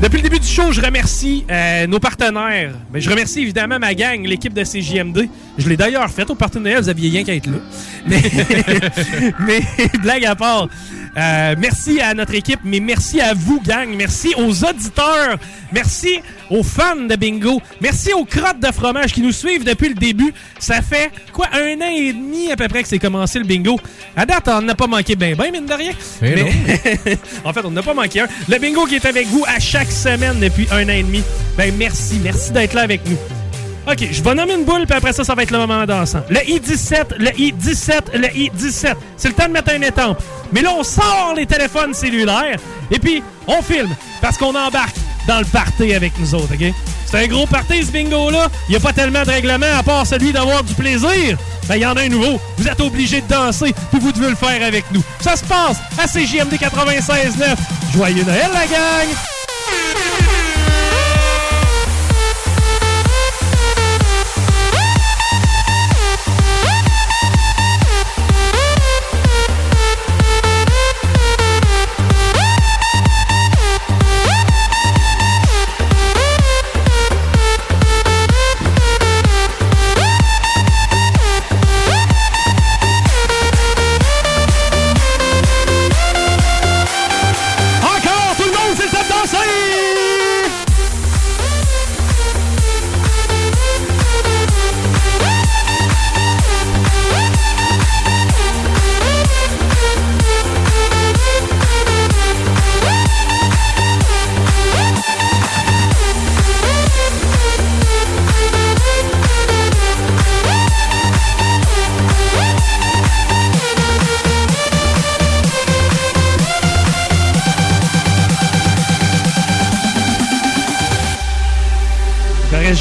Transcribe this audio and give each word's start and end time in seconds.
Depuis 0.00 0.18
le 0.18 0.22
début 0.22 0.38
du 0.38 0.46
show, 0.46 0.72
je 0.72 0.80
remercie 0.80 1.44
euh, 1.50 1.86
nos 1.86 1.98
partenaires. 1.98 2.72
Mais 2.92 3.02
je 3.02 3.10
remercie 3.10 3.40
évidemment 3.40 3.78
ma 3.78 3.94
gang, 3.94 4.24
l'équipe 4.24 4.54
de 4.54 4.62
CJMD. 4.62 5.28
Je 5.56 5.68
l'ai 5.68 5.76
d'ailleurs 5.76 6.10
fait 6.10 6.28
au 6.30 6.34
partenariat, 6.34 6.80
vous 6.80 6.88
aviez 6.88 7.10
rien 7.10 7.24
qu'à 7.24 7.34
être 7.34 7.46
là. 7.46 7.58
Mais, 8.06 8.20
mais 9.46 9.60
blague 10.02 10.24
à 10.24 10.34
part, 10.34 10.68
euh, 11.16 11.54
merci 11.58 12.00
à 12.00 12.12
notre 12.14 12.34
équipe, 12.34 12.60
mais 12.64 12.80
merci 12.80 13.20
à 13.20 13.34
vous, 13.34 13.60
gang. 13.60 13.88
Merci 13.96 14.34
aux 14.36 14.64
auditeurs. 14.64 15.38
Merci 15.72 16.20
aux 16.50 16.62
fans 16.62 16.96
de 16.96 17.16
bingo. 17.16 17.60
Merci 17.80 18.12
aux 18.12 18.24
crottes 18.24 18.60
de 18.60 18.72
fromage 18.72 19.12
qui 19.12 19.22
nous 19.22 19.32
suivent 19.32 19.64
depuis 19.64 19.88
le 19.88 19.94
début. 19.94 20.32
Ça 20.58 20.82
fait, 20.82 21.10
quoi, 21.32 21.46
un 21.52 21.80
an 21.80 21.90
et 21.94 22.12
demi 22.12 22.50
à 22.50 22.56
peu 22.56 22.66
près 22.68 22.82
que 22.82 22.88
c'est 22.88 22.98
commencé 22.98 23.38
le 23.38 23.44
bingo. 23.44 23.78
À 24.16 24.26
date, 24.26 24.48
on 24.48 24.62
n'a 24.62 24.74
pas 24.74 24.86
manqué 24.86 25.14
ben 25.14 25.36
ben, 25.36 25.52
mine 25.52 25.66
de 25.66 25.72
rien. 25.72 25.92
Eh 26.22 27.16
en 27.44 27.52
fait, 27.52 27.64
on 27.64 27.70
n'a 27.70 27.82
pas 27.82 27.94
manqué 27.94 28.20
un. 28.20 28.28
Le 28.48 28.58
bingo 28.58 28.86
qui 28.86 28.96
est 28.96 29.06
avec 29.06 29.26
vous 29.28 29.44
à 29.46 29.60
chaque 29.60 29.90
semaine 29.90 30.40
depuis 30.40 30.66
un 30.70 30.84
an 30.84 30.92
et 30.92 31.02
demi. 31.02 31.22
Ben 31.56 31.72
merci, 31.76 32.20
merci 32.22 32.52
d'être 32.52 32.74
là 32.74 32.82
avec 32.82 33.08
nous. 33.08 33.43
OK, 33.86 34.08
je 34.10 34.22
vais 34.22 34.34
nommer 34.34 34.54
une 34.54 34.64
boule, 34.64 34.86
puis 34.86 34.96
après 34.96 35.12
ça, 35.12 35.24
ça 35.24 35.34
va 35.34 35.42
être 35.42 35.50
le 35.50 35.58
moment 35.58 35.84
dansant. 35.84 36.22
Le 36.30 36.40
I-17, 36.48 37.18
le 37.18 37.30
I-17, 37.38 38.16
le 38.16 38.34
I-17. 38.34 38.94
C'est 39.16 39.28
le 39.28 39.34
temps 39.34 39.46
de 39.46 39.52
mettre 39.52 39.72
un 39.72 39.82
étampe. 39.82 40.18
Mais 40.52 40.62
là, 40.62 40.70
on 40.78 40.82
sort 40.82 41.34
les 41.36 41.44
téléphones 41.44 41.92
cellulaires, 41.92 42.56
et 42.90 42.98
puis 42.98 43.22
on 43.46 43.60
filme, 43.60 43.94
parce 44.22 44.38
qu'on 44.38 44.54
embarque 44.54 44.96
dans 45.28 45.38
le 45.38 45.44
party 45.44 45.94
avec 45.94 46.12
nous 46.18 46.34
autres, 46.34 46.54
OK? 46.54 46.72
C'est 47.06 47.24
un 47.24 47.26
gros 47.26 47.46
party, 47.46 47.84
ce 47.84 47.92
bingo-là. 47.92 48.48
Il 48.68 48.72
n'y 48.72 48.76
a 48.76 48.80
pas 48.80 48.92
tellement 48.92 49.22
de 49.22 49.30
règlements, 49.30 49.78
à 49.78 49.82
part 49.82 50.06
celui 50.06 50.32
d'avoir 50.32 50.64
du 50.64 50.74
plaisir. 50.74 51.36
Ben, 51.68 51.76
il 51.76 51.82
y 51.82 51.86
en 51.86 51.94
a 51.94 52.02
un 52.02 52.08
nouveau. 52.08 52.40
Vous 52.58 52.66
êtes 52.66 52.80
obligés 52.80 53.20
de 53.20 53.28
danser, 53.28 53.74
puis 53.90 54.00
vous 54.00 54.12
devez 54.12 54.30
le 54.30 54.36
faire 54.36 54.62
avec 54.66 54.84
nous. 54.92 55.02
Ça 55.20 55.36
se 55.36 55.44
passe 55.44 55.76
à 55.98 56.06
CJMD 56.06 56.54
96.9. 56.54 57.56
Joyeux 57.94 58.24
Noël, 58.24 58.50
la 58.52 58.66
gang! 58.66 59.33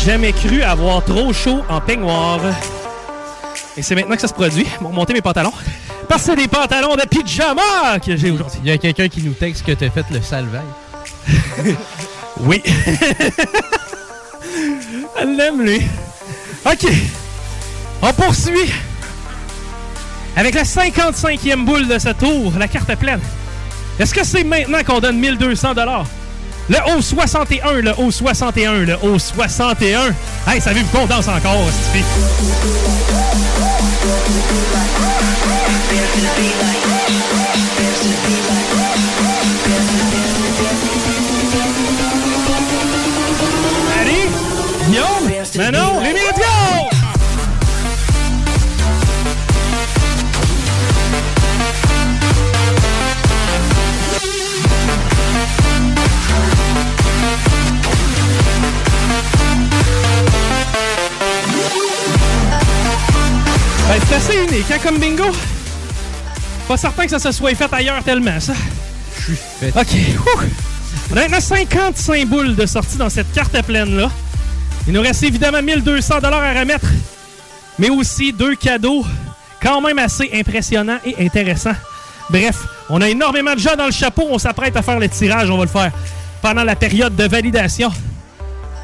Jamais 0.05 0.33
cru 0.33 0.61
avoir 0.61 1.03
trop 1.05 1.31
chaud 1.31 1.61
en 1.69 1.79
peignoir. 1.79 2.39
Et 3.77 3.81
c'est 3.81 3.95
maintenant 3.95 4.15
que 4.15 4.21
ça 4.21 4.27
se 4.27 4.33
produit. 4.33 4.65
Pour 4.79 4.91
monter 4.91 5.13
mes 5.13 5.21
pantalons. 5.21 5.53
Parce 6.09 6.23
que 6.23 6.31
c'est 6.31 6.35
des 6.35 6.47
pantalons 6.47 6.95
de 6.95 7.03
pyjama 7.07 7.99
que 8.05 8.15
j'ai 8.17 8.29
aujourd'hui. 8.31 8.59
Il 8.63 8.69
y 8.69 8.71
a 8.71 8.77
quelqu'un 8.77 9.07
qui 9.07 9.21
nous 9.21 9.33
texte 9.33 9.65
que 9.65 9.71
t'as 9.71 9.89
fait 9.89 10.05
le 10.11 10.21
salvaille. 10.21 10.61
Oui. 12.39 12.63
Elle 15.19 15.37
l'aime, 15.37 15.61
lui. 15.61 15.79
OK. 16.65 16.87
On 18.01 18.11
poursuit 18.11 18.73
avec 20.35 20.55
la 20.55 20.63
55e 20.63 21.63
boule 21.63 21.87
de 21.87 21.99
ce 21.99 22.09
tour, 22.09 22.51
la 22.57 22.67
carte 22.67 22.95
pleine. 22.95 23.19
Est-ce 23.99 24.15
que 24.15 24.25
c'est 24.25 24.43
maintenant 24.43 24.83
qu'on 24.83 24.99
donne 24.99 25.19
1200 25.19 25.75
Le 26.69 26.77
haut 26.95 27.01
61, 27.01 27.73
le 27.81 27.91
haut 27.97 28.11
61, 28.11 28.73
le 28.85 28.95
haut 29.03 29.19
61. 29.19 30.13
Hey, 30.47 30.61
ça 30.61 30.71
vu 30.71 30.83
qu'on 30.85 31.05
danse 31.05 31.27
encore, 31.27 31.67
fille. 31.91 32.03
Allez, 43.99 44.29
Guillaume, 44.87 45.07
Manon, 45.57 45.99
les 46.01 46.42
Ben, 63.93 63.99
c'est 64.09 64.15
assez 64.15 64.43
unique, 64.51 64.71
hein, 64.71 64.79
comme 64.81 64.97
bingo? 64.97 65.31
Pas 66.67 66.77
certain 66.77 67.03
que 67.03 67.11
ça 67.11 67.19
se 67.19 67.31
soit 67.31 67.53
fait 67.53 67.71
ailleurs 67.71 68.03
tellement, 68.03 68.39
ça. 68.39 68.53
Je 69.19 69.23
suis 69.23 69.35
fait. 69.59 69.69
OK. 69.69 70.25
Ouh. 70.25 70.41
On 71.11 71.17
a 71.17 71.39
55 71.39 72.25
boules 72.25 72.55
de 72.55 72.65
sortie 72.65 72.97
dans 72.97 73.11
cette 73.11 73.31
carte 73.33 73.61
pleine-là. 73.61 74.09
Il 74.87 74.93
nous 74.93 75.01
reste 75.01 75.21
évidemment 75.21 75.61
1200 75.61 76.15
à 76.23 76.59
remettre, 76.59 76.87
mais 77.77 77.91
aussi 77.91 78.33
deux 78.33 78.55
cadeaux 78.55 79.05
quand 79.61 79.79
même 79.79 79.99
assez 79.99 80.27
impressionnants 80.33 80.99
et 81.05 81.23
intéressants. 81.23 81.75
Bref, 82.31 82.65
on 82.89 82.99
a 82.99 83.07
énormément 83.09 83.53
de 83.53 83.59
gens 83.59 83.75
dans 83.75 83.85
le 83.85 83.91
chapeau. 83.91 84.23
On 84.27 84.39
s'apprête 84.39 84.75
à 84.75 84.81
faire 84.81 84.97
le 84.97 85.07
tirage. 85.07 85.51
On 85.51 85.57
va 85.57 85.65
le 85.65 85.69
faire 85.69 85.91
pendant 86.41 86.63
la 86.63 86.75
période 86.75 87.15
de 87.15 87.25
validation. 87.25 87.91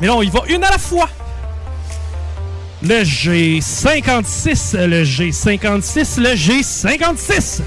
Mais 0.01 0.05
là, 0.05 0.13
on 0.13 0.21
y 0.21 0.29
va 0.29 0.41
une 0.49 0.63
à 0.63 0.69
la 0.69 0.77
fois. 0.77 1.09
Le 2.81 3.03
G56, 3.03 4.77
le 4.85 5.03
G56, 5.03 6.21
le 6.21 6.29
G56. 6.29 7.61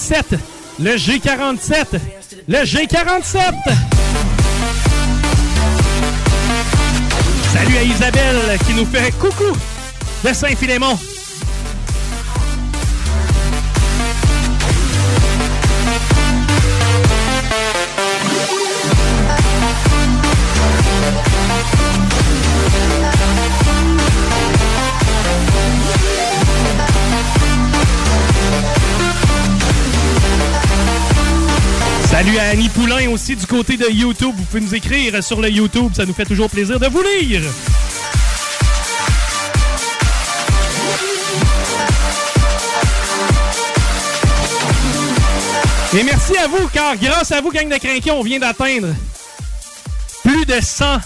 G47. 0.00 0.38
Le 0.78 0.96
G47. 0.96 2.00
Le 2.48 2.58
G47. 2.58 3.36
Salut 7.52 7.76
à 7.76 7.82
Isabelle 7.82 8.58
qui 8.66 8.72
nous 8.74 8.86
fait 8.86 9.12
coucou 9.18 9.52
de 10.24 10.32
Saint-Philémon. 10.32 10.98
Salut 32.22 32.36
à 32.36 32.50
Annie 32.50 32.68
Poulain 32.68 33.08
aussi 33.08 33.34
du 33.34 33.46
côté 33.46 33.78
de 33.78 33.88
YouTube. 33.90 34.34
Vous 34.36 34.44
pouvez 34.44 34.60
nous 34.60 34.74
écrire 34.74 35.24
sur 35.24 35.40
le 35.40 35.48
YouTube. 35.48 35.90
Ça 35.96 36.04
nous 36.04 36.12
fait 36.12 36.26
toujours 36.26 36.50
plaisir 36.50 36.78
de 36.78 36.86
vous 36.86 37.00
lire. 37.00 37.40
Et 45.94 46.02
merci 46.02 46.36
à 46.36 46.46
vous, 46.46 46.68
car 46.68 46.94
grâce 46.98 47.32
à 47.32 47.40
vous, 47.40 47.50
gang 47.50 47.70
de 47.70 47.78
crinqués, 47.78 48.10
on 48.10 48.22
vient 48.22 48.38
d'atteindre 48.38 48.88
plus 50.22 50.44
de 50.44 50.60
100 50.60 50.98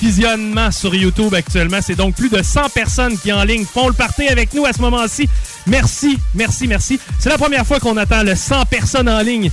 visionnements 0.00 0.70
sur 0.70 0.94
YouTube 0.94 1.34
actuellement. 1.34 1.80
C'est 1.82 1.96
donc 1.96 2.14
plus 2.14 2.28
de 2.28 2.44
100 2.44 2.68
personnes 2.68 3.18
qui 3.18 3.32
en 3.32 3.42
ligne 3.42 3.64
font 3.64 3.88
le 3.88 3.92
party 3.92 4.28
avec 4.28 4.54
nous 4.54 4.66
à 4.66 4.72
ce 4.72 4.80
moment-ci. 4.82 5.28
Merci, 5.66 6.16
merci, 6.32 6.68
merci. 6.68 7.00
C'est 7.18 7.28
la 7.28 7.38
première 7.38 7.66
fois 7.66 7.80
qu'on 7.80 7.96
attend 7.96 8.22
le 8.22 8.36
100 8.36 8.66
personnes 8.66 9.08
en 9.08 9.20
ligne. 9.20 9.50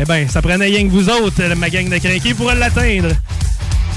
Eh 0.00 0.04
bien, 0.04 0.28
ça 0.28 0.40
prenait 0.40 0.66
rien 0.66 0.84
que 0.84 0.92
vous 0.92 1.08
autres, 1.08 1.42
ma 1.56 1.68
gang 1.68 1.88
de 1.88 1.98
crinqués, 1.98 2.32
pour 2.32 2.52
l'atteindre. 2.52 3.08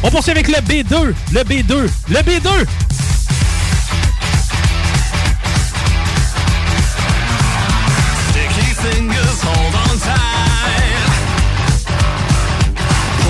On 0.01 0.09
poursuit 0.09 0.31
avec 0.31 0.47
le 0.47 0.55
B2, 0.55 1.13
le 1.31 1.41
B2, 1.41 1.87
le 2.09 2.17
B2. 2.17 2.49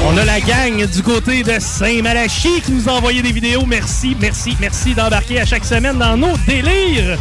On 0.05 0.17
a 0.17 0.25
la 0.25 0.39
gang 0.39 0.85
du 0.85 1.03
côté 1.03 1.43
de 1.43 1.59
Saint-Malachie 1.59 2.61
qui 2.65 2.71
nous 2.71 2.87
a 2.87 2.93
envoyé 2.93 3.21
des 3.21 3.33
vidéos. 3.33 3.65
Merci, 3.65 4.15
merci, 4.19 4.55
merci 4.61 4.93
d'embarquer 4.93 5.41
à 5.41 5.45
chaque 5.45 5.65
semaine 5.65 5.97
dans 5.97 6.15
nos 6.15 6.37
délires. 6.47 7.17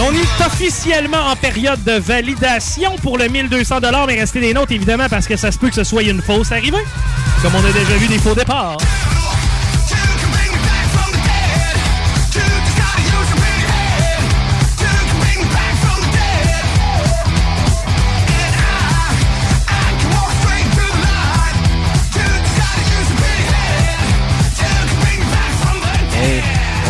On 0.00 0.12
est 0.12 0.46
officiellement 0.46 1.26
en 1.30 1.36
période 1.36 1.82
de 1.84 1.92
validation 1.92 2.96
pour 3.02 3.18
le 3.18 3.28
1200 3.28 3.80
mais 4.06 4.18
restez 4.18 4.40
des 4.40 4.54
notes 4.54 4.70
évidemment 4.70 5.08
parce 5.08 5.26
que 5.26 5.36
ça 5.36 5.52
se 5.52 5.58
peut 5.58 5.68
que 5.68 5.74
ce 5.74 5.84
soit 5.84 6.02
une 6.02 6.22
fausse 6.22 6.52
arrivée, 6.52 6.84
comme 7.42 7.54
on 7.54 7.64
a 7.64 7.72
déjà 7.72 7.96
vu 7.98 8.06
des 8.06 8.18
faux 8.18 8.34
départs. 8.34 8.78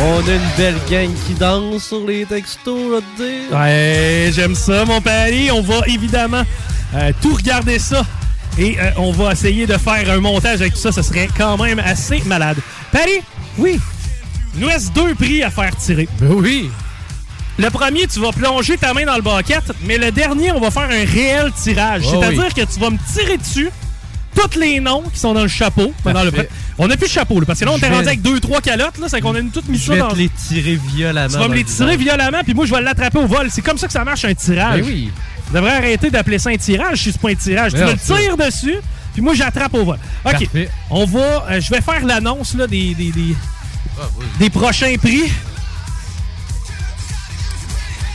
On 0.03 0.19
a 0.29 0.33
une 0.33 0.41
belle 0.57 0.79
gang 0.91 1.11
qui 1.27 1.35
danse 1.35 1.85
sur 1.85 2.07
les 2.07 2.25
textos, 2.25 2.79
je 2.95 3.01
te 3.01 3.23
dire. 3.23 3.59
Ouais, 3.59 4.31
j'aime 4.33 4.55
ça, 4.55 4.85
mon 4.85 5.01
pari. 5.01 5.51
On 5.51 5.61
va 5.63 5.81
évidemment 5.87 6.43
euh, 6.95 7.13
tout 7.21 7.35
regarder 7.35 7.79
ça. 7.79 8.05
Et 8.59 8.77
euh, 8.81 8.91
on 8.97 9.13
va 9.13 9.33
essayer 9.33 9.67
de 9.67 9.77
faire 9.77 10.11
un 10.11 10.21
montage 10.21 10.61
avec 10.61 10.75
tout 10.75 10.81
ça. 10.81 10.93
Ce 10.93 11.03
serait 11.03 11.29
quand 11.37 11.57
même 11.63 11.79
assez 11.79 12.23
malade. 12.27 12.59
Paris, 12.93 13.21
Oui. 13.59 13.79
il 14.55 14.61
nous 14.61 14.69
reste 14.69 14.93
deux 14.95 15.15
prix 15.15 15.43
à 15.43 15.51
faire 15.51 15.75
tirer. 15.77 16.09
Ben 16.21 16.31
oui. 16.33 16.71
Le 17.59 17.69
premier, 17.69 18.07
tu 18.07 18.21
vas 18.21 18.33
plonger 18.33 18.79
ta 18.79 18.95
main 18.95 19.05
dans 19.05 19.17
le 19.17 19.23
bucket, 19.23 19.63
mais 19.85 19.99
le 19.99 20.11
dernier, 20.11 20.51
on 20.53 20.61
va 20.61 20.71
faire 20.71 20.85
un 20.91 21.05
réel 21.05 21.53
tirage. 21.63 22.03
Oh 22.07 22.11
C'est-à-dire 22.19 22.45
oui. 22.57 22.65
que 22.65 22.73
tu 22.73 22.81
vas 22.81 22.91
me 22.91 22.99
tirer 23.13 23.37
dessus 23.37 23.71
tous 24.49 24.59
les 24.59 24.81
noms 24.81 25.03
qui 25.13 25.19
sont 25.19 25.35
dans 25.35 25.43
le 25.43 25.49
chapeau. 25.49 25.93
Ben, 26.05 26.13
dans 26.13 26.25
le. 26.25 26.33
On 26.79 26.89
n'a 26.89 26.97
plus 26.97 27.07
de 27.07 27.13
chapeau, 27.13 27.41
là, 27.41 27.47
parce 27.47 27.61
que 27.61 27.65
là, 27.65 27.73
on 27.73 27.77
Je 27.77 27.83
vais- 27.83 27.89
rendu 27.89 28.07
avec 28.07 28.23
deux, 28.23 28.41
trois 28.41 28.61
calottes. 28.61 28.99
là, 28.99 29.07
C'est 29.09 29.21
qu'on 29.21 29.35
a 29.35 29.41
tout 29.43 29.63
mis 29.69 29.79
Je 29.79 29.87
ça 29.87 29.93
vais 29.93 29.99
dans... 29.99 30.13
les 30.15 30.29
tirer 30.31 30.79
violemment. 30.95 31.29
Tu 31.29 31.39
vas 31.39 31.49
me 31.49 31.55
les 31.55 31.63
le 31.63 31.69
tirer 31.69 31.97
violemment, 31.97 32.41
puis 32.45 32.55
moi, 32.55 32.67
je 32.67 32.75
vais 32.75 32.81
l'attraper 32.81 33.19
au 33.19 33.27
vol. 33.27 33.49
C'est 33.51 33.63
comme 33.63 33.79
ça 33.79 33.87
que 33.87 33.93
ça 33.93 34.05
marche, 34.05 34.25
un 34.25 34.35
tirage. 34.35 34.81
Ben 34.81 34.87
oui. 34.87 35.11
Je 35.49 35.55
devrais 35.57 35.73
arrêter 35.77 36.11
d'appeler 36.11 36.39
ça 36.39 36.51
un 36.51 36.57
tirage 36.57 37.03
si 37.03 37.13
c'est 37.13 37.21
pas 37.21 37.31
un 37.31 37.35
tirage. 37.35 37.73
Mais 37.73 37.79
tu 37.81 37.85
me 37.85 37.91
non, 37.91 37.93
le 37.93 37.99
tires 37.99 38.37
dessus, 38.37 38.77
puis 39.13 39.23
moi, 39.23 39.35
j'attrape 39.35 39.75
au 39.75 39.85
vol. 39.85 39.99
OK. 40.25 40.33
Parfait. 40.33 40.71
On 40.91 41.05
va... 41.07 41.47
euh, 41.51 41.61
je 41.61 41.71
vais 41.71 41.81
faire 41.81 42.05
l'annonce 42.07 42.55
là, 42.55 42.67
des, 42.67 42.95
des, 42.95 43.11
des, 43.11 43.35
Ah, 44.01 44.05
oui. 44.19 44.25
des 44.39 44.51
prochains 44.51 44.95
prix. 44.97 45.25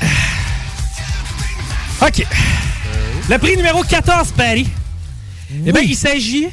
OK. 2.01 2.25
Le 3.29 3.37
prix 3.37 3.57
numéro 3.57 3.83
14, 3.83 4.31
Paris. 4.31 4.67
Eh 5.65 5.71
bien, 5.71 5.81
il 5.81 5.95
s'agit 5.95 6.47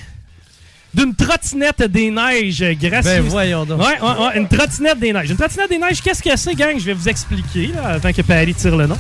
d'une 0.95 1.15
trottinette 1.15 1.83
des 1.85 2.11
neiges 2.11 2.63
gracieuse. 2.79 3.05
Ben 3.05 3.23
voyons 3.23 3.65
donc. 3.65 3.81
Ouais, 3.81 3.99
ouais, 4.01 4.27
ouais, 4.27 4.39
une 4.39 4.49
trottinette 4.49 4.99
des 4.99 5.13
neiges. 5.13 5.31
Une 5.31 5.37
trottinette 5.37 5.71
des 5.71 5.79
neiges, 5.79 6.03
qu'est-ce 6.03 6.23
que 6.23 6.37
c'est, 6.37 6.55
gang? 6.55 6.79
Je 6.79 6.85
vais 6.85 6.93
vous 6.93 7.09
expliquer, 7.09 7.69
là, 7.69 7.95
avant 7.95 8.13
que 8.13 8.23
Paris 8.23 8.55
tire 8.55 8.77
le 8.77 8.87
nom. 8.87 8.99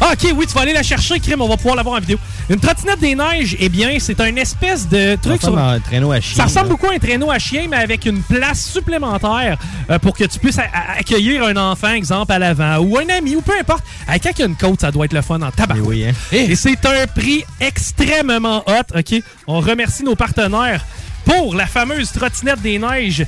Ah, 0.00 0.12
ok, 0.12 0.32
oui, 0.36 0.46
tu 0.46 0.54
vas 0.54 0.60
aller 0.60 0.72
la 0.72 0.82
chercher, 0.84 1.18
Crime, 1.18 1.40
on 1.42 1.48
va 1.48 1.56
pouvoir 1.56 1.74
l'avoir 1.74 1.96
en 1.96 2.00
vidéo. 2.00 2.18
Une 2.48 2.60
trottinette 2.60 3.00
des 3.00 3.16
neiges, 3.16 3.56
eh 3.58 3.68
bien, 3.68 3.96
c'est 3.98 4.20
un 4.20 4.36
espèce 4.36 4.88
de 4.88 5.16
Ça 5.16 5.16
truc 5.16 5.40
sur... 5.40 5.50
ressemble 5.50 5.58
à 5.58 5.70
un 5.70 5.80
traîneau 5.80 6.12
à 6.12 6.20
chien. 6.20 6.36
Ça 6.36 6.44
ressemble 6.44 6.66
là. 6.66 6.70
beaucoup 6.70 6.86
à 6.86 6.94
un 6.94 6.98
traîneau 6.98 7.30
à 7.30 7.38
chien, 7.38 7.66
mais 7.68 7.76
avec 7.78 8.06
une 8.06 8.22
place 8.22 8.64
supplémentaire 8.64 9.58
euh, 9.90 9.98
pour 9.98 10.16
que 10.16 10.24
tu 10.24 10.38
puisses 10.38 10.58
accueillir 10.98 11.42
un 11.44 11.56
enfant, 11.56 11.90
exemple, 11.90 12.32
à 12.32 12.38
l'avant, 12.38 12.78
ou 12.78 12.96
un 12.96 13.08
ami, 13.08 13.34
ou 13.34 13.40
peu 13.40 13.52
importe. 13.58 13.84
Avec 14.06 14.22
quand 14.22 14.30
il 14.36 14.40
y 14.40 14.42
a 14.42 14.46
une 14.46 14.56
côte, 14.56 14.80
ça 14.80 14.92
doit 14.92 15.04
être 15.04 15.12
le 15.12 15.22
fun 15.22 15.42
en 15.42 15.50
tabac. 15.50 15.76
Oui, 15.82 16.06
hein. 16.06 16.12
Et 16.32 16.54
c'est 16.54 16.84
un 16.86 17.06
prix 17.06 17.44
extrêmement 17.60 18.62
hot, 18.66 18.96
OK? 18.96 19.22
On 19.46 19.60
remercie 19.60 20.04
nos 20.04 20.14
partenaires 20.14 20.84
pour 21.24 21.54
la 21.54 21.66
fameuse 21.66 22.12
trottinette 22.12 22.62
des 22.62 22.78
neiges. 22.78 23.26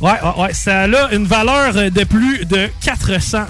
Ouais, 0.00 0.10
ouais, 0.12 0.42
ouais, 0.42 0.54
ça 0.54 0.82
a 0.82 1.12
une 1.12 1.24
valeur 1.24 1.72
de 1.74 2.04
plus 2.04 2.44
de 2.46 2.68
400 2.82 3.46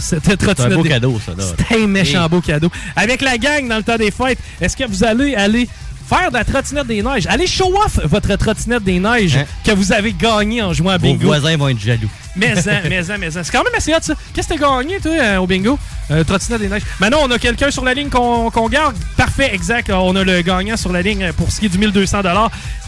cette 0.00 0.22
trottinette. 0.24 0.56
C'est 0.58 0.64
un 0.64 0.76
beau 0.76 0.82
cadeau, 0.82 1.20
ça. 1.24 1.32
C'est 1.68 1.76
un 1.82 1.86
méchant 1.86 2.26
Et- 2.26 2.28
beau 2.28 2.40
cadeau. 2.40 2.68
Avec 2.96 3.20
la 3.22 3.38
gang 3.38 3.68
dans 3.68 3.76
le 3.76 3.84
temps 3.84 3.96
des 3.96 4.10
fêtes, 4.10 4.38
est-ce 4.60 4.76
que 4.76 4.84
vous 4.88 5.04
allez 5.04 5.36
aller 5.36 5.68
faire 6.08 6.30
de 6.30 6.36
la 6.36 6.44
trottinette 6.44 6.86
des 6.86 7.02
neiges. 7.02 7.26
Allez 7.26 7.46
show 7.46 7.72
off 7.84 8.00
votre 8.04 8.34
trottinette 8.36 8.84
des 8.84 8.98
neiges 8.98 9.36
Hein? 9.36 9.44
que 9.64 9.72
vous 9.72 9.92
avez 9.92 10.12
gagné 10.12 10.62
en 10.62 10.72
jouant 10.72 10.90
à 10.92 10.98
Vos 10.98 11.06
bingo. 11.12 11.26
voisins 11.26 11.56
vont 11.56 11.68
être 11.68 11.78
jaloux. 11.78 12.08
Mais 12.36 12.52
en, 12.52 12.62
mais 12.88 13.10
en, 13.10 13.18
mais. 13.18 13.30
C'est 13.30 13.50
quand 13.50 13.64
même 13.64 13.74
assez 13.76 13.92
hot, 13.92 13.98
ça. 14.00 14.14
Qu'est-ce 14.32 14.48
que 14.48 14.54
t'as 14.54 14.60
gagné, 14.60 15.00
toi, 15.00 15.10
euh, 15.12 15.36
au 15.38 15.46
bingo? 15.46 15.78
Euh, 16.10 16.24
trottinette 16.24 16.60
des 16.60 16.68
neiges. 16.68 16.82
Maintenant, 17.00 17.18
on 17.24 17.30
a 17.30 17.38
quelqu'un 17.38 17.70
sur 17.70 17.84
la 17.84 17.94
ligne 17.94 18.08
qu'on 18.08 18.68
garde. 18.68 18.96
Parfait, 19.16 19.50
exact. 19.52 19.90
On 19.90 20.14
a 20.16 20.24
le 20.24 20.40
gagnant 20.42 20.76
sur 20.76 20.92
la 20.92 21.02
ligne 21.02 21.32
pour 21.36 21.50
ce 21.52 21.60
qui 21.60 21.66
est 21.66 21.68
du 21.68 21.78
1200 21.78 22.20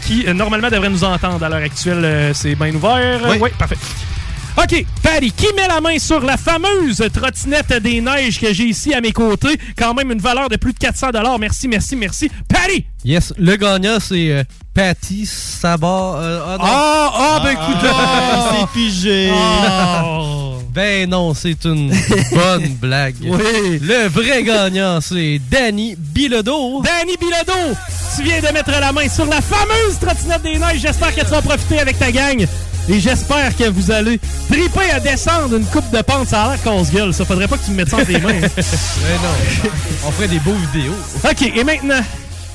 qui, 0.05 0.25
euh, 0.27 0.33
normalement, 0.33 0.69
devrait 0.69 0.89
nous 0.89 1.03
entendre 1.03 1.43
à 1.45 1.49
l'heure 1.49 1.63
actuelle. 1.63 2.03
Euh, 2.03 2.33
C'est 2.33 2.55
bien 2.55 2.73
ouvert. 2.73 3.19
Oui. 3.29 3.37
oui, 3.41 3.49
parfait. 3.59 3.77
OK, 4.57 4.85
Patty, 5.01 5.31
qui 5.31 5.47
met 5.55 5.67
la 5.67 5.79
main 5.79 5.97
sur 5.97 6.19
la 6.21 6.35
fameuse 6.35 7.01
trottinette 7.13 7.71
des 7.81 8.01
neiges 8.01 8.37
que 8.39 8.53
j'ai 8.53 8.65
ici 8.65 8.93
à 8.93 8.99
mes 8.99 9.13
côtés? 9.13 9.57
Quand 9.77 9.93
même 9.93 10.11
une 10.11 10.19
valeur 10.19 10.49
de 10.49 10.57
plus 10.57 10.73
de 10.73 10.77
400 10.77 11.07
Merci, 11.39 11.67
merci, 11.69 11.95
merci. 11.95 12.29
Patty! 12.49 12.85
Yes, 13.03 13.33
le 13.37 13.55
gagnant, 13.55 13.97
c'est 13.99 14.29
euh, 14.31 14.43
Patty 14.75 15.25
Sabat. 15.25 15.87
euh, 15.87 16.39
ah 16.45 16.57
non. 16.57 16.63
Ah, 16.67 17.11
ah, 17.15 17.41
ben 17.43 17.51
écoute, 17.51 17.89
Ah, 17.91 18.51
C'est 18.59 18.79
pigé. 18.79 19.31
Oh. 19.33 20.53
Ben 20.71 21.09
non, 21.09 21.33
c'est 21.33 21.65
une 21.65 21.89
bonne 22.31 22.67
blague. 22.81 23.15
Oui. 23.23 23.79
Le 23.81 24.07
vrai 24.07 24.43
gagnant, 24.43 24.99
c'est 25.01 25.41
Danny 25.49 25.95
Bilodeau. 25.97 26.81
Danny 26.83 27.17
Bilodeau, 27.19 27.75
tu 28.15 28.23
viens 28.23 28.39
de 28.39 28.53
mettre 28.53 28.69
la 28.71 28.91
main 28.93 29.09
sur 29.09 29.25
la 29.25 29.41
fameuse 29.41 29.97
trottinette 29.99 30.43
des 30.43 30.59
neiges. 30.59 30.79
J'espère 30.81 31.13
que 31.15 31.21
tu 31.21 31.27
vas 31.31 31.41
profiter 31.41 31.79
avec 31.79 31.97
ta 31.97 32.11
gang. 32.11 32.45
Et 32.87 32.99
j'espère 32.99 33.55
que 33.57 33.65
vous 33.69 33.91
allez 33.91 34.19
triper 34.49 34.91
à 34.91 34.99
descendre 34.99 35.55
une 35.57 35.65
coupe 35.65 35.89
de 35.91 36.01
pente. 36.01 36.27
Ça 36.29 36.43
a 36.43 36.49
l'air 36.51 36.63
casse-gueule. 36.63 37.13
Ça 37.13 37.25
faudrait 37.25 37.47
pas 37.47 37.57
que 37.57 37.65
tu 37.65 37.71
me 37.71 37.77
mettes 37.77 37.89
ça 37.89 37.97
entre 37.97 38.11
les 38.11 38.19
mains. 38.19 38.29
hein. 38.29 38.47
Ben 38.57 39.17
non, 39.23 39.69
on 40.07 40.11
ferait 40.11 40.27
des 40.27 40.39
beaux 40.39 40.55
vidéos. 40.71 40.95
OK, 41.23 41.41
et 41.55 41.63
maintenant, 41.63 42.01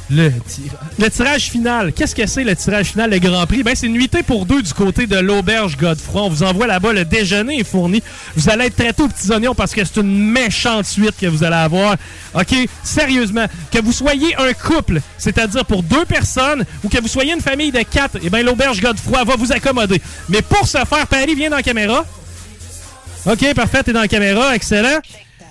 Le 0.08 1.08
tirage. 1.10 1.50
final. 1.50 1.92
Qu'est-ce 1.92 2.14
que 2.14 2.26
c'est 2.26 2.44
le 2.44 2.54
tirage 2.54 2.86
final, 2.88 3.10
le 3.10 3.18
Grand 3.18 3.46
Prix? 3.46 3.62
Ben, 3.62 3.74
c'est 3.74 3.86
une 3.86 3.94
nuitée 3.94 4.22
pour 4.22 4.46
deux 4.46 4.62
du 4.62 4.72
côté 4.72 5.06
de 5.06 5.16
l'auberge 5.16 5.76
Godefroy. 5.76 6.22
On 6.22 6.28
vous 6.28 6.42
envoie 6.42 6.66
là-bas. 6.66 6.92
Le 6.92 7.04
déjeuner 7.04 7.60
est 7.60 7.64
fourni. 7.68 8.02
Vous 8.36 8.48
allez 8.48 8.66
être 8.66 8.76
traité 8.76 9.02
aux 9.02 9.08
petits 9.08 9.30
oignons 9.30 9.54
parce 9.54 9.72
que 9.72 9.84
c'est 9.84 10.00
une 10.00 10.30
méchante 10.30 10.86
suite 10.86 11.16
que 11.20 11.26
vous 11.26 11.42
allez 11.42 11.56
avoir. 11.56 11.96
OK? 12.34 12.54
Sérieusement, 12.84 13.46
que 13.72 13.80
vous 13.80 13.92
soyez 13.92 14.36
un 14.36 14.52
couple, 14.52 15.00
c'est-à-dire 15.18 15.64
pour 15.64 15.82
deux 15.82 16.04
personnes, 16.04 16.64
ou 16.84 16.88
que 16.88 17.00
vous 17.00 17.08
soyez 17.08 17.32
une 17.32 17.40
famille 17.40 17.72
de 17.72 17.82
quatre, 17.82 18.18
eh 18.22 18.30
bien, 18.30 18.42
l'auberge 18.42 18.80
Godefroy 18.80 19.24
va 19.24 19.36
vous 19.36 19.52
accommoder. 19.52 20.00
Mais 20.28 20.42
pour 20.42 20.66
ce 20.68 20.78
faire, 20.78 21.06
Paris, 21.08 21.34
viens 21.34 21.50
dans 21.50 21.56
la 21.56 21.62
caméra. 21.62 22.04
OK, 23.26 23.54
parfait, 23.54 23.82
t'es 23.82 23.92
dans 23.92 24.02
la 24.02 24.08
caméra, 24.08 24.54
excellent. 24.54 25.00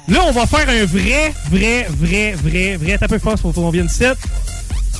Là, 0.07 0.19
on 0.27 0.31
va 0.31 0.45
faire 0.45 0.67
un 0.69 0.85
vrai, 0.85 1.33
vrai, 1.49 1.87
vrai, 1.89 2.33
vrai, 2.41 2.77
vrai. 2.77 2.97
T'as 2.99 3.07
peu 3.07 3.17
force 3.19 3.41
pour 3.41 3.53
qu'on 3.53 3.69
vienne 3.71 3.87
ici. 3.87 4.03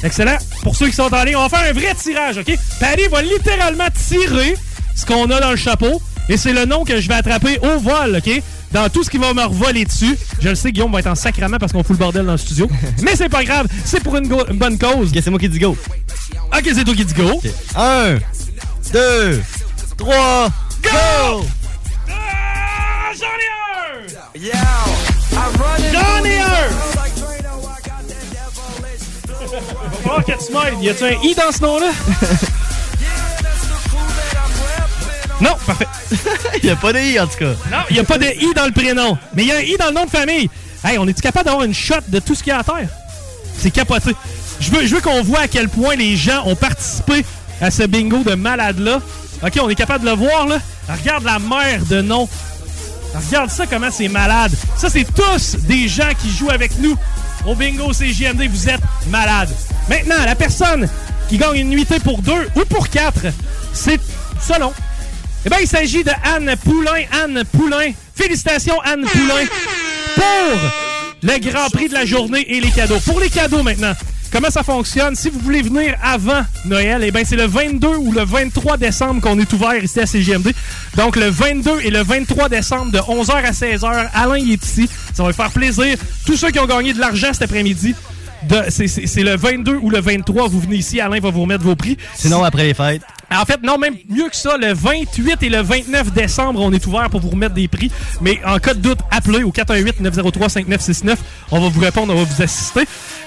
Excellent. 0.04 0.38
Pour 0.64 0.76
ceux 0.76 0.88
qui 0.88 0.94
sont 0.96 1.14
en 1.14 1.24
ligne, 1.24 1.36
on 1.36 1.48
va 1.48 1.50
faire 1.58 1.70
un 1.70 1.74
vrai 1.74 1.94
tirage, 1.96 2.38
OK? 2.38 2.58
Paris 2.80 3.04
va 3.12 3.22
littéralement 3.22 3.88
tirer 4.08 4.56
ce 4.96 5.06
qu'on 5.06 5.30
a 5.32 5.40
dans 5.40 5.52
le 5.52 5.58
chapeau. 5.58 6.02
Et 6.28 6.38
c'est 6.38 6.54
le 6.54 6.66
nom 6.66 6.84
que 6.84 7.00
je 7.00 7.08
vais 7.08 7.14
attraper 7.14 7.60
au 7.60 7.80
vol, 7.80 8.18
OK? 8.18 8.42
Dans 8.72 8.90
tout 8.90 9.04
ce 9.04 9.10
qui 9.12 9.18
va 9.20 9.32
me 9.34 9.44
revoler 9.44 9.86
dessus. 9.86 10.18
Je 10.42 10.50
le 10.50 10.56
sais, 10.56 10.72
Guillaume 10.72 10.92
va 10.92 11.00
être 11.00 11.08
en 11.08 11.16
sacrament 11.16 11.58
parce 11.60 11.72
qu'on 11.72 11.84
fout 11.84 11.92
le 11.92 11.98
bordel 11.98 12.26
dans 12.26 12.32
le 12.34 12.38
studio. 12.38 12.68
Mais 13.04 13.16
c'est 13.16 13.30
pas 13.30 13.44
grave, 13.44 13.68
c'est 13.86 14.02
pour 14.04 14.18
une, 14.18 14.28
go- 14.28 14.46
une 14.50 14.58
bonne 14.58 14.78
cause. 14.78 15.12
Ok, 15.12 15.20
c'est 15.24 15.30
moi 15.30 15.40
qui 15.40 15.48
dis 15.50 15.60
go. 15.60 15.78
OK, 16.52 16.64
c'est 16.74 16.84
toi 16.84 16.96
qui 16.96 17.06
dis 17.06 17.14
go. 17.14 17.42
Un, 17.76 18.18
deux, 18.92 19.42
trois, 19.98 20.50
go! 20.84 20.90
Ah, 20.92 21.32
Tu 30.24 30.54
m'aides. 30.54 30.82
Y 30.82 30.90
a-tu 30.90 31.04
un 31.04 31.22
I 31.24 31.36
dans 31.36 31.52
ce 31.52 31.62
nom-là? 31.62 31.92
non, 35.42 35.56
parfait. 35.66 35.88
Il 36.64 36.66
n'y 36.66 36.70
a 36.70 36.76
pas 36.76 36.94
de 36.94 37.00
i 37.00 37.20
en 37.20 37.28
tout 37.28 37.38
cas. 37.40 37.54
Non, 37.72 37.78
il 37.90 37.94
n'y 37.94 38.00
a 38.00 38.04
pas 38.04 38.18
de 38.18 38.26
I 38.26 38.54
dans 38.56 38.66
le 38.66 38.72
prénom. 38.72 39.18
Mais 39.34 39.44
il 39.44 39.50
y 39.50 39.52
a 39.52 39.58
un 39.58 39.62
I 39.62 39.76
dans 39.78 39.88
le 39.88 39.94
nom 39.94 40.06
de 40.06 40.10
famille. 40.10 40.50
Hey, 40.84 40.98
on 40.98 41.08
est-tu 41.08 41.22
capable 41.22 41.46
d'avoir 41.46 41.66
une 41.66 41.74
shot 41.74 41.96
de 42.08 42.20
tout 42.20 42.36
ce 42.36 42.44
qu'il 42.44 42.52
y 42.52 42.56
a 42.56 42.60
à 42.60 42.64
terre? 42.64 42.88
C'est 43.58 43.72
capoté. 43.72 44.12
Je 44.60 44.72
veux, 44.72 44.88
je 44.88 44.96
veux 44.96 45.02
qu'on 45.02 45.22
voit 45.22 45.42
à 45.42 45.48
quel 45.48 45.68
point 45.68 45.96
les 45.96 46.16
gens 46.16 46.44
ont 46.46 46.56
participé 46.56 47.26
à 47.62 47.72
ce 47.72 47.84
bingo 47.84 48.24
de 48.24 48.36
malade-là. 48.36 49.02
OK, 49.44 49.60
on 49.62 49.70
est 49.70 49.76
capable 49.76 50.06
de 50.06 50.10
le 50.10 50.16
voir, 50.16 50.48
là. 50.48 50.58
Regarde 50.88 51.24
la 51.24 51.40
mer 51.40 51.82
de 51.90 52.02
nom. 52.02 52.30
Regarde 53.14 53.50
ça, 53.50 53.66
comment 53.66 53.92
c'est 53.92 54.08
malade. 54.08 54.52
Ça, 54.78 54.90
c'est 54.90 55.06
tous 55.06 55.58
des 55.62 55.88
gens 55.88 56.12
qui 56.22 56.30
jouent 56.30 56.52
avec 56.52 56.78
nous 56.80 56.96
au 57.46 57.56
bingo 57.56 57.92
CJMD. 57.92 58.48
Vous 58.50 58.70
êtes 58.70 58.82
malades. 59.08 59.54
Maintenant, 59.90 60.16
la 60.26 60.36
personne 60.36 60.90
qui 61.30 61.38
gagne 61.38 61.58
une 61.58 61.70
nuitée 61.70 62.00
pour 62.00 62.22
deux 62.22 62.48
ou 62.56 62.66
pour 62.66 62.90
quatre, 62.90 63.28
c'est 63.74 64.00
selon. 64.42 64.74
Eh 65.46 65.50
bien, 65.50 65.60
il 65.62 65.68
s'agit 65.68 66.04
de 66.04 66.12
Anne 66.24 66.56
Poulain. 66.64 67.04
Anne 67.24 67.44
Poulain. 67.52 67.92
Félicitations, 68.16 68.80
Anne 68.82 69.06
Poulain, 69.06 69.46
pour 70.16 70.60
le 71.22 71.40
Grand 71.40 71.70
Prix 71.70 71.90
de 71.90 71.94
la 71.94 72.06
journée 72.06 72.46
et 72.48 72.62
les 72.62 72.72
cadeaux. 72.72 73.00
Pour 73.00 73.20
les 73.20 73.30
cadeaux 73.30 73.62
maintenant, 73.62 73.92
comment 74.32 74.50
ça 74.50 74.64
fonctionne? 74.64 75.16
Si 75.16 75.30
vous 75.30 75.40
voulez 75.40 75.62
venir 75.62 75.96
avant 76.02 76.44
Noël, 76.64 77.04
eh 77.04 77.12
bien, 77.12 77.24
c'est 77.26 77.36
le 77.36 77.46
22 77.46 77.88
ou 77.88 78.14
le 78.14 78.24
23 78.24 78.78
décembre 78.78 79.22
qu'on 79.22 79.38
est 79.38 79.52
ouvert 79.52 79.84
ici 79.84 80.00
à 80.00 80.06
CGMD. 80.06 80.54
Donc, 80.96 81.18
le 81.18 81.30
22 81.30 81.82
et 81.84 81.90
le 81.92 82.04
23 82.04 82.48
décembre 82.48 82.92
de 82.92 83.00
11h 83.00 83.34
à 83.34 83.52
16h, 83.52 84.10
Alain 84.14 84.36
est 84.36 84.66
ici. 84.66 84.90
Ça 85.14 85.24
va 85.24 85.34
faire 85.34 85.52
plaisir. 85.52 85.98
Tous 86.26 86.38
ceux 86.38 86.52
qui 86.52 86.60
ont 86.60 86.68
gagné 86.68 86.94
de 86.94 87.00
l'argent 87.00 87.34
cet 87.34 87.42
après-midi, 87.42 87.94
c'est- 88.70 89.24
le 89.24 89.36
22 89.36 89.78
ou 89.82 89.90
le 89.90 90.00
23, 90.00 90.48
vous 90.48 90.60
venez 90.60 90.78
ici, 90.78 91.00
Alain 91.00 91.20
va 91.20 91.30
vous 91.30 91.42
remettre 91.42 91.64
vos 91.64 91.76
prix. 91.76 91.98
Sinon, 92.16 92.44
après 92.44 92.64
les 92.64 92.74
fêtes. 92.74 93.02
En 93.32 93.44
fait, 93.44 93.62
non, 93.64 93.78
même 93.78 93.96
mieux 94.08 94.30
que 94.30 94.36
ça, 94.36 94.56
le 94.58 94.74
28 94.74 95.42
et 95.42 95.50
le 95.50 95.62
29 95.62 96.14
décembre, 96.14 96.62
on 96.62 96.72
est 96.72 96.86
ouvert 96.86 97.10
pour 97.10 97.22
vous 97.22 97.30
remettre 97.30 97.56
des 97.56 97.68
prix. 97.68 97.92
Mais 98.22 98.40
en 98.46 98.60
cas 98.60 98.74
de 98.76 98.80
doute, 98.80 99.00
appelez 99.12 99.44
au 99.44 99.52
418-903-5969. 99.52 101.18
On 101.52 101.60
va 101.60 101.70
vous 101.70 101.80
répondre, 101.80 102.14
on 102.14 102.18
va 102.18 102.24
vous 102.24 102.42
assister. 102.42 102.82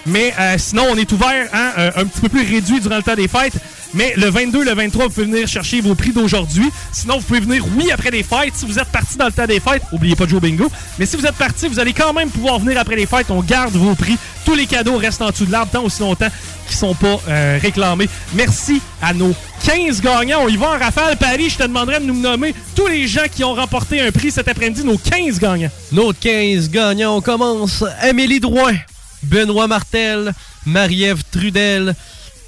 Mais 0.08 0.32
euh, 0.38 0.56
sinon, 0.58 0.84
on 0.90 0.96
est 0.96 1.10
ouvert 1.12 1.48
hein, 1.52 1.72
euh, 1.78 1.90
un 1.96 2.04
petit 2.04 2.20
peu 2.20 2.28
plus 2.28 2.42
réduit 2.42 2.80
durant 2.80 2.96
le 2.96 3.02
temps 3.02 3.14
des 3.14 3.28
fêtes. 3.28 3.54
Mais 3.94 4.12
le 4.16 4.28
22, 4.28 4.64
le 4.64 4.74
23, 4.74 5.04
vous 5.06 5.10
pouvez 5.10 5.26
venir 5.26 5.48
chercher 5.48 5.80
vos 5.80 5.94
prix 5.94 6.12
d'aujourd'hui. 6.12 6.70
Sinon, 6.92 7.18
vous 7.18 7.24
pouvez 7.24 7.40
venir, 7.40 7.64
oui, 7.76 7.90
après 7.90 8.10
les 8.10 8.22
fêtes. 8.22 8.54
Si 8.54 8.66
vous 8.66 8.78
êtes 8.78 8.88
parti 8.88 9.16
dans 9.16 9.26
le 9.26 9.32
temps 9.32 9.46
des 9.46 9.60
fêtes, 9.60 9.82
oubliez 9.92 10.14
pas 10.14 10.24
au 10.24 10.40
bingo. 10.40 10.70
Mais 10.98 11.06
si 11.06 11.16
vous 11.16 11.24
êtes 11.24 11.36
parti, 11.36 11.68
vous 11.68 11.80
allez 11.80 11.94
quand 11.94 12.12
même 12.12 12.28
pouvoir 12.28 12.58
venir 12.58 12.78
après 12.78 12.96
les 12.96 13.06
fêtes. 13.06 13.30
On 13.30 13.40
garde 13.40 13.74
vos 13.74 13.94
prix. 13.94 14.18
Tous 14.44 14.54
les 14.54 14.66
cadeaux 14.66 14.96
restent 14.96 15.22
en 15.22 15.30
dessous 15.30 15.46
de 15.46 15.52
l'arbre 15.52 15.72
tant 15.72 15.84
aussi 15.84 16.00
longtemps 16.00 16.28
qu'ils 16.66 16.76
sont 16.76 16.94
pas 16.94 17.20
euh, 17.28 17.58
réclamés. 17.60 18.08
Merci 18.34 18.80
à 19.00 19.14
nos 19.14 19.34
15 19.64 20.00
gagnants. 20.02 20.40
On 20.42 20.48
y 20.48 20.56
va 20.56 20.68
en 20.68 20.78
rafale. 20.78 21.16
Paris, 21.16 21.48
je 21.48 21.56
te 21.56 21.62
demanderais 21.62 22.00
de 22.00 22.06
nous 22.06 22.18
nommer 22.18 22.54
tous 22.74 22.86
les 22.86 23.06
gens 23.06 23.26
qui 23.34 23.42
ont 23.42 23.54
remporté 23.54 24.00
un 24.00 24.12
prix 24.12 24.30
cet 24.30 24.48
après-midi, 24.48 24.84
nos 24.84 24.98
15 24.98 25.38
gagnants. 25.38 25.70
Nos 25.92 26.12
15 26.12 26.70
gagnants, 26.70 27.16
on 27.16 27.20
commence. 27.22 27.84
Amélie 28.00 28.40
Drouin, 28.40 28.74
Benoît 29.22 29.66
Martel, 29.66 30.32
Marie-Ève 30.66 31.22
Trudel, 31.30 31.94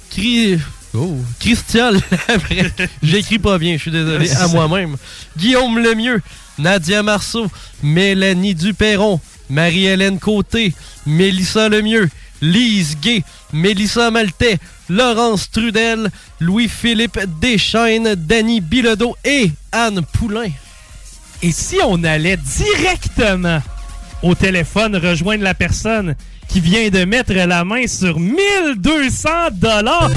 Cri... 0.09 0.59
Oh, 0.93 1.17
Christian. 1.39 1.93
J'écris 3.03 3.39
pas 3.39 3.57
bien, 3.57 3.73
je 3.77 3.81
suis 3.83 3.91
désolé, 3.91 4.29
à 4.31 4.47
moi-même. 4.49 4.97
Guillaume 5.37 5.79
Lemieux, 5.79 6.21
Nadia 6.57 7.01
Marceau, 7.01 7.47
Mélanie 7.81 8.55
Duperron, 8.55 9.21
Marie-Hélène 9.49 10.19
Côté, 10.19 10.73
Mélissa 11.05 11.69
Lemieux, 11.69 12.09
Lise 12.41 12.97
Gay, 13.01 13.23
Mélissa 13.53 14.11
Maltais, 14.11 14.59
Laurence 14.89 15.49
Trudel, 15.49 16.09
Louis-Philippe 16.41 17.19
Deschaines, 17.39 18.15
Danny 18.15 18.59
Bilodeau 18.59 19.15
et 19.23 19.51
Anne 19.71 20.01
Poulain. 20.01 20.49
Et 21.41 21.51
si 21.51 21.77
on 21.85 22.03
allait 22.03 22.37
directement 22.37 23.61
au 24.21 24.35
téléphone 24.35 24.95
rejoindre 24.97 25.43
la 25.43 25.53
personne 25.53 26.15
qui 26.51 26.59
vient 26.59 26.89
de 26.89 27.05
mettre 27.05 27.33
la 27.33 27.63
main 27.63 27.87
sur 27.87 28.19
1200 28.19 29.29
dollars. 29.53 30.11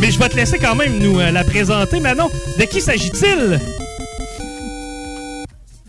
Mais 0.00 0.10
je 0.12 0.18
vais 0.18 0.28
te 0.28 0.36
laisser 0.36 0.58
quand 0.58 0.76
même 0.76 0.98
nous 0.98 1.18
euh, 1.18 1.32
la 1.32 1.42
présenter, 1.42 1.98
Manon. 1.98 2.28
De 2.58 2.64
qui 2.64 2.80
s'agit-il? 2.80 3.58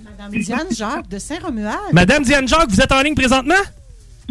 Madame 0.04 0.32
Diane 0.32 0.68
Jacques 0.76 1.08
de 1.08 1.20
Saint-Romuald. 1.20 1.94
Madame 1.94 2.24
Diane 2.24 2.48
Jacques, 2.48 2.70
vous 2.70 2.82
êtes 2.82 2.92
en 2.92 3.02
ligne 3.02 3.14
présentement? 3.14 3.54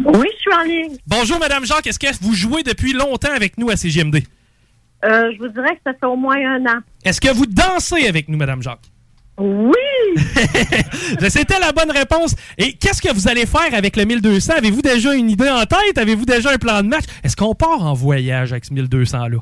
Oui, 0.03 0.27
je 0.35 0.41
suis 0.41 0.53
en 0.53 0.63
ligne. 0.63 0.97
Bonjour, 1.07 1.39
Madame 1.39 1.65
Jacques. 1.65 1.87
Est-ce 1.87 1.99
que 1.99 2.07
vous 2.21 2.33
jouez 2.33 2.63
depuis 2.63 2.91
longtemps 2.91 3.33
avec 3.33 3.57
nous 3.57 3.69
à 3.69 3.77
CGMD? 3.77 4.17
Euh, 5.05 5.31
je 5.33 5.37
vous 5.39 5.47
dirais 5.47 5.75
que 5.75 5.81
ça 5.85 5.93
fait 5.93 6.05
au 6.05 6.17
moins 6.17 6.35
un 6.37 6.65
an. 6.65 6.79
Est-ce 7.05 7.21
que 7.21 7.33
vous 7.33 7.45
dansez 7.45 8.07
avec 8.07 8.27
nous, 8.27 8.37
Madame 8.37 8.61
Jacques? 8.61 8.91
Oui! 9.37 9.71
C'était 11.29 11.59
la 11.59 11.71
bonne 11.71 11.91
réponse. 11.91 12.35
Et 12.57 12.73
qu'est-ce 12.73 13.01
que 13.01 13.13
vous 13.13 13.27
allez 13.27 13.45
faire 13.45 13.73
avec 13.73 13.95
le 13.95 14.05
1200? 14.05 14.53
Avez-vous 14.57 14.81
déjà 14.81 15.13
une 15.13 15.29
idée 15.29 15.49
en 15.49 15.65
tête? 15.65 15.97
Avez-vous 15.97 16.25
déjà 16.25 16.51
un 16.51 16.57
plan 16.57 16.81
de 16.81 16.87
match? 16.87 17.05
Est-ce 17.23 17.35
qu'on 17.35 17.55
part 17.55 17.85
en 17.85 17.93
voyage 17.93 18.51
avec 18.51 18.65
ce 18.65 18.73
1200-là? 18.73 19.37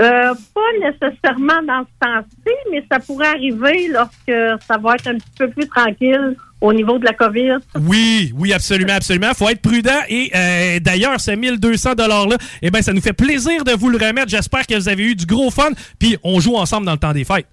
Euh, 0.00 0.34
pas 0.54 0.60
nécessairement 0.80 1.62
dans 1.66 1.84
ce 1.84 2.06
temps-ci, 2.06 2.54
mais 2.70 2.82
ça 2.90 2.98
pourrait 2.98 3.28
arriver 3.28 3.88
lorsque 3.88 4.62
ça 4.66 4.78
va 4.78 4.94
être 4.94 5.06
un 5.06 5.14
petit 5.14 5.30
peu 5.38 5.50
plus 5.50 5.68
tranquille 5.68 6.34
au 6.62 6.72
niveau 6.72 6.98
de 6.98 7.04
la 7.04 7.12
COVID. 7.12 7.56
Oui, 7.78 8.32
oui, 8.36 8.52
absolument, 8.52 8.94
absolument. 8.94 9.34
faut 9.34 9.48
être 9.48 9.60
prudent. 9.60 10.00
Et 10.08 10.30
euh, 10.34 10.80
d'ailleurs, 10.80 11.20
ce 11.20 11.32
1200 11.32 11.94
$-là, 11.94 12.36
eh 12.62 12.70
ben, 12.70 12.80
ça 12.80 12.92
nous 12.92 13.02
fait 13.02 13.12
plaisir 13.12 13.64
de 13.64 13.72
vous 13.72 13.90
le 13.90 13.98
remettre. 13.98 14.28
J'espère 14.28 14.66
que 14.66 14.74
vous 14.74 14.88
avez 14.88 15.04
eu 15.04 15.14
du 15.14 15.26
gros 15.26 15.50
fun. 15.50 15.70
Puis 15.98 16.16
on 16.24 16.40
joue 16.40 16.56
ensemble 16.56 16.86
dans 16.86 16.92
le 16.92 16.98
temps 16.98 17.12
des 17.12 17.24
fêtes. 17.24 17.46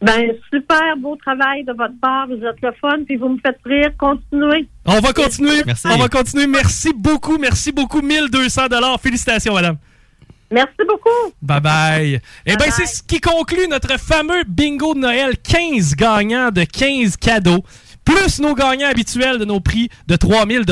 Ben, 0.00 0.32
super 0.52 0.96
beau 0.96 1.16
travail 1.16 1.64
de 1.64 1.72
votre 1.72 1.98
part. 2.00 2.28
Vous 2.28 2.44
êtes 2.44 2.60
le 2.62 2.72
fun, 2.80 3.02
puis 3.04 3.16
vous 3.16 3.30
me 3.30 3.38
faites 3.44 3.58
rire. 3.64 3.90
Continuez. 3.98 4.68
On 4.84 5.00
va 5.00 5.12
continuer. 5.12 5.62
Merci. 5.66 5.88
On 5.88 5.96
va 5.96 6.08
continuer. 6.08 6.46
Merci 6.46 6.92
beaucoup. 6.94 7.36
Merci 7.36 7.72
beaucoup. 7.72 8.00
1200 8.00 8.62
Félicitations, 9.02 9.54
madame. 9.54 9.76
Merci 10.50 10.78
beaucoup. 10.86 11.34
Bye 11.42 11.60
bye. 11.60 12.20
Eh 12.46 12.56
bien, 12.56 12.70
c'est 12.70 12.86
ce 12.86 13.02
qui 13.02 13.20
conclut 13.20 13.68
notre 13.68 13.98
fameux 13.98 14.44
bingo 14.46 14.94
de 14.94 15.00
Noël. 15.00 15.36
15 15.36 15.94
gagnants 15.94 16.50
de 16.50 16.64
15 16.64 17.16
cadeaux. 17.16 17.62
Plus 18.08 18.40
nos 18.40 18.54
gagnants 18.54 18.88
habituels 18.88 19.38
de 19.38 19.44
nos 19.44 19.60
prix 19.60 19.90
de 20.06 20.16
3000 20.16 20.64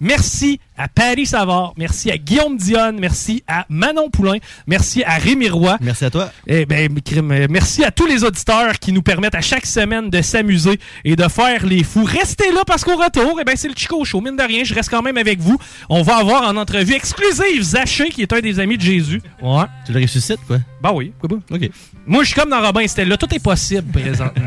Merci 0.00 0.58
à 0.76 0.88
Paris 0.88 1.24
Savard. 1.24 1.72
Merci 1.76 2.10
à 2.10 2.18
Guillaume 2.18 2.56
Dionne. 2.56 2.98
Merci 2.98 3.44
à 3.46 3.64
Manon 3.68 4.10
Poulain. 4.10 4.38
Merci 4.66 5.04
à 5.04 5.18
Rémi 5.18 5.48
Roy. 5.48 5.76
Merci 5.80 6.06
à 6.06 6.10
toi. 6.10 6.32
Eh 6.48 6.66
ben, 6.66 6.90
euh, 7.12 7.46
merci 7.48 7.84
à 7.84 7.92
tous 7.92 8.06
les 8.06 8.24
auditeurs 8.24 8.80
qui 8.80 8.90
nous 8.90 9.02
permettent 9.02 9.36
à 9.36 9.40
chaque 9.40 9.66
semaine 9.66 10.10
de 10.10 10.20
s'amuser 10.20 10.80
et 11.04 11.14
de 11.14 11.28
faire 11.28 11.64
les 11.64 11.84
fous. 11.84 12.02
Restez 12.02 12.50
là 12.50 12.62
parce 12.66 12.82
qu'au 12.82 12.96
retour, 12.96 13.38
eh 13.40 13.44
ben, 13.44 13.54
c'est 13.54 13.68
le 13.68 13.74
Chico 13.76 14.04
Show. 14.04 14.20
Mine 14.20 14.36
de 14.36 14.42
rien, 14.42 14.64
je 14.64 14.74
reste 14.74 14.90
quand 14.90 15.02
même 15.02 15.16
avec 15.16 15.38
vous. 15.38 15.56
On 15.88 16.02
va 16.02 16.16
avoir 16.16 16.42
en 16.42 16.56
entrevue 16.56 16.94
exclusive 16.94 17.62
Zaché, 17.62 18.08
qui 18.08 18.22
est 18.22 18.32
un 18.32 18.40
des 18.40 18.58
amis 18.58 18.78
de 18.78 18.82
Jésus. 18.82 19.22
Ouais. 19.40 19.66
Tu 19.86 19.92
le 19.92 20.00
ressuscites, 20.00 20.40
quoi? 20.44 20.58
Bah 20.82 20.90
oui, 20.92 21.12
pourquoi 21.20 21.38
pas? 21.38 21.54
OK. 21.54 21.70
Moi, 22.04 22.24
je 22.24 22.30
suis 22.30 22.40
comme 22.40 22.50
dans 22.50 22.60
Robin 22.60 22.86
Stella. 22.88 23.16
Tout 23.16 23.32
est 23.32 23.42
possible 23.42 23.92
présentement. 23.92 24.42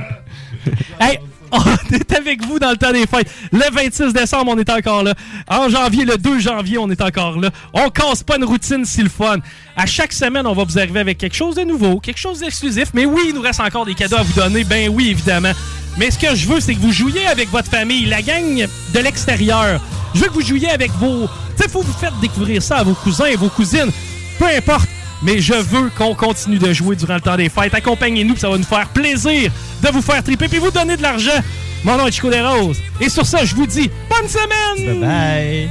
hey, 1.00 1.20
on 1.52 1.96
est 1.96 2.14
avec 2.14 2.46
vous 2.46 2.60
dans 2.60 2.72
le 2.72 2.78
temps 2.78 2.92
des 2.92 3.06
fêtes. 3.08 3.32
Le 3.52 3.64
26 3.72 4.14
décembre, 4.14 4.52
on 4.56 4.58
est 4.58 4.70
encore 4.70 5.04
là. 5.04 5.14
En 5.48 5.70
janvier, 5.70 6.06
le 6.06 6.18
2 6.18 6.40
janvier, 6.40 6.78
on 6.78 6.90
est 6.90 7.02
encore 7.02 7.40
là. 7.40 7.50
On 7.74 7.90
casse 7.90 8.24
pas 8.24 8.38
une 8.38 8.46
routine 8.46 8.86
si 8.86 9.02
le 9.02 9.10
fun. 9.10 9.38
À 9.76 9.86
chaque 9.86 10.14
semaine, 10.14 10.46
on 10.48 10.54
va 10.54 10.64
vous 10.64 10.78
arriver 10.78 11.00
avec 11.00 11.18
quelque 11.18 11.36
chose 11.36 11.56
de 11.56 11.64
nouveau, 11.64 12.00
quelque 12.00 12.20
chose 12.20 12.40
d'exclusif. 12.40 12.90
Mais 12.94 13.06
oui, 13.06 13.28
il 13.30 13.36
nous 13.36 13.42
reste 13.42 13.60
encore 13.60 13.86
des 13.86 13.96
cadeaux 13.96 14.18
à 14.18 14.24
vous 14.24 14.34
donner. 14.34 14.64
Ben 14.64 14.90
oui, 14.90 15.10
évidemment. 15.10 15.52
Mais 15.98 16.12
ce 16.12 16.20
que 16.20 16.36
je 16.36 16.48
veux, 16.48 16.60
c'est 16.60 16.76
que 16.76 16.80
vous 16.80 16.92
jouiez 16.92 17.26
avec 17.28 17.50
votre 17.50 17.70
famille, 17.70 18.06
la 18.06 18.22
gang 18.22 18.68
de 18.94 19.00
l'extérieur. 19.00 19.82
Je 20.14 20.22
veux 20.22 20.28
que 20.28 20.34
vous 20.34 20.42
jouiez 20.42 20.70
avec 20.70 20.92
vos... 20.94 21.28
Tu 21.56 21.64
sais, 21.64 21.70
faut 21.70 21.82
vous 21.82 21.94
faire 21.94 22.14
découvrir 22.22 22.62
ça 22.62 22.78
à 22.78 22.84
vos 22.84 22.94
cousins 22.94 23.26
et 23.26 23.36
vos 23.36 23.50
cousines. 23.50 23.92
Peu 24.38 24.46
importe. 24.46 24.88
Mais 25.24 25.40
je 25.40 25.54
veux 25.54 25.90
qu'on 25.98 26.14
continue 26.14 26.60
de 26.60 26.72
jouer 26.74 26.96
durant 26.96 27.16
le 27.16 27.22
temps 27.22 27.38
des 27.38 27.50
fêtes. 27.50 27.74
Accompagnez-nous, 27.74 28.36
ça 28.36 28.50
va 28.50 28.58
nous 28.58 28.64
faire 28.64 28.88
plaisir 28.90 29.52
de 29.82 29.90
vous 29.90 30.02
faire 30.02 30.24
triper 30.24 30.48
puis 30.48 30.60
vous 30.60 30.72
donner 30.72 30.98
de 30.98 31.02
l'argent. 31.02 31.42
Mon 31.84 31.98
nom 31.98 32.08
est 32.08 32.12
Chico 32.12 32.30
des 32.30 32.42
Roses. 32.42 32.78
Et 33.00 33.10
sur 33.10 33.26
ça, 33.26 33.46
je 33.46 33.56
vous 33.56 33.68
dis 33.68 33.90
bonne 34.10 34.28
semaine! 34.28 35.00
Bye. 35.00 35.70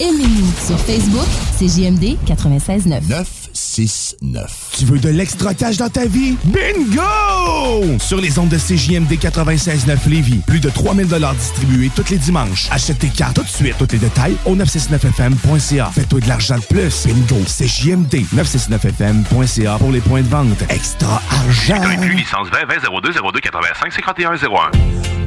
Aimez-nous 0.00 0.52
sur 0.64 0.78
Facebook, 0.78 1.26
c'est 1.56 1.66
JMD 1.66 2.16
96.9. 2.24 3.08
969. 3.08 4.70
Tu 4.78 4.84
veux 4.84 5.00
de 5.00 5.08
l'extra 5.08 5.54
cash 5.54 5.76
dans 5.76 5.88
ta 5.88 6.06
vie? 6.06 6.36
Bingo! 6.44 7.98
Sur 7.98 8.20
les 8.20 8.38
ondes 8.38 8.50
de 8.50 8.56
CJMD 8.56 9.12
96.9 9.14 10.08
Lévis, 10.08 10.40
plus 10.46 10.60
de 10.60 10.70
3000 10.70 11.08
distribués 11.36 11.90
tous 11.96 12.08
les 12.10 12.18
dimanches. 12.18 12.68
Achète 12.70 13.00
tes 13.00 13.08
cartes 13.08 13.34
tout 13.34 13.42
de 13.42 13.48
suite. 13.48 13.74
Tous 13.76 13.88
les 13.90 13.98
détails 13.98 14.36
au 14.46 14.54
969FM.ca. 14.54 15.90
Fais-toi 15.92 16.20
de 16.20 16.28
l'argent 16.28 16.56
de 16.56 16.62
plus. 16.62 17.06
Bingo! 17.06 17.42
CJMD 17.44 18.14
969FM.ca 18.36 19.78
pour 19.78 19.90
les 19.90 20.00
points 20.00 20.22
de 20.22 20.28
vente. 20.28 20.62
Extra 20.68 21.20
argent! 21.28 21.82
licence 22.06 22.48
20 22.50 22.66
20 22.66 23.00
02 23.02 23.12
02 23.32 23.40
85 23.40 23.92
51 23.92 24.34
01. 24.36 25.23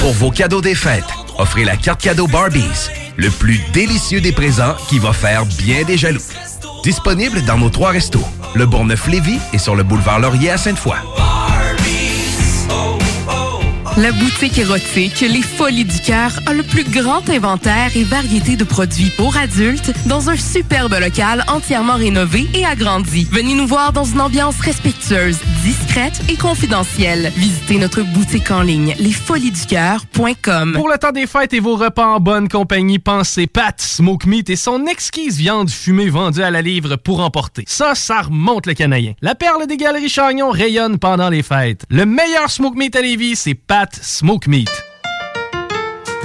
Pour 0.00 0.12
vos 0.12 0.30
cadeaux 0.30 0.60
des 0.60 0.74
fêtes, 0.74 1.04
offrez 1.38 1.64
la 1.64 1.76
carte 1.76 2.00
cadeau 2.00 2.26
Barbies, 2.26 2.88
le 3.16 3.30
plus 3.30 3.60
délicieux 3.72 4.20
des 4.20 4.32
présents 4.32 4.74
qui 4.88 4.98
va 4.98 5.12
faire 5.12 5.44
bien 5.46 5.84
des 5.84 5.96
jaloux. 5.96 6.22
Disponible 6.82 7.42
dans 7.42 7.58
nos 7.58 7.70
trois 7.70 7.90
restos, 7.90 8.24
le 8.54 8.66
Bourgneuf-Lévis 8.66 9.38
et 9.52 9.58
sur 9.58 9.76
le 9.76 9.82
boulevard 9.82 10.20
Laurier 10.20 10.50
à 10.50 10.56
Sainte-Foy. 10.56 10.96
La 13.98 14.12
boutique 14.12 14.56
érotique 14.58 15.20
Les 15.22 15.42
Folies 15.42 15.84
du 15.84 15.98
Cœur 15.98 16.30
a 16.46 16.52
le 16.52 16.62
plus 16.62 16.84
grand 16.84 17.28
inventaire 17.28 17.90
et 17.96 18.04
variété 18.04 18.54
de 18.54 18.62
produits 18.62 19.10
pour 19.16 19.36
adultes 19.36 19.92
dans 20.06 20.30
un 20.30 20.36
superbe 20.36 20.94
local 21.00 21.44
entièrement 21.48 21.96
rénové 21.96 22.46
et 22.54 22.64
agrandi. 22.64 23.26
Venez 23.32 23.54
nous 23.54 23.66
voir 23.66 23.92
dans 23.92 24.04
une 24.04 24.20
ambiance 24.20 24.60
respectueuse, 24.60 25.38
discrète 25.68 26.22
et 26.30 26.36
confidentielle. 26.36 27.30
Visitez 27.36 27.76
notre 27.76 28.00
boutique 28.00 28.50
en 28.50 28.62
ligne 28.62 28.94
lesfoliesducoeur.com. 28.98 30.72
Pour 30.72 30.88
le 30.88 30.96
temps 30.96 31.12
des 31.12 31.26
fêtes 31.26 31.52
et 31.52 31.60
vos 31.60 31.76
repas 31.76 32.06
en 32.06 32.20
bonne 32.20 32.48
compagnie, 32.48 32.98
pensez 32.98 33.46
Pat 33.46 33.78
Smoke 33.78 34.26
Meat 34.26 34.48
et 34.48 34.56
son 34.56 34.86
exquise 34.86 35.36
viande 35.36 35.68
fumée 35.68 36.08
vendue 36.08 36.42
à 36.42 36.50
la 36.50 36.62
livre 36.62 36.96
pour 36.96 37.20
emporter. 37.20 37.64
Ça, 37.66 37.94
ça 37.94 38.22
remonte 38.22 38.64
le 38.64 38.72
canadien. 38.72 39.12
La 39.20 39.34
perle 39.34 39.66
des 39.66 39.76
galeries 39.76 40.08
Chagnon 40.08 40.50
rayonne 40.50 40.98
pendant 40.98 41.28
les 41.28 41.42
fêtes. 41.42 41.84
Le 41.90 42.06
meilleur 42.06 42.50
Smoke 42.50 42.78
Meat 42.78 42.96
à 42.96 43.02
Lévis, 43.02 43.36
c'est 43.36 43.54
Pat 43.54 43.94
Smoke 43.94 44.48
Meat. 44.48 44.70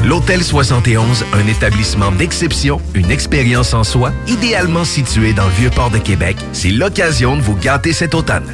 L'Hôtel 0.06 0.41
71, 0.41 1.25
un 1.34 1.47
établissement 1.47 2.12
d'exception, 2.12 2.82
une 2.93 3.12
expérience 3.12 3.73
en 3.73 3.84
soi, 3.84 4.13
idéalement 4.27 4.86
situé 4.86 5.34
dans 5.34 5.45
le 5.45 5.51
Vieux-Port 5.51 5.91
de 5.91 5.97
Québec, 5.97 6.38
c'est 6.53 6.71
l'occasion 6.71 7.36
de 7.36 7.41
vous 7.41 7.56
gâter 7.56 7.93
cet 7.93 8.13
automne. 8.15 8.53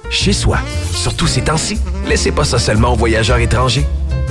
chez 0.11 0.33
soi. 0.33 0.59
Surtout 0.93 1.25
ces 1.25 1.41
temps-ci, 1.41 1.79
laissez 2.05 2.31
pas 2.31 2.43
ça 2.43 2.59
seulement 2.59 2.93
aux 2.93 2.97
voyageurs 2.97 3.39
étrangers. 3.39 3.85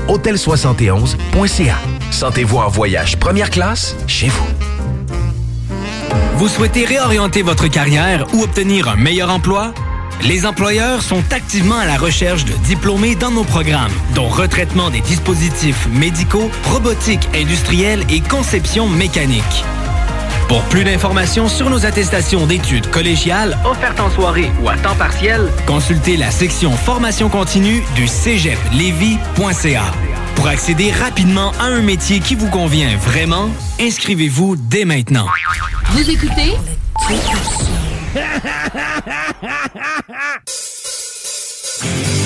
Hôtel71.ca. 0.09 1.77
Sentez-vous 2.11 2.59
en 2.59 2.69
voyage 2.69 3.17
première 3.19 3.51
classe 3.51 3.97
chez 4.07 4.29
vous. 4.29 4.47
Vous 6.37 6.49
souhaitez 6.49 6.85
réorienter 6.85 7.43
votre 7.43 7.69
carrière 7.69 8.27
ou 8.35 8.43
obtenir 8.43 8.89
un 8.89 8.97
meilleur 8.97 9.31
emploi? 9.31 9.73
Les 10.23 10.45
employeurs 10.45 11.03
sont 11.03 11.23
activement 11.33 11.79
à 11.79 11.87
la 11.87 11.97
recherche 11.97 12.45
de 12.45 12.53
diplômés 12.65 13.15
dans 13.15 13.31
nos 13.31 13.45
programmes, 13.45 13.93
dont 14.15 14.29
retraitement 14.29 14.91
des 14.91 15.01
dispositifs 15.01 15.89
médicaux, 15.89 16.51
robotique 16.71 17.27
industrielle 17.35 18.05
et 18.11 18.21
conception 18.21 18.87
mécanique. 18.87 19.65
Pour 20.51 20.63
plus 20.65 20.83
d'informations 20.83 21.47
sur 21.47 21.71
nos 21.71 21.87
attestations 21.87 22.45
d'études 22.45 22.91
collégiales 22.91 23.57
offertes 23.65 24.01
en 24.01 24.11
soirée 24.11 24.51
ou 24.61 24.69
à 24.69 24.77
temps 24.77 24.97
partiel, 24.97 25.49
consultez 25.65 26.17
la 26.17 26.33
section 26.33 26.73
formation 26.73 27.29
continue 27.29 27.85
du 27.95 28.09
cégeplevy.ca. 28.09 29.85
Pour 30.35 30.49
accéder 30.49 30.91
rapidement 30.91 31.53
à 31.61 31.67
un 31.67 31.83
métier 31.83 32.19
qui 32.19 32.35
vous 32.35 32.51
convient 32.51 32.97
vraiment, 32.97 33.49
inscrivez-vous 33.81 34.57
dès 34.57 34.85
maintenant. 34.85 35.29
Vous 35.93 36.11
écoutez? 36.11 36.57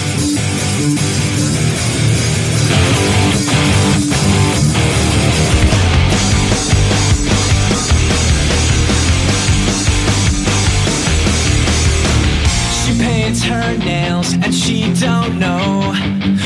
Paints 13.35 13.49
her 13.49 13.79
nails 13.79 14.33
and 14.35 14.55
she 14.55 14.95
don't 14.95 15.41
know 15.41 15.91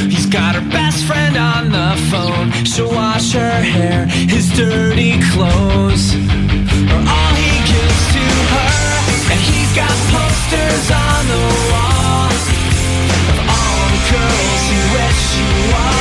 He's 0.09 0.25
got 0.25 0.55
her 0.55 0.71
best 0.71 1.05
friend 1.05 1.37
on 1.37 1.71
the 1.71 1.95
phone 2.11 2.51
She'll 2.65 2.91
wash 2.91 3.33
her 3.33 3.61
hair, 3.61 4.07
his 4.07 4.49
dirty 4.57 5.21
clothes 5.33 6.15
Or 6.15 7.01
all 7.13 7.35
he 7.45 7.57
gives 7.69 8.01
to 8.17 8.25
her. 8.55 8.81
And 9.33 9.41
he's 9.51 9.73
got 9.77 9.93
posters 10.17 10.91
on 10.91 11.29
the 11.29 11.45
wall 11.69 12.33
of 13.33 13.39
all 13.53 13.85
the 13.93 14.03
girls 14.09 14.63
he 14.73 14.81
wished 14.97 15.35
she 15.35 15.73
was. 15.73 15.98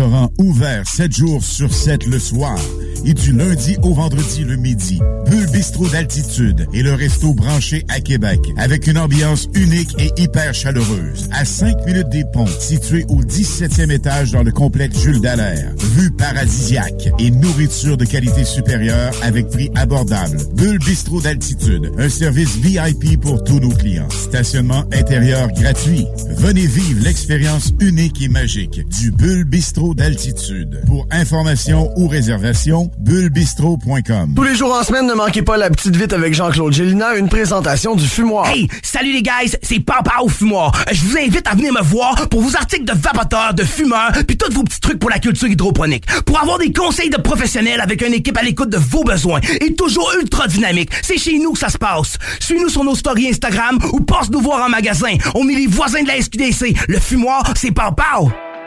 Rares 0.00 0.04
restaurants 0.04 0.32
ouverts 0.38 0.88
7 0.88 1.12
jours 1.16 1.44
sur 1.44 1.72
7 1.72 2.06
le 2.06 2.18
soir 2.18 2.58
et 3.04 3.14
du 3.14 3.32
lundi 3.32 3.76
au 3.82 3.92
vendredi 3.92 4.44
le 4.44 4.56
midi. 4.56 5.00
Bulle 5.30 5.46
Bistrot 5.50 5.88
d'altitude 5.88 6.66
et 6.72 6.82
le 6.82 6.94
resto 6.94 7.34
branché 7.34 7.84
à 7.88 8.00
Québec 8.00 8.40
avec 8.56 8.86
une 8.86 8.98
ambiance 8.98 9.48
unique 9.54 9.94
et 9.98 10.10
hyper 10.20 10.54
chaleureuse. 10.54 11.28
À 11.32 11.44
5 11.44 11.84
minutes 11.86 12.08
des 12.08 12.24
ponts, 12.24 12.46
situé 12.46 13.04
au 13.08 13.22
17e 13.22 13.90
étage 13.90 14.32
dans 14.32 14.42
le 14.42 14.52
complexe 14.52 14.98
Jules 15.00 15.20
Dallaire. 15.20 15.70
Vue 15.94 16.10
paradisiaque 16.10 17.08
et 17.20 17.30
nourriture 17.30 17.96
de 17.96 18.04
qualité 18.04 18.44
supérieure 18.44 19.12
avec 19.22 19.48
prix 19.48 19.70
abordable. 19.76 20.38
Bulle 20.56 20.80
Bistrot 20.80 21.20
d'altitude, 21.20 21.92
un 21.98 22.08
service 22.08 22.56
VIP 22.56 23.20
pour 23.20 23.44
tous 23.44 23.60
nos 23.60 23.70
clients. 23.70 24.10
Stationnement 24.10 24.82
intérieur 24.92 25.46
gratuit. 25.52 26.04
Venez 26.30 26.66
vivre 26.66 27.00
l'expérience 27.04 27.72
unique 27.78 28.20
et 28.20 28.28
magique 28.28 28.80
du 28.88 29.12
Bulle 29.12 29.44
Bistrot 29.44 29.94
d'altitude. 29.94 30.82
Pour 30.84 31.06
information 31.12 31.92
ou 31.96 32.08
réservation, 32.08 32.90
bullebistrot.com. 32.98 34.32
Tous 34.34 34.42
les 34.42 34.56
jours 34.56 34.74
en 34.74 34.82
semaine, 34.82 35.06
ne 35.06 35.14
manquez 35.14 35.42
pas 35.42 35.56
la 35.56 35.70
petite 35.70 35.94
vite 35.94 36.12
avec 36.12 36.34
Jean-Claude 36.34 36.72
Gélina, 36.72 37.14
une 37.14 37.28
présentation 37.28 37.94
du 37.94 38.08
fumoir. 38.08 38.48
Hey, 38.48 38.66
salut 38.82 39.12
les 39.12 39.22
guys, 39.22 39.54
c'est 39.62 39.78
Papa 39.78 40.14
au 40.24 40.28
fumoir. 40.28 40.72
Je 40.90 41.04
vous 41.04 41.18
invite 41.18 41.46
à 41.46 41.54
venir 41.54 41.72
me 41.72 41.82
voir 41.82 42.28
pour 42.28 42.40
vos 42.40 42.56
articles 42.56 42.84
de 42.84 42.98
vapoteurs, 42.98 43.54
de 43.54 43.62
fumeurs, 43.62 44.10
puis 44.26 44.36
tous 44.36 44.52
vos 44.52 44.64
petits 44.64 44.80
trucs 44.80 44.98
pour 44.98 45.10
la 45.10 45.20
culture 45.20 45.46
hydroponique. 45.46 45.83
Pour 46.24 46.40
avoir 46.40 46.58
des 46.58 46.72
conseils 46.72 47.10
de 47.10 47.16
professionnels 47.16 47.80
avec 47.80 48.02
une 48.02 48.14
équipe 48.14 48.36
à 48.38 48.42
l'écoute 48.42 48.70
de 48.70 48.78
vos 48.78 49.04
besoins 49.04 49.40
et 49.60 49.74
toujours 49.74 50.12
ultra 50.20 50.46
dynamique. 50.46 50.90
C'est 51.02 51.18
chez 51.18 51.38
nous 51.38 51.52
que 51.52 51.58
ça 51.58 51.68
se 51.68 51.78
passe. 51.78 52.18
Suis-nous 52.40 52.68
sur 52.68 52.84
nos 52.84 52.94
stories 52.94 53.28
Instagram 53.28 53.78
ou 53.92 54.00
passe 54.00 54.30
nous 54.30 54.40
voir 54.40 54.64
en 54.64 54.68
magasin. 54.68 55.16
On 55.34 55.48
est 55.48 55.54
les 55.54 55.66
voisins 55.66 56.02
de 56.02 56.08
la 56.08 56.20
SQDC. 56.20 56.74
Le 56.88 56.98
fumoir, 56.98 57.52
c'est 57.56 57.72
Papa. 57.72 58.20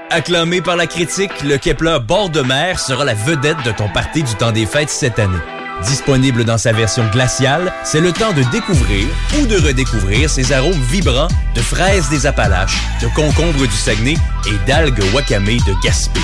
Acclamé 0.09 0.61
par 0.61 0.77
la 0.77 0.87
critique, 0.87 1.31
le 1.43 1.57
Kepler 1.57 1.97
bord 2.07 2.29
de 2.29 2.41
mer 2.41 2.79
sera 2.79 3.03
la 3.03 3.13
vedette 3.13 3.61
de 3.65 3.71
ton 3.71 3.89
party 3.89 4.23
du 4.23 4.35
temps 4.35 4.51
des 4.51 4.65
fêtes 4.65 4.89
cette 4.89 5.19
année. 5.19 5.66
Disponible 5.83 6.43
dans 6.43 6.57
sa 6.57 6.71
version 6.71 7.07
glaciale, 7.11 7.71
c'est 7.83 8.01
le 8.01 8.11
temps 8.11 8.33
de 8.33 8.43
découvrir 8.51 9.07
ou 9.39 9.45
de 9.45 9.57
redécouvrir 9.57 10.29
ses 10.29 10.51
arômes 10.51 10.81
vibrants 10.89 11.27
de 11.53 11.61
fraises 11.61 12.09
des 12.09 12.25
Appalaches, 12.25 12.77
de 13.01 13.07
concombres 13.09 13.67
du 13.67 13.75
Saguenay 13.75 14.15
et 14.47 14.67
d'algues 14.67 15.03
wakame 15.13 15.45
de 15.45 15.83
Gaspé. 15.83 16.19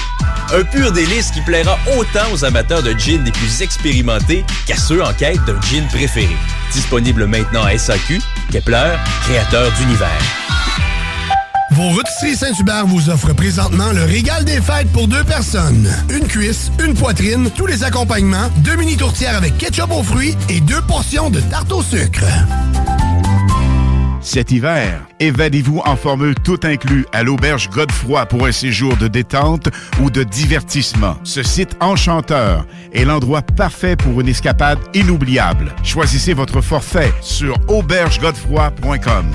Un 0.53 0.63
pur 0.63 0.91
délice 0.91 1.31
qui 1.31 1.41
plaira 1.41 1.77
autant 1.97 2.31
aux 2.33 2.43
amateurs 2.43 2.83
de 2.83 2.93
gin 2.93 3.23
les 3.23 3.31
plus 3.31 3.61
expérimentés 3.61 4.43
qu'à 4.65 4.75
ceux 4.75 5.01
en 5.03 5.13
quête 5.13 5.43
d'un 5.45 5.59
gin 5.61 5.87
préféré. 5.87 6.35
Disponible 6.71 7.27
maintenant 7.27 7.63
à 7.63 7.77
SAQ, 7.77 8.21
Kepler, 8.51 8.95
créateur 9.23 9.71
d'univers. 9.73 10.42
Vos 11.73 11.89
rôtisseries 11.89 12.35
Saint-Hubert 12.35 12.85
vous 12.85 13.09
offrent 13.09 13.33
présentement 13.33 13.91
le 13.93 14.03
régal 14.03 14.45
des 14.45 14.61
fêtes 14.61 14.91
pour 14.91 15.07
deux 15.07 15.23
personnes. 15.23 15.89
Une 16.11 16.27
cuisse, 16.27 16.71
une 16.83 16.93
poitrine, 16.93 17.49
tous 17.57 17.65
les 17.65 17.83
accompagnements, 17.83 18.49
deux 18.57 18.75
mini 18.75 18.95
tourtières 18.95 19.35
avec 19.35 19.57
ketchup 19.57 19.91
aux 19.91 20.03
fruits 20.03 20.35
et 20.49 20.61
deux 20.61 20.81
portions 20.83 21.31
de 21.31 21.39
tarte 21.39 21.71
au 21.71 21.81
sucre. 21.81 22.25
Cet 24.21 24.51
hiver, 24.51 25.01
évadez-vous 25.19 25.81
en 25.83 25.95
formule 25.95 26.35
tout 26.35 26.59
inclus 26.61 27.07
à 27.11 27.23
l'auberge 27.23 27.71
Godefroy 27.71 28.27
pour 28.27 28.45
un 28.45 28.51
séjour 28.51 28.95
de 28.95 29.07
détente 29.07 29.69
ou 29.99 30.11
de 30.11 30.23
divertissement. 30.23 31.17
Ce 31.23 31.41
site 31.41 31.75
enchanteur 31.79 32.67
est 32.93 33.03
l'endroit 33.03 33.41
parfait 33.41 33.95
pour 33.95 34.21
une 34.21 34.29
escapade 34.29 34.79
inoubliable. 34.93 35.73
Choisissez 35.83 36.33
votre 36.33 36.61
forfait 36.61 37.11
sur 37.21 37.57
aubergegodefroy.com. 37.67 39.25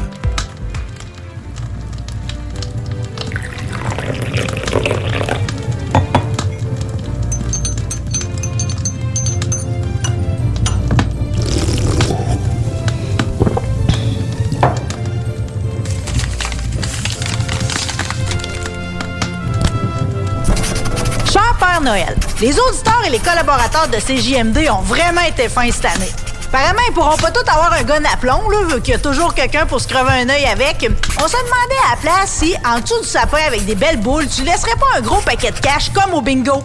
Cher 21.31 21.57
Père 21.59 21.81
Noël, 21.83 22.17
les 22.41 22.59
auditeurs 22.59 23.03
et 23.07 23.11
les 23.11 23.19
collaborateurs 23.19 23.88
de 23.88 23.97
CJMD 23.97 24.69
ont 24.71 24.83
vraiment 24.83 25.23
été 25.23 25.49
fins 25.49 25.71
cette 25.71 25.87
année. 25.87 26.28
Apparemment, 26.49 26.81
ils 26.89 26.95
pourront 26.95 27.17
pas 27.17 27.31
tous 27.31 27.49
avoir 27.51 27.73
un 27.75 27.83
gun 27.83 28.03
à 28.11 28.17
plomb, 28.17 28.49
là, 28.49 28.63
vu 28.63 28.81
qu'il 28.81 28.93
y 28.93 28.97
a 28.97 28.99
toujours 28.99 29.35
quelqu'un 29.35 29.67
pour 29.67 29.81
se 29.81 29.87
crever 29.87 30.13
un 30.13 30.29
œil 30.31 30.47
avec. 30.47 30.91
On 31.23 31.29
se 31.29 31.37
demandait 31.37 31.83
à 31.87 31.91
la 31.91 31.97
place 32.01 32.31
si, 32.31 32.57
en 32.65 32.81
dessous 32.81 33.01
du 33.03 33.07
sapin 33.07 33.43
avec 33.47 33.67
des 33.67 33.75
belles 33.75 33.99
boules, 33.99 34.27
tu 34.27 34.45
laisserais 34.45 34.77
pas 34.77 34.87
un 34.97 35.01
gros 35.03 35.21
paquet 35.21 35.51
de 35.51 35.59
cash 35.59 35.91
comme 35.91 36.15
au 36.15 36.23
bingo. 36.23 36.63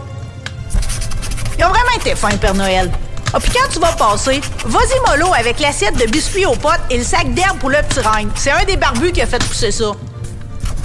Ils 1.57 1.65
ont 1.65 1.69
vraiment 1.69 1.91
été 1.97 2.15
fins, 2.15 2.37
Père 2.37 2.53
Noël. 2.53 2.89
Ah, 3.33 3.39
puis 3.39 3.51
quand 3.51 3.67
tu 3.71 3.79
vas 3.79 3.91
passer, 3.91 4.39
vas-y 4.65 5.09
mollo 5.09 5.33
avec 5.33 5.59
l'assiette 5.59 5.97
de 5.97 6.05
biscuits 6.05 6.45
aux 6.45 6.55
potes 6.55 6.79
et 6.89 6.97
le 6.97 7.03
sac 7.03 7.33
d'herbe 7.33 7.57
pour 7.57 7.69
le 7.69 7.81
petit 7.81 7.99
règne. 7.99 8.29
C'est 8.35 8.51
un 8.51 8.63
des 8.63 8.77
barbus 8.77 9.11
qui 9.11 9.21
a 9.21 9.27
fait 9.27 9.43
pousser 9.43 9.71
ça. 9.71 9.91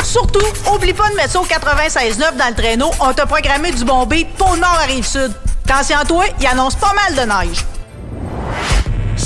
Surtout, 0.03 0.45
oublie 0.73 0.95
pas 0.95 1.09
de 1.11 1.15
mettre 1.15 1.33
ça 1.33 1.41
au 1.41 1.45
96.9 1.45 2.37
dans 2.37 2.49
le 2.49 2.55
traîneau. 2.55 2.91
On 3.01 3.13
t'a 3.13 3.27
programmé 3.27 3.71
du 3.71 3.85
bon 3.85 4.07
beat 4.07 4.35
pour 4.37 4.55
le 4.55 4.61
nord 4.61 4.79
à 4.83 4.87
Rive-Sud. 4.87 5.33
Attention 5.69 5.99
à 5.99 6.05
toi, 6.05 6.25
il 6.41 6.47
annonce 6.47 6.75
pas 6.75 6.95
mal 6.95 7.15
de 7.15 7.31
neige. 7.31 7.65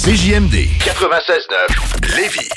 CJMD 0.05 0.55
96.9 0.81 2.17
Lévis. 2.17 2.49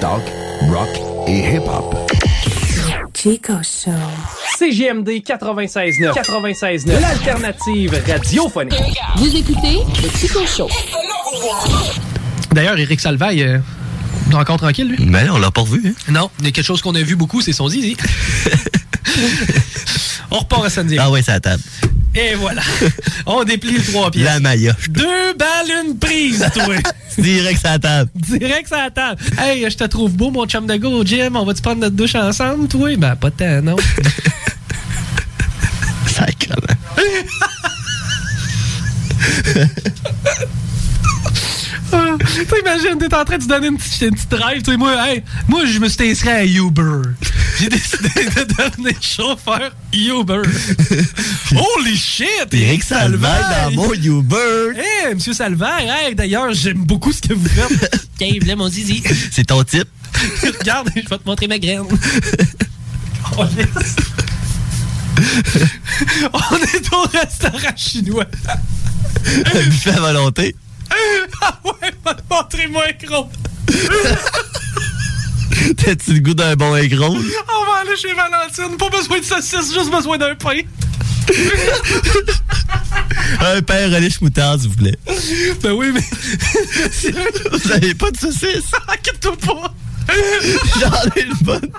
Talk, 0.00 0.22
rock 0.70 0.88
et 1.28 1.56
hip-hop. 1.56 1.94
Chico 3.12 3.52
Show. 3.62 3.90
CGMD 4.56 5.08
96.9. 5.22 6.14
96.9. 6.14 7.00
L'alternative 7.02 8.02
radiophonique. 8.08 8.80
Vous 9.16 9.36
écoutez 9.36 9.80
le 10.02 10.08
Chico 10.18 10.46
Show. 10.46 10.70
D'ailleurs, 12.52 12.78
Eric 12.78 12.98
Salvaille, 13.00 13.42
euh, 13.42 13.58
encore 14.32 14.56
tranquille, 14.56 14.88
lui? 14.88 15.04
Mais 15.04 15.28
on 15.28 15.36
l'a 15.38 15.50
pas 15.50 15.60
revu. 15.60 15.82
Hein? 15.86 15.92
Non, 16.12 16.30
il 16.38 16.46
y 16.46 16.48
a 16.48 16.52
quelque 16.52 16.64
chose 16.64 16.80
qu'on 16.80 16.94
a 16.94 17.02
vu 17.02 17.14
beaucoup, 17.14 17.42
c'est 17.42 17.52
son 17.52 17.68
zizi. 17.68 17.94
on 20.32 20.38
repart 20.38 20.64
à 20.64 20.70
samedi. 20.70 20.96
Ah 20.98 21.06
à 21.06 21.30
la 21.30 21.40
table. 21.40 21.62
Et 22.14 22.34
voilà. 22.34 22.62
On 23.26 23.44
déplie 23.44 23.72
le 23.72 23.82
trois 23.82 24.10
pièces. 24.10 24.24
La 24.24 24.40
Maya. 24.40 24.74
Deux 24.90 25.34
balles, 25.38 25.86
une 25.86 25.98
prise, 25.98 26.46
toi. 26.52 26.74
Direct 27.18 27.64
à 27.64 27.72
la 27.72 27.78
table. 27.78 28.10
Direct 28.14 28.72
à 28.72 28.84
la 28.84 28.90
table. 28.90 29.20
Hey, 29.38 29.66
je 29.70 29.76
te 29.76 29.84
trouve 29.84 30.12
beau, 30.12 30.30
mon 30.30 30.46
chum 30.46 30.66
de 30.66 30.76
go 30.76 30.90
au 30.90 31.04
gym. 31.04 31.36
On 31.36 31.44
va-tu 31.44 31.62
prendre 31.62 31.80
notre 31.80 31.96
douche 31.96 32.14
ensemble, 32.14 32.68
toi? 32.68 32.94
Ben, 32.96 33.16
pas 33.16 33.30
tant, 33.30 33.62
non. 33.62 33.76
Sacrement. 36.06 36.76
Ah, 41.94 42.16
T'imagines, 42.18 42.98
t'es 42.98 43.14
en 43.14 43.24
train 43.24 43.36
de 43.36 43.42
te 43.42 43.48
donner 43.48 43.66
une 43.66 43.76
petite, 43.76 44.00
une 44.00 44.14
petite 44.14 44.30
drive. 44.30 44.62
Tu 44.62 44.70
sais, 44.70 44.76
moi, 44.78 44.94
hey, 45.08 45.22
moi, 45.46 45.66
je 45.66 45.78
me 45.78 45.88
suis 45.88 46.10
inscrit 46.10 46.30
à 46.30 46.44
Uber. 46.44 47.02
J'ai 47.62 47.68
décidé 47.68 48.08
de 48.08 48.42
devenir 48.42 49.00
chauffeur 49.00 49.70
Uber. 49.92 50.42
Holy 51.52 51.96
shit! 51.96 52.48
Eric 52.50 52.82
Salvaille 52.82 53.70
dans 53.70 53.82
mon 53.82 53.92
Uber. 53.92 54.72
Hey, 54.74 55.14
monsieur 55.14 55.32
Salvaire, 55.32 55.78
hey, 55.78 56.16
d'ailleurs, 56.16 56.52
j'aime 56.52 56.84
beaucoup 56.84 57.12
ce 57.12 57.20
que 57.20 57.34
vous 57.34 57.48
faites. 57.48 58.08
Cave, 58.18 58.44
là, 58.48 58.56
mon 58.56 58.68
zizi. 58.68 59.00
C'est 59.30 59.44
ton 59.44 59.62
type. 59.62 59.86
Regarde, 60.42 60.90
je 60.96 61.08
vais 61.08 61.18
te 61.18 61.24
montrer 61.24 61.46
ma 61.46 61.60
graine. 61.60 61.84
Oh, 63.38 63.44
yes. 63.56 63.96
On 66.32 66.56
est 66.56 66.92
au 66.92 67.02
restaurant 67.16 67.76
chinois. 67.76 68.26
Un 69.24 69.62
buffet 69.68 69.90
à 69.90 70.00
volonté. 70.00 70.56
Ah 71.40 71.60
ouais, 71.64 71.92
va 72.04 72.14
te 72.14 72.22
montrer 72.28 72.66
mon 72.66 72.80
gros. 73.04 73.30
T'as-tu 75.76 76.14
le 76.14 76.20
goût 76.20 76.34
d'un 76.34 76.56
bon 76.56 76.74
aigron? 76.76 77.16
On 77.16 77.64
va 77.66 77.78
aller 77.80 77.96
chez 77.96 78.12
Valentine. 78.14 78.76
Pas 78.76 78.90
besoin 78.90 79.20
de 79.20 79.24
saucisse, 79.24 79.72
juste 79.72 79.90
besoin 79.90 80.18
d'un 80.18 80.34
pain. 80.34 80.60
Un 83.40 83.62
pain 83.62 83.90
relish 83.90 84.20
moutarde, 84.20 84.60
s'il 84.60 84.68
vous 84.70 84.76
plaît. 84.76 84.98
Ben 85.62 85.72
oui, 85.72 85.92
mais. 85.92 86.00
Vous 87.52 87.72
avez 87.72 87.94
pas 87.94 88.10
de 88.10 88.16
saucisse? 88.16 88.72
Inquiète-toi 88.88 89.36
pas. 89.36 89.74
J'en 90.80 90.90
ai 91.16 91.22
une 91.22 91.34
bonne. 91.42 91.70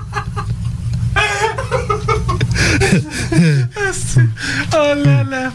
oh 4.73 4.93
là 5.05 5.23
là. 5.23 5.51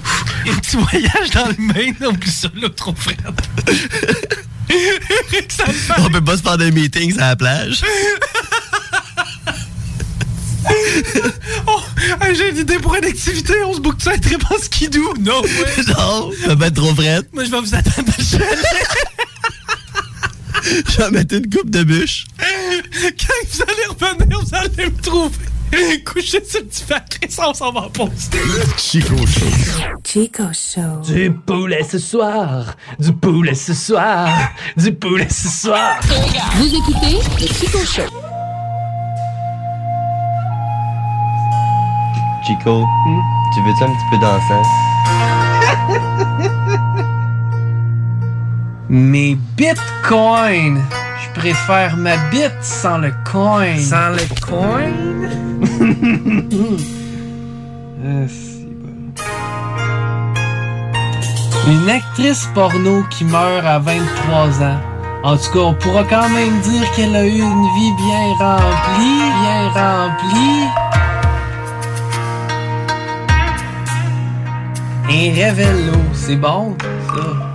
Un 0.47 0.55
petit 0.55 0.77
voyage 0.77 1.31
dans 1.35 1.49
le 1.49 1.57
Maine, 1.59 1.97
oublie 2.07 2.31
ça, 2.31 2.49
là, 2.55 2.69
trop 2.71 2.95
frais. 2.95 3.17
On 5.99 6.11
peut 6.11 6.25
pas 6.25 6.37
se 6.37 6.43
faire 6.43 6.59
des 6.59 6.71
meetings 6.71 7.19
à 7.19 7.29
la 7.29 7.37
plage. 7.37 7.83
Oh, 11.67 11.81
j'ai 12.35 12.51
une 12.51 12.59
idée 12.59 12.79
pour 12.79 12.95
une 12.95 13.05
activité. 13.05 13.55
On 13.65 13.75
se 13.75 13.81
boucle 13.81 14.03
ça 14.03 14.13
un 14.13 14.19
trip 14.19 14.43
en 14.51 14.59
skidoo. 14.59 15.15
Non, 15.21 15.41
ouais. 15.43 15.83
Non, 15.89 16.31
ça 16.45 16.55
va 16.55 16.67
être 16.67 16.75
trop 16.75 16.95
frais. 16.95 17.21
Moi, 17.33 17.45
je 17.45 17.51
vais 17.51 17.61
vous 17.61 17.75
attendre 17.75 18.13
chalet. 18.19 18.49
Je 20.89 20.99
vais 20.99 21.11
mettre 21.11 21.35
une 21.35 21.49
coupe 21.49 21.71
de 21.71 21.83
bûche. 21.83 22.27
Quand 22.39 23.35
vous 23.51 23.63
allez 23.63 23.87
revenir, 23.89 24.41
vous 24.41 24.55
allez 24.55 24.91
me 24.91 25.01
trouver. 25.01 25.35
Couché 26.05 26.43
sur 26.45 26.61
le 26.61 26.67
divan, 26.67 26.99
Chris, 27.11 27.35
on 27.39 27.55
s'en 27.55 27.73
va 27.73 27.81
en 27.83 27.91
pause. 27.91 28.31
Chico 28.77 29.17
Show. 29.27 29.47
Chico 30.05 30.45
Show. 30.53 31.03
Du 31.05 31.31
poulet 31.31 31.83
ce 31.83 31.99
soir, 31.99 32.75
du 32.99 33.13
poulet 33.13 33.55
ce 33.55 33.75
soir, 33.75 34.29
du 34.77 34.95
poulet 34.95 35.29
ce 35.29 35.49
soir. 35.49 36.01
Vous 36.57 36.75
écoutez 36.75 37.19
le 37.41 37.47
Chico 37.47 37.79
Show. 37.79 38.03
Chico, 42.47 42.87
tu 43.55 43.61
veux-tu 43.63 43.85
un 43.85 43.93
petit 43.93 44.09
peu 44.11 44.19
danser? 44.19 44.63
Mes 48.89 49.37
bitcoins. 49.57 50.83
Je 51.23 51.41
préfère 51.41 51.97
ma 51.99 52.17
bite 52.31 52.63
sans 52.63 52.97
le 52.99 53.13
coin. 53.31 53.77
Sans 53.77 54.11
le 54.11 54.27
coin? 54.47 54.91
Ah, 58.01 58.27
bon. 58.81 59.23
Une 61.67 61.91
actrice 61.91 62.49
porno 62.55 63.03
qui 63.11 63.25
meurt 63.25 63.67
à 63.67 63.81
23 63.81 64.63
ans. 64.63 64.81
En 65.25 65.37
tout 65.37 65.51
cas, 65.53 65.59
on 65.59 65.75
pourra 65.75 66.05
quand 66.05 66.29
même 66.29 66.61
dire 66.61 66.89
qu'elle 66.95 67.17
a 67.17 67.27
eu 67.27 67.41
une 67.41 67.67
vie 67.77 67.93
bien 67.99 68.35
remplie, 68.39 69.33
bien 69.43 69.69
remplie. 69.75 70.69
Un 75.11 75.35
révélo, 75.35 75.99
c'est 76.15 76.37
bon, 76.37 76.77
ça. 77.09 77.48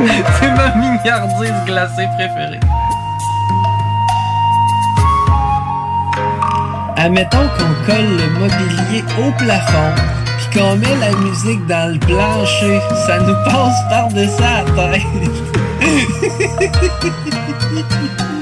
c'est 0.40 0.50
ma 0.52 0.74
mignardise 0.74 1.52
glacée 1.66 2.08
préférée. 2.16 2.60
Admettons 6.96 7.48
qu'on 7.56 7.74
colle 7.86 8.16
le 8.18 8.28
mobilier 8.38 9.04
au 9.18 9.30
plafond, 9.32 9.92
puis 10.36 10.60
qu'on 10.60 10.76
met 10.76 10.96
la 10.96 11.12
musique 11.18 11.66
dans 11.66 11.92
le 11.92 11.98
plancher, 11.98 12.80
ça 13.06 13.18
nous 13.20 13.36
passe 13.44 13.80
par-dessus 13.88 14.42
la 14.42 14.64
tête. 14.74 15.02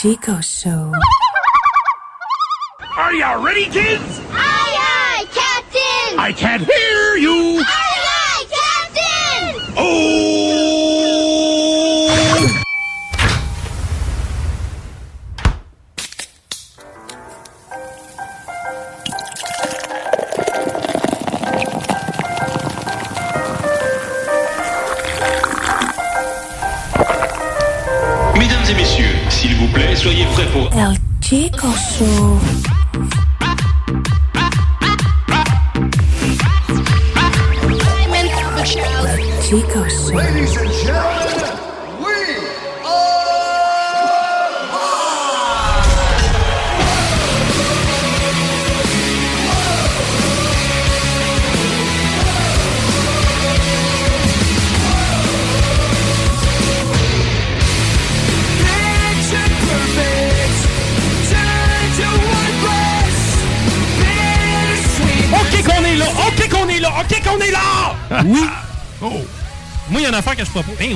Chico 0.00 0.40
Show. 0.40 0.94
Are 2.96 3.12
you 3.12 3.44
ready, 3.44 3.66
kids? 3.66 4.18
Aye, 4.30 4.74
aye, 4.80 5.26
Captain! 5.30 6.18
I 6.18 6.32
can't 6.34 6.62
hear 6.62 7.16
you! 7.16 7.58
Aye, 7.58 7.64
aye, 7.66 7.89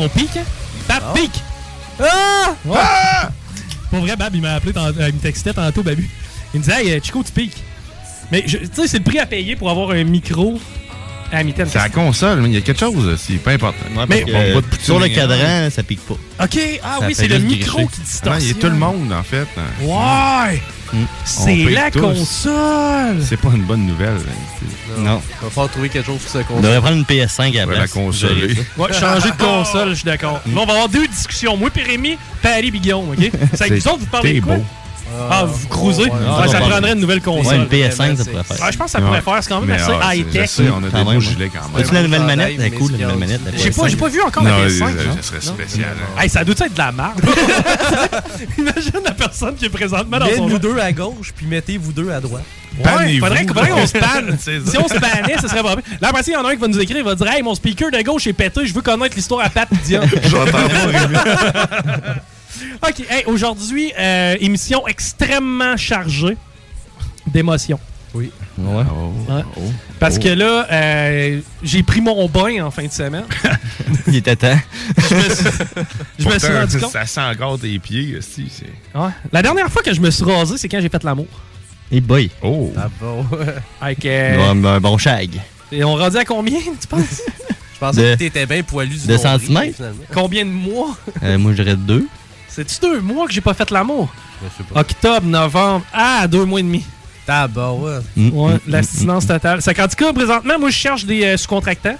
je 0.04 0.08
propose. 0.08 0.22
Hey, 0.26 0.26
on 0.26 0.28
pique, 0.28 0.36
hein? 0.36 0.44
Bab, 0.88 1.14
pique! 1.14 1.42
Ah! 2.00 2.54
Ouais. 2.64 3.28
Pour 3.90 4.00
vrai, 4.00 4.16
Bab, 4.16 4.34
il 4.34 4.42
m'a 4.42 4.54
appelé, 4.54 4.72
tant- 4.72 4.86
euh, 4.86 5.08
il 5.08 5.14
me 5.14 5.20
textait 5.20 5.52
tantôt, 5.52 5.82
Babu. 5.82 6.08
Il 6.52 6.60
me 6.60 6.64
disait, 6.64 6.84
hey, 6.84 6.92
euh, 6.92 7.00
Chico, 7.02 7.22
tu 7.22 7.32
piques. 7.32 7.62
Mais, 8.32 8.42
je- 8.46 8.58
tu 8.58 8.68
sais, 8.74 8.88
c'est 8.88 8.98
le 8.98 9.04
prix 9.04 9.18
à 9.18 9.26
payer 9.26 9.54
pour 9.56 9.70
avoir 9.70 9.90
un 9.90 10.04
micro 10.04 10.58
à 11.32 11.42
mitaine. 11.42 11.66
C'est 11.70 11.78
la 11.78 11.88
console, 11.88 12.40
mais 12.40 12.48
il 12.48 12.54
y 12.54 12.58
a 12.58 12.60
quelque 12.60 12.78
chose, 12.80 13.18
c'est 13.20 13.34
pas 13.34 13.52
important. 13.52 13.84
Mais 14.08 14.24
On 14.28 14.32
va 14.54 14.60
de 14.60 14.66
poutine 14.66 14.84
sur 14.84 14.98
le 14.98 15.06
et- 15.06 15.12
cadran, 15.12 15.68
ça 15.70 15.82
pique 15.82 16.00
pas. 16.00 16.14
OK, 16.14 16.58
ah 16.82 16.96
Ça 17.00 17.06
oui, 17.06 17.14
c'est 17.14 17.28
le 17.28 17.38
micro 17.38 17.78
gricher. 17.78 17.90
qui 17.92 18.00
Ah, 18.00 18.04
distorsionne. 18.04 18.42
il 18.42 18.48
y 18.48 18.50
a 18.50 18.54
tout 18.60 18.66
le 18.68 18.76
monde, 18.76 19.12
en 19.12 19.22
fait. 19.22 19.46
hein. 19.56 19.84
Ouais! 19.84 20.62
On 20.94 21.06
C'est 21.24 21.56
la 21.70 21.90
tous. 21.90 22.00
console! 22.00 23.22
C'est 23.22 23.36
pas 23.36 23.48
une 23.54 23.64
bonne 23.64 23.86
nouvelle. 23.86 24.16
hein. 24.16 24.94
Non. 24.98 25.20
Il 25.40 25.44
va 25.44 25.50
falloir 25.50 25.70
trouver 25.70 25.88
quelque 25.88 26.06
chose 26.06 26.18
pour 26.20 26.30
se 26.30 26.38
On 26.38 26.42
console. 26.44 26.62
devrait 26.62 26.80
prendre 26.80 26.96
une 26.96 27.04
PS5 27.04 27.40
à 27.40 27.52
la 27.60 27.66
Ouais, 27.66 27.74
place. 27.74 27.94
la 27.94 28.00
consoler. 28.02 28.54
Ouais, 28.76 28.92
changer 28.92 29.30
de 29.30 29.36
console, 29.36 29.88
je 29.90 29.94
suis 29.94 30.04
d'accord. 30.04 30.40
Là, 30.46 30.52
on 30.60 30.66
va 30.66 30.72
avoir 30.72 30.88
deux 30.88 31.06
discussions. 31.08 31.56
Moi, 31.56 31.70
Rémi, 31.74 32.16
Paris 32.42 32.70
Biguillon, 32.70 33.10
OK? 33.10 33.30
C'est 33.54 33.62
avec 33.62 33.82
vous 33.82 33.88
autres, 33.88 33.98
vous 34.00 34.06
parlez 34.06 34.34
de 34.34 34.40
quoi? 34.40 34.56
beau. 34.56 34.64
Ah, 35.30 35.44
vous 35.46 35.68
cruisez? 35.68 36.02
ouais. 36.04 36.10
Ouais, 36.10 36.16
Ah, 36.42 36.48
ça 36.48 36.58
prendrait 36.60 36.92
une 36.92 37.00
nouvelle 37.00 37.20
console. 37.22 37.46
Ouais, 37.46 37.56
une 37.56 37.66
PS5, 37.90 38.16
ça 38.16 38.24
pourrait 38.24 38.44
faire. 38.44 38.56
Ah, 38.62 38.70
je 38.70 38.76
pense 38.78 38.86
que 38.86 38.90
ça 38.92 39.00
pourrait 39.00 39.20
faire. 39.20 39.38
C'est 39.42 39.48
quand 39.48 39.60
même 39.60 39.70
Mais, 39.70 39.74
assez 39.82 40.18
high-tech. 40.18 40.50
on 40.58 40.78
a 40.78 40.80
des 40.86 40.90
Quand 40.90 41.04
beaux 41.04 41.10
même, 41.12 41.20
gilets 41.20 41.44
ouais. 41.44 41.50
quand 41.54 41.68
même. 41.74 41.82
As-tu 41.84 41.94
la 41.94 42.02
nouvelle 42.02 42.22
manette? 42.22 42.52
Elle 42.58 42.64
est 42.66 42.70
cool, 42.70 42.92
la 42.92 42.98
nouvelle 42.98 43.18
manette. 43.18 43.40
J'ai 43.56 43.70
pas, 43.70 43.82
PS5. 43.82 43.88
j'ai 43.90 43.96
pas 43.96 44.08
vu 44.08 44.22
encore 44.22 44.42
Non, 44.42 44.50
la 44.50 44.66
PS5. 44.68 44.78
ça 44.78 44.84
hein. 44.86 45.16
serait 45.22 45.40
spécial. 45.40 45.88
hein. 46.16 46.20
Hey, 46.22 46.28
ça 46.28 46.44
doit 46.44 46.54
être 46.58 46.72
de 46.72 46.78
la 46.78 46.92
merde. 46.92 47.20
Imagine 48.58 49.00
la 49.04 49.12
personne 49.12 49.54
qui 49.54 49.64
est 49.66 49.70
présentement 49.70 50.18
dans 50.18 50.24
Mettez 50.26 50.36
son 50.38 50.48
nous 50.48 50.58
deux 50.58 50.78
à 50.78 50.92
gauche, 50.92 51.32
puis 51.36 51.46
mettez 51.46 51.78
vous 51.78 51.92
deux 51.92 52.10
à 52.10 52.20
droite. 52.20 52.44
Ouais, 52.78 53.18
faudrait, 53.20 53.44
faudrait 53.46 53.68
qu'on 53.70 53.86
se 53.86 53.92
panne. 53.98 54.36
Si 54.40 54.76
on 54.78 54.88
se 54.88 54.94
pannait, 54.94 55.36
ça 55.40 55.48
serait 55.48 55.62
pas 55.62 55.76
bien. 55.76 55.84
Là, 56.00 56.08
après, 56.08 56.22
il 56.26 56.32
y 56.32 56.36
en 56.36 56.44
a 56.44 56.48
un 56.50 56.54
qui 56.54 56.60
va 56.60 56.66
nous 56.68 56.80
écrire, 56.80 56.98
il 56.98 57.04
va 57.04 57.14
dire 57.14 57.26
Hey, 57.30 57.42
mon 57.42 57.54
speaker 57.54 57.90
de 57.92 58.02
gauche 58.02 58.26
est 58.26 58.32
pété, 58.32 58.66
je 58.66 58.74
veux 58.74 58.82
connaître 58.82 59.14
l'histoire 59.14 59.44
à 59.46 59.48
Pat 59.50 59.68
Dion. 59.84 60.00
J'entends 60.24 60.50
pas, 60.50 60.58
OK, 62.82 63.00
hey, 63.10 63.24
aujourd'hui, 63.26 63.92
euh, 63.98 64.36
émission 64.40 64.86
extrêmement 64.86 65.76
chargée 65.76 66.36
d'émotions. 67.26 67.80
Oui. 68.14 68.30
Ouais. 68.58 68.84
Ouais. 69.28 69.42
Parce 69.98 70.18
que 70.20 70.28
là, 70.28 70.66
euh, 70.70 71.40
j'ai 71.64 71.82
pris 71.82 72.00
mon 72.00 72.28
bain 72.28 72.64
en 72.64 72.70
fin 72.70 72.84
de 72.86 72.92
semaine. 72.92 73.24
Il 74.06 74.14
était 74.16 74.36
temps. 74.36 74.58
Je 75.10 75.14
me 75.16 75.20
suis, 75.20 75.44
je 76.18 76.24
me 76.28 76.30
suis 76.30 76.40
Pourtant, 76.40 76.60
rendu 76.60 76.78
compte. 76.78 76.92
Ça 76.92 77.06
sent 77.06 77.20
encore 77.22 77.58
tes 77.58 77.76
pieds, 77.80 78.16
aussi. 78.16 78.46
c'est- 78.50 78.98
Ouais. 78.98 79.10
La 79.32 79.42
dernière 79.42 79.68
fois 79.68 79.82
que 79.82 79.92
je 79.92 80.00
me 80.00 80.10
suis 80.12 80.24
rasé, 80.24 80.58
c'est 80.58 80.68
quand 80.68 80.80
j'ai 80.80 80.88
fait 80.88 81.02
l'amour. 81.02 81.26
Et 81.90 82.00
boy. 82.00 82.30
Oh. 82.42 82.72
Ah 82.76 82.88
bon? 83.00 83.26
Avec, 83.80 84.04
euh, 84.06 84.52
un 84.52 84.80
bon 84.80 84.96
shag. 84.96 85.30
et 85.72 85.82
on 85.82 85.96
rendu 85.96 86.16
à 86.16 86.24
combien, 86.24 86.58
tu 86.80 86.86
penses? 86.88 87.20
Je 87.74 87.78
pensais 87.80 88.10
De- 88.10 88.14
que 88.14 88.18
t'étais 88.20 88.46
bien 88.46 88.62
poilu 88.62 88.94
du 88.96 89.06
de 89.08 89.16
centimètres? 89.16 89.74
finalement. 89.76 90.04
Combien 90.12 90.44
de 90.44 90.50
mois? 90.50 90.96
Euh, 91.24 91.36
moi, 91.38 91.50
je 91.52 91.62
dirais 91.62 91.76
deux. 91.76 92.06
C'est-tu 92.54 92.76
deux 92.80 93.00
mois 93.00 93.26
que 93.26 93.32
j'ai 93.32 93.40
pas 93.40 93.54
fait 93.54 93.70
l'amour? 93.70 94.12
Je 94.42 94.48
sais 94.56 94.64
pas. 94.72 94.80
Octobre, 94.80 95.26
novembre. 95.26 95.84
Ah, 95.92 96.26
deux 96.28 96.44
mois 96.44 96.60
et 96.60 96.62
demi. 96.62 96.84
Tabarouette. 97.26 98.04
Mm, 98.16 98.28
Ouais, 98.30 98.54
mm, 98.54 98.58
l'abstinence 98.68 99.26
totale. 99.26 99.62
C'est 99.62 99.72
qu'en 99.74 99.88
tout 99.88 99.96
cas, 99.96 100.12
présentement, 100.12 100.58
moi, 100.58 100.68
je 100.70 100.76
cherche 100.76 101.04
des 101.06 101.24
euh, 101.24 101.36
sous-contractants. 101.38 101.96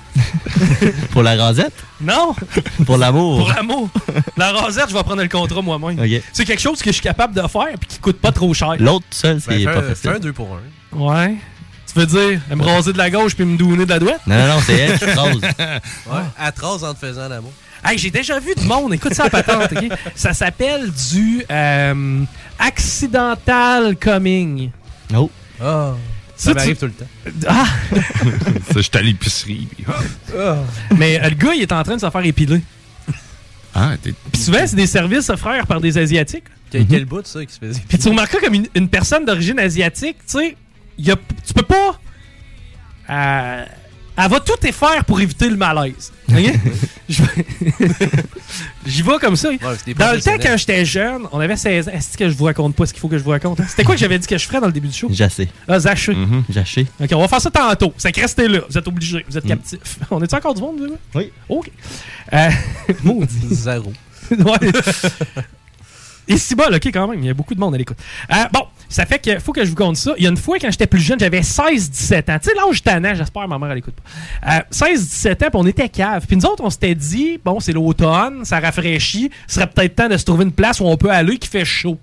Pour 1.13 1.23
la 1.23 1.35
rasette? 1.37 1.73
Non! 2.01 2.35
Pour 2.87 2.99
l'amour? 2.99 3.39
Pour 3.39 3.49
l'amour. 3.49 3.89
La 4.37 4.53
rasette, 4.53 4.91
je 4.91 4.95
vais 4.95 5.03
prendre 5.03 5.23
le 5.23 5.29
contrat 5.29 5.63
moi-même. 5.63 5.99
OK. 5.99 6.23
C'est 6.33 6.45
quelque 6.45 6.61
chose 6.61 6.81
que 6.81 6.91
je 6.91 6.95
suis 6.95 7.03
capable 7.03 7.35
de 7.35 7.47
faire 7.49 7.69
et 7.73 7.87
qui 7.89 7.99
coûte 8.01 8.21
pas 8.21 8.33
trop 8.33 8.53
cher. 8.53 8.75
L'autre 8.79 9.07
seul, 9.11 9.41
c'est 9.41 9.65
Ben, 9.65 9.65
pas 9.65 9.71
un- 9.79 9.83
fais 9.95 10.09
un 10.09 10.13
facile. 10.13 10.21
2 10.21 10.33
pour 10.35 10.59
1. 10.93 10.97
Ouais. 10.99 11.37
Tu 11.93 11.99
veux 12.01 12.07
dire, 12.07 12.41
me 12.55 12.63
raser 12.63 12.93
de 12.93 12.99
la 12.99 13.09
gauche 13.09 13.35
puis 13.35 13.45
me 13.45 13.57
douner 13.57 13.85
de 13.87 13.91
la 13.91 13.99
droite? 14.01 14.21
Non, 14.27 14.37
non, 14.37 14.55
non, 14.57 14.61
c'est 14.67 14.75
elle 14.79 14.99
qui 14.99 15.05
rase. 15.07 15.37
Ouais. 16.07 16.21
Atroce 16.39 16.83
en 16.83 16.93
te 16.93 16.99
faisant 16.99 17.29
l'amour. 17.29 17.53
Hey, 17.85 17.99
j'ai 17.99 18.11
déjà 18.11 18.39
vu 18.41 18.55
du 18.55 18.65
monde. 18.67 18.95
Écoute 18.95 19.15
ça, 19.15 19.29
patente, 19.29 19.73
OK? 19.73 19.85
Ça 20.15 20.33
s'appelle 20.33 20.91
du 21.13 21.45
euh, 21.51 22.23
accidental 22.59 23.97
coming. 23.97 24.71
Oh. 25.15 25.31
Ah. 25.61 25.93
Ça, 26.37 26.47
Ça 26.47 26.51
tu- 26.51 26.57
m'arrive 26.57 26.77
tout 26.79 26.87
le 26.87 26.93
temps. 26.93 27.07
Ah! 27.47 27.67
Ça, 28.73 28.81
j'étais 28.81 28.99
à 28.99 29.03
l'épicerie. 29.03 29.69
puis- 29.71 29.85
Mais 30.97 31.21
euh, 31.23 31.29
le 31.29 31.35
gars, 31.37 31.55
il 31.55 31.63
est 31.63 31.73
en 31.73 31.83
train 31.85 31.95
de 31.97 32.01
se 32.01 32.11
faire 32.11 32.25
épiler. 32.27 32.61
Ah, 33.75 33.93
t'es. 34.03 34.15
Puis 34.33 34.43
souvent, 34.43 34.67
c'est 34.67 34.77
des 34.77 34.87
services 34.87 35.29
offerts 35.31 35.67
par 35.67 35.81
des 35.81 35.97
Asiatiques. 35.99 36.45
Quel, 36.71 36.87
quel 36.87 37.05
bout 37.05 37.23
de 37.23 37.27
ça 37.27 37.45
qui 37.45 37.53
se 37.53 37.59
faisait? 37.61 37.81
Puis 37.89 37.99
tu 37.99 38.09
remarqueras 38.09 38.41
comme 38.41 38.55
une, 38.55 38.67
une 38.75 38.89
personne 38.89 39.25
d'origine 39.25 39.59
asiatique, 39.61 40.17
tu 40.29 40.39
sais, 40.39 40.57
tu 40.99 41.55
peux 41.55 41.63
pas. 41.63 41.99
euh, 43.11 43.65
elle 44.17 44.31
va 44.31 44.41
tout 44.41 44.55
faire 44.73 45.05
pour 45.05 45.21
éviter 45.21 45.49
le 45.49 45.57
malaise. 45.57 46.13
J'y 48.87 49.03
vais 49.03 49.19
comme 49.21 49.37
ça. 49.37 49.51
Ouais, 49.51 49.59
Dans 49.97 50.13
le 50.13 50.21
temps, 50.21 50.37
quand 50.41 50.57
j'étais 50.57 50.85
jeune, 50.85 51.23
on 51.33 51.41
avait 51.41 51.57
16 51.57 51.89
ans. 51.89 51.93
Est-ce 51.93 52.17
que 52.17 52.29
je 52.29 52.37
vous 52.37 52.45
raconte 52.45 52.77
pas 52.77 52.87
ce 52.87 52.93
qu'il 52.93 53.01
faut 53.01 53.09
que 53.09 53.19
je 53.19 53.25
vous 53.25 53.31
raconte? 53.31 53.61
C'était 53.69 53.85
quoi 53.85 53.95
que 53.95 54.01
j'avais 54.01 54.19
dit 54.19 54.27
que 54.27 54.39
je 54.39 54.47
ferais 54.47 54.61
dans 54.61 54.67
le 54.67 54.73
début 54.73 54.89
du 54.89 54.95
show? 54.95 55.09
Jassé. 55.11 55.49
Ah, 55.69 55.79
zaché. 55.79 56.17
Jaché. 56.49 56.87
OK, 57.01 57.11
on 57.13 57.21
va 57.21 57.29
faire 57.29 57.41
ça 57.41 57.51
tantôt. 57.51 57.93
C'est 57.97 58.13
que 58.13 58.21
restez 58.21 58.49
là. 58.49 58.61
Vous 58.69 58.79
êtes 58.79 58.89
obligés. 58.89 59.25
Vous 59.29 59.37
êtes 59.37 59.47
captifs. 59.47 59.99
On 60.11 60.23
est-tu 60.23 60.35
encore 60.35 60.55
du 60.55 60.63
monde, 60.63 60.79
vous? 60.79 60.97
Oui. 61.15 61.33
OK. 61.49 61.71
Euh, 62.33 62.51
maudit. 63.03 63.49
Zéro. 63.51 63.93
ouais. 64.31 64.73
Si 66.29 66.55
bas, 66.55 66.69
OK, 66.71 66.87
quand 66.87 67.09
même. 67.09 67.21
Il 67.21 67.27
y 67.27 67.31
a 67.31 67.35
beaucoup 67.35 67.55
de 67.55 67.61
monde 67.61 67.75
à 67.75 67.79
l'écoute. 67.79 67.99
Euh, 68.33 68.35
bon, 68.53 68.67
ça 68.89 69.07
fait 69.07 69.19
que 69.19 69.39
faut 69.39 69.53
que 69.53 69.65
je 69.65 69.71
vous 69.71 69.77
compte 69.77 69.97
ça. 69.97 70.15
Il 70.17 70.25
y 70.25 70.27
a 70.27 70.31
une 70.31 70.37
fois, 70.37 70.59
quand 70.59 70.71
j'étais 70.71 70.87
plus 70.87 71.01
jeune, 71.01 71.19
j'avais 71.19 71.41
16-17 71.41 72.33
ans. 72.33 72.39
Tu 72.39 72.51
sais, 72.51 72.55
l'âge 72.55 72.83
tannant, 72.83 73.15
j'espère 73.15 73.49
ma 73.49 73.59
mère, 73.59 73.73
elle 73.73 73.79
écoute 73.79 73.95
pas. 73.95 74.57
Euh, 74.57 74.61
16-17 74.71 75.33
ans, 75.33 75.37
puis 75.37 75.49
on 75.55 75.67
était 75.67 75.89
cave. 75.89 76.27
Puis 76.27 76.37
nous 76.37 76.47
autres, 76.47 76.63
on 76.65 76.71
s'était 76.71 76.95
dit, 76.95 77.39
bon, 77.45 77.61
c'est 77.61 77.73
l'automne, 77.73 78.45
ça 78.45 78.61
rafraîchit. 78.61 79.31
Ce 79.47 79.57
serait 79.57 79.67
peut-être 79.67 79.97
temps 79.97 80.09
de 80.09 80.17
se 80.17 80.25
trouver 80.25 80.45
une 80.45 80.53
place 80.53 80.81
où 80.81 80.85
on 80.85 80.97
peut 80.97 81.11
aller 81.11 81.39
qui 81.39 81.49
fait 81.49 81.65
chaud. 81.65 81.99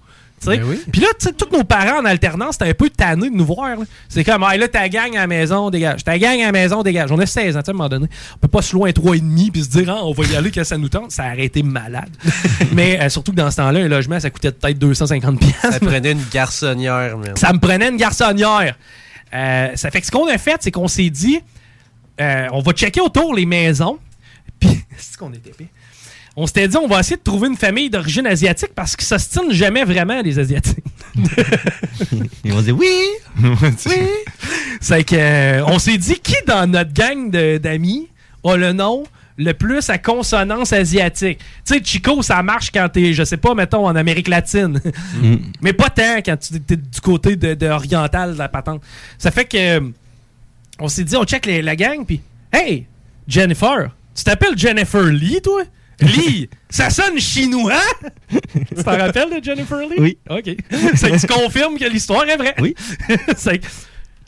Ben 0.45 0.63
oui. 0.63 0.81
Puis 0.91 1.01
là, 1.01 1.07
tu 1.19 1.27
sais, 1.27 1.33
tous 1.33 1.55
nos 1.55 1.63
parents 1.63 2.01
en 2.01 2.05
alternance, 2.05 2.53
c'était 2.53 2.69
un 2.71 2.73
peu 2.73 2.89
tannés 2.89 3.29
de 3.29 3.35
nous 3.35 3.45
voir. 3.45 3.77
C'est 4.09 4.23
comme, 4.23 4.43
hey, 4.43 4.59
là, 4.59 4.67
ta 4.67 4.89
gang 4.89 5.15
à 5.15 5.21
la 5.21 5.27
maison, 5.27 5.69
dégage. 5.69 6.03
Ta 6.03 6.17
gang 6.17 6.39
à 6.41 6.45
la 6.47 6.51
maison, 6.51 6.83
dégage. 6.83 7.11
On 7.11 7.19
a 7.19 7.25
16 7.25 7.57
ans, 7.57 7.59
tu 7.59 7.65
sais, 7.65 7.71
à 7.71 7.73
un 7.73 7.77
moment 7.77 7.89
donné. 7.89 8.07
On 8.35 8.37
peut 8.39 8.47
pas 8.47 8.61
se 8.61 8.75
loin 8.75 8.89
3,5 8.89 9.51
puis 9.51 9.63
se 9.63 9.69
dire, 9.69 9.89
ah, 9.89 10.03
on 10.03 10.13
va 10.13 10.23
y 10.25 10.35
aller 10.35 10.51
que 10.51 10.63
ça 10.63 10.77
nous 10.77 10.89
tente? 10.89 11.11
Ça 11.11 11.25
aurait 11.31 11.45
été 11.45 11.63
malade. 11.63 12.09
Mais 12.73 12.99
euh, 12.99 13.09
surtout 13.09 13.31
que 13.31 13.37
dans 13.37 13.51
ce 13.51 13.57
temps-là, 13.57 13.79
un 13.79 13.87
logement, 13.87 14.19
ça 14.19 14.29
coûtait 14.29 14.51
peut-être 14.51 14.79
250 14.79 15.39
Ça 15.61 15.79
prenait 15.79 16.11
une 16.11 16.25
garçonnière, 16.31 17.17
man. 17.17 17.35
ça 17.35 17.53
me 17.53 17.59
prenait 17.59 17.89
une 17.89 17.97
garçonnière. 17.97 18.75
Euh, 19.33 19.69
ça 19.75 19.91
fait 19.91 20.01
que 20.01 20.07
ce 20.07 20.11
qu'on 20.11 20.27
a 20.27 20.37
fait, 20.37 20.57
c'est 20.59 20.71
qu'on 20.71 20.87
s'est 20.87 21.09
dit, 21.09 21.39
euh, 22.19 22.47
on 22.51 22.61
va 22.61 22.73
checker 22.73 23.01
autour 23.01 23.33
les 23.33 23.45
maisons. 23.45 23.97
Puis, 24.59 24.83
c'est 24.97 25.17
qu'on 25.17 25.31
était 25.33 25.49
épais. 25.49 25.67
On 26.37 26.47
s'était 26.47 26.67
dit, 26.67 26.77
on 26.77 26.87
va 26.87 27.01
essayer 27.01 27.17
de 27.17 27.21
trouver 27.21 27.49
une 27.49 27.57
famille 27.57 27.89
d'origine 27.89 28.25
asiatique 28.25 28.71
parce 28.73 28.95
qu'ils 28.95 29.05
s'ostinent 29.05 29.51
jamais 29.51 29.83
vraiment, 29.83 30.21
les 30.21 30.39
Asiatiques. 30.39 30.83
Ils 32.45 32.53
vont 32.53 32.61
dire 32.61 32.77
oui. 32.77 32.93
oui. 33.43 34.07
C'est 34.79 35.03
que, 35.03 35.15
euh, 35.15 35.63
on 35.67 35.77
s'est 35.77 35.97
dit, 35.97 36.15
qui 36.23 36.35
dans 36.47 36.69
notre 36.69 36.93
gang 36.93 37.29
d'amis 37.59 38.07
a 38.43 38.55
le 38.55 38.71
nom 38.73 39.03
le 39.37 39.53
plus 39.53 39.89
à 39.89 39.97
consonance 39.97 40.71
asiatique? 40.73 41.39
Tu 41.65 41.73
sais, 41.75 41.81
Chico, 41.83 42.21
ça 42.21 42.41
marche 42.43 42.71
quand 42.71 42.87
t'es, 42.89 43.13
je 43.13 43.23
sais 43.23 43.37
pas, 43.37 43.53
mettons, 43.53 43.85
en 43.85 43.95
Amérique 43.95 44.27
latine. 44.29 44.79
Mais 45.61 45.73
pas 45.73 45.89
tant 45.89 46.17
quand 46.25 46.37
tu 46.37 46.55
es 46.55 46.75
du 46.77 47.01
côté 47.01 47.35
de, 47.35 47.53
de 47.55 47.67
oriental 47.67 48.33
de 48.33 48.37
la 48.37 48.47
patente. 48.49 48.81
Ça 49.17 49.31
fait 49.31 49.45
que, 49.45 49.81
on 50.79 50.87
s'est 50.87 51.03
dit, 51.03 51.15
on 51.17 51.25
check 51.25 51.45
les- 51.45 51.61
la 51.61 51.75
gang, 51.75 52.05
puis, 52.05 52.21
hey, 52.53 52.85
Jennifer, 53.27 53.89
tu 54.15 54.23
t'appelles 54.23 54.57
Jennifer 54.57 55.03
Lee, 55.03 55.41
toi? 55.43 55.63
Lee, 56.01 56.49
ça 56.69 56.89
sonne 56.89 57.19
chinois? 57.19 57.73
tu 58.29 58.83
t'en 58.83 58.97
rappelles 58.97 59.39
de 59.39 59.43
Jennifer 59.43 59.79
Lee? 59.79 59.95
Oui. 59.97 60.17
OK. 60.29 60.55
C'est 60.95 61.11
que 61.11 61.19
tu 61.19 61.27
confirmes 61.27 61.77
que 61.77 61.85
l'histoire 61.85 62.27
est 62.27 62.37
vraie. 62.37 62.55
Oui. 62.59 62.75
C'est 63.37 63.59
que- 63.59 63.67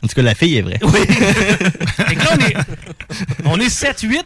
En 0.02 0.06
tout 0.06 0.14
cas, 0.14 0.22
la 0.22 0.34
fille 0.34 0.56
est 0.58 0.62
vraie. 0.62 0.78
oui. 0.82 1.00
Fait 1.06 2.14
que 2.14 2.20
là, 2.24 2.30
on 2.34 2.38
est, 2.46 2.56
on 3.46 3.60
est 3.60 3.68
7-8. 3.68 4.22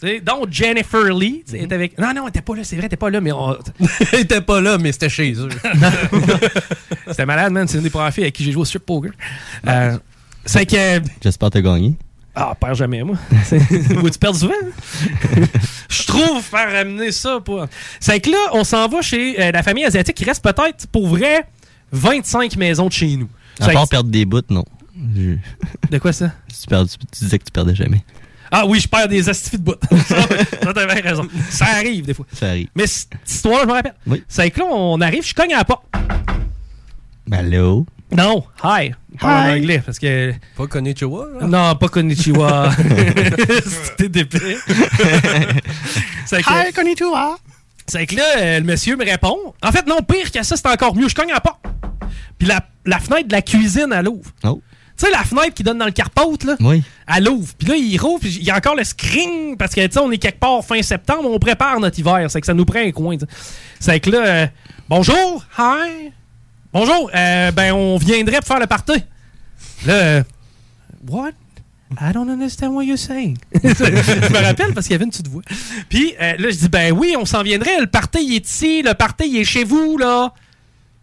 Tu 0.00 0.06
sais, 0.06 0.20
donc, 0.20 0.46
Jennifer 0.52 1.12
Lee 1.12 1.42
est 1.52 1.72
avec. 1.72 1.98
Non, 1.98 2.12
non, 2.14 2.22
elle 2.22 2.28
était 2.28 2.40
pas 2.40 2.54
là, 2.54 2.62
c'est 2.62 2.76
vrai, 2.76 2.82
elle 2.84 2.86
était 2.86 2.96
pas 2.96 3.10
là, 3.10 3.20
mais 3.20 3.32
on. 3.32 3.56
Elle 4.12 4.20
était 4.20 4.40
pas 4.40 4.60
là, 4.60 4.78
mais 4.78 4.92
c'était 4.92 5.08
chez 5.08 5.32
eux. 5.32 5.48
C'était 7.08 7.26
malade, 7.26 7.52
man. 7.52 7.66
C'est 7.66 7.78
une 7.78 7.84
des 7.84 7.90
premières 7.90 8.12
filles 8.12 8.24
avec 8.24 8.34
qui 8.34 8.44
j'ai 8.44 8.52
joué 8.52 8.62
au 8.62 8.64
strip 8.64 8.84
poker. 8.86 9.10
Euh, 9.66 9.98
c'est 10.44 10.66
que. 10.66 11.00
J'espère 11.22 11.50
te 11.50 11.58
gagner. 11.58 11.94
Ah, 12.40 12.54
perds 12.58 12.74
jamais, 12.76 13.02
moi. 13.02 13.16
Tu 13.50 14.18
perds 14.20 14.36
souvent. 14.36 14.52
hein? 14.54 15.40
Je 15.88 16.06
trouve 16.06 16.40
faire 16.40 16.70
ramener 16.72 17.10
ça. 17.10 17.40
Pour... 17.40 17.66
C'est 17.98 18.20
que 18.20 18.30
là, 18.30 18.36
on 18.52 18.62
s'en 18.62 18.86
va 18.88 19.02
chez 19.02 19.40
euh, 19.42 19.50
la 19.50 19.62
famille 19.64 19.84
asiatique 19.84 20.14
qui 20.14 20.24
reste 20.24 20.44
peut-être, 20.44 20.86
pour 20.86 21.08
vrai, 21.08 21.44
25 21.90 22.56
maisons 22.56 22.86
de 22.86 22.92
chez 22.92 23.16
nous. 23.16 23.28
À 23.60 23.70
part 23.70 23.84
que- 23.84 23.88
perdre 23.90 24.10
des 24.10 24.24
bouts, 24.24 24.40
non. 24.50 24.64
Je- 25.16 25.34
De 25.90 25.98
quoi 25.98 26.12
ça? 26.12 26.30
Tu, 26.48 26.66
perds- 26.68 26.86
tu- 26.86 26.98
tu 26.98 27.24
disais 27.24 27.38
que 27.40 27.44
tu 27.44 27.50
perdais 27.50 27.74
jamais. 27.74 28.04
Ah 28.52 28.64
oui, 28.66 28.78
je 28.78 28.86
perds 28.88 29.08
des 29.08 29.28
astifies 29.28 29.58
de 29.58 29.62
bout. 29.64 29.74
ça, 30.06 30.22
ça, 30.62 30.72
t'as 30.72 30.86
bien 30.86 31.02
raison. 31.02 31.26
Ça 31.50 31.66
arrive 31.66 32.06
des 32.06 32.14
fois. 32.14 32.24
Ça 32.32 32.50
arrive. 32.50 32.68
Mais 32.76 32.86
cette 32.86 33.10
histoire, 33.26 33.62
je 33.62 33.66
me 33.66 33.72
rappelle. 33.72 33.94
Oui. 34.06 34.22
C'est 34.28 34.48
que 34.52 34.60
là, 34.60 34.66
on 34.70 35.00
arrive, 35.00 35.26
je 35.26 35.34
cogne 35.34 35.52
à 35.54 35.58
la 35.58 35.64
porte. 35.64 35.84
Ben, 37.26 37.38
allô? 37.40 37.84
Non, 38.10 38.42
hi. 38.64 38.92
Je 39.12 39.18
parle 39.18 39.50
en 39.50 39.54
Hi. 39.54 39.58
anglais 39.58 39.82
parce 39.84 39.98
que. 39.98 40.32
Pas 40.56 40.66
Konnichiwa? 40.66 41.26
là? 41.40 41.46
Non, 41.46 41.74
pas 41.76 41.88
Konnichiwa. 41.88 42.70
C'était 43.98 44.24
que- 44.26 44.56
Hi, 46.32 46.72
Konnichiwa! 46.74 47.36
C'est 47.86 48.06
que 48.06 48.16
là, 48.16 48.60
le 48.60 48.64
monsieur 48.66 48.96
me 48.96 49.04
répond. 49.04 49.54
En 49.62 49.72
fait, 49.72 49.86
non, 49.86 49.98
pire 50.02 50.30
que 50.30 50.42
ça, 50.42 50.56
c'est 50.56 50.66
encore 50.68 50.94
mieux. 50.94 51.08
Je 51.08 51.14
cogne 51.14 51.30
à 51.30 51.34
la 51.34 51.40
porte. 51.40 51.60
Puis 52.38 52.46
la, 52.48 52.60
la 52.86 52.98
fenêtre 52.98 53.28
de 53.28 53.32
la 53.32 53.42
cuisine, 53.42 53.92
elle 53.94 54.08
ouvre. 54.08 54.30
Oh. 54.44 54.60
Tu 54.96 55.06
sais, 55.06 55.12
la 55.12 55.22
fenêtre 55.24 55.54
qui 55.54 55.62
donne 55.62 55.78
dans 55.78 55.84
le 55.86 55.90
carpote, 55.92 56.44
là? 56.44 56.56
Oui. 56.60 56.82
Elle 57.14 57.28
ouvre. 57.28 57.52
Puis 57.58 57.68
là, 57.68 57.76
il 57.76 57.96
rouvre. 57.98 58.20
Puis 58.20 58.36
il 58.40 58.44
y 58.44 58.50
a 58.50 58.56
encore 58.56 58.74
le 58.74 58.84
screen. 58.84 59.56
Parce 59.56 59.74
que, 59.74 59.86
tu 59.86 59.92
sais, 59.92 59.98
on 60.00 60.10
est 60.10 60.18
quelque 60.18 60.38
part 60.40 60.62
fin 60.64 60.80
septembre. 60.82 61.30
On 61.30 61.38
prépare 61.38 61.78
notre 61.80 61.98
hiver. 61.98 62.26
C'est 62.30 62.40
que 62.40 62.46
ça 62.46 62.54
nous 62.54 62.64
prend 62.64 62.80
un 62.80 62.90
coin. 62.90 63.16
tu 63.16 63.24
sais. 63.26 63.32
C'est 63.80 64.00
que 64.00 64.10
là, 64.10 64.18
euh, 64.18 64.46
bonjour. 64.88 65.44
Hi. 65.58 66.12
Bonjour. 66.72 67.10
euh, 67.14 67.50
ben, 67.52 67.72
on 67.72 67.96
viendrait 67.96 68.36
pour 68.38 68.46
faire 68.46 68.60
le 68.60 68.66
party. 68.66 69.04
Là, 69.86 69.94
euh, 69.94 70.22
what? 71.08 71.30
I 72.00 72.12
don't 72.12 72.28
understand 72.28 72.74
what 72.74 72.84
you're 72.84 72.98
saying. 72.98 73.38
je 73.54 73.58
me 74.32 74.44
rappelle 74.44 74.74
parce 74.74 74.86
qu'il 74.86 74.92
y 74.92 74.96
avait 74.96 75.04
une 75.06 75.10
petite 75.10 75.28
voix. 75.28 75.42
Puis 75.88 76.14
euh, 76.20 76.34
là, 76.38 76.50
je 76.50 76.56
dis, 76.58 76.68
ben 76.68 76.92
oui, 76.92 77.14
on 77.18 77.24
s'en 77.24 77.42
viendrait. 77.42 77.80
Le 77.80 77.86
party, 77.86 78.18
il 78.22 78.34
est 78.36 78.46
ici. 78.46 78.82
Le 78.82 78.92
party, 78.92 79.24
il 79.26 79.36
est 79.38 79.44
chez 79.44 79.64
vous, 79.64 79.96
là. 79.96 80.34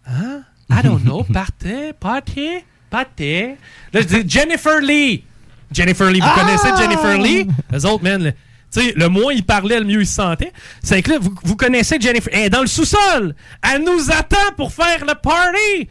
Hein? 0.06 0.42
I 0.70 0.82
don't 0.84 1.02
know. 1.02 1.24
Party, 1.24 1.92
party, 1.98 2.50
party. 2.88 3.40
Là, 3.92 4.00
je 4.00 4.02
dis, 4.02 4.24
Jennifer 4.28 4.80
Lee. 4.80 5.24
Jennifer 5.72 6.08
Lee, 6.10 6.20
vous 6.20 6.26
Ah! 6.30 6.40
connaissez 6.40 6.68
Jennifer 6.80 7.18
Lee? 7.18 7.48
Les 7.72 7.84
autres, 7.84 8.04
man, 8.04 8.32
le, 8.76 9.08
moins 9.08 9.32
il 9.32 9.44
parlait, 9.44 9.80
le 9.80 9.86
mieux 9.86 10.00
il 10.02 10.06
se 10.06 10.14
sentait. 10.14 10.52
C'est 10.82 11.02
que 11.02 11.10
là, 11.10 11.18
vous, 11.20 11.34
vous 11.42 11.56
connaissez 11.56 11.98
Jennifer. 12.00 12.32
Elle 12.32 12.46
est 12.46 12.50
dans 12.50 12.60
le 12.60 12.66
sous-sol. 12.66 13.34
Elle 13.62 13.82
nous 13.84 14.10
attend 14.10 14.52
pour 14.56 14.72
faire 14.72 15.04
le 15.06 15.14
party. 15.14 15.88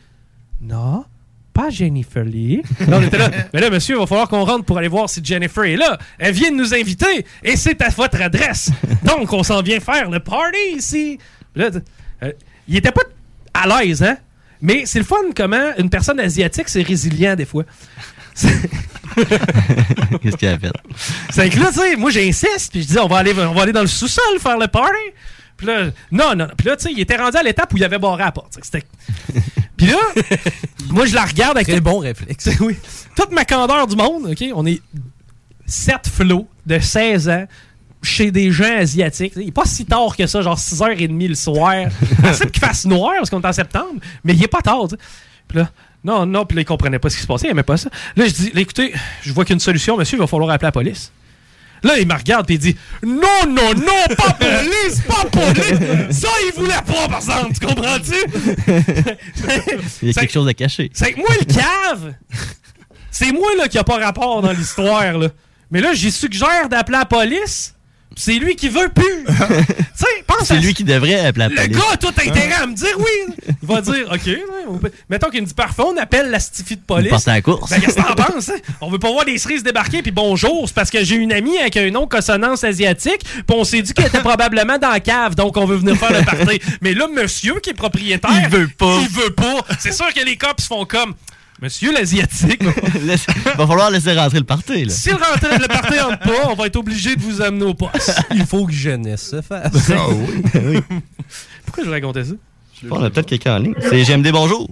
Non, 0.61 1.05
pas 1.53 1.69
Jennifer 1.69 2.23
Lee. 2.23 2.61
Là, 2.87 2.97
on 2.97 3.01
était 3.01 3.17
là. 3.17 3.29
Mais 3.53 3.61
là, 3.61 3.69
monsieur, 3.69 3.95
il 3.95 3.99
va 3.99 4.05
falloir 4.05 4.27
qu'on 4.27 4.43
rentre 4.43 4.65
pour 4.65 4.77
aller 4.77 4.89
voir 4.89 5.09
si 5.09 5.21
Jennifer 5.23 5.63
est 5.63 5.77
là. 5.77 5.97
Elle 6.19 6.33
vient 6.33 6.51
de 6.51 6.57
nous 6.57 6.73
inviter 6.73 7.25
et 7.43 7.55
c'est 7.55 7.81
à 7.81 7.89
votre 7.89 8.21
adresse. 8.21 8.71
Donc, 9.03 9.31
on 9.31 9.41
s'en 9.41 9.61
vient 9.61 9.79
faire 9.79 10.09
le 10.09 10.19
party 10.19 10.57
ici. 10.75 11.17
Là, 11.55 11.69
euh, 12.23 12.31
il 12.67 12.75
était 12.75 12.91
pas 12.91 13.03
à 13.53 13.83
l'aise, 13.83 14.03
hein? 14.03 14.17
Mais 14.61 14.83
c'est 14.85 14.99
le 14.99 15.05
fun 15.05 15.15
comment 15.35 15.71
une 15.77 15.89
personne 15.89 16.19
asiatique, 16.19 16.67
c'est 16.67 16.81
résilient 16.81 17.35
des 17.35 17.45
fois. 17.45 17.63
Qu'est-ce 20.21 20.37
qu'il 20.37 20.47
a 20.47 20.59
fait? 20.59 20.71
C'est 21.29 21.49
que 21.49 21.59
là, 21.59 21.67
tu 21.67 21.79
sais, 21.79 21.95
moi 21.95 22.11
j'insiste, 22.11 22.71
puis 22.71 22.81
je 22.83 22.87
dis 22.87 22.99
on 22.99 23.07
va 23.07 23.17
aller, 23.17 23.33
on 23.33 23.53
va 23.53 23.63
aller 23.63 23.73
dans 23.73 23.81
le 23.81 23.87
sous-sol 23.87 24.39
faire 24.39 24.57
le 24.57 24.67
party. 24.67 24.95
Puis 25.57 25.67
là, 25.67 25.85
non, 26.11 26.35
non, 26.35 26.35
non. 26.35 26.47
Puis 26.57 26.67
là, 26.67 26.75
tu 26.75 26.83
sais, 26.83 26.91
il 26.91 26.99
était 26.99 27.15
rendu 27.15 27.37
à 27.37 27.43
l'étape 27.43 27.73
où 27.73 27.77
il 27.77 27.83
avait 27.83 27.97
barré 27.97 28.23
à 28.23 28.25
la 28.25 28.31
porte. 28.31 28.57
Puis 29.77 29.87
là, 29.87 29.97
moi 30.89 31.05
je 31.05 31.15
la 31.15 31.25
regarde 31.25 31.57
avec. 31.57 31.67
Très 31.67 31.81
bon 31.81 31.99
réflexe. 31.99 32.49
oui. 32.59 32.75
Toute 33.15 33.31
ma 33.31 33.45
candeur 33.45 33.87
du 33.87 33.95
monde, 33.95 34.27
OK? 34.31 34.43
On 34.53 34.65
est 34.65 34.81
sept 35.65 36.07
flots 36.07 36.47
de 36.65 36.79
16 36.79 37.29
ans 37.29 37.45
chez 38.03 38.31
des 38.31 38.51
gens 38.51 38.77
asiatiques. 38.77 39.33
Il 39.35 39.45
n'est 39.45 39.51
pas 39.51 39.65
si 39.65 39.85
tard 39.85 40.15
que 40.15 40.27
ça, 40.27 40.41
genre 40.41 40.57
6h30 40.57 41.27
le 41.27 41.35
soir. 41.35 41.87
Possible 42.21 42.51
qu'il 42.51 42.63
fasse 42.63 42.85
noir 42.85 43.13
parce 43.17 43.29
qu'on 43.29 43.41
est 43.41 43.47
en 43.47 43.53
septembre, 43.53 43.99
mais 44.23 44.33
il 44.33 44.43
est 44.43 44.47
pas 44.47 44.61
tard. 44.61 44.87
tu 44.89 44.95
sais. 44.95 45.01
Puis 45.47 45.57
là, 45.59 45.69
non, 46.05 46.25
non, 46.27 46.45
puis 46.45 46.55
là, 46.55 46.61
il 46.61 46.65
comprenait 46.65 46.99
pas 46.99 47.09
ce 47.09 47.15
qui 47.15 47.23
se 47.23 47.27
passait, 47.27 47.47
il 47.47 47.51
aimait 47.51 47.63
pas 47.63 47.77
ça. 47.77 47.89
Là, 48.15 48.27
je 48.27 48.31
dis, 48.31 48.51
là, 48.53 48.61
écoutez, 48.61 48.93
je 49.23 49.33
vois 49.33 49.43
qu'une 49.43 49.59
solution, 49.59 49.97
monsieur, 49.97 50.17
il 50.17 50.21
va 50.21 50.27
falloir 50.27 50.51
appeler 50.51 50.67
la 50.67 50.71
police. 50.71 51.11
Là, 51.83 51.99
il 51.99 52.07
me 52.07 52.13
regarde 52.13 52.49
et 52.49 52.53
il 52.53 52.59
dit 52.59 52.75
Non, 53.03 53.45
non, 53.47 53.73
non, 53.75 54.15
pas 54.15 54.31
police, 54.33 55.01
pas 55.07 55.25
police. 55.29 56.19
Ça, 56.19 56.29
il 56.47 56.53
voulait 56.55 56.73
pas, 56.73 57.07
par 57.07 57.17
exemple, 57.17 57.53
tu 57.59 57.65
comprends-tu? 57.65 58.15
Il 60.01 60.07
y 60.07 60.11
a 60.11 60.13
quelque 60.13 60.31
chose 60.31 60.47
à 60.47 60.53
cacher. 60.53 60.89
C'est 60.93 61.15
moi, 61.15 61.27
le 61.39 61.45
cave, 61.45 62.13
c'est 63.11 63.31
moi 63.31 63.49
là, 63.57 63.67
qui 63.67 63.77
a 63.77 63.83
pas 63.83 63.97
rapport 63.97 64.41
dans 64.41 64.51
l'histoire. 64.51 65.17
là. 65.17 65.27
Mais 65.69 65.81
là, 65.81 65.93
j'y 65.93 66.11
suggère 66.11 66.69
d'appeler 66.69 66.97
la 66.97 67.05
police. 67.05 67.74
C'est 68.17 68.33
lui 68.35 68.55
qui 68.55 68.69
veut 68.69 68.89
plus. 68.89 69.25
tu 69.27 69.33
sais, 69.95 70.05
pense 70.25 70.47
C'est 70.47 70.57
lui 70.57 70.73
qui 70.73 70.83
devrait 70.83 71.19
appeler 71.25 71.47
la 71.53 71.63
Le 71.63 71.67
gars 71.69 71.81
a 71.93 71.97
tout 71.97 72.07
intérêt 72.07 72.53
à 72.53 72.65
me 72.65 72.73
dire 72.73 72.95
oui. 72.97 73.35
Il 73.61 73.67
va 73.67 73.81
dire 73.81 74.07
OK. 74.11 74.25
ouais, 74.25 74.91
Mettons 75.09 75.29
qu'il 75.29 75.41
me 75.41 75.47
dit 75.47 75.53
parfait, 75.53 75.83
on 75.85 75.97
appelle 75.97 76.29
la 76.31 76.39
stifie 76.39 76.77
de 76.77 76.81
police. 76.81 77.09
Partez 77.09 77.31
à 77.31 77.33
la 77.35 77.41
course. 77.41 77.69
Ben, 77.69 77.81
qu'est-ce 77.81 77.95
que 77.95 78.01
t'en 78.01 78.15
penses? 78.15 78.49
hein? 78.49 78.57
On 78.81 78.89
veut 78.89 78.99
pas 78.99 79.11
voir 79.11 79.25
des 79.25 79.37
cerises 79.37 79.63
débarquer 79.63 80.01
puis 80.01 80.11
bonjour. 80.11 80.63
C'est 80.67 80.75
parce 80.75 80.89
que 80.89 81.03
j'ai 81.03 81.15
une 81.15 81.33
amie 81.33 81.57
avec 81.57 81.75
un 81.77 81.89
nom 81.91 82.07
consonance 82.07 82.63
asiatique. 82.63 83.23
Puis 83.23 83.43
on 83.49 83.63
s'est 83.63 83.81
dit 83.81 83.93
qu'elle 83.93 84.07
était 84.07 84.19
probablement 84.21 84.77
dans 84.77 84.89
la 84.91 84.99
cave. 84.99 85.35
Donc 85.35 85.57
on 85.57 85.65
veut 85.65 85.77
venir 85.77 85.97
faire 85.97 86.13
le 86.13 86.23
party. 86.23 86.59
Mais 86.81 86.93
là, 86.93 87.07
monsieur 87.07 87.59
qui 87.59 87.71
est 87.71 87.73
propriétaire. 87.73 88.31
Il 88.43 88.49
veut 88.49 88.69
pas. 88.77 88.99
Il 89.01 89.09
veut 89.09 89.31
pas. 89.31 89.65
C'est 89.79 89.93
sûr 89.93 90.13
que 90.13 90.23
les 90.23 90.37
cops 90.37 90.65
font 90.65 90.85
comme. 90.85 91.13
Monsieur 91.61 91.93
l'asiatique. 91.93 92.61
Laisse- 93.05 93.27
va 93.55 93.65
falloir 93.65 93.89
laisser 93.89 94.13
rentrer 94.13 94.39
le 94.39 94.45
party. 94.45 94.85
Là. 94.85 94.89
Si 94.91 95.09
le, 95.09 95.15
rentrée- 95.15 95.57
le 95.57 95.67
party 95.67 95.99
entre 96.01 96.19
pas, 96.19 96.49
on 96.49 96.53
va 96.53 96.65
être 96.67 96.75
obligé 96.75 97.15
de 97.15 97.21
vous 97.21 97.41
amener 97.41 97.63
au 97.63 97.73
poste. 97.73 98.13
Il 98.31 98.45
faut 98.45 98.65
que 98.65 98.73
jeunesse 98.73 99.29
se 99.29 99.41
fasse. 99.41 99.91
Ah 99.91 100.07
oui. 100.09 100.43
oui. 100.89 100.97
Pourquoi 101.65 101.83
je 101.85 101.89
racontais 101.89 102.25
ça? 102.25 102.33
Bon, 102.83 102.97
on 102.99 103.03
a 103.03 103.09
peut-être 103.09 103.27
quelqu'un 103.27 103.55
en 103.55 103.59
ligne. 103.59 103.75
C'est 103.79 104.03
GMD, 104.03 104.31
bonjour. 104.31 104.67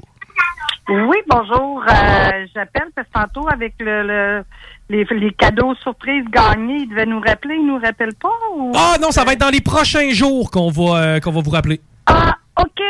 Oui, 0.89 1.15
bonjour. 1.29 1.81
Euh, 1.89 2.45
J'appelle 2.53 2.89
parce 2.93 3.07
que 3.07 3.13
tantôt 3.13 3.47
avec 3.49 3.75
le, 3.79 4.03
le- 4.05 4.43
les, 4.89 5.05
les 5.17 5.31
cadeaux 5.31 5.73
surprises 5.81 6.25
gagnés, 6.29 6.79
il 6.81 6.89
devait 6.89 7.05
nous 7.05 7.21
rappeler, 7.21 7.55
il 7.55 7.65
nous 7.65 7.79
rappelle 7.79 8.13
pas 8.15 8.27
ou... 8.57 8.73
Ah 8.75 8.97
non, 9.01 9.11
ça 9.11 9.23
va 9.23 9.31
être 9.31 9.39
dans 9.39 9.49
les 9.49 9.61
prochains 9.61 10.11
jours 10.11 10.51
qu'on 10.51 10.69
va, 10.69 10.97
euh, 10.97 11.19
qu'on 11.21 11.31
va 11.31 11.39
vous 11.41 11.49
rappeler. 11.51 11.79
Ah, 12.05 12.35
OK. 12.59 12.81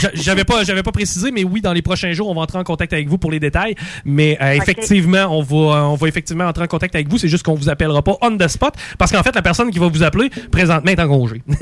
J'a- 0.00 0.10
J'avais 0.14 0.44
pas, 0.44 0.64
j'avais 0.64 0.82
pas 0.82 0.90
précisé, 0.92 1.30
mais 1.30 1.44
oui, 1.44 1.60
dans 1.60 1.72
les 1.74 1.82
prochains 1.82 2.12
jours, 2.12 2.28
on 2.30 2.34
va 2.34 2.40
entrer 2.40 2.58
en 2.58 2.64
contact 2.64 2.92
avec 2.94 3.08
vous 3.08 3.18
pour 3.18 3.30
les 3.30 3.38
détails. 3.40 3.74
Mais 4.06 4.38
euh, 4.40 4.52
effectivement, 4.52 5.26
on 5.38 5.42
va, 5.42 5.84
on 5.86 5.94
va 5.96 6.08
effectivement 6.08 6.44
entrer 6.46 6.64
en 6.64 6.66
contact 6.66 6.94
avec 6.94 7.08
vous. 7.08 7.18
C'est 7.18 7.28
juste 7.28 7.44
qu'on 7.44 7.54
vous 7.54 7.68
appellera 7.68 8.00
pas 8.02 8.16
on 8.22 8.36
the 8.36 8.48
spot, 8.48 8.74
parce 8.98 9.12
qu'en 9.12 9.22
fait, 9.22 9.34
la 9.34 9.42
personne 9.42 9.70
qui 9.70 9.78
va 9.78 9.88
vous 9.88 10.02
appeler 10.02 10.30
présentement 10.50 10.90
est 10.90 11.00
en 11.00 11.08
congé. 11.08 11.42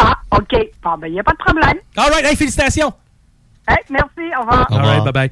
Ah, 0.00 0.14
OK. 0.30 0.54
Bon, 0.80 0.96
ben, 0.96 1.08
il 1.08 1.14
n'y 1.14 1.18
a 1.18 1.24
pas 1.24 1.32
de 1.32 1.38
problème. 1.38 1.74
All 1.96 2.12
right, 2.12 2.24
hey, 2.24 2.36
félicitations. 2.36 2.92
Hey, 3.66 3.78
merci, 3.90 4.32
au 4.38 4.42
revoir. 4.42 4.66
All 4.70 4.78
right, 4.86 5.02
bye 5.02 5.12
bye. 5.12 5.30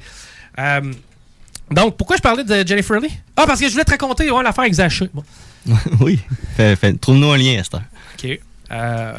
Euh, 0.59 0.91
donc, 1.71 1.95
pourquoi 1.95 2.17
je 2.17 2.21
parlais 2.21 2.43
de 2.43 2.67
Jennifer 2.67 2.99
Lee? 2.99 3.17
Ah, 3.37 3.45
parce 3.47 3.61
que 3.61 3.67
je 3.67 3.71
voulais 3.71 3.85
te 3.85 3.91
raconter 3.91 4.29
ouais, 4.29 4.43
l'affaire 4.43 4.63
avec 4.63 4.73
Zaché. 4.73 5.09
Bon. 5.13 5.23
oui. 6.01 6.19
Fait- 6.57 6.75
fait- 6.75 6.99
Trouve-nous 6.99 7.31
un 7.31 7.37
lien 7.37 7.59
heure. 7.59 7.81
Ok. 8.21 8.39
Euh, 8.71 9.13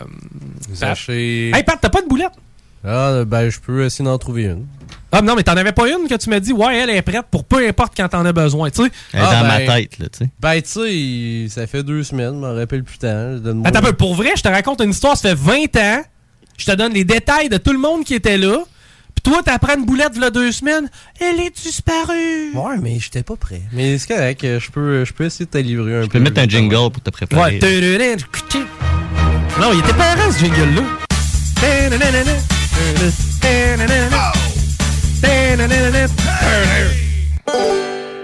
Zaché. 0.75 1.51
Hey 1.55 1.63
Pat, 1.65 1.79
t'as 1.81 1.89
pas 1.89 2.03
de 2.03 2.09
boulette? 2.09 2.33
Ah, 2.85 3.25
ben, 3.27 3.51
je 3.51 3.59
peux 3.59 3.85
essayer 3.85 4.05
d'en 4.05 4.19
trouver 4.19 4.45
une. 4.45 4.67
Ah, 5.11 5.23
non, 5.23 5.35
mais 5.35 5.43
t'en 5.43 5.57
avais 5.57 5.73
pas 5.73 5.89
une 5.89 6.07
que 6.09 6.15
tu 6.17 6.29
m'as 6.31 6.39
dit, 6.41 6.53
ouais, 6.53 6.77
elle 6.77 6.91
est 6.91 7.03
prête 7.03 7.25
pour 7.31 7.45
peu 7.45 7.67
importe 7.67 7.95
quand 7.97 8.09
t'en 8.09 8.25
as 8.27 8.33
besoin, 8.33 8.71
tu 8.71 8.85
sais. 8.85 8.91
Elle 9.13 9.21
est 9.21 9.25
Ah, 9.27 9.41
dans 9.43 9.49
ma 9.49 9.59
ben- 9.59 9.67
tête, 9.67 9.99
là, 9.99 10.07
tu 10.13 10.19
sais. 10.19 10.31
Ben, 10.39 10.61
tu 10.63 11.49
sais, 11.49 11.55
ça 11.61 11.67
fait 11.67 11.83
deux 11.83 12.03
semaines, 12.03 12.35
je 12.35 12.39
m'en 12.41 12.55
rappelle 12.55 12.85
plus. 12.85 12.99
Donne-moi- 12.99 13.67
Attends 13.67 13.79
un 13.81 13.83
peu, 13.83 13.93
pour 13.95 14.15
vrai, 14.15 14.31
je 14.37 14.43
te 14.43 14.49
raconte 14.49 14.81
une 14.83 14.91
histoire, 14.91 15.17
ça 15.17 15.31
fait 15.31 15.35
20 15.35 15.77
ans. 15.77 16.03
Je 16.57 16.67
te 16.67 16.73
donne 16.73 16.93
les 16.93 17.05
détails 17.05 17.49
de 17.49 17.57
tout 17.57 17.73
le 17.73 17.79
monde 17.79 18.05
qui 18.05 18.15
était 18.15 18.37
là. 18.37 18.59
Puis 19.15 19.33
toi, 19.33 19.43
t'apprends 19.45 19.77
une 19.77 19.85
boulette 19.87 20.13
il 20.15 20.31
deux 20.31 20.53
semaines. 20.53 20.89
Elle 21.21 21.41
est 21.41 21.57
disparue. 21.57 22.53
Ouais, 22.55 22.77
mais 22.81 22.99
j'étais 23.01 23.23
pas 23.23 23.37
prêt. 23.37 23.63
Mais 23.73 23.97
c'est 23.99 24.09
correct, 24.15 24.43
je 24.45 24.71
peux, 24.71 25.05
je 25.05 25.13
peux 25.13 25.25
essayer 25.25 25.47
de 25.47 25.51
te 25.51 25.59
livrer 25.59 25.97
un 25.97 26.01
peu. 26.01 26.05
Je 26.05 26.11
peux 26.11 26.21
mettre 26.21 26.41
un 26.41 26.49
jingle 26.49 26.91
pour 26.93 27.03
te 27.03 27.11
préparer. 27.11 27.59
Ouais. 27.59 27.59
Non, 29.61 29.73
il 29.73 29.79
était 29.81 29.95
parent 29.95 30.31
ce 30.31 30.39
jingle-là. 30.45 30.83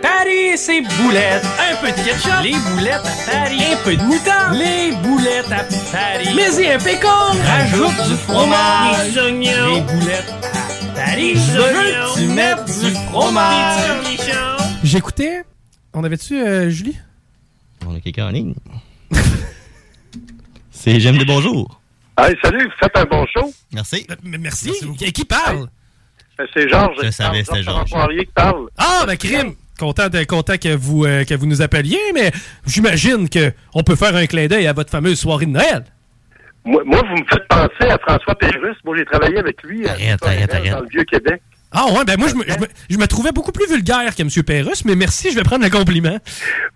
Paris, 0.03 0.57
c'est 0.57 0.81
boulettes. 0.81 1.45
Un 1.59 1.77
peu 1.81 1.89
de 1.89 2.05
ketchup. 2.05 2.43
Les 2.43 2.53
boulettes 2.53 2.95
à 2.95 3.31
Paris. 3.31 3.63
Un 3.73 3.77
peu 3.85 3.97
de 3.97 4.03
moutarde. 4.03 4.55
Les 4.57 4.93
boulettes 5.03 5.53
à 5.53 5.65
Paris. 5.93 6.29
Mais 6.35 6.63
y 6.63 6.71
un 6.71 6.79
pécan. 6.79 7.09
Rajoute 7.45 8.09
du 8.09 8.17
fromage. 8.17 9.13
Des 9.13 9.19
oignons. 9.21 9.75
Les 9.75 9.81
boulettes 9.81 10.35
à 10.53 10.95
Paris. 10.95 11.35
Je 11.35 11.59
veux 11.59 12.15
que 12.15 12.19
tu 12.19 12.27
mettes 12.29 12.65
du 12.65 12.95
fromage. 13.09 13.81
J'écoutais. 14.83 15.43
On 15.93 16.05
avait-tu 16.05 16.41
euh, 16.41 16.71
Julie? 16.71 16.97
On 17.87 17.95
a 17.95 18.01
quelqu'un 18.01 18.27
en 18.27 18.31
ligne. 18.31 18.55
C'est 20.71 20.99
GMD, 20.99 21.25
bonjour. 21.27 21.81
Hey, 22.19 22.35
salut, 22.43 22.71
faites 22.81 22.97
un 22.97 23.05
bon 23.05 23.27
show. 23.27 23.53
Merci. 23.73 24.07
merci. 24.23 24.73
Qui, 24.99 25.13
qui 25.13 25.25
parle? 25.25 25.67
Euh, 26.41 26.47
C'est 26.55 26.69
Georges. 26.69 26.97
Je 27.03 27.11
savais, 27.11 27.43
Georges 27.45 27.47
c'était 27.47 27.63
Georges. 27.63 28.17
Qui 28.19 28.27
parle. 28.35 28.69
Ah, 28.79 29.05
ben 29.07 29.17
crime! 29.17 29.55
Content, 29.79 30.09
de, 30.09 30.23
content 30.23 30.57
que, 30.57 30.75
vous, 30.77 31.05
euh, 31.05 31.25
que 31.25 31.35
vous 31.35 31.47
nous 31.47 31.61
appeliez, 31.61 31.99
mais 32.15 32.31
j'imagine 32.65 33.29
qu'on 33.29 33.83
peut 33.83 33.97
faire 33.97 34.15
un 34.15 34.27
clin 34.27 34.47
d'œil 34.47 34.69
à 34.69 34.73
votre 34.73 34.91
fameuse 34.91 35.19
soirée 35.19 35.47
de 35.47 35.51
Noël. 35.51 35.85
Moi, 36.65 36.81
moi, 36.87 37.03
vous 37.09 37.17
me 37.17 37.25
faites 37.29 37.47
penser 37.49 37.91
à 37.91 37.99
François 37.99 38.37
Pérusse. 38.37 38.77
Moi, 38.85 38.97
j'ai 38.97 39.05
travaillé 39.05 39.37
avec 39.39 39.61
lui 39.65 39.87
Arrête, 39.89 40.23
arrête, 40.25 40.55
arrête. 40.55 40.71
dans 40.73 40.81
le 40.81 40.89
Vieux-Québec. 40.89 41.43
Ah 41.73 41.87
ouais, 41.93 42.05
ben 42.07 42.17
moi, 42.17 42.29
je 42.29 42.37
me, 42.37 42.45
je 42.47 42.57
me- 42.61 42.69
je 42.89 42.97
me 42.97 43.07
trouvais 43.09 43.33
beaucoup 43.33 43.51
plus 43.51 43.67
vulgaire 43.69 44.15
que 44.15 44.23
M. 44.23 44.29
Pérusse, 44.47 44.85
mais 44.85 44.95
merci, 44.95 45.33
je 45.33 45.37
vais 45.37 45.43
prendre 45.43 45.65
le 45.65 45.71
compliment. 45.71 46.17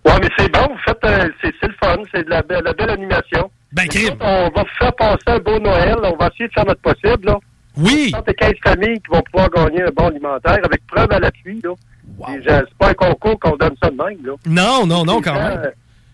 Ouais, 0.04 0.18
mais 0.20 0.28
c'est 0.36 0.50
bon, 0.52 0.66
vous 0.68 0.78
faites, 0.84 0.98
euh, 1.04 1.28
c'est 1.40 1.54
c'est 1.60 1.68
le 1.68 1.74
fun, 1.80 1.96
c'est 2.12 2.24
de 2.24 2.30
la, 2.30 2.42
belle- 2.42 2.64
la 2.64 2.72
belle 2.72 2.90
animation. 2.90 3.48
Ben, 3.72 3.86
crime. 3.88 4.14
On 4.20 4.48
va 4.54 4.64
faire 4.78 4.92
passer 4.94 5.22
un 5.26 5.38
beau 5.38 5.58
Noël, 5.58 5.96
on 6.02 6.16
va 6.16 6.28
essayer 6.28 6.48
de 6.48 6.52
faire 6.54 6.64
notre 6.66 6.80
possible, 6.80 7.26
là. 7.26 7.38
Oui. 7.76 8.10
75 8.10 8.52
familles 8.64 9.00
qui 9.00 9.10
vont 9.12 9.22
pouvoir 9.22 9.50
gagner 9.50 9.82
un 9.82 9.90
bon 9.94 10.06
alimentaire 10.08 10.58
avec 10.64 10.86
preuve 10.86 11.12
à 11.12 11.18
l'appui, 11.20 11.60
là. 11.62 11.70
Je- 12.42 12.42
C'est 12.48 12.74
pas 12.78 12.88
un 12.90 12.94
concours 12.94 13.38
qu'on 13.38 13.56
donne 13.56 13.74
ça 13.82 13.90
de 13.90 13.96
même, 13.96 14.18
là. 14.24 14.32
Non, 14.46 14.86
non, 14.86 15.04
non, 15.04 15.20
quand 15.20 15.34
gens, 15.34 15.48
même. 15.48 15.58
euh, 15.66 15.70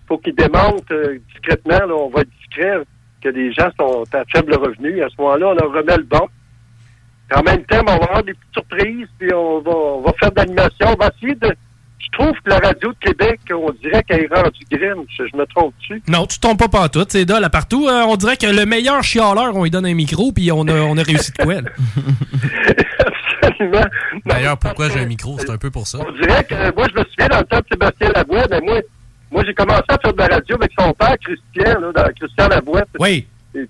faut 0.09 0.19
qu'ils 0.19 0.35
démontrent 0.35 0.83
euh, 0.93 1.19
discrètement, 1.33 1.87
là, 1.87 1.95
on 1.95 2.11
va 2.11 2.23
être 2.23 2.31
discret, 2.41 2.81
que 3.23 3.29
les 3.31 3.53
gens 3.53 3.71
sont 3.79 4.05
à 4.13 4.23
faible 4.35 4.55
revenu. 4.57 5.03
À 5.03 5.09
ce 5.09 5.15
moment-là, 5.23 5.47
on 5.49 5.55
leur 5.55 5.73
remet 5.73 5.97
le 5.97 6.03
bon. 6.03 6.27
En 7.35 7.43
même 7.43 7.65
temps, 7.65 7.79
on 7.81 7.85
va 7.85 7.93
avoir 7.95 8.23
des 8.23 8.35
petites 8.35 8.53
surprises, 8.53 9.09
puis 9.19 9.33
on 9.33 9.61
va, 9.61 9.71
on 9.71 10.01
va 10.03 10.13
faire 10.21 10.31
de 10.33 10.37
l'animation. 10.41 10.89
On 10.89 10.95
va 11.03 11.11
essayer 11.17 11.35
de... 11.37 11.55
Je 12.17 12.23
trouve 12.23 12.33
que 12.45 12.51
la 12.51 12.59
radio 12.59 12.93
de 12.93 12.97
Québec, 13.01 13.41
on 13.53 13.73
dirait 13.83 14.03
qu'elle 14.05 14.21
est 14.23 14.35
rendue 14.35 14.65
grime. 14.71 15.05
Je, 15.19 15.25
je 15.33 15.37
me 15.37 15.45
trompe-tu? 15.47 16.01
Non, 16.07 16.27
tu 16.27 16.39
tombes 16.39 16.59
pas 16.59 16.69
partout. 16.69 17.05
C'est 17.09 17.29
là, 17.29 17.41
là, 17.41 17.51
partout. 17.51 17.89
euh, 17.89 18.03
on 18.07 18.15
dirait 18.17 18.37
que 18.37 18.47
le 18.47 18.65
meilleur 18.67 19.03
chialeur, 19.03 19.57
on 19.57 19.65
lui 19.65 19.71
donne 19.71 19.87
un 19.87 19.95
micro, 19.95 20.31
puis 20.31 20.53
on 20.53 20.67
a, 20.69 20.75
on 20.75 20.97
a 20.97 21.03
réussi 21.03 21.33
de 21.33 21.43
quoi, 21.43 21.55
là. 21.55 21.71
Absolument. 23.43 23.85
D'ailleurs, 24.27 24.59
pourquoi 24.59 24.89
j'ai 24.91 25.01
un 25.01 25.07
micro, 25.07 25.37
c'est 25.39 25.51
un 25.51 25.59
peu 25.59 25.71
pour 25.71 25.87
ça. 25.87 25.99
On 26.07 26.13
dirait 26.13 26.45
que 26.45 26.75
moi, 26.77 26.87
je 26.95 27.01
me 27.01 27.05
souviens 27.05 27.29
dans 27.29 27.39
le 27.39 27.45
temps 27.45 27.59
de 27.59 27.65
Sébastien 27.71 28.11
Lavoie, 28.15 28.47
mais 28.51 28.61
moi, 28.61 28.81
moi 29.31 29.43
j'ai 29.45 29.55
commencé 29.55 29.83
à 29.89 29.99
faire 29.99 30.13
de 30.13 30.19
la 30.19 30.27
radio 30.29 30.57
avec 30.57 30.71
son 30.79 30.93
père, 30.93 31.17
Christian, 31.21 31.81
là, 31.81 31.93
dans 31.95 32.13
Christian 32.19 32.49
Lavoie. 32.49 32.83
Oui. 32.99 33.27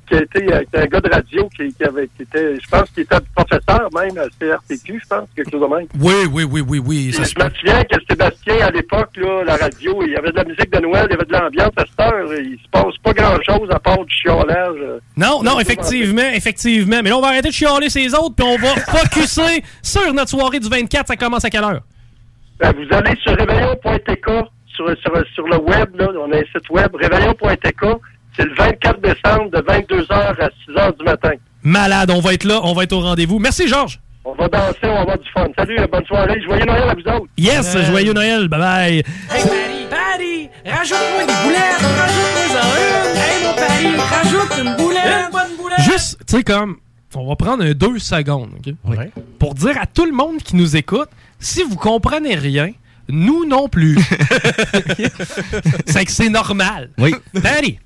Qui 0.08 0.14
a 0.14 0.22
été 0.22 0.50
euh, 0.50 0.62
un 0.74 0.86
gars 0.86 1.00
de 1.00 1.10
radio 1.10 1.46
qui, 1.54 1.72
qui 1.74 1.84
avait, 1.84 2.08
qui 2.16 2.22
était, 2.22 2.54
je 2.58 2.66
pense 2.70 2.88
qu'il 2.90 3.02
était 3.02 3.16
professeur 3.34 3.88
même 3.94 4.16
à 4.16 4.24
CRTQ, 4.40 4.98
je 5.02 5.06
pense, 5.08 5.28
quelque 5.36 5.50
chose 5.50 5.60
de 5.60 5.66
même. 5.66 5.86
Oui, 6.00 6.14
oui, 6.32 6.44
oui, 6.50 6.62
oui, 6.66 6.78
oui. 6.78 7.12
Ça 7.12 7.22
Je 7.24 7.44
me 7.44 7.50
souviens 7.50 7.84
que 7.84 7.96
Sébastien, 8.08 8.66
à 8.66 8.70
l'époque, 8.70 9.10
là, 9.16 9.44
la 9.44 9.56
radio, 9.56 10.02
il 10.06 10.12
y 10.12 10.16
avait 10.16 10.30
de 10.30 10.36
la 10.36 10.44
musique 10.44 10.72
de 10.72 10.80
Noël, 10.80 11.06
il 11.10 11.12
y 11.12 11.14
avait 11.16 11.26
de 11.26 11.32
l'ambiance. 11.32 11.72
À 11.76 11.84
cette 11.84 12.00
heure, 12.00 12.32
il 12.32 12.58
se 12.58 12.68
passe 12.70 12.96
pas 13.02 13.12
grand-chose 13.12 13.68
à 13.70 13.78
part 13.78 14.02
du 14.04 14.14
chiolage. 14.14 14.76
euh. 14.80 14.98
Non, 15.18 15.42
non, 15.42 15.60
effectivement, 15.60 16.30
effectivement. 16.34 17.00
Mais 17.02 17.10
là, 17.10 17.18
on 17.18 17.20
va 17.20 17.28
arrêter 17.28 17.48
de 17.48 17.52
chialer 17.54 17.90
ces 17.90 18.14
autres, 18.14 18.34
puis 18.36 18.46
on 18.46 18.56
va 18.56 18.68
focuser 18.90 19.62
sur 19.82 20.14
notre 20.14 20.30
soirée 20.30 20.60
du 20.60 20.68
24. 20.70 21.08
Ça 21.08 21.16
commence 21.16 21.44
à 21.44 21.50
quelle 21.50 21.64
heure? 21.64 21.82
Ben, 22.58 22.72
vous 22.72 22.96
allez 22.96 23.16
sur 23.20 23.36
réveillon.tk, 23.36 24.26
sur, 24.74 24.88
sur, 24.98 25.26
sur 25.34 25.46
le 25.46 25.58
web, 25.58 25.94
là, 25.98 26.08
on 26.18 26.32
a 26.32 26.36
un 26.38 26.44
site 26.44 26.70
web, 26.70 26.94
réveillon.tk. 26.94 27.84
C'est 28.36 28.44
le 28.44 28.54
24 28.54 29.00
décembre 29.00 29.50
de 29.50 29.58
22h 29.58 30.12
à 30.12 30.48
6h 30.48 30.98
du 30.98 31.04
matin. 31.04 31.30
Malade, 31.62 32.10
on 32.10 32.20
va 32.20 32.34
être 32.34 32.44
là, 32.44 32.60
on 32.62 32.72
va 32.72 32.82
être 32.82 32.92
au 32.92 33.00
rendez-vous. 33.00 33.38
Merci, 33.38 33.68
Georges. 33.68 34.00
On 34.24 34.34
va 34.34 34.48
danser, 34.48 34.78
on 34.84 34.94
va 34.94 35.00
avoir 35.00 35.18
du 35.18 35.30
fun. 35.30 35.46
Salut, 35.56 35.78
euh, 35.78 35.86
bonne 35.86 36.04
soirée. 36.06 36.40
Joyeux 36.42 36.64
Noël 36.64 36.88
à 36.88 36.94
vous 36.94 37.16
autres. 37.16 37.26
Yes, 37.36 37.76
joyeux 37.86 38.12
Noël, 38.12 38.48
bye 38.48 38.58
bye. 38.60 38.96
Hey, 38.96 39.02
Paris, 39.28 39.86
Paris, 39.90 40.48
rajoute-moi 40.64 41.26
des 41.26 41.42
boulettes, 41.44 41.82
rajoute-moi 41.98 42.60
en 42.60 42.76
une. 42.80 43.16
Hey, 43.18 43.44
mon 43.44 43.54
Paris, 43.54 43.96
rajoute 43.98 44.64
une 44.64 44.76
boulette. 44.76 45.26
Une 45.26 45.32
bonne 45.32 45.56
boulette. 45.58 45.80
Juste, 45.80 46.18
tu 46.26 46.36
sais, 46.38 46.42
comme, 46.42 46.76
on 47.14 47.28
va 47.28 47.36
prendre 47.36 47.64
un 47.64 47.72
deux 47.72 47.98
secondes, 47.98 48.50
OK? 48.58 48.74
Pour 49.38 49.54
dire 49.54 49.76
à 49.80 49.86
tout 49.86 50.06
le 50.06 50.12
monde 50.12 50.38
qui 50.38 50.56
nous 50.56 50.76
écoute, 50.76 51.08
si 51.38 51.62
vous 51.62 51.76
comprenez 51.76 52.34
rien, 52.34 52.70
nous 53.08 53.44
non 53.44 53.68
plus. 53.68 53.98
c'est 55.86 56.04
que 56.04 56.12
c'est 56.12 56.30
normal. 56.30 56.90
Oui. 56.98 57.14
Daddy. 57.34 57.78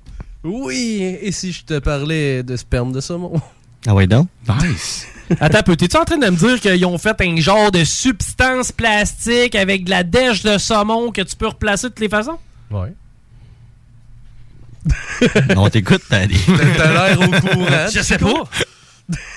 Oui, 0.43 1.17
et 1.21 1.31
si 1.31 1.51
je 1.51 1.63
te 1.63 1.79
parlais 1.79 2.43
de 2.43 2.55
sperme 2.55 2.91
de 2.91 3.01
saumon? 3.01 3.41
Ah 3.85 3.93
ouais, 3.93 4.07
donc? 4.07 4.27
Nice. 4.61 5.07
Attends 5.39 5.59
un 5.59 5.63
peu, 5.63 5.75
t'es-tu 5.75 5.97
en 5.97 6.05
train 6.05 6.17
de 6.17 6.25
me 6.25 6.35
dire 6.35 6.59
qu'ils 6.59 6.85
ont 6.85 6.97
fait 6.97 7.19
un 7.21 7.35
genre 7.37 7.71
de 7.71 7.83
substance 7.83 8.71
plastique 8.71 9.55
avec 9.55 9.85
de 9.85 9.89
la 9.89 10.03
dèche 10.03 10.43
de 10.43 10.57
saumon 10.57 11.11
que 11.11 11.21
tu 11.21 11.35
peux 11.35 11.47
replacer 11.47 11.87
de 11.87 11.93
toutes 11.93 11.99
les 11.99 12.09
façons? 12.09 12.39
Ouais. 12.71 12.93
On 15.55 15.69
t'écoute, 15.69 16.01
t'as 16.09 16.25
dit. 16.25 16.41
T'as 16.77 17.09
l'air 17.09 17.21
au 17.21 17.31
courant. 17.41 17.87
Je 17.91 18.01
sais 18.01 18.17
pas. 18.17 18.43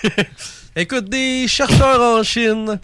Écoute, 0.77 1.09
des 1.11 1.47
chercheurs 1.49 2.01
en 2.01 2.23
Chine 2.23 2.79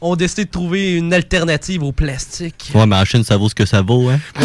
ont 0.00 0.16
décidé 0.16 0.44
de 0.44 0.50
trouver 0.50 0.94
une 0.94 1.12
alternative 1.12 1.82
au 1.82 1.92
plastique. 1.92 2.70
Ouais, 2.74 2.86
mais 2.86 2.96
en 2.96 3.04
Chine, 3.04 3.24
ça 3.24 3.36
vaut 3.36 3.48
ce 3.48 3.54
que 3.54 3.66
ça 3.66 3.82
vaut, 3.82 4.08
hein? 4.08 4.18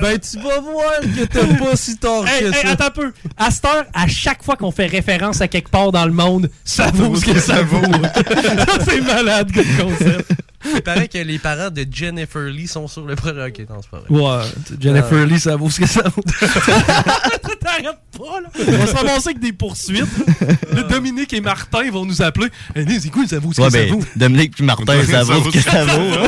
ben, 0.00 0.18
tu 0.18 0.38
vas 0.38 0.60
voir 0.60 1.00
que 1.00 1.24
t'as 1.24 1.64
pas 1.64 1.76
si 1.76 1.96
tort 1.96 2.26
Hey, 2.26 2.40
que 2.40 2.46
hey, 2.56 2.62
ça. 2.62 2.70
attends 2.70 2.86
un 2.86 2.90
peu. 2.90 3.12
À 3.36 3.50
cette 3.50 3.64
heure, 3.64 3.84
à 3.94 4.06
chaque 4.06 4.42
fois 4.42 4.56
qu'on 4.56 4.70
fait 4.70 4.86
référence 4.86 5.40
à 5.40 5.48
quelque 5.48 5.70
part 5.70 5.92
dans 5.92 6.06
le 6.06 6.12
monde, 6.12 6.50
ça 6.64 6.90
vaut 6.92 7.14
ce 7.16 7.24
que 7.24 7.38
ça 7.40 7.62
vaut. 7.62 7.80
Ça, 7.82 8.78
c'est 8.84 9.00
malade 9.00 9.50
comme 9.52 9.88
concept. 9.90 10.30
Il 10.74 10.82
paraît 10.82 11.06
que 11.08 11.18
les 11.18 11.38
parents 11.38 11.70
de 11.70 11.86
Jennifer 11.90 12.42
Lee 12.42 12.66
sont 12.66 12.88
sur 12.88 13.04
le 13.06 13.14
projet. 13.14 13.46
Ok, 13.46 13.60
non, 13.70 13.76
c'est 13.80 13.90
pas 13.90 14.00
vrai. 14.00 14.20
Ouais, 14.20 14.44
Jennifer 14.80 15.12
Euh, 15.18 15.26
Lee, 15.26 15.38
ça 15.38 15.54
vaut 15.56 15.70
ce 15.70 15.80
que 15.80 15.86
ça 15.86 16.02
vaut. 16.08 16.22
T'arrêtes 17.60 17.98
pas, 18.18 18.40
là. 18.40 18.48
On 18.66 18.70
va 18.72 18.86
se 18.86 18.94
ramasser 18.96 19.28
avec 19.28 19.40
des 19.40 19.52
poursuites. 19.52 20.04
Le 20.72 20.82
Dominique 20.82 21.32
et 21.32 21.40
Martin 21.40 21.88
vont 21.90 22.04
nous 22.04 22.20
appeler. 22.22 22.48
Eh, 22.74 22.80
Hey, 22.80 23.00
c'est 23.00 23.10
cool, 23.10 23.28
ça 23.28 23.38
vaut 23.38 23.52
ce 23.52 23.60
Ouais, 23.60 23.68
que 23.68 23.72
ça 23.72 23.78
ben, 23.78 23.92
vaut. 23.92 24.00
Dominique 24.16 24.54
puis 24.56 24.64
Martin, 24.64 25.04
ça 25.04 25.22
vaut 25.22 25.44
ce 25.44 25.50
que 25.50 25.60
ça 25.60 25.84
vaut. 25.84 26.12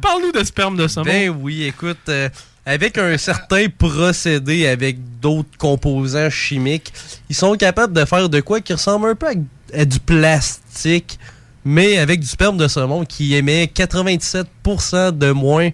Parle-nous 0.00 0.32
de 0.32 0.44
sperme 0.44 0.76
de 0.76 0.86
saumon. 0.88 1.06
Ben 1.06 1.30
oui, 1.30 1.64
écoute, 1.64 1.98
euh, 2.08 2.28
avec 2.66 2.98
un 2.98 3.16
certain 3.16 3.66
procédé, 3.76 4.66
avec 4.66 4.98
d'autres 5.20 5.48
composants 5.58 6.30
chimiques, 6.30 6.92
ils 7.28 7.36
sont 7.36 7.54
capables 7.56 7.92
de 7.92 8.04
faire 8.04 8.28
de 8.28 8.40
quoi 8.40 8.60
qui 8.60 8.72
ressemble 8.74 9.08
un 9.08 9.14
peu 9.14 9.26
à, 9.28 9.32
à 9.74 9.84
du 9.84 10.00
plastique, 10.00 11.18
mais 11.64 11.98
avec 11.98 12.20
du 12.20 12.26
sperme 12.26 12.56
de 12.56 12.68
saumon 12.68 13.04
qui 13.04 13.34
émet 13.34 13.70
97% 13.74 15.16
de 15.16 15.30
moins 15.32 15.70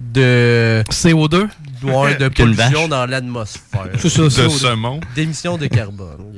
de 0.00 0.82
CO2 0.88 1.46
ouais, 1.82 2.14
de 2.16 2.28
pollution 2.34 2.88
dans 2.88 3.04
l'atmosphère. 3.04 3.88
C'est 3.98 4.08
ça, 4.08 4.22
De 4.22 4.28
CO2. 4.28 4.48
saumon. 4.50 5.00
D'émissions 5.14 5.58
de 5.58 5.66
carbone. 5.66 6.32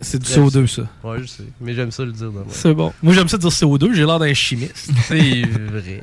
C'est 0.00 0.20
du 0.20 0.28
j'aime 0.28 0.48
CO2, 0.48 0.66
ça. 0.66 0.82
Ouais, 1.04 1.18
je 1.20 1.26
sais. 1.26 1.44
Mais 1.60 1.74
j'aime 1.74 1.92
ça 1.92 2.04
le 2.04 2.10
dire 2.12 2.26
de 2.26 2.32
moi. 2.32 2.46
C'est 2.50 2.74
bon. 2.74 2.92
Moi, 3.02 3.14
j'aime 3.14 3.28
ça 3.28 3.38
dire 3.38 3.50
CO2. 3.50 3.92
J'ai 3.94 4.04
l'air 4.04 4.18
d'un 4.18 4.34
chimiste. 4.34 4.90
C'est 5.08 5.42
vrai. 5.42 6.02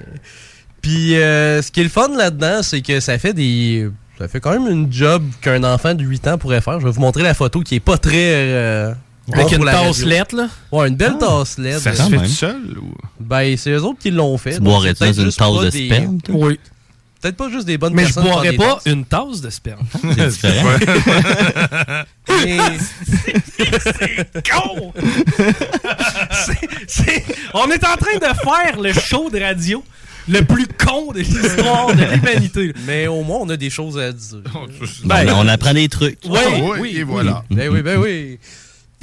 Puis 0.81 1.15
euh, 1.15 1.61
ce 1.61 1.71
qui 1.71 1.81
est 1.81 1.83
le 1.83 1.89
fun 1.89 2.07
là-dedans, 2.15 2.59
c'est 2.61 2.81
que 2.81 2.99
ça 2.99 3.17
fait 3.17 3.33
des. 3.33 3.89
Ça 4.19 4.27
fait 4.29 4.39
quand 4.39 4.51
même 4.51 4.71
une 4.71 4.93
job 4.93 5.23
qu'un 5.41 5.63
enfant 5.65 5.93
de 5.95 6.03
8 6.03 6.27
ans 6.29 6.37
pourrait 6.37 6.61
faire. 6.61 6.79
Je 6.79 6.85
vais 6.85 6.91
vous 6.91 7.01
montrer 7.01 7.23
la 7.23 7.33
photo 7.33 7.59
qui 7.61 7.75
est 7.75 7.79
pas 7.81 7.97
très. 7.97 8.13
euh, 8.15 8.93
Avec 9.33 9.51
une 9.51 9.57
pour 9.57 9.65
la 9.65 9.71
tasse 9.73 9.85
radio. 9.97 10.05
lettre, 10.07 10.35
là? 10.35 10.49
Ouais, 10.71 10.87
une 10.87 10.95
belle 10.95 11.17
tasse 11.17 11.57
LED. 11.57 11.79
Ça 11.79 11.93
se 11.93 11.97
Quand 11.97 12.09
fait 12.09 12.17
même. 12.17 12.25
tout 12.27 12.31
seul 12.31 12.77
ou? 12.79 12.93
Ben, 13.19 13.57
c'est 13.57 13.71
eux 13.71 13.83
autres 13.83 13.99
qui 13.99 14.11
l'ont 14.11 14.37
fait. 14.37 14.55
Tu 14.55 14.61
boirais 14.61 14.93
dans 14.93 15.05
une 15.13 15.25
tasse 15.25 15.35
pas 15.35 15.63
de 15.65 15.69
sperme, 15.71 16.21
toi? 16.21 16.35
Oui. 16.37 16.59
Peut-être 17.21 17.37
pas 17.37 17.49
juste 17.49 17.65
des 17.65 17.79
bonnes 17.79 17.93
Mais 17.95 18.05
je 18.05 18.13
boirais 18.13 18.53
pas 18.53 18.75
tasses. 18.75 18.83
une 18.85 19.03
tasse 19.03 19.41
de 19.41 19.49
sperme. 19.49 19.79
C'est 20.15 20.27
différent. 20.27 20.69
Mais- 22.29 22.57
C'est 23.57 24.51
con! 24.51 24.93
C'est- 26.31 26.69
c'est- 26.87 27.25
On 27.53 27.69
est 27.71 27.83
en 27.83 27.95
train 27.97 28.17
de 28.19 28.35
faire 28.43 28.79
le 28.79 28.93
show 28.93 29.29
de 29.31 29.39
radio 29.39 29.83
le 30.27 30.41
plus 30.41 30.67
con 30.67 31.11
de 31.13 31.19
l'histoire 31.19 31.87
de 31.95 32.03
l'humanité. 32.03 32.73
Mais 32.85 33.07
au 33.07 33.23
moins, 33.23 33.39
on 33.41 33.49
a 33.49 33.57
des 33.57 33.69
choses 33.69 33.97
à 33.97 34.11
dire. 34.11 34.39
Ben, 35.05 35.27
on 35.35 35.47
apprend 35.47 35.73
des 35.73 35.87
trucs. 35.89 36.19
Oui, 36.25 36.39
Ah 36.43 36.49
oui, 36.61 36.77
oui, 36.79 36.93
et 36.97 37.03
voilà. 37.03 37.43
oui. 37.49 37.55
Ben 37.57 37.69
oui, 37.69 37.81
ben 37.81 37.97
oui. 37.99 38.39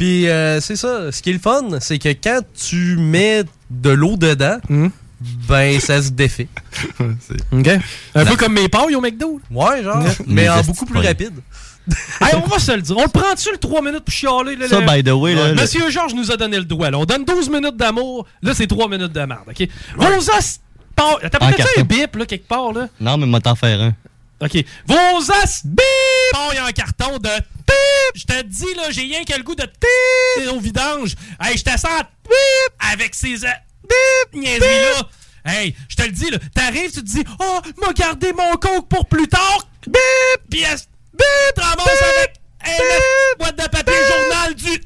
Puis 0.03 0.29
euh, 0.29 0.61
c'est 0.61 0.75
ça. 0.75 1.13
Ce 1.13 1.23
qui 1.23 1.31
est 1.31 1.35
le 1.35 1.39
fun, 1.39 1.63
c'est 1.79 2.01
que 2.01 2.09
quand 2.09 2.41
tu 2.61 2.97
mets 2.97 3.45
de 3.71 3.91
l'eau 3.91 4.17
dedans, 4.17 4.59
Hmm? 4.69 4.89
ben 5.49 5.79
ça 5.79 6.03
se 6.03 6.11
défait. 6.11 6.49
OK. 7.53 7.69
Un 8.17 8.25
peu 8.25 8.35
comme 8.35 8.55
mes 8.55 8.69
pailles 8.69 8.97
au 8.97 9.01
McDo. 9.01 9.41
Ouais, 9.49 9.85
genre. 9.85 10.03
Mais 10.27 10.49
en 10.49 10.61
beaucoup 10.63 10.87
plus 10.87 10.95
pailles. 10.99 11.07
rapide. 11.07 11.35
Hey, 12.21 12.35
on 12.35 12.49
va 12.49 12.59
se 12.59 12.73
le 12.73 12.83
dire. 12.83 12.97
On 12.97 13.03
le 13.05 13.09
prend-tu 13.09 13.51
le 13.53 13.59
3 13.59 13.81
minutes 13.83 14.01
pour 14.05 14.13
chialer? 14.13 14.57
Là, 14.57 14.67
Ça, 14.69 14.81
le- 14.81 14.87
by 14.87 15.05
the 15.05 15.13
way, 15.13 15.35
là, 15.37 15.43
Ouais. 15.43 15.49
le- 15.51 15.55
Monsieur 15.61 15.89
Georges 15.91 16.15
nous 16.15 16.31
a 16.33 16.37
donné 16.37 16.57
le 16.59 16.65
doigt. 16.65 16.91
là. 16.91 16.99
On 16.99 17.05
donne 17.05 17.25
12 17.25 17.49
minutes 17.49 17.77
d'amour. 17.77 18.27
Là, 18.43 18.55
c'est 18.55 18.67
3 18.67 18.89
minutes 18.89 19.13
de 19.13 19.21
merde. 19.25 19.43
OK? 19.49 19.69
Vos 19.97 20.31
os... 20.37 20.61
Attends, 20.97 21.47
En 21.47 21.51
peut-être 21.53 21.79
un 21.79 21.83
bip, 21.83 22.17
là, 22.17 22.27
quelque 22.27 22.47
part, 22.49 22.73
là? 22.73 22.89
Non, 23.01 23.17
mais 23.19 23.27
moi, 23.27 23.41
t'en 23.41 23.55
faire 23.55 23.81
un. 23.81 23.95
OK. 24.45 24.65
Vos 24.87 24.97
os 25.31 25.61
bip! 25.65 25.81
Bon, 26.33 26.51
il 26.53 26.55
y 26.55 26.59
a 26.59 26.65
un 26.65 26.73
carton 26.73 27.19
de! 27.19 27.31
Je 28.15 28.25
te 28.25 28.43
dis, 28.43 28.75
là, 28.75 28.91
j'ai 28.91 29.03
rien 29.03 29.25
que 29.25 29.37
le 29.37 29.43
goût 29.43 29.55
de 29.55 29.69
au 30.51 30.61
vidange. 30.61 31.15
Hey, 31.41 31.57
je 31.57 31.65
te 31.65 31.71
sens 31.71 32.03
avec 32.93 33.15
ces 33.15 33.45
euh, 33.45 33.49
niaiseries-là. 34.35 35.09
Hey, 35.45 35.75
je 35.89 35.97
te 35.97 36.03
le 36.03 36.11
dis, 36.11 36.31
là, 36.31 36.39
t'arrives, 36.55 36.93
tu 36.93 37.01
te 37.01 37.07
dis, 37.07 37.25
oh, 37.41 37.61
m'a 37.81 37.93
gardé 37.93 38.33
mon 38.33 38.53
coke 38.53 38.89
pour 38.89 39.07
plus 39.07 39.29
tard. 39.29 39.67
Bip! 39.87 40.51
Pièce. 40.51 40.89
Bip! 41.13 41.27
Tu 41.57 41.61
ramasses 41.61 42.03
avec 42.17 42.41
hey, 42.65 42.79
la 42.79 43.45
boîte 43.45 43.59
de 43.59 43.69
papier 43.69 43.95
journal 44.09 44.55
du 44.55 44.71
bip! 44.71 44.85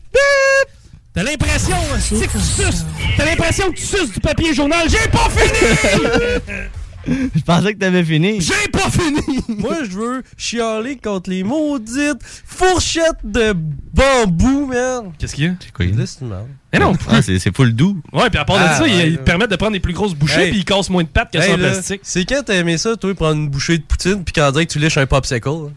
T'as 1.14 1.22
l'impression, 1.22 1.76
hein, 1.76 1.98
c'est 2.00 2.26
que 2.26 2.32
tu 2.32 2.38
suces. 2.38 2.84
T'as 3.16 3.24
l'impression 3.24 3.70
que 3.70 3.76
tu 3.76 3.86
suces 3.86 4.12
du 4.12 4.20
papier 4.20 4.54
journal. 4.54 4.88
J'ai 4.88 5.08
pas 5.08 5.28
fini! 5.30 6.66
Je 7.06 7.40
pensais 7.42 7.74
que 7.74 7.78
t'avais 7.78 8.04
fini. 8.04 8.40
J'ai 8.40 8.68
pas 8.72 8.90
fini! 8.90 9.38
Moi, 9.48 9.84
je 9.84 9.90
veux 9.96 10.22
chialer 10.36 10.96
contre 10.96 11.30
les 11.30 11.42
maudites 11.44 12.20
fourchettes 12.22 13.24
de 13.24 13.52
bambou, 13.54 14.66
man. 14.66 15.12
Qu'est-ce 15.18 15.34
qu'il 15.34 15.44
y 15.44 15.48
a? 15.48 15.54
C'est 15.60 15.72
quoi, 15.72 15.86
Là, 15.86 16.06
c'est 16.06 16.22
merde. 16.22 16.46
Eh 16.72 16.78
non, 16.78 16.92
Ah, 17.08 17.22
c'est 17.22 17.54
full 17.56 17.72
doux. 17.74 18.00
Ouais, 18.12 18.28
puis 18.30 18.38
à 18.38 18.44
part 18.44 18.58
de 18.58 18.64
Ah, 18.66 18.74
ça, 18.76 18.82
ouais, 18.82 19.10
ils, 19.10 19.18
permettent 19.18 19.50
de 19.50 19.56
prendre 19.56 19.72
des 19.72 19.80
plus 19.80 19.92
grosses 19.94 20.14
bouchées 20.14 20.40
Hey. 20.42 20.50
puis 20.50 20.58
ils 20.60 20.64
cassent 20.64 20.90
moins 20.90 21.04
de 21.04 21.08
pattes 21.08 21.32
que 21.32 21.38
Hey, 21.38 21.52
là, 21.52 21.56
plastique. 21.70 22.00
C'est 22.02 22.24
quand 22.24 22.42
t'as 22.44 22.54
aimé 22.54 22.76
ça, 22.78 22.96
toi, 22.96 23.14
prendre 23.14 23.36
une 23.40 23.48
bouchée 23.48 23.78
de 23.78 23.82
poutine 23.84 24.24
puis 24.24 24.32
quand 24.34 24.50
dirait 24.52 24.66
que 24.66 24.72
tu 24.72 24.78
lèches 24.78 24.98
un 24.98 25.06
popsicle? 25.06 25.48
hein? 25.48 25.72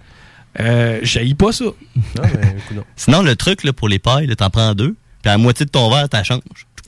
Euh, 0.60 1.00
j'haïs 1.04 1.36
pas 1.36 1.52
ça. 1.52 1.66
Sinon, 2.96 3.22
le 3.22 3.36
truc 3.36 3.64
là, 3.64 3.72
pour 3.74 3.88
les 3.88 4.00
pailles, 4.00 4.28
t'en 4.36 4.50
prends 4.50 4.74
deux, 4.74 4.96
puis 5.22 5.30
à 5.30 5.34
la 5.34 5.38
moitié 5.38 5.66
de 5.66 5.72
ton 5.72 5.90
verre, 5.90 6.10
t'as 6.10 6.24
change. 6.24 6.42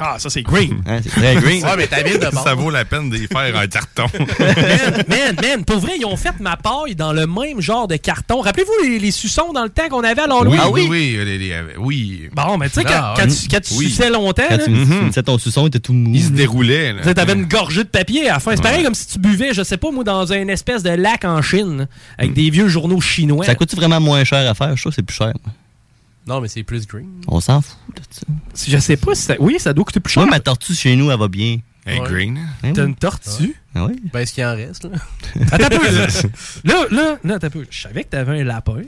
Ah, 0.04 0.16
ça, 0.18 0.30
c'est 0.30 0.42
green. 0.42 0.82
Hein, 0.88 1.00
c'est 1.04 1.10
très 1.12 1.36
green. 1.36 1.64
Ouais, 1.64 1.72
mais 1.78 1.88
t'habites 1.88 2.20
de 2.20 2.36
Ça 2.36 2.56
vaut 2.56 2.70
la 2.72 2.84
peine 2.86 3.12
les 3.12 3.28
faire 3.28 3.56
en 3.56 3.68
carton. 3.68 4.08
man, 4.40 5.04
man, 5.08 5.36
man, 5.42 5.66
pour 5.66 5.78
vrai, 5.80 5.94
ils 6.00 6.06
ont 6.06 6.18
fait 6.18 6.34
ma 6.40 6.58
paille 6.58 6.96
dans 6.96 7.14
le 7.14 7.28
même 7.28 7.62
genre 7.62 7.88
de 7.88 7.96
carton. 7.98 8.42
Rappelez-vous 8.42 8.72
les, 8.84 9.00
les 9.00 9.12
suçons 9.12 9.54
dans 9.54 9.64
le 9.64 9.70
temps 9.70 9.88
qu'on 9.90 10.04
avait 10.04 10.22
à 10.22 10.28
l'Halloween? 10.28 10.60
oui, 10.72 10.88
oui, 10.90 11.18
oui, 11.20 11.26
les- 11.26 11.38
les- 11.38 11.56
oui. 11.78 12.30
Bon, 12.34 12.58
mais 12.58 12.70
tu 12.70 12.76
sais, 12.76 12.84
quand, 12.84 12.90
Ah, 12.94 13.14
quand 13.16 13.26
oui. 13.28 13.38
tu, 13.42 13.48
quand 13.48 13.62
tu 13.62 13.74
Oui. 13.76 13.86
suçais 13.90 14.10
longtemps, 14.10 14.44
Quand 14.50 14.58
là, 14.58 14.64
tu 15.14 15.24
ton 15.24 15.38
suçon, 15.38 15.64
il 15.66 15.68
était 15.68 15.80
tout 15.80 15.94
mou. 15.94 16.12
Il 16.14 16.24
se 16.24 16.30
déroulait. 16.32 16.96
tu 16.98 17.04
sais, 17.04 17.14
t'avais 17.14 17.34
une 17.34 17.46
gorgée 17.46 17.84
de 17.84 17.90
papier 17.90 18.28
à 18.30 18.34
la 18.34 18.40
fin. 18.40 18.56
C'est 18.56 18.64
pareil 18.64 18.84
comme 18.84 18.96
si 18.96 19.08
tu 19.08 19.20
buvais, 19.20 19.54
je 19.54 19.62
sais 19.64 19.78
pas, 19.78 19.92
moi, 19.92 20.04
dans 20.04 20.26
une 20.34 20.50
espèce 20.50 20.82
de 20.84 20.90
lac 20.90 21.26
en 21.26 21.42
Chine, 21.42 21.88
avec 22.18 22.34
des 22.34 22.50
vieux 22.50 22.68
journaux 22.68 23.02
chinois. 23.02 23.46
Ça 23.46 23.56
coûte 23.56 23.76
vraiment 23.76 24.00
moins 24.00 24.24
cher 24.24 24.50
à 24.50 24.54
faire? 24.56 24.76
Je 24.76 24.82
trouve 24.82 24.92
que 24.92 24.96
c'est 24.96 25.04
plus 25.04 25.16
cher. 25.16 25.34
moi. 25.46 25.54
Non, 26.28 26.40
mais 26.42 26.48
c'est 26.48 26.64
plus 26.64 26.86
green. 26.88 27.22
On 27.28 27.40
s'en 27.40 27.62
fout 27.62 27.78
de 27.96 28.02
ça. 28.10 28.22
Je 28.68 28.78
sais 28.78 28.96
pas 28.98 29.16
si 29.16 29.24
ça... 29.24 29.36
Oui, 29.40 29.56
ça 29.60 29.74
doit 29.74 29.84
coûter 29.86 30.00
plus 30.00 30.14
cher. 30.14 30.24
Moi, 30.24 30.30
ma 30.30 30.40
tortue 30.40 30.74
chez 30.76 30.96
nous, 30.96 31.10
elle 31.12 31.18
va 31.20 31.28
bien. 31.28 31.58
Elle 31.86 31.96
est 31.98 32.00
Ouais. 32.02 32.08
green. 32.08 32.38
Hein, 32.64 32.74
T'as 32.74 32.84
oui. 32.84 32.90
une 32.90 32.96
tortue? 32.96 33.56
Ah 33.74 33.86
oui? 33.86 34.00
Ben, 34.14 34.24
ce 34.26 34.34
qu'il 34.34 34.46
en 34.46 34.56
reste, 34.56 34.84
là. 34.84 34.98
Attends 35.52 35.66
un 35.66 35.70
peu. 35.80 35.92
Là, 35.92 36.08
là, 36.64 36.86
là, 36.92 37.18
là, 37.24 37.36
attends 37.36 37.48
un 37.48 37.50
peu. 37.50 37.66
Je 37.70 37.82
savais 37.82 38.04
que 38.04 38.10
t'avais 38.10 38.42
un 38.42 38.44
lapin. 38.44 38.82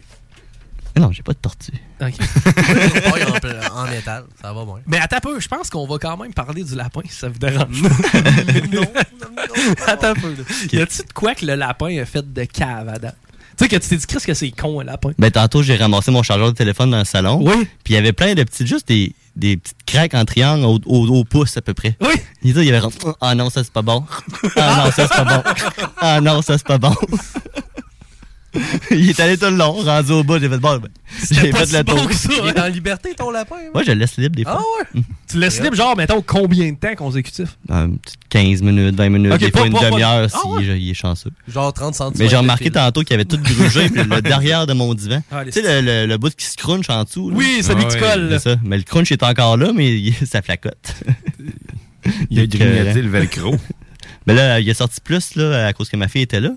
Mais 0.96 1.02
non, 1.02 1.12
j'ai 1.12 1.24
pas 1.24 1.34
de 1.34 1.40
tortue. 1.40 1.72
OK. 2.02 2.14
En, 3.74 3.80
en 3.80 3.88
métal, 3.90 4.26
ça 4.40 4.54
va 4.54 4.64
moins. 4.64 4.82
Mais 4.86 5.00
attends 5.00 5.18
un 5.18 5.20
peu, 5.22 5.40
je 5.40 5.48
pense 5.48 5.70
qu'on 5.72 5.88
va 5.88 5.98
quand 5.98 6.16
même 6.18 6.34
parler 6.34 6.64
du 6.64 6.76
lapin, 6.76 7.02
si 7.10 7.16
ça 7.18 7.30
vous 7.30 7.40
dérange. 7.40 7.82
non, 8.72 8.84
Attends 9.88 10.08
un 10.10 10.14
peu. 10.14 10.30
là. 10.30 10.44
Y 10.72 10.80
a-tu 10.82 11.00
de 11.04 11.12
quoi 11.14 11.34
que 11.34 11.46
le 11.48 11.56
lapin 11.56 11.98
a 12.00 12.06
fait 12.06 12.32
de 12.32 12.44
cave 12.46 12.90
à 12.90 13.00
date? 13.00 13.18
Tu 13.58 13.64
sais 13.66 13.70
que 13.70 13.76
tu 13.76 13.90
t'es 13.90 13.98
dit, 13.98 14.06
Chris, 14.08 14.20
que 14.26 14.34
c'est 14.34 14.52
con, 14.52 14.80
un 14.80 14.84
lapin. 14.84 15.12
Ben, 15.20 15.30
tantôt, 15.32 15.62
j'ai 15.64 15.76
ramassé 15.76 16.12
mon 16.12 16.24
chargeur 16.24 16.48
de 16.52 16.58
téléphone 16.58 16.92
dans 16.92 17.00
le 17.00 17.06
salon. 17.06 17.40
Oui. 17.42 17.68
Puis 17.84 17.94
il 17.94 17.96
y 17.96 17.98
avait 17.98 18.14
plein 18.14 18.34
de 18.34 18.44
petites, 18.44 18.68
juste 18.68 18.88
des, 18.88 19.14
des 19.36 19.58
petites 19.58 19.78
craques 19.86 20.14
en 20.14 20.26
triangle 20.26 20.66
au, 20.66 20.80
au, 20.86 21.08
au 21.20 21.24
pouce 21.24 21.56
à 21.58 21.62
peu 21.62 21.74
près. 21.74 21.96
Oui. 22.02 22.14
Il 22.44 22.54
dit, 22.54 22.60
il 22.62 22.66
y 22.68 22.74
avait 22.74 22.86
Ah 23.22 23.36
non, 23.36 23.50
ça 23.50 23.64
c'est 23.64 23.74
pas 23.74 23.82
bon. 23.82 24.04
Ah 24.56 24.84
non, 24.86 24.92
ça 24.92 25.08
c'est 25.08 25.24
pas 25.24 25.26
bon. 25.26 25.44
Ah 25.98 26.22
non, 26.22 26.42
ça 26.42 26.58
c'est 26.58 26.68
pas 26.68 26.78
bon. 26.78 26.96
il 28.92 29.10
est 29.10 29.20
allé 29.20 29.38
tout 29.38 29.46
le 29.46 29.56
long, 29.56 29.72
rendu 29.74 30.12
au 30.12 30.24
bout, 30.24 30.40
j'ai 30.40 30.48
fait 30.50 30.58
bon, 30.58 30.78
ben, 30.78 30.90
j'ai 31.32 31.50
pas 31.50 31.60
fait 31.60 31.66
si 31.68 31.74
le 31.78 31.84
bon 31.84 31.96
tour. 31.96 32.08
que 32.08 32.14
ça, 32.14 32.30
Il 32.32 32.40
hein? 32.50 32.54
est 32.56 32.60
en 32.60 32.68
liberté, 32.68 33.14
ton 33.16 33.32
lapin? 33.32 33.56
Moi, 33.74 33.84
je 33.84 33.92
le 33.92 33.98
laisse 34.00 34.16
libre 34.18 34.36
des 34.36 34.44
fois. 34.44 34.60
Ah 34.62 34.84
ouais? 34.96 35.02
Tu 35.28 35.40
laisses 35.40 35.60
libre, 35.62 35.76
genre, 35.76 35.96
mettons, 35.98 36.22
combien 36.22 36.72
de 36.72 36.78
temps 36.78 36.94
consécutif? 36.96 37.58
Un 37.70 37.92
petit 37.92 38.16
15 38.30 38.62
minutes, 38.62 38.96
20 38.96 39.10
minutes, 39.10 39.38
des 39.38 39.50
pas- 39.50 39.60
fois 39.60 39.68
une 39.68 39.74
pas- 39.74 39.90
demi-heure 39.90 40.28
Ah 40.32 40.38
s'il 40.60 40.70
est- 40.70 40.80
il 40.80 40.90
est 40.92 40.94
chanceux. 40.94 41.32
Genre 41.48 41.74
30 41.74 41.96
cm. 41.96 42.12
Mais 42.20 42.30
j'ai 42.30 42.36
remarqué 42.38 42.70
tantôt 42.70 43.02
qu'il 43.02 43.12
y 43.12 43.14
avait 43.16 43.26
tout 43.26 43.40
grugé, 43.40 43.90
puis 43.90 44.04
le 44.04 44.22
derrière 44.22 44.68
de 44.68 44.74
mon 44.74 44.94
divan. 44.94 45.24
Ah, 45.32 45.44
tu 45.46 45.52
sais, 45.52 45.62
le, 45.82 45.86
le, 45.86 46.06
le 46.06 46.18
bout 46.18 46.36
qui 46.36 46.46
se 46.46 46.56
crunch 46.56 46.90
en 46.90 47.04
dessous. 47.06 47.30
là. 47.32 47.36
Oui, 47.38 47.60
celui 47.64 47.86
qui 47.88 47.96
Ouais, 47.96 48.00
colle. 48.02 48.40
ça. 48.40 48.56
Mais 48.64 48.78
le 48.78 48.84
crunch 48.84 49.12
est 49.12 49.24
encore 49.24 49.58
là, 49.58 49.72
mais 49.74 49.98
il- 50.00 50.14
ça 50.28 50.42
flacote. 50.44 50.96
Il 52.30 52.40
a 52.40 52.46
grignoté 52.46 52.94
que- 52.94 53.00
le 53.00 53.10
velcro. 53.10 53.56
Mais 54.28 54.34
là, 54.34 54.60
il 54.60 54.70
est 54.70 54.74
sorti 54.74 55.00
plus 55.02 55.36
là, 55.36 55.68
à 55.68 55.74
cause 55.74 55.90
que 55.90 55.98
ma 55.98 56.08
fille 56.08 56.22
était 56.22 56.40
là. 56.40 56.52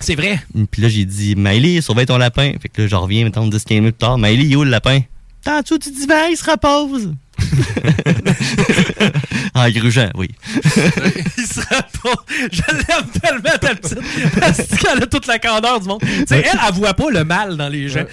C'est 0.00 0.14
vrai. 0.14 0.40
Puis 0.70 0.82
là, 0.82 0.88
j'ai 0.88 1.04
dit, 1.04 1.34
Maëlie, 1.36 1.82
surveille 1.82 2.06
ton 2.06 2.18
lapin. 2.18 2.52
Fait 2.60 2.68
que 2.68 2.82
là, 2.82 2.88
je 2.88 2.96
reviens, 2.96 3.24
mettons, 3.24 3.48
10-15 3.48 3.74
minutes 3.74 3.96
plus 3.96 4.06
tard. 4.06 4.18
Maëlie, 4.18 4.44
il 4.46 4.52
est 4.52 4.56
où 4.56 4.64
le 4.64 4.70
lapin? 4.70 5.00
T'en 5.42 5.60
dessous 5.60 5.78
du 5.78 5.90
divan, 5.90 6.26
il 6.30 6.36
se 6.36 6.50
repose. 6.50 7.14
en 9.54 9.70
grugeant, 9.70 10.10
oui. 10.16 10.28
il 11.38 11.46
sera 11.46 11.82
pas. 12.02 12.14
Je 12.52 12.62
l'aime 12.72 13.06
tellement, 13.22 13.58
ta 13.60 13.74
petite. 13.74 13.98
Parce 14.38 14.58
qu'elle 14.58 15.02
a 15.02 15.06
toute 15.06 15.26
la 15.26 15.38
candeur 15.38 15.80
du 15.80 15.88
monde. 15.88 16.00
Tu 16.00 16.08
sais, 16.26 16.44
elle, 16.52 16.58
elle 16.66 16.74
voit 16.74 16.94
pas 16.94 17.10
le 17.10 17.24
mal 17.24 17.56
dans 17.56 17.68
les 17.68 17.88
gens. 17.88 18.04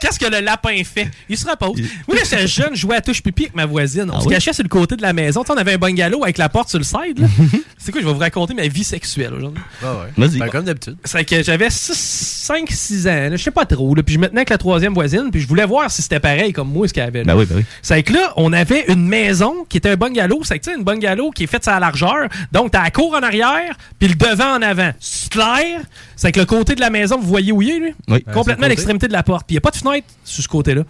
Qu'est-ce 0.00 0.18
que 0.18 0.26
le 0.30 0.40
lapin 0.40 0.82
fait? 0.84 1.08
Il 1.28 1.36
se 1.36 1.46
repose. 1.48 1.80
Moi, 2.06 2.16
là, 2.16 2.22
j'étais 2.24 2.46
jeune, 2.46 2.70
je 2.74 2.80
jouais 2.80 2.96
à 2.96 3.00
touche 3.00 3.22
pipi 3.22 3.44
avec 3.44 3.54
ma 3.56 3.66
voisine. 3.66 4.10
On 4.12 4.18
Ah 4.18 4.20
se 4.20 4.26
oui? 4.26 4.34
cachait 4.34 4.52
sur 4.52 4.62
le 4.62 4.68
côté 4.68 4.96
de 4.96 5.02
la 5.02 5.12
maison. 5.12 5.42
Tu 5.42 5.48
sais, 5.48 5.52
on 5.52 5.56
avait 5.56 5.74
un 5.74 5.78
bungalow 5.78 6.22
avec 6.24 6.38
la 6.38 6.48
porte 6.48 6.68
sur 6.70 6.78
le 6.78 6.84
side. 6.84 7.18
là. 7.18 7.26
C'est 7.78 7.92
quoi, 7.92 8.00
je 8.00 8.06
vais 8.06 8.12
vous 8.12 8.18
raconter 8.18 8.54
ma 8.54 8.66
vie 8.68 8.84
sexuelle 8.84 9.32
aujourd'hui. 9.34 9.62
Ah 9.82 9.94
ouais. 9.94 10.12
Vas-y. 10.26 10.38
Ben, 10.38 10.48
comme 10.48 10.64
d'habitude. 10.64 10.96
C'est 11.04 11.24
que 11.24 11.42
j'avais 11.42 11.68
5-6 11.68 13.08
ans, 13.08 13.28
je 13.32 13.36
sais 13.42 13.50
pas 13.50 13.66
trop, 13.66 13.94
là, 13.94 14.02
puis 14.02 14.14
je 14.14 14.18
me 14.18 14.28
tenais 14.28 14.40
avec 14.40 14.50
la 14.50 14.58
troisième 14.58 14.94
voisine, 14.94 15.28
puis 15.30 15.40
je 15.40 15.48
voulais 15.48 15.64
voir 15.64 15.90
si 15.90 16.02
c'était 16.02 16.20
pareil 16.20 16.52
comme 16.52 16.70
moi, 16.70 16.86
ce 16.88 16.94
qu'elle 16.94 17.04
avait. 17.08 17.24
là. 17.24 17.34
Ben 17.34 17.38
oui, 17.38 17.46
ben 17.46 17.56
oui. 17.56 17.64
C'est 17.82 18.02
que 18.02 18.12
là, 18.12 18.32
on 18.36 18.52
avait 18.52 18.84
une 18.88 19.06
maison 19.06 19.64
qui 19.68 19.76
était 19.78 19.90
un 19.90 19.96
bungalow. 19.96 20.40
C'est 20.44 20.58
que 20.58 20.64
tu 20.64 20.70
sais, 20.70 20.76
une 20.76 20.84
bungalow 20.84 21.30
qui 21.30 21.44
est 21.44 21.46
faite 21.46 21.66
à 21.68 21.74
la 21.74 21.80
largeur. 21.80 22.28
Donc, 22.52 22.70
t'as 22.72 22.82
la 22.84 22.90
cour 22.90 23.14
en 23.14 23.22
arrière, 23.22 23.76
puis 23.98 24.08
le 24.08 24.14
devant 24.14 24.56
en 24.56 24.62
avant. 24.62 24.90
C'est 25.00 25.30
clair? 25.30 25.80
C'est 26.16 26.32
que 26.32 26.40
le 26.40 26.46
côté 26.46 26.74
de 26.74 26.80
la 26.80 26.90
maison, 26.90 27.18
vous 27.18 27.26
voyez 27.28 27.52
où 27.52 27.62
il 27.62 27.70
est, 27.70 27.78
lui? 27.78 27.94
Oui. 28.08 28.24
Complètement 28.32 28.66
à 28.66 28.68
l'extrémité 28.68 29.08
de 29.08 29.12
la 29.12 29.22
porte. 29.22 29.46
Puis 29.46 29.54
il 29.54 29.56
n'y 29.56 29.58
a 29.58 29.62
pas 29.62 29.70
de 29.70 29.76
fenêtre 29.76 30.06
sur 30.24 30.42
ce 30.42 30.48
côté-là. 30.48 30.82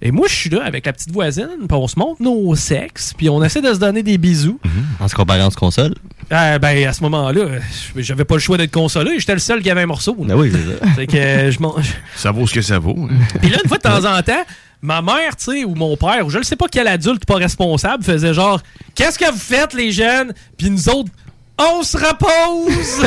Et 0.00 0.12
moi, 0.12 0.28
je 0.28 0.34
suis 0.34 0.50
là 0.50 0.62
avec 0.64 0.86
la 0.86 0.92
petite 0.92 1.10
voisine, 1.10 1.48
puis 1.58 1.66
on 1.76 1.88
se 1.88 1.98
montre 1.98 2.22
nos 2.22 2.54
sexes, 2.54 3.14
puis 3.18 3.28
on 3.28 3.42
essaie 3.42 3.60
de 3.60 3.74
se 3.74 3.80
donner 3.80 4.04
des 4.04 4.16
bisous. 4.16 4.60
En 5.00 5.08
se 5.08 5.14
comparant, 5.16 5.48
on 5.48 5.50
se 5.50 5.56
console. 5.56 5.94
Euh, 6.30 6.58
ben, 6.60 6.86
à 6.86 6.92
ce 6.92 7.02
moment-là, 7.02 7.40
euh, 7.40 7.60
j'avais 7.96 8.24
pas 8.24 8.34
le 8.34 8.40
choix 8.40 8.56
d'être 8.56 8.70
consolé. 8.70 9.18
J'étais 9.18 9.32
le 9.32 9.40
seul 9.40 9.60
qui 9.60 9.70
avait 9.70 9.82
un 9.82 9.86
morceau. 9.86 10.14
Ben 10.20 10.36
oui, 10.36 10.52
c'est 10.52 10.58
ça. 10.86 10.92
C'est 10.94 11.06
que 11.08 11.16
euh, 11.16 11.50
je 11.50 11.58
Ça 12.14 12.30
vaut 12.30 12.46
ce 12.46 12.54
que 12.54 12.62
ça 12.62 12.78
vaut. 12.78 13.08
hein. 13.10 13.38
Puis 13.40 13.50
là, 13.50 13.58
une 13.62 13.68
fois 13.68 13.78
de 13.78 13.82
temps 13.82 14.04
en 14.04 14.22
temps, 14.22 14.44
ma 14.82 15.02
mère, 15.02 15.36
tu 15.36 15.44
sais, 15.44 15.64
ou 15.64 15.74
mon 15.74 15.96
père, 15.96 16.26
ou 16.26 16.30
je 16.30 16.38
ne 16.38 16.42
sais 16.42 16.56
pas 16.56 16.66
quel 16.70 16.86
adulte 16.88 17.24
pas 17.24 17.36
responsable, 17.36 18.04
faisait 18.04 18.34
genre 18.34 18.60
Qu'est-ce 18.94 19.18
que 19.18 19.30
vous 19.30 19.38
faites, 19.38 19.74
les 19.74 19.92
jeunes? 19.92 20.32
Puis 20.56 20.70
nous 20.70 20.88
autres, 20.88 21.10
on 21.58 21.82
se 21.82 21.96
repose! 21.96 23.06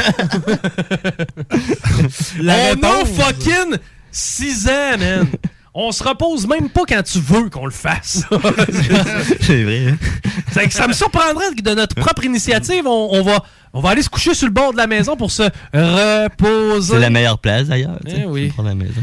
La 2.40 2.74
On 2.74 2.84
a 2.84 3.06
fucking 3.06 3.78
6 4.12 4.68
ans, 4.68 4.98
man 5.00 5.28
on 5.74 5.92
se 5.92 6.04
repose 6.04 6.48
même 6.48 6.70
pas 6.70 6.82
quand 6.88 7.02
tu 7.04 7.20
veux 7.20 7.50
qu'on 7.50 7.66
le 7.66 7.72
fasse. 7.72 8.24
c'est 9.42 9.64
vrai. 9.64 9.88
hein? 9.90 10.66
Que 10.68 10.74
ça 10.74 10.88
me 10.88 10.94
surprendrait 10.94 11.54
que 11.56 11.62
de 11.62 11.74
notre 11.74 11.96
propre 11.96 12.26
initiative, 12.26 12.86
on, 12.86 13.10
on 13.14 13.24
va, 13.24 13.44
on 13.74 13.80
va 13.80 13.90
aller 13.92 14.02
se 14.04 14.10
coucher 14.10 14.34
sur 14.34 14.48
le 14.48 14.54
bord 14.54 14.74
de 14.74 14.78
la 14.78 14.88
maison 14.88 15.16
pour 15.16 15.32
se 15.32 15.44
reposer. 15.74 16.94
C'est 16.96 17.00
la 17.00 17.10
meilleure 17.10 17.40
place 17.40 17.68
d'ailleurs. 17.68 18.00
Eh 18.06 18.26
oui. 18.26 18.52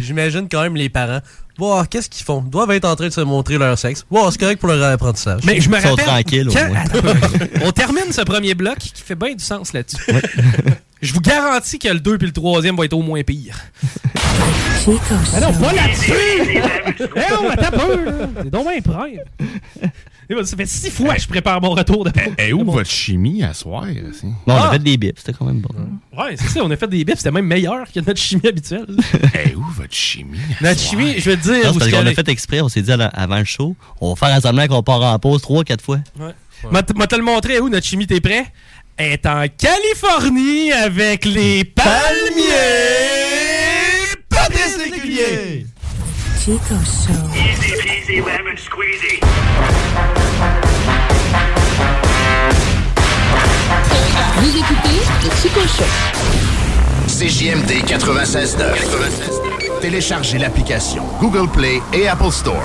J'imagine 0.00 0.46
quand 0.50 0.62
même 0.62 0.76
les 0.76 0.88
parents. 0.90 1.20
Bon, 1.56 1.82
qu'est-ce 1.84 2.08
qu'ils 2.08 2.24
font? 2.24 2.42
Ils 2.46 2.50
doivent 2.50 2.70
être 2.70 2.84
en 2.84 2.94
train 2.94 3.08
de 3.08 3.12
se 3.12 3.20
montrer 3.22 3.58
leur 3.58 3.76
sexe. 3.76 4.04
Bon, 4.10 4.30
c'est 4.30 4.38
correct 4.38 4.60
pour 4.60 4.68
leur 4.68 4.92
apprentissage. 4.92 5.40
Mais 5.44 5.60
je 5.60 5.68
me 5.68 5.76
Ils 5.76 5.82
sont 5.82 5.88
rappelle. 5.90 6.04
tranquilles, 6.04 6.48
au 6.50 6.52
moins. 6.52 6.84
On 7.64 7.72
termine 7.72 8.12
ce 8.12 8.20
premier 8.20 8.54
bloc 8.54 8.76
qui 8.78 8.92
fait 9.02 9.16
bien 9.16 9.34
du 9.34 9.42
sens 9.42 9.72
là-dessus. 9.72 10.02
Je 11.02 11.12
vous 11.12 11.20
garantis 11.20 11.78
que 11.80 11.88
le 11.88 11.98
2 11.98 12.18
puis 12.18 12.26
le 12.28 12.32
3e 12.32 12.76
va 12.76 12.84
être 12.84 12.92
au 12.92 13.02
moins 13.02 13.22
pire. 13.22 13.56
Chico 14.92 15.14
Mais 15.34 15.40
non, 15.40 15.52
pas 15.52 15.72
là-dessus! 15.72 16.12
Eh 17.00 17.32
non, 17.32 17.48
attends 17.50 17.66
un 17.76 17.86
peu, 17.86 18.04
là. 18.04 18.12
C'est 18.42 18.50
donc 18.50 18.66
bien. 18.66 19.22
Et 20.30 20.34
voilà, 20.34 20.46
Ça 20.46 20.56
fait 20.56 20.66
six 20.66 20.90
fois 20.90 21.14
que 21.14 21.20
je 21.22 21.28
prépare 21.28 21.60
mon 21.60 21.70
retour 21.70 22.04
de 22.04 22.12
Et 22.38 22.52
où 22.52 22.64
votre 22.64 22.90
chimie 22.90 23.42
à 23.42 23.54
soir? 23.54 23.84
on 24.46 24.52
Ah! 24.52 24.68
a 24.68 24.72
fait 24.72 24.78
des 24.80 24.96
bips, 24.96 25.18
c'était 25.18 25.32
quand 25.32 25.44
même 25.46 25.60
bon. 25.60 25.68
Ouais, 26.16 26.34
c'est 26.36 26.48
ça, 26.48 26.60
on 26.64 26.70
a 26.70 26.76
fait 26.76 26.88
des 26.88 27.04
bips, 27.04 27.16
c'était 27.18 27.30
même 27.30 27.46
meilleur 27.46 27.86
que 27.92 28.00
notre 28.00 28.20
chimie 28.20 28.46
habituelle. 28.46 28.86
Et 29.46 29.54
où 29.54 29.64
votre 29.76 29.94
chimie? 29.94 30.38
à 30.60 30.64
Notre 30.64 30.80
soir? 30.80 30.90
chimie, 30.90 31.14
je 31.18 31.30
veux 31.30 31.36
te 31.36 31.42
dire, 31.42 31.72
parce 31.78 31.90
qu'on 31.90 32.06
a 32.06 32.12
fait 32.14 32.28
exprès, 32.28 32.60
on 32.60 32.68
s'est 32.68 32.82
dit 32.82 32.92
avant 32.92 33.38
le 33.38 33.44
show, 33.44 33.76
on 34.00 34.14
va 34.14 34.16
faire 34.26 34.36
un 34.36 34.40
semblant 34.40 34.66
qu'on 34.66 34.82
part 34.82 35.02
en 35.02 35.18
pause 35.18 35.40
trois, 35.42 35.62
quatre 35.64 35.84
fois. 35.84 35.98
Ouais. 36.18 36.32
M'a 36.72 36.82
te 36.82 37.14
le 37.16 37.22
montré 37.22 37.60
où 37.60 37.68
notre 37.68 37.86
chimie, 37.86 38.06
t'es 38.06 38.20
prêt? 38.20 38.46
Elle 38.96 39.12
est 39.12 39.26
en 39.26 39.44
Californie 39.56 40.72
avec 40.72 41.24
les 41.24 41.62
palmiers! 41.64 41.92
Patrice 44.98 45.18
Lécuyer! 45.18 45.66
Chico 46.38 46.74
Show. 46.84 47.12
Easy 47.34 47.72
peasy 47.82 48.16
lemon 48.20 48.56
squeezy. 48.56 49.20
Vous 54.36 54.56
écoutez 54.56 54.98
le 55.24 55.30
Chico 55.40 55.60
Show. 55.60 55.88
CJMD 57.06 57.70
96.9. 57.86 59.80
Téléchargez 59.80 60.38
l'application 60.38 61.04
Google 61.20 61.48
Play 61.50 61.80
et 61.92 62.08
Apple 62.08 62.32
Store. 62.32 62.64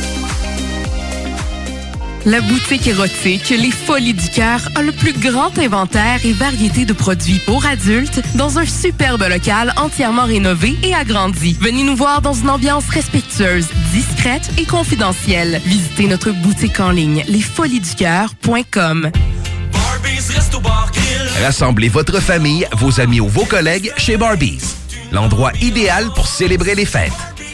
La 2.25 2.39
boutique 2.39 2.85
érotique 2.85 3.49
Les 3.49 3.71
Folies 3.71 4.13
du 4.13 4.29
Cœur 4.29 4.61
a 4.75 4.83
le 4.83 4.91
plus 4.91 5.13
grand 5.13 5.57
inventaire 5.57 6.19
et 6.23 6.33
variété 6.33 6.85
de 6.85 6.93
produits 6.93 7.39
pour 7.47 7.65
adultes 7.65 8.21
dans 8.35 8.59
un 8.59 8.65
superbe 8.65 9.23
local 9.27 9.73
entièrement 9.75 10.25
rénové 10.25 10.75
et 10.83 10.93
agrandi. 10.93 11.57
Venez 11.59 11.83
nous 11.83 11.95
voir 11.95 12.21
dans 12.21 12.33
une 12.33 12.51
ambiance 12.51 12.87
respectueuse, 12.89 13.67
discrète 13.91 14.51
et 14.59 14.65
confidentielle. 14.65 15.61
Visitez 15.65 16.05
notre 16.05 16.29
boutique 16.31 16.79
en 16.79 16.91
ligne 16.91 17.23
lesfoliesducoeur.com. 17.27 19.11
Rassemblez 21.41 21.89
votre 21.89 22.19
famille, 22.19 22.67
vos 22.73 22.99
amis 22.99 23.19
ou 23.19 23.27
vos 23.27 23.45
collègues 23.45 23.91
chez 23.97 24.17
Barbies. 24.17 24.61
L'endroit 25.11 25.53
idéal 25.59 26.09
pour 26.13 26.27
célébrer 26.27 26.75
les 26.75 26.85
fêtes. 26.85 27.11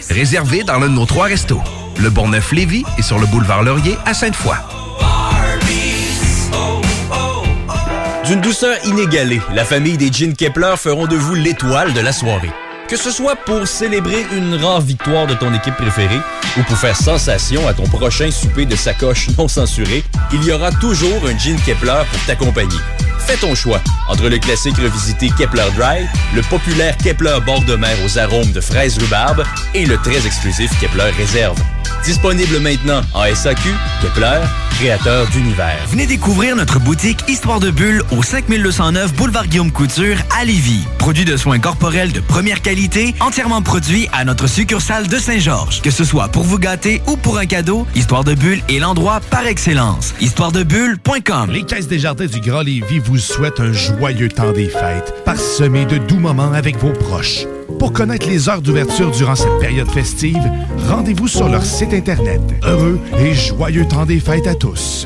Réservé 0.09 0.63
dans 0.63 0.77
l'un 0.77 0.89
de 0.89 0.93
nos 0.93 1.05
trois 1.05 1.27
restos. 1.27 1.61
Le 1.99 2.09
Bonneuf-Lévis 2.11 2.83
et 2.97 3.01
sur 3.01 3.17
le 3.17 3.25
boulevard 3.25 3.63
Laurier 3.63 3.97
à 4.05 4.13
Sainte-Foy. 4.13 4.55
D'une 8.25 8.41
douceur 8.41 8.75
inégalée, 8.85 9.41
la 9.53 9.65
famille 9.65 9.97
des 9.97 10.11
Jeans 10.11 10.35
Kepler 10.35 10.75
feront 10.77 11.07
de 11.07 11.15
vous 11.15 11.33
l'étoile 11.33 11.93
de 11.93 11.99
la 11.99 12.11
soirée. 12.11 12.51
Que 12.87 12.97
ce 12.97 13.09
soit 13.09 13.35
pour 13.35 13.67
célébrer 13.67 14.25
une 14.31 14.55
rare 14.55 14.81
victoire 14.81 15.27
de 15.27 15.33
ton 15.33 15.53
équipe 15.53 15.75
préférée 15.75 16.19
ou 16.57 16.63
pour 16.63 16.77
faire 16.77 16.95
sensation 16.95 17.67
à 17.67 17.73
ton 17.73 17.87
prochain 17.87 18.29
souper 18.31 18.65
de 18.65 18.75
sacoche 18.75 19.29
non 19.37 19.47
censuré, 19.47 20.03
il 20.31 20.43
y 20.43 20.51
aura 20.51 20.71
toujours 20.71 21.25
un 21.25 21.37
Jean 21.37 21.57
Kepler 21.65 22.03
pour 22.11 22.25
t'accompagner. 22.25 22.79
Fais 23.19 23.37
ton 23.37 23.55
choix 23.55 23.81
entre 24.07 24.29
le 24.29 24.37
classique 24.37 24.77
revisité 24.77 25.29
Kepler 25.37 25.65
Dry, 25.75 26.05
le 26.35 26.41
populaire 26.43 26.95
Kepler 26.97 27.39
bord 27.45 27.63
de 27.63 27.75
mer 27.75 27.97
aux 28.05 28.17
arômes 28.19 28.51
de 28.51 28.61
fraises 28.61 28.97
rhubarbe 28.99 29.43
et 29.73 29.85
le 29.85 29.97
très 29.97 30.25
exclusif 30.25 30.71
Kepler 30.79 31.11
Réserve. 31.17 31.57
Disponible 32.03 32.59
maintenant 32.59 33.01
en 33.13 33.23
SAQ, 33.33 33.69
Kepler, 34.01 34.39
créateur 34.71 35.27
d'univers. 35.27 35.79
Venez 35.89 36.05
découvrir 36.05 36.55
notre 36.55 36.79
boutique 36.79 37.19
Histoire 37.27 37.59
de 37.59 37.71
Bulle 37.71 38.03
au 38.11 38.23
5209 38.23 39.13
Boulevard 39.13 39.47
Guillaume 39.47 39.71
Couture 39.71 40.17
à 40.39 40.45
Lévis. 40.45 40.85
Produit 40.99 41.25
de 41.25 41.35
soins 41.35 41.59
corporels 41.59 42.11
de 42.11 42.19
première 42.19 42.61
qualité, 42.61 43.15
entièrement 43.19 43.61
produit 43.61 44.07
à 44.13 44.23
notre 44.23 44.47
succursale 44.47 45.07
de 45.07 45.17
Saint-Georges. 45.17 45.81
Que 45.81 45.91
ce 45.91 46.03
soit 46.03 46.27
pour 46.29 46.43
vous 46.43 46.59
gâter 46.59 47.01
ou 47.07 47.17
pour 47.17 47.37
un 47.37 47.45
cadeau, 47.45 47.87
Histoire 47.95 48.23
de 48.23 48.35
Bulle 48.35 48.61
est 48.69 48.79
l'endroit 48.79 49.19
par 49.31 49.45
excellence. 49.47 50.13
Histoiredebulle.com 50.21 51.51
Les 51.51 51.63
Caisses 51.63 51.87
des 51.87 51.99
Jardins 51.99 52.27
du 52.27 52.39
Grand 52.39 52.61
Lévis 52.61 52.99
vous 52.99 53.17
souhaitent 53.17 53.59
un 53.59 53.73
joyeux 53.73 54.29
temps 54.29 54.51
des 54.51 54.69
fêtes, 54.69 55.13
parsemé 55.25 55.85
de 55.85 55.97
doux 55.97 56.19
moments 56.19 56.51
avec 56.51 56.77
vos 56.77 56.93
proches. 56.93 57.45
Pour 57.79 57.93
connaître 57.93 58.27
les 58.27 58.49
heures 58.49 58.61
d'ouverture 58.61 59.11
durant 59.11 59.35
cette 59.35 59.59
période 59.59 59.89
festive, 59.89 60.41
rendez-vous 60.87 61.27
sur 61.27 61.47
leur 61.47 61.63
site 61.63 61.93
Internet. 61.93 62.41
Heureux 62.63 62.99
et 63.19 63.33
joyeux 63.33 63.87
temps 63.87 64.05
des 64.05 64.19
fêtes 64.19 64.47
à 64.47 64.55
tous. 64.55 65.05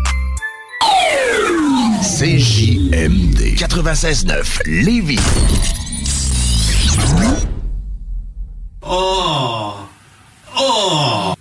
CJMD 2.21 3.57
96.9 3.57 4.61
Lévis. 4.67 5.17
Oh! 8.85 9.73
Oh! 10.55 11.33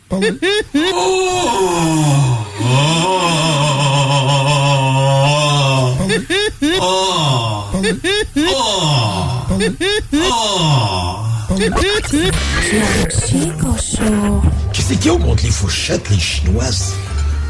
Qu'est-ce 14.72 14.95
qu'ils 14.95 15.11
ont 15.11 15.18
contre 15.18 15.45
les 15.45 15.51
fourchettes, 15.51 16.09
les 16.09 16.18
chinoises? 16.18 16.95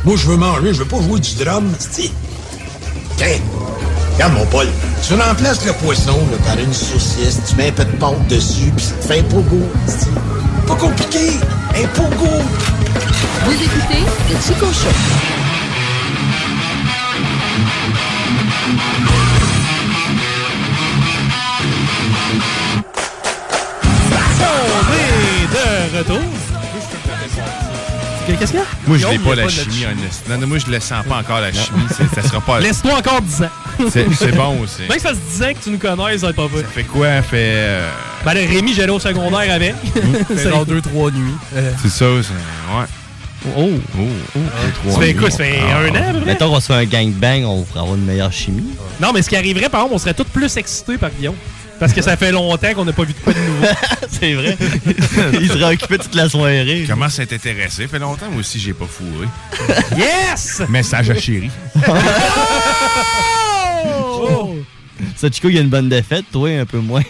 Moi, 0.05 0.17
je 0.17 0.27
veux 0.27 0.37
manger, 0.37 0.75
je 0.75 0.79
veux 0.81 0.85
pas 0.85 1.01
jouer 1.01 1.21
du 1.21 1.37
drum, 1.37 1.73
c'ti. 1.79 2.11
Regarde 4.21 4.35
mon 4.39 4.45
Paul. 4.45 4.67
Tu 5.09 5.15
remplaces 5.15 5.65
le 5.65 5.73
poisson 5.73 6.19
là, 6.31 6.37
par 6.45 6.59
une 6.59 6.75
saucisse, 6.75 7.41
tu 7.49 7.57
mets 7.57 7.69
un 7.69 7.73
peu 7.73 7.87
de 7.87 7.93
pâte 7.93 8.27
dessus, 8.29 8.71
puis 8.77 8.85
tu 8.85 9.09
fais 9.09 9.21
un 9.21 9.23
pogo. 9.23 9.67
Pas 10.67 10.75
compliqué, 10.75 11.31
un 11.75 11.87
pogo. 11.89 12.27
Vous 13.47 13.53
écoutez 13.55 14.05
le 14.29 14.37
Chico 14.43 14.67
Show. 14.67 14.91
On 24.43 24.93
est 24.95 25.95
de 25.95 25.99
retour. 25.99 26.21
Qu'est-ce 28.39 28.53
qu'il 28.53 28.61
y 28.61 28.63
a? 28.63 28.67
Moi, 28.87 28.97
je 28.99 29.07
y 29.09 29.19
pas 29.19 29.35
la 29.35 29.49
chimie, 29.49 29.85
honnêtement. 29.87 30.09
Non, 30.29 30.39
non, 30.39 30.47
moi, 30.47 30.59
je 30.59 30.71
le 30.71 30.79
sens 30.81 31.05
pas 31.07 31.17
encore, 31.17 31.41
la 31.41 31.53
chimie. 31.53 31.87
C'est- 31.97 32.21
Ça 32.21 32.29
sera 32.29 32.41
pas... 32.41 32.61
Laisse-toi 32.61 32.93
encore 32.95 33.21
10 33.23 33.43
ans. 33.43 33.49
C'est 33.91 34.07
c'est 34.15 34.33
bon 34.37 34.61
aussi. 34.63 34.83
Même 34.83 34.99
si 34.99 35.01
ça 35.01 35.11
se 35.15 35.19
disait 35.31 35.55
que 35.55 35.61
tu 35.65 35.71
nous 35.71 35.79
connais, 35.79 36.19
ça 36.19 36.27
va 36.27 36.31
être 36.31 36.37
pas 36.37 36.47
vrai. 36.47 36.63
Ça 36.63 36.69
fait 36.69 36.83
quoi? 36.85 37.07
Ça 37.07 37.23
fait... 37.23 37.37
euh, 37.55 37.91
Ben, 38.25 38.33
Rémi, 38.35 38.75
j'allais 38.75 38.91
au 38.91 39.01
secondaire 39.01 39.53
avec. 39.55 39.75
C'est 40.29 40.51
genre 40.51 40.67
deux, 40.67 40.81
trois 40.81 41.11
nuits. 41.11 41.35
C'est 41.83 41.89
ça, 41.91 42.07
c'est... 42.23 42.33
Ouais. 42.75 42.87
Oh! 43.57 43.71
Oh! 43.99 44.41
Ça 44.91 45.01
fait 45.01 45.15
quoi? 45.15 45.31
Ça 45.31 45.39
fait 45.39 45.59
un 45.61 45.89
an, 45.91 46.09
à 46.11 46.13
peu 46.13 46.21
près? 46.21 46.33
Mettons 46.33 46.51
qu'on 46.53 46.61
se 46.61 46.67
fait 46.67 46.75
un 46.75 46.85
gangbang, 46.85 47.45
on 47.45 47.63
pourrait 47.63 47.81
avoir 47.81 47.97
une 47.97 48.05
meilleure 48.05 48.33
chimie. 48.33 48.75
Non, 49.01 49.13
mais 49.15 49.23
ce 49.23 49.31
qui 49.31 49.37
arriverait, 49.37 49.71
par 49.71 49.81
exemple, 49.81 49.95
on 49.95 49.99
serait 49.99 50.13
tous 50.15 50.25
plus 50.25 50.55
excités 50.59 50.99
par 50.99 51.11
Guillaume. 51.11 51.37
Parce 51.79 51.95
que 51.95 52.03
ça 52.03 52.15
fait 52.19 52.31
longtemps 52.31 52.75
qu'on 52.75 52.85
n'a 52.85 52.93
pas 52.93 53.05
vu 53.05 53.15
de 53.15 53.19
quoi 53.25 53.33
de 53.33 53.39
nouveau. 53.39 53.67
C'est 54.21 54.35
vrai. 54.35 54.55
Il 55.41 55.49
serait 55.49 55.73
occupé 55.73 55.97
toute 55.97 56.15
la 56.15 56.29
soirée. 56.29 56.85
Commence 56.87 57.19
à 57.19 57.23
être 57.23 57.33
intéressé. 57.33 57.87
fait 57.89 57.99
longtemps, 57.99 58.27
moi 58.31 58.41
aussi, 58.41 58.61
j'ai 58.61 58.75
pas 58.75 58.85
fourré. 58.85 59.27
Yes! 59.97 60.61
Message 60.69 61.09
à 61.09 61.15
chérie. 61.15 61.51
Ça, 65.17 65.29
Chico, 65.31 65.49
il 65.49 65.55
y 65.55 65.59
a 65.59 65.63
une 65.63 65.69
bonne 65.69 65.89
défaite, 65.89 66.25
toi, 66.33 66.49
un 66.51 66.67
peu 66.67 66.79
moins. 66.79 67.03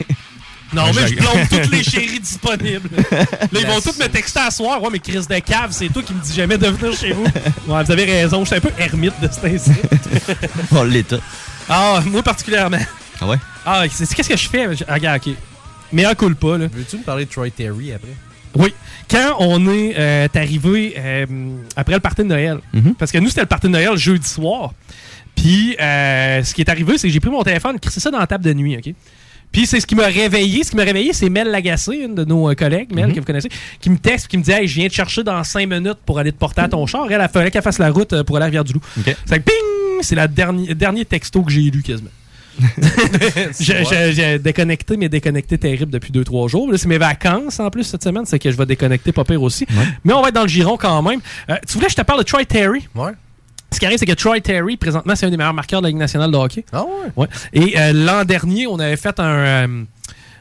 Non, 0.73 0.85
Ouais, 0.85 0.91
mais 0.95 1.09
je 1.09 1.15
plombe 1.17 1.49
toutes 1.51 1.73
les 1.73 1.83
chéries 1.83 2.21
disponibles. 2.21 2.89
Là, 3.11 3.27
ils 3.61 3.67
vont 3.67 3.81
tous 3.81 3.99
me 3.99 4.07
texter 4.07 4.39
à 4.41 4.51
soir. 4.53 4.81
Ouais, 4.81 4.89
mais 4.93 5.01
Chris 5.01 5.19
de 5.29 5.39
cave, 5.41 5.71
c'est 5.73 5.89
toi 5.89 6.01
qui 6.03 6.15
me 6.15 6.21
dis 6.23 6.33
jamais 6.33 6.57
de 6.59 6.69
venir 6.69 6.97
chez 6.97 7.13
vous. 7.13 7.25
Ouais, 7.67 7.83
vous 7.85 7.91
avez 7.91 8.05
raison, 8.05 8.41
je 8.45 8.47
suis 8.51 8.57
un 8.57 8.61
peu 8.61 8.71
ermite 8.79 9.15
de 9.21 9.29
cet 9.33 9.45
ainsi. 9.47 9.73
On 10.73 10.85
l'est 10.85 11.09
tout. 11.09 11.21
Ah, 11.69 12.01
moi 12.07 12.23
particulièrement. 12.23 12.79
Ah 13.21 13.27
ouais? 13.27 13.37
Ah, 13.67 13.83
c'est 13.91 14.15
qu'est-ce 14.15 14.29
que 14.29 14.37
je 14.37 14.49
fais? 14.49 14.67
Ah, 14.87 14.95
regarde, 14.95 15.21
ok. 15.27 15.35
Mais 15.93 16.05
un 16.05 16.15
coule 16.15 16.37
pas, 16.37 16.57
là. 16.57 16.67
Veux-tu 16.73 16.99
me 16.99 17.03
parler 17.03 17.25
de 17.25 17.31
Troy 17.31 17.51
Terry 17.51 17.93
après? 17.93 18.15
Oui. 18.55 18.73
Quand 19.11 19.37
on 19.41 19.69
est 19.73 19.95
euh, 19.99 20.29
arrivé 20.35 20.95
euh, 20.97 21.27
après 21.77 21.95
le 21.95 22.01
party 22.01 22.23
de 22.23 22.29
Noël, 22.29 22.59
parce 22.99 23.11
que 23.11 23.19
nous, 23.19 23.29
c'était 23.29 23.41
le 23.41 23.47
party 23.49 23.67
de 23.67 23.73
Noël 23.73 23.97
jeudi 23.97 24.29
soir. 24.29 24.73
Puis, 25.41 25.75
euh, 25.81 26.43
ce 26.43 26.53
qui 26.55 26.61
est 26.61 26.69
arrivé, 26.69 26.99
c'est 26.99 27.07
que 27.09 27.13
j'ai 27.13 27.21
pris 27.21 27.31
mon 27.31 27.43
téléphone, 27.43 27.79
crissé 27.81 27.99
ça 28.01 28.11
dans 28.11 28.19
la 28.19 28.27
table 28.27 28.45
de 28.45 28.53
nuit, 28.53 28.77
OK? 28.77 28.93
Puis, 29.51 29.67
c'est 29.67 29.81
ce 29.81 29.87
qui 29.87 29.95
m'a 29.95 30.05
réveillé. 30.07 30.63
Ce 30.65 30.71
qui 30.71 30.77
m'a 30.77 30.85
réveillé, 30.85 31.13
c'est 31.13 31.29
Mel 31.31 31.49
Lagacé, 31.51 31.97
une 31.97 32.15
de 32.15 32.25
nos 32.25 32.51
euh, 32.51 32.55
collègues, 32.55 32.95
Mel, 32.95 33.07
Mhm. 33.07 33.15
que 33.15 33.21
vous 33.21 33.27
connaissez, 33.27 33.49
qui 33.81 33.89
me 33.91 33.97
texte, 33.99 34.29
qui 34.29 34.37
me 34.39 34.43
dit 34.43 34.53
Hey, 34.53 34.69
je 34.69 34.75
viens 34.75 34.89
te 34.89 34.93
chercher 34.95 35.25
dans 35.25 35.43
5 35.43 35.67
minutes 35.69 35.99
pour 36.05 36.19
aller 36.19 36.31
te 36.31 36.39
porter 36.39 36.61
à 36.61 36.69
ton 36.69 36.87
char. 36.87 37.07
Elle, 37.11 37.21
il 37.23 37.29
fallait 37.33 37.51
qu'elle 37.51 37.63
fasse 37.63 37.79
la 37.79 37.91
route 37.91 38.13
euh, 38.13 38.23
pour 38.23 38.37
aller 38.37 38.45
à 38.45 38.47
Rivière-du-Loup. 38.47 38.81
C'est 39.27 39.39
que, 39.39 39.45
ping 39.45 40.03
C'est 40.03 40.15
le 40.15 40.29
dernier, 40.29 40.75
dernier 40.75 41.05
texto 41.07 41.43
que 41.43 41.51
j'ai 41.51 41.63
lu 41.63 41.83
quasiment. 41.83 42.11
J'ai 43.61 44.39
déconnecté, 44.39 44.97
mais 44.97 45.09
déconnecté 45.09 45.57
terrible 45.57 45.91
depuis 45.91 46.13
2-3 46.13 46.49
jours. 46.49 46.71
Là, 46.71 46.77
c'est 46.79 46.89
mes 46.89 46.99
vacances 46.99 47.59
en 47.61 47.71
plus 47.71 47.85
cette 47.85 48.03
semaine, 48.05 48.25
c'est 48.27 48.39
que 48.39 48.51
je 48.51 48.57
vais 48.57 48.67
déconnecter 48.67 49.13
pas 49.13 49.25
pire 49.25 49.43
aussi. 49.43 49.67
Mais 50.05 50.13
on 50.13 50.21
va 50.21 50.29
être 50.29 50.35
dans 50.35 50.43
le 50.43 50.49
giron 50.49 50.77
quand 50.77 51.01
même. 51.03 51.21
Euh, 51.49 51.57
tu 51.67 51.75
voulais 51.75 51.87
que 51.87 51.93
je 51.93 51.97
te 51.97 52.03
parle 52.03 52.19
de 52.21 52.25
Troy 52.25 52.45
Terry? 52.45 52.87
Ouais. 52.95 53.13
Ce 53.73 53.79
qui 53.79 53.87
arrive, 53.87 53.99
c'est 53.99 54.07
que 54.07 54.13
Troy 54.13 54.41
Terry, 54.41 54.77
présentement, 54.77 55.15
c'est 55.15 55.27
un 55.27 55.31
des 55.31 55.37
meilleurs 55.37 55.55
marqueurs 55.55 55.81
de 55.81 55.87
la 55.87 55.91
Ligue 55.91 55.99
nationale 55.99 56.31
de 56.31 56.37
hockey. 56.37 56.65
Ah 56.73 56.83
ouais? 56.85 57.11
Ouais. 57.17 57.27
Et 57.53 57.79
euh, 57.79 57.93
l'an 57.93 58.25
dernier, 58.25 58.67
on 58.67 58.79
avait 58.79 58.97
fait 58.97 59.19
un. 59.21 59.25
euh, 59.69 59.83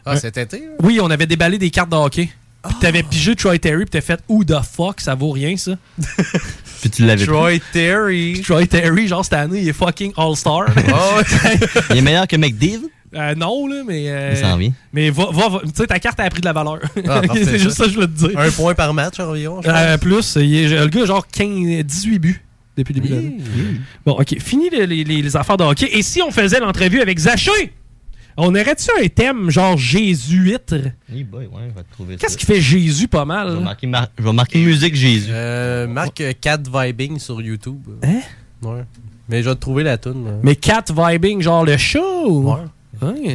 Ah, 0.05 0.11
un- 0.13 0.15
cet 0.15 0.37
été? 0.37 0.57
là? 0.59 0.65
Oui, 0.81 0.99
on 1.01 1.09
avait 1.11 1.27
déballé 1.27 1.57
des 1.57 1.69
cartes 1.69 1.89
de 1.91 1.95
hockey. 1.95 2.29
Puis 2.63 2.75
t'avais 2.81 3.03
pigé 3.03 3.35
Troy 3.35 3.57
Terry, 3.57 3.85
puis 3.85 3.91
t'as 3.91 4.01
fait 4.01 4.19
Who 4.27 4.43
the 4.43 4.57
fuck, 4.69 4.99
ça 4.99 5.15
vaut 5.15 5.31
rien 5.31 5.55
ça? 5.55 5.71
Puis 6.81 6.89
tu 6.89 7.05
l'avais 7.05 7.25
Troy 7.25 7.59
Terry. 7.71 8.33
Puis 8.33 8.41
Troy 8.41 8.65
Terry, 8.67 9.07
genre 9.07 9.23
cette 9.23 9.33
année, 9.33 9.59
il 9.61 9.69
est 9.69 9.73
fucking 9.73 10.11
All-Star. 10.17 10.65
Il 11.91 11.97
est 11.97 12.01
meilleur 12.01 12.27
que 12.27 12.35
McDiv? 12.35 12.81
Euh, 13.15 13.33
non, 13.35 13.65
là, 13.67 13.81
mais. 13.87 14.05
euh, 14.09 14.31
Il 14.33 14.37
s'en 14.37 14.55
vient. 14.57 14.71
Mais 14.93 15.09
va, 15.09 15.27
va, 15.31 15.49
va- 15.49 15.59
tu 15.63 15.69
sais, 15.73 15.87
ta 15.87 15.99
carte 15.99 16.19
a 16.19 16.29
pris 16.29 16.41
de 16.41 16.45
la 16.45 16.53
valeur. 16.53 16.79
Ah, 17.07 17.21
c'est 17.33 17.57
juste 17.59 17.77
ça 17.77 17.85
que 17.85 17.89
je 17.91 17.95
voulais 17.95 18.07
te 18.07 18.27
dire. 18.27 18.37
Un 18.39 18.51
point 18.51 18.73
par 18.75 18.93
match 18.93 19.19
environ, 19.19 19.61
Euh, 19.65 19.97
plus, 19.97 20.35
il 20.35 20.55
est- 20.55 20.79
le 20.79 20.87
gars 20.87 21.03
a 21.03 21.05
genre 21.05 21.27
15, 21.27 21.83
18 21.85 22.19
buts 22.19 22.41
depuis 22.79 22.93
le 22.93 23.01
début 23.01 23.13
de 23.13 23.15
l'année. 23.21 23.37
Bon, 24.05 24.13
OK. 24.13 24.39
Fini 24.39 24.69
les, 24.69 24.85
les- 24.87 25.03
les 25.03 25.35
affaires 25.37 25.57
de 25.57 25.63
hockey. 25.63 25.89
Et 25.93 26.01
si 26.01 26.21
on 26.21 26.31
faisait 26.31 26.59
l'entrevue 26.59 27.01
avec 27.01 27.17
Zaché? 27.19 27.73
On 28.37 28.49
aurait-tu 28.55 28.89
un 29.03 29.07
thème 29.09 29.49
genre 29.49 29.77
jésuite? 29.77 30.73
Oui, 31.11 31.23
boy, 31.25 31.45
ouais, 31.47 31.51
on 31.71 31.75
va 31.75 31.83
te 31.83 31.91
trouver. 31.91 32.15
Qu'est-ce 32.15 32.37
qui 32.37 32.45
fait 32.45 32.61
Jésus 32.61 33.07
pas 33.09 33.25
mal? 33.25 33.49
Je 33.51 33.55
vais 33.57 33.63
marquer, 33.63 33.87
mar- 33.87 34.07
je 34.17 34.23
vais 34.23 34.31
marquer 34.33 34.59
musique 34.63 34.95
Jésus. 34.95 35.29
Euh, 35.29 35.87
marque 35.87 36.21
euh, 36.21 36.31
Cat 36.39 36.61
Vibing 36.73 37.19
sur 37.19 37.41
YouTube. 37.41 37.81
Hein? 38.01 38.19
Ouais. 38.61 38.83
Mais 39.27 39.43
je 39.43 39.49
vais 39.49 39.55
te 39.55 39.59
trouver 39.59 39.83
la 39.83 39.97
toune. 39.97 40.25
là. 40.25 40.31
Mais 40.41 40.55
cat 40.55 40.85
vibing, 40.89 41.41
genre 41.41 41.63
le 41.65 41.77
show? 41.77 42.41
Ouais. 42.41 42.61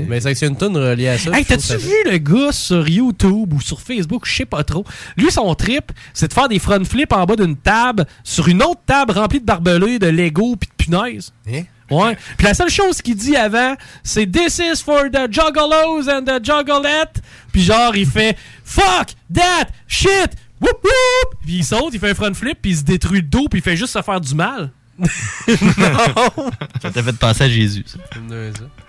Mais 0.09 0.21
c'est 0.21 0.47
une 0.47 0.57
toune 0.57 0.77
reliée 0.77 1.09
à 1.09 1.19
ça. 1.19 1.31
Hey, 1.33 1.45
t'as-tu 1.45 1.77
vu 1.77 1.95
le 2.11 2.19
gars 2.19 2.53
sur 2.53 2.89
YouTube 2.89 3.53
ou 3.53 3.61
sur 3.61 3.81
Facebook, 3.81 4.27
je 4.27 4.35
sais 4.35 4.45
pas 4.45 4.65
trop. 4.65 4.85
Lui, 5.17 5.31
son 5.31 5.55
trip, 5.55 5.93
c'est 6.12 6.29
de 6.29 6.33
faire 6.33 6.49
des 6.49 6.59
front 6.59 6.85
flips 6.85 7.12
en 7.12 7.25
bas 7.25 7.37
d'une 7.37 7.57
table 7.57 8.07
sur 8.23 8.49
une 8.49 8.62
autre 8.62 8.81
table 8.87 9.12
remplie 9.12 9.41
de 9.41 9.45
barbelés, 9.45 9.99
de 9.99 10.07
Lego 10.07 10.57
puis 10.57 10.69
de 10.69 10.85
punaises. 10.85 11.33
Hein? 11.49 11.62
Ouais. 11.91 12.17
Puis 12.37 12.47
la 12.47 12.55
seule 12.55 12.71
chose 12.71 13.03
qu'il 13.03 13.17
dit 13.17 13.37
avant, 13.37 13.75
c'est 14.03 14.31
This 14.31 14.59
is 14.59 14.83
for 14.83 15.05
the 15.11 15.31
juggalos 15.31 16.09
and 16.09 16.25
the 16.25 16.45
juggalettes. 16.45 17.21
Puis 17.53 17.62
genre, 17.62 17.95
il 17.95 18.07
fait 18.07 18.37
Fuck 18.65 19.15
that 19.35 19.69
shit! 19.87 20.31
Whoop 20.61 20.83
whoop! 20.83 21.39
Puis 21.43 21.57
il 21.57 21.65
saute, 21.65 21.91
il 21.93 22.01
fait 22.01 22.11
un 22.11 22.15
front 22.15 22.33
flip, 22.33 22.59
puis 22.62 22.71
il 22.73 22.77
se 22.79 22.85
détruit 22.85 23.21
le 23.21 23.27
dos, 23.27 23.49
puis 23.51 23.61
il 23.61 23.62
fait 23.62 23.77
juste 23.77 23.93
se 23.93 24.03
faire 24.03 24.21
du 24.21 24.35
mal. 24.35 24.71
Non! 24.99 25.07
Ça 26.83 26.91
t'a 26.91 27.03
fait 27.03 27.19
penser 27.19 27.45
à 27.45 27.49
Jésus, 27.49 27.85
ça. 27.87 27.99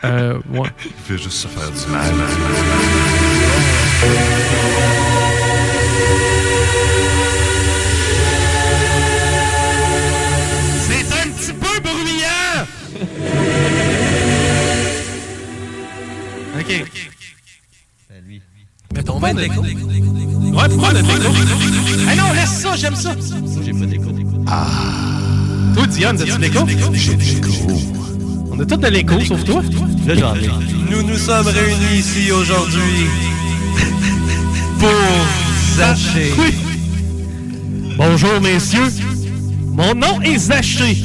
Euh, 0.03 0.39
ouais. 0.49 0.69
Il 0.85 0.91
fait 1.03 1.17
juste 1.17 1.37
se 1.37 1.47
faire 1.47 1.71
du 1.71 1.91
mal. 1.91 2.13
C'est 10.87 11.07
un 11.13 11.29
petit 11.31 11.53
peu 11.53 11.79
bruyant! 11.81 12.67
OK. 16.59 16.85
Mais 18.93 19.03
ton 19.03 19.19
bain 19.19 19.33
de 19.33 19.41
l'écho. 19.41 19.61
Ouais, 19.61 20.69
pourquoi 20.69 20.93
de 20.93 20.99
l'écho? 20.99 21.29
Ah 22.07 22.15
non, 22.15 22.31
laisse 22.33 22.61
ça, 22.61 22.75
j'aime 22.75 22.95
ça. 22.95 23.13
J'ai 23.63 23.73
pas 23.73 23.85
d'écho. 23.85 24.09
Ah. 24.47 25.44
Toi, 25.75 25.87
Diane, 25.87 26.15
as-tu 26.21 26.31
de 26.31 26.41
l'écho? 26.41 26.65
J'ai 26.93 27.15
de 27.15 27.21
l'écho. 27.21 27.51
On 28.51 28.59
a 28.59 28.65
tous 28.65 28.77
de 28.77 28.87
l'écho, 28.87 29.19
sauf 29.19 29.43
toi. 29.43 29.61
Là, 30.07 30.15
j'en 30.15 30.35
ai. 30.35 30.49
Nous 30.89 31.03
nous 31.03 31.17
sommes 31.17 31.47
réunis 31.47 31.97
ici 31.99 32.31
aujourd'hui 32.31 33.07
pour 34.79 34.89
Zaché. 35.75 36.31
Oui. 36.39 36.53
Bonjour, 37.97 38.39
messieurs. 38.41 38.87
Mon 39.73 39.93
nom 39.93 40.21
est 40.21 40.37
Zaché. 40.37 40.97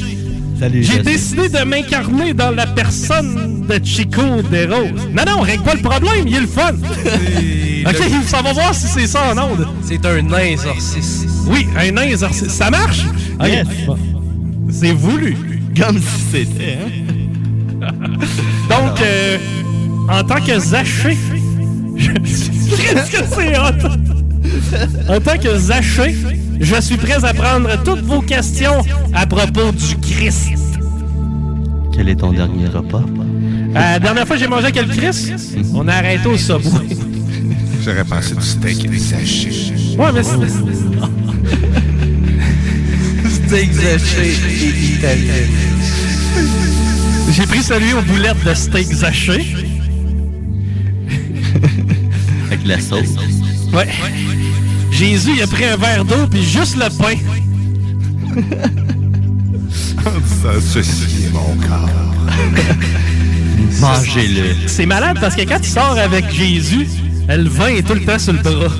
Salut, 0.57 0.83
J'ai 0.83 0.99
décidé 0.99 1.49
de 1.49 1.63
m'incarner 1.65 2.33
dans 2.33 2.51
la 2.51 2.67
personne 2.67 3.65
de 3.67 3.83
Chico 3.83 4.21
Desroses. 4.49 5.09
Non, 5.11 5.23
non, 5.27 5.41
règle 5.41 5.63
pas 5.63 5.73
le 5.75 5.81
problème, 5.81 6.27
il 6.27 6.35
est 6.35 6.41
le 6.41 6.47
fun. 6.47 6.71
ok, 7.87 8.03
ça 8.27 8.41
va 8.41 8.53
voir 8.53 8.73
si 8.73 8.87
c'est 8.87 9.07
ça 9.07 9.33
en 9.33 9.37
onde. 9.51 9.67
C'est 9.83 10.05
un 10.05 10.21
nain 10.21 10.37
exorciste. 10.37 11.27
Oui, 11.47 11.67
un 11.77 11.91
nain 11.91 12.03
exorciste. 12.03 12.51
Ça 12.51 12.69
marche? 12.69 13.01
Ok. 13.39 13.47
Yes. 13.47 13.67
C'est 14.71 14.93
voulu. 14.93 15.35
Comme 15.77 15.99
si 15.99 16.21
c'était, 16.31 16.77
hein? 16.81 17.87
Donc, 18.69 19.01
euh, 19.01 19.37
en 20.09 20.23
tant 20.23 20.41
que 20.41 20.59
Zaché, 20.59 21.17
Qu'est-ce 21.97 23.11
que 23.11 23.23
c'est 23.29 23.57
hot? 23.57 23.89
En 25.09 25.19
tant 25.19 25.37
que 25.37 25.57
Zaché, 25.57 26.15
je 26.59 26.81
suis 26.81 26.97
prêt 26.97 27.23
à 27.23 27.33
prendre 27.33 27.69
toutes 27.83 28.01
vos 28.01 28.21
questions 28.21 28.83
à 29.13 29.25
propos 29.25 29.71
du 29.71 29.97
Christ. 29.97 30.53
Quel 31.93 32.09
est 32.09 32.15
ton 32.15 32.31
dernier 32.31 32.67
repas? 32.67 33.03
Euh, 33.03 33.73
la 33.73 33.99
dernière 33.99 34.27
fois 34.27 34.35
que 34.35 34.41
j'ai 34.41 34.47
mangé 34.47 34.65
avec 34.65 34.87
le 34.87 34.93
Christ, 34.93 35.33
on 35.73 35.87
a 35.87 35.93
arrêté 35.93 36.27
au 36.27 36.37
Subway. 36.37 36.97
J'aurais 37.83 38.03
pensé 38.05 38.35
du 38.35 38.41
steak 38.41 38.85
exagé. 38.85 39.49
Ouais, 39.97 40.11
mais 40.13 40.23
c'est... 40.23 40.37
Steak 43.51 43.73
Zaché 43.73 44.31
et. 45.03 45.27
J'ai 47.33 47.45
pris 47.45 47.61
celui 47.61 47.91
aux 47.91 48.01
boulettes 48.01 48.41
de 48.45 48.53
steak 48.53 48.87
Zaché. 48.87 49.41
Avec 52.47 52.65
la 52.65 52.79
sauce. 52.79 53.17
Ouais. 53.73 53.89
Jésus, 54.89 55.31
il 55.35 55.41
a 55.41 55.47
pris 55.47 55.65
un 55.65 55.75
verre 55.75 56.05
d'eau 56.05 56.27
puis 56.31 56.45
juste 56.45 56.77
le 56.77 56.87
pain. 56.97 57.15
Ça, 60.41 60.53
ceci 60.61 61.25
est 61.25 61.33
mon 61.33 61.53
corps. 61.67 61.89
Mangez-le. 63.81 64.55
C'est 64.67 64.85
malade 64.85 65.17
parce 65.19 65.35
que 65.35 65.41
quand 65.41 65.59
tu 65.59 65.69
sors 65.69 65.97
avec 65.97 66.31
Jésus, 66.31 66.87
le 67.27 67.49
vin 67.49 67.67
est 67.67 67.85
tout 67.85 67.95
le 67.95 68.05
temps 68.05 68.17
sur 68.17 68.31
le 68.31 68.39
bras. 68.39 68.71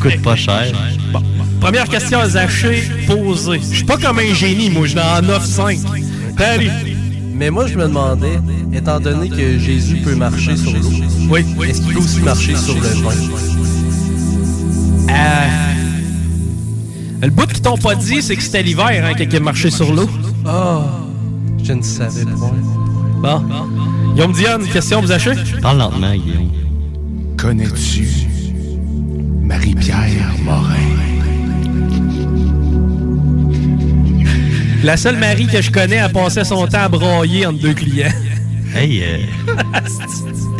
Coûte 0.00 0.22
pas 0.22 0.36
cher. 0.36 0.72
Bon. 1.12 1.22
Première 1.60 1.88
question 1.88 2.18
à 2.20 2.28
Zaché, 2.28 2.82
posée. 3.06 3.60
Je 3.60 3.76
suis 3.76 3.84
pas 3.84 3.96
comme 3.98 4.18
un 4.20 4.34
génie, 4.34 4.70
moi, 4.70 4.86
je 4.86 4.90
suis 4.90 5.00
en 5.00 5.20
9-5. 5.22 5.78
Salut. 6.38 6.70
Mais 7.34 7.50
moi, 7.50 7.66
je 7.66 7.76
me 7.76 7.84
demandais, 7.86 8.40
étant 8.72 8.98
donné 9.00 9.28
que 9.28 9.58
Jésus 9.58 9.96
peut 9.96 10.14
marcher 10.14 10.56
sur 10.56 10.72
l'eau, 10.72 10.90
oui. 11.30 11.44
est-ce 11.68 11.80
qu'il 11.82 11.92
peut 11.94 12.00
aussi 12.00 12.20
marcher 12.20 12.56
sur 12.56 12.74
le 12.74 12.80
vin? 12.80 13.10
Euh, 15.10 15.46
Le 17.22 17.30
bout 17.30 17.46
qu'ils 17.46 17.60
t'ont 17.62 17.76
pas 17.76 17.94
dit, 17.94 18.22
c'est 18.22 18.36
que 18.36 18.42
c'était 18.42 18.62
l'hiver 18.62 19.04
hein, 19.04 19.14
qu'il 19.14 19.34
a 19.36 19.40
marché 19.40 19.70
sur 19.70 19.92
l'eau. 19.92 20.08
Oh, 20.46 20.80
je 21.62 21.72
ne 21.72 21.82
savais 21.82 22.24
pas. 22.24 22.52
Bon. 23.22 23.42
Guillaume 24.14 24.32
Diane, 24.32 24.62
une 24.62 24.68
question, 24.72 25.00
vous 25.00 25.12
achetez? 25.12 25.34
Parle 25.60 25.78
lentement, 25.78 26.12
Guillaume. 26.14 26.50
Connais-tu 27.36 28.08
Marie-Pierre 29.42 30.34
Morin? 30.44 30.74
La 34.82 34.96
seule 34.96 35.16
Marie 35.16 35.46
que 35.46 35.60
je 35.60 35.70
connais 35.70 35.98
a 35.98 36.08
passé 36.08 36.44
son 36.44 36.66
temps 36.66 36.82
à 36.82 36.88
broyer 36.88 37.46
entre 37.46 37.60
deux 37.60 37.74
clients. 37.74 38.12
Hey, 38.74 39.02
euh, 39.02 39.18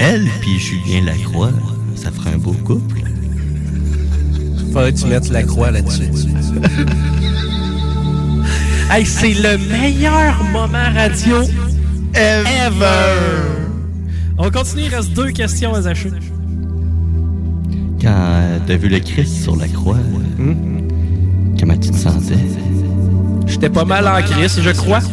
elle 0.00 0.26
puis 0.40 0.58
Julien 0.58 1.04
Lacroix, 1.04 1.52
ça 1.94 2.10
ferait 2.10 2.34
un 2.34 2.38
beau 2.38 2.52
couple. 2.64 3.00
Faudrait 4.72 4.92
que 4.92 4.98
tu 4.98 5.06
mettes 5.06 5.28
la 5.30 5.42
croix 5.42 5.70
là-dessus. 5.70 6.08
Hey, 8.90 9.04
c'est 9.04 9.34
le 9.34 9.58
meilleur 9.70 10.42
moment 10.44 10.90
radio 10.94 11.42
ever. 12.14 12.86
On 14.38 14.50
continue, 14.50 14.84
il 14.84 14.94
reste 14.94 15.12
deux 15.12 15.30
questions 15.30 15.74
à 15.74 15.82
Zaché. 15.82 16.10
Quand 18.00 18.08
euh, 18.08 18.58
t'as 18.66 18.76
vu 18.76 18.88
le 18.88 19.00
Christ 19.00 19.42
sur 19.42 19.56
la 19.56 19.68
croix, 19.68 19.98
euh, 20.40 20.54
comment 21.58 21.76
tu 21.76 21.90
te 21.90 21.96
sentais? 21.96 22.36
J'étais 23.48 23.70
pas 23.70 23.84
mal 23.84 24.06
en 24.06 24.22
crise, 24.22 24.60
je 24.62 24.70
crois. 24.70 25.00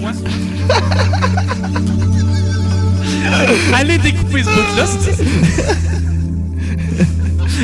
Allez 3.74 3.98
découper 3.98 4.44
ce 4.44 4.50
bout-là, 4.50 4.86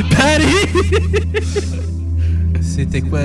Patty! 0.16 0.56
C'était 2.60 3.00
quoi 3.02 3.20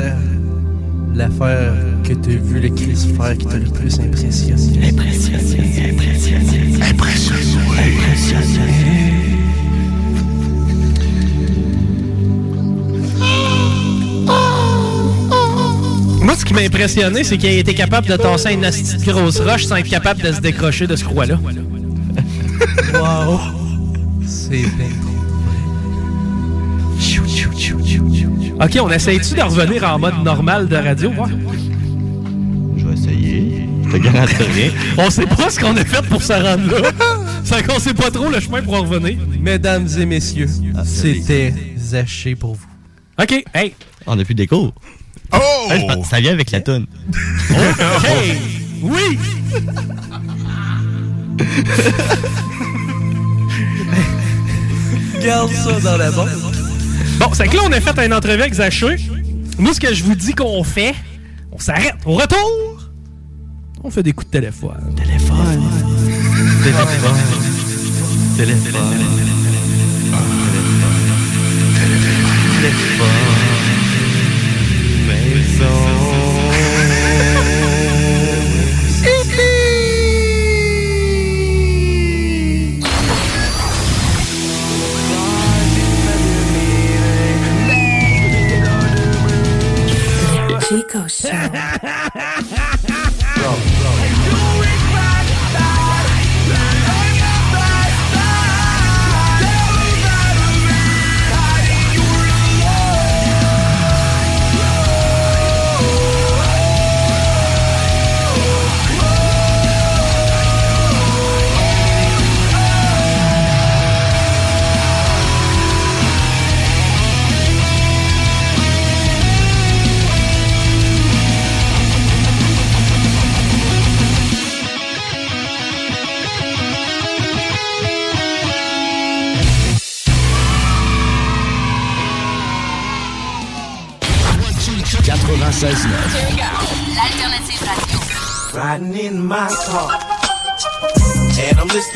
l'affaire 1.16 1.74
que 2.04 2.14
tu 2.14 2.32
as 2.32 2.36
vu 2.42 2.60
le 2.60 2.70
Christ 2.70 3.16
faire 3.16 3.38
qui 3.38 3.46
t'a 3.46 3.58
le 3.58 3.70
plus 3.70 4.00
impressionné? 4.00 4.90
Impressionné, 4.90 5.92
impressionné, 5.92 6.84
impressionné, 6.84 7.84
impressionné. 7.84 9.27
Ce 16.38 16.46
qui 16.46 16.54
m'a 16.54 16.62
impressionné, 16.62 17.24
c'est 17.24 17.38
qu'il 17.38 17.50
a 17.50 17.54
été 17.54 17.74
capable 17.74 18.08
de 18.08 18.16
tasser 18.16 18.54
une 18.54 18.62
petite 18.62 19.04
grosse 19.04 19.40
roche 19.40 19.66
sans 19.66 19.78
être 19.78 19.90
capable 19.90 20.22
de 20.22 20.32
se 20.32 20.40
décrocher 20.40 20.88
de 20.88 20.96
ce 20.96 21.04
croix-là. 21.04 21.40
Wow! 22.94 23.40
C'est 24.26 24.58
bien. 24.58 24.88
Ok, 28.60 28.78
on 28.82 28.90
essaye-tu 28.90 29.36
de 29.36 29.42
revenir 29.42 29.84
en 29.84 30.00
mode 30.00 30.24
normal 30.24 30.68
de 30.68 30.76
radio? 30.76 31.12
Je 32.78 32.86
vais 32.88 32.94
essayer. 32.94 33.70
Je 33.86 33.92
te 33.92 33.98
garantis 33.98 34.36
rien. 34.36 34.72
On 34.98 35.10
sait 35.10 35.28
pas 35.28 35.50
ce 35.50 35.60
qu'on 35.60 35.76
a 35.78 35.86
fait 35.86 36.06
pour 36.08 36.22
se 36.24 36.34
rendre 36.34 36.80
là. 36.82 36.90
C'est 37.44 37.66
qu'on 37.66 37.80
sait 37.80 37.94
pas 37.94 38.10
trop 38.10 38.30
le 38.30 38.40
chemin 38.40 38.62
pour 38.62 38.74
en 38.74 38.82
revenir. 38.82 39.18
Mesdames 39.40 39.88
et 39.98 40.06
messieurs, 40.06 40.50
c'était 40.84 41.54
Zaché 41.78 42.36
pour 42.36 42.56
vous. 42.56 42.68
OK, 43.22 43.44
hey! 43.54 43.74
On 44.06 44.18
a 44.20 44.26
plus 44.26 44.36
d'écho. 44.36 44.74
Oh! 45.34 45.70
Ça 46.10 46.20
vient 46.20 46.34
avec 46.34 46.52
la 46.52 46.62
toune. 46.62 46.86
OK! 47.52 48.08
Oui! 48.82 49.20
Garde 55.24 55.52
ça 55.52 55.80
dans 55.80 55.98
la 55.98 56.12
banque. 56.12 56.30
Bon, 57.20 57.28
c'est 57.34 57.48
que 57.48 57.56
là, 57.56 57.64
on 57.66 57.72
a 57.72 57.82
fait 57.82 58.06
une 58.06 58.14
entrevue 58.14 58.42
avec 58.42 58.54
Zaché. 58.54 58.98
Moi, 59.58 59.74
ce 59.74 59.80
que 59.80 59.94
je 59.94 60.04
vous 60.04 60.16
dis 60.16 60.34
qu'on 60.34 60.64
fait, 60.64 60.94
On 61.52 61.60
s'arrête. 61.60 61.96
Au 62.06 62.14
retour, 62.14 62.92
on 63.84 63.90
fait 63.90 64.04
des 64.04 64.14
coups 64.14 64.28
de 64.28 64.32
téléphone. 64.32 64.94
Téléphone. 64.96 65.64
Téléphone. 66.64 67.16
Téléphone. 68.38 68.84
Téléphone. 72.62 73.47
Chico 90.68 91.08
Show. 91.08 91.30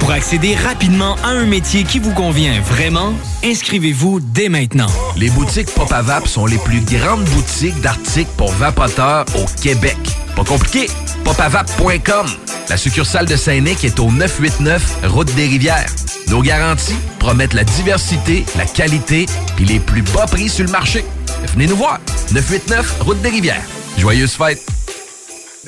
Pour 0.00 0.10
accéder 0.10 0.56
rapidement 0.56 1.16
à 1.22 1.28
un 1.28 1.46
métier 1.46 1.84
qui 1.84 1.98
vous 1.98 2.12
convient 2.12 2.60
vraiment, 2.62 3.12
inscrivez-vous 3.44 4.20
dès 4.20 4.48
maintenant. 4.48 4.88
Les 5.16 5.30
boutiques 5.30 5.70
Pop 5.72 5.92
à 5.92 6.02
Vape 6.02 6.26
sont 6.26 6.46
les 6.46 6.58
plus 6.58 6.80
grandes 6.80 7.24
boutiques 7.26 7.80
d'articles 7.80 8.30
pour 8.36 8.50
vapoteurs 8.52 9.24
au 9.36 9.44
Québec. 9.62 9.96
Pas 10.34 10.44
compliqué, 10.44 10.88
popavape.com. 11.24 12.26
La 12.68 12.76
succursale 12.76 13.26
de 13.26 13.36
Saint-Nic 13.36 13.84
est 13.84 14.00
au 14.00 14.10
989 14.10 15.06
Route 15.08 15.34
des 15.34 15.46
Rivières. 15.46 15.90
Nos 16.28 16.42
garanties 16.42 16.96
promettent 17.18 17.54
la 17.54 17.64
diversité, 17.64 18.44
la 18.56 18.64
qualité 18.64 19.26
puis 19.56 19.64
les 19.64 19.80
plus 19.80 20.02
bas 20.02 20.26
prix 20.26 20.48
sur 20.48 20.64
le 20.64 20.70
marché. 20.70 21.04
Venez 21.52 21.66
nous 21.66 21.76
voir. 21.76 21.98
989 22.32 23.00
Route 23.00 23.20
des 23.22 23.30
Rivières. 23.30 23.64
Joyeuses 23.98 24.32
fêtes. 24.32 24.64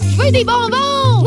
Je 0.00 0.22
veux 0.22 0.30
des 0.30 0.44
bonbons! 0.44 1.01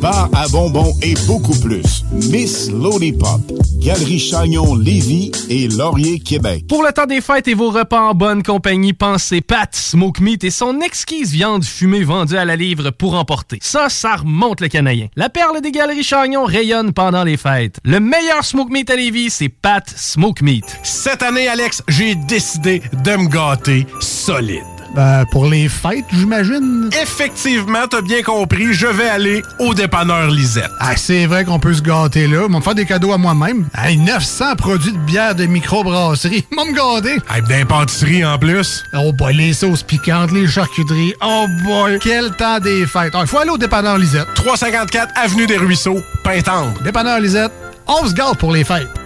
bar 0.00 0.30
à 0.34 0.48
bonbons 0.48 0.94
et 1.02 1.14
beaucoup 1.26 1.58
plus. 1.60 2.04
Miss 2.12 2.70
Lollipop, 2.70 3.40
Galerie 3.78 4.18
Chagnon 4.18 4.74
Lévis 4.74 5.30
et 5.48 5.68
Laurier 5.68 6.18
Québec. 6.18 6.64
Pour 6.68 6.82
le 6.82 6.92
temps 6.92 7.06
des 7.06 7.20
fêtes 7.20 7.48
et 7.48 7.54
vos 7.54 7.70
repas 7.70 8.00
en 8.00 8.14
bonne 8.14 8.42
compagnie, 8.42 8.92
pensez 8.92 9.40
Pat 9.40 9.74
Smoke 9.74 10.22
Meat 10.22 10.44
et 10.44 10.50
son 10.50 10.80
exquise 10.80 11.32
viande 11.32 11.64
fumée 11.64 12.02
vendue 12.02 12.36
à 12.36 12.44
la 12.44 12.56
livre 12.56 12.90
pour 12.90 13.14
emporter. 13.14 13.58
Ça, 13.60 13.88
ça 13.88 14.16
remonte 14.16 14.60
le 14.60 14.68
canadien. 14.68 15.08
La 15.16 15.28
perle 15.28 15.60
des 15.60 15.72
Galeries 15.72 16.02
Chagnon 16.02 16.44
rayonne 16.44 16.92
pendant 16.92 17.24
les 17.24 17.36
fêtes. 17.36 17.78
Le 17.84 18.00
meilleur 18.00 18.44
Smoke 18.44 18.72
Meat 18.72 18.90
à 18.90 18.96
Lévis, 18.96 19.30
c'est 19.30 19.48
Pat 19.50 19.88
Smoke 19.88 20.42
Meat. 20.42 20.78
Cette 20.82 21.22
année, 21.22 21.48
Alex, 21.48 21.82
j'ai 21.88 22.14
décidé 22.14 22.82
de 23.04 23.16
me 23.16 23.28
gâter 23.28 23.86
solide. 24.00 24.79
Ben, 24.94 25.24
pour 25.30 25.46
les 25.46 25.68
fêtes, 25.68 26.04
j'imagine. 26.12 26.90
Effectivement, 27.00 27.86
t'as 27.88 28.00
bien 28.00 28.22
compris, 28.22 28.72
je 28.72 28.86
vais 28.86 29.08
aller 29.08 29.42
au 29.58 29.72
dépanneur 29.72 30.28
Lisette. 30.30 30.70
Ah, 30.80 30.96
c'est 30.96 31.26
vrai 31.26 31.44
qu'on 31.44 31.60
peut 31.60 31.74
se 31.74 31.82
gâter 31.82 32.26
là. 32.26 32.42
Ils 32.46 32.52
vont 32.52 32.58
me 32.58 32.62
faire 32.62 32.74
des 32.74 32.86
cadeaux 32.86 33.12
à 33.12 33.18
moi-même. 33.18 33.68
Hey, 33.76 33.96
900 33.98 34.56
produits 34.56 34.92
de 34.92 34.98
bière 34.98 35.34
de 35.34 35.46
microbrasserie. 35.46 36.44
Ils 36.52 36.56
vont 36.56 36.66
me 36.66 36.74
gâter. 36.74 37.18
Hey, 37.32 37.42
d'impantisserie 37.42 38.24
en 38.24 38.38
plus. 38.38 38.82
Oh 38.94 39.12
boy, 39.12 39.34
les 39.34 39.52
sauces 39.52 39.82
piquantes, 39.82 40.32
les 40.32 40.48
charcuteries. 40.48 41.14
Oh 41.22 41.46
boy, 41.64 41.98
quel 42.02 42.30
temps 42.36 42.58
des 42.58 42.84
fêtes. 42.86 43.14
Il 43.18 43.26
faut 43.26 43.38
aller 43.38 43.50
au 43.50 43.58
dépanneur 43.58 43.96
Lisette. 43.98 44.26
354 44.34 45.12
Avenue 45.16 45.46
des 45.46 45.56
Ruisseaux, 45.56 46.00
Pintendre. 46.24 46.74
Dépanneur 46.82 47.20
Lisette, 47.20 47.52
on 47.86 48.06
se 48.06 48.12
gâte 48.14 48.38
pour 48.38 48.52
les 48.52 48.64
fêtes. 48.64 48.99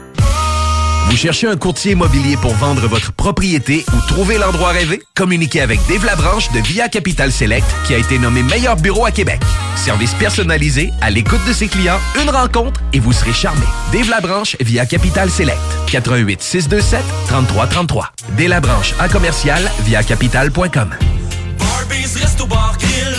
Vous 1.06 1.16
cherchez 1.16 1.46
un 1.46 1.56
courtier 1.56 1.92
immobilier 1.92 2.36
pour 2.36 2.54
vendre 2.54 2.88
votre 2.88 3.12
propriété 3.12 3.84
ou 3.94 4.00
trouver 4.08 4.38
l'endroit 4.38 4.70
rêvé? 4.70 5.02
Communiquez 5.14 5.60
avec 5.60 5.80
Dave 5.88 6.04
Labranche 6.04 6.50
de 6.52 6.60
Via 6.60 6.88
Capital 6.88 7.30
Select 7.30 7.66
qui 7.86 7.94
a 7.94 7.98
été 7.98 8.18
nommé 8.18 8.42
meilleur 8.42 8.76
bureau 8.76 9.06
à 9.06 9.10
Québec. 9.10 9.40
Service 9.76 10.14
personnalisé, 10.14 10.92
à 11.00 11.10
l'écoute 11.10 11.44
de 11.46 11.52
ses 11.52 11.68
clients, 11.68 12.00
une 12.20 12.30
rencontre 12.30 12.80
et 12.92 13.00
vous 13.00 13.12
serez 13.12 13.32
charmé. 13.32 13.64
Dave 13.92 14.08
Labranche 14.08 14.56
via 14.60 14.86
Capital 14.86 15.30
Select. 15.30 15.58
88 15.90 16.42
627 16.42 17.00
3333. 17.28 18.12
Dave 18.36 18.48
Labranche 18.48 18.94
à 18.98 19.08
commercial 19.08 19.62
via 19.84 20.02
capital.com. 20.02 20.90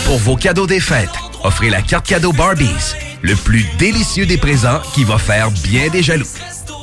Pour 0.04 0.18
vos 0.18 0.36
cadeaux 0.36 0.66
des 0.66 0.80
fêtes, 0.80 1.08
offrez 1.42 1.70
la 1.70 1.82
carte 1.82 2.06
cadeau 2.06 2.32
Barbies. 2.32 2.94
Le 3.22 3.34
plus 3.34 3.64
délicieux 3.78 4.26
des 4.26 4.36
présents 4.36 4.80
qui 4.94 5.04
va 5.04 5.18
faire 5.18 5.50
bien 5.50 5.88
des 5.88 6.02
jaloux. 6.02 6.26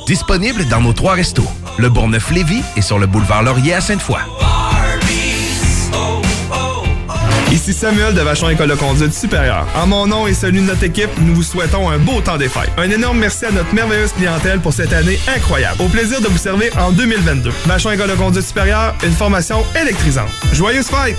Disponible 0.06 0.66
dans 0.68 0.82
nos 0.82 0.92
trois 0.92 1.14
restos. 1.14 1.48
Le 1.78 1.88
Bourgneuf-Lévis 1.88 2.62
et 2.76 2.82
sur 2.82 2.98
le 2.98 3.06
boulevard 3.06 3.42
Laurier 3.42 3.74
à 3.74 3.80
Sainte-Foy. 3.80 4.18
Ici 7.50 7.72
Samuel 7.72 8.14
de 8.14 8.20
Vachon 8.20 8.50
École 8.50 8.68
de 8.68 8.74
conduite 8.74 9.14
supérieure. 9.14 9.66
En 9.74 9.86
mon 9.86 10.06
nom 10.06 10.26
et 10.26 10.34
celui 10.34 10.60
de 10.60 10.66
notre 10.66 10.82
équipe, 10.82 11.08
nous 11.20 11.36
vous 11.36 11.42
souhaitons 11.42 11.88
un 11.88 11.98
beau 11.98 12.20
temps 12.20 12.36
des 12.36 12.48
fêtes. 12.48 12.70
Un 12.76 12.90
énorme 12.90 13.18
merci 13.18 13.46
à 13.46 13.50
notre 13.50 13.72
merveilleuse 13.74 14.12
clientèle 14.12 14.60
pour 14.60 14.74
cette 14.74 14.92
année 14.92 15.18
incroyable. 15.34 15.80
Au 15.80 15.88
plaisir 15.88 16.20
de 16.20 16.26
vous 16.26 16.36
servir 16.36 16.76
en 16.78 16.90
2022. 16.92 17.50
Vachon 17.64 17.92
École 17.92 18.10
de 18.10 18.16
conduite 18.16 18.44
supérieure, 18.44 18.94
une 19.04 19.12
formation 19.12 19.64
électrisante. 19.80 20.28
Joyeuses 20.52 20.88
fêtes! 20.88 21.16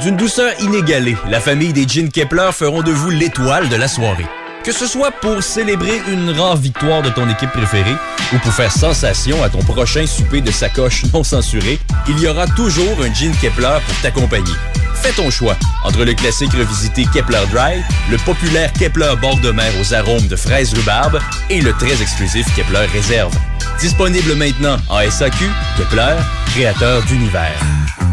D'une 0.00 0.16
douceur 0.16 0.52
inégalée, 0.60 1.16
la 1.28 1.40
famille 1.40 1.72
des 1.72 1.86
Jeans 1.86 2.10
Kepler 2.10 2.50
feront 2.52 2.82
de 2.82 2.90
vous 2.90 3.10
l'étoile 3.10 3.68
de 3.68 3.76
la 3.76 3.88
soirée. 3.88 4.26
Que 4.66 4.72
ce 4.72 4.88
soit 4.88 5.12
pour 5.12 5.44
célébrer 5.44 6.02
une 6.08 6.28
rare 6.30 6.56
victoire 6.56 7.00
de 7.00 7.10
ton 7.10 7.30
équipe 7.30 7.52
préférée 7.52 7.94
ou 8.34 8.38
pour 8.38 8.52
faire 8.52 8.72
sensation 8.72 9.40
à 9.44 9.48
ton 9.48 9.60
prochain 9.60 10.08
souper 10.08 10.40
de 10.40 10.50
sacoche 10.50 11.04
non 11.14 11.22
censuré, 11.22 11.78
il 12.08 12.18
y 12.18 12.26
aura 12.26 12.48
toujours 12.48 13.00
un 13.00 13.14
Jean 13.14 13.30
Kepler 13.40 13.78
pour 13.86 14.00
t'accompagner. 14.02 14.54
Fais 15.02 15.12
ton 15.12 15.30
choix 15.30 15.56
entre 15.84 16.04
le 16.04 16.14
classique 16.14 16.52
revisité 16.52 17.06
Kepler 17.12 17.42
Dry, 17.52 17.82
le 18.10 18.16
populaire 18.18 18.72
Kepler 18.72 19.12
bord 19.20 19.38
de 19.38 19.50
mer 19.50 19.72
aux 19.80 19.94
arômes 19.94 20.26
de 20.26 20.36
fraises 20.36 20.74
rhubarbe 20.74 21.20
et 21.50 21.60
le 21.60 21.72
très 21.74 22.00
exclusif 22.02 22.46
Kepler 22.56 22.86
Réserve. 22.92 23.32
Disponible 23.78 24.34
maintenant 24.34 24.76
en 24.88 25.08
SAQ, 25.08 25.44
Kepler, 25.76 26.16
créateur 26.46 27.02
d'univers. 27.04 27.60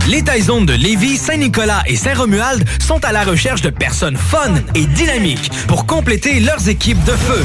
Les 0.10 0.22
Taizones 0.22 0.66
de 0.66 0.74
Lévis, 0.74 1.18
Saint-Nicolas 1.18 1.84
et 1.86 1.96
Saint-Romuald 1.96 2.68
sont 2.82 3.04
à 3.06 3.12
la 3.12 3.24
recherche 3.24 3.62
de 3.62 3.70
personnes 3.70 4.18
fun 4.18 4.54
et 4.76 4.86
dynamiques 4.86 5.50
pour 5.68 5.86
compléter 5.86 6.42
leurs 6.42 6.68
équipes 6.68 7.04
de 7.06 7.14
feu. 7.14 7.44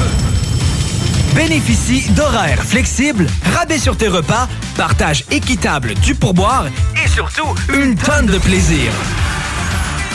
Bénéficie 1.35 2.09
d'horaires 2.11 2.63
flexibles, 2.63 3.27
rabais 3.55 3.77
sur 3.77 3.95
tes 3.95 4.07
repas, 4.07 4.47
partage 4.75 5.25
équitable 5.31 5.93
du 5.95 6.15
pourboire 6.15 6.65
et 7.03 7.07
surtout 7.07 7.55
une 7.73 7.95
tonne 7.95 8.25
de 8.25 8.37
plaisir. 8.37 8.91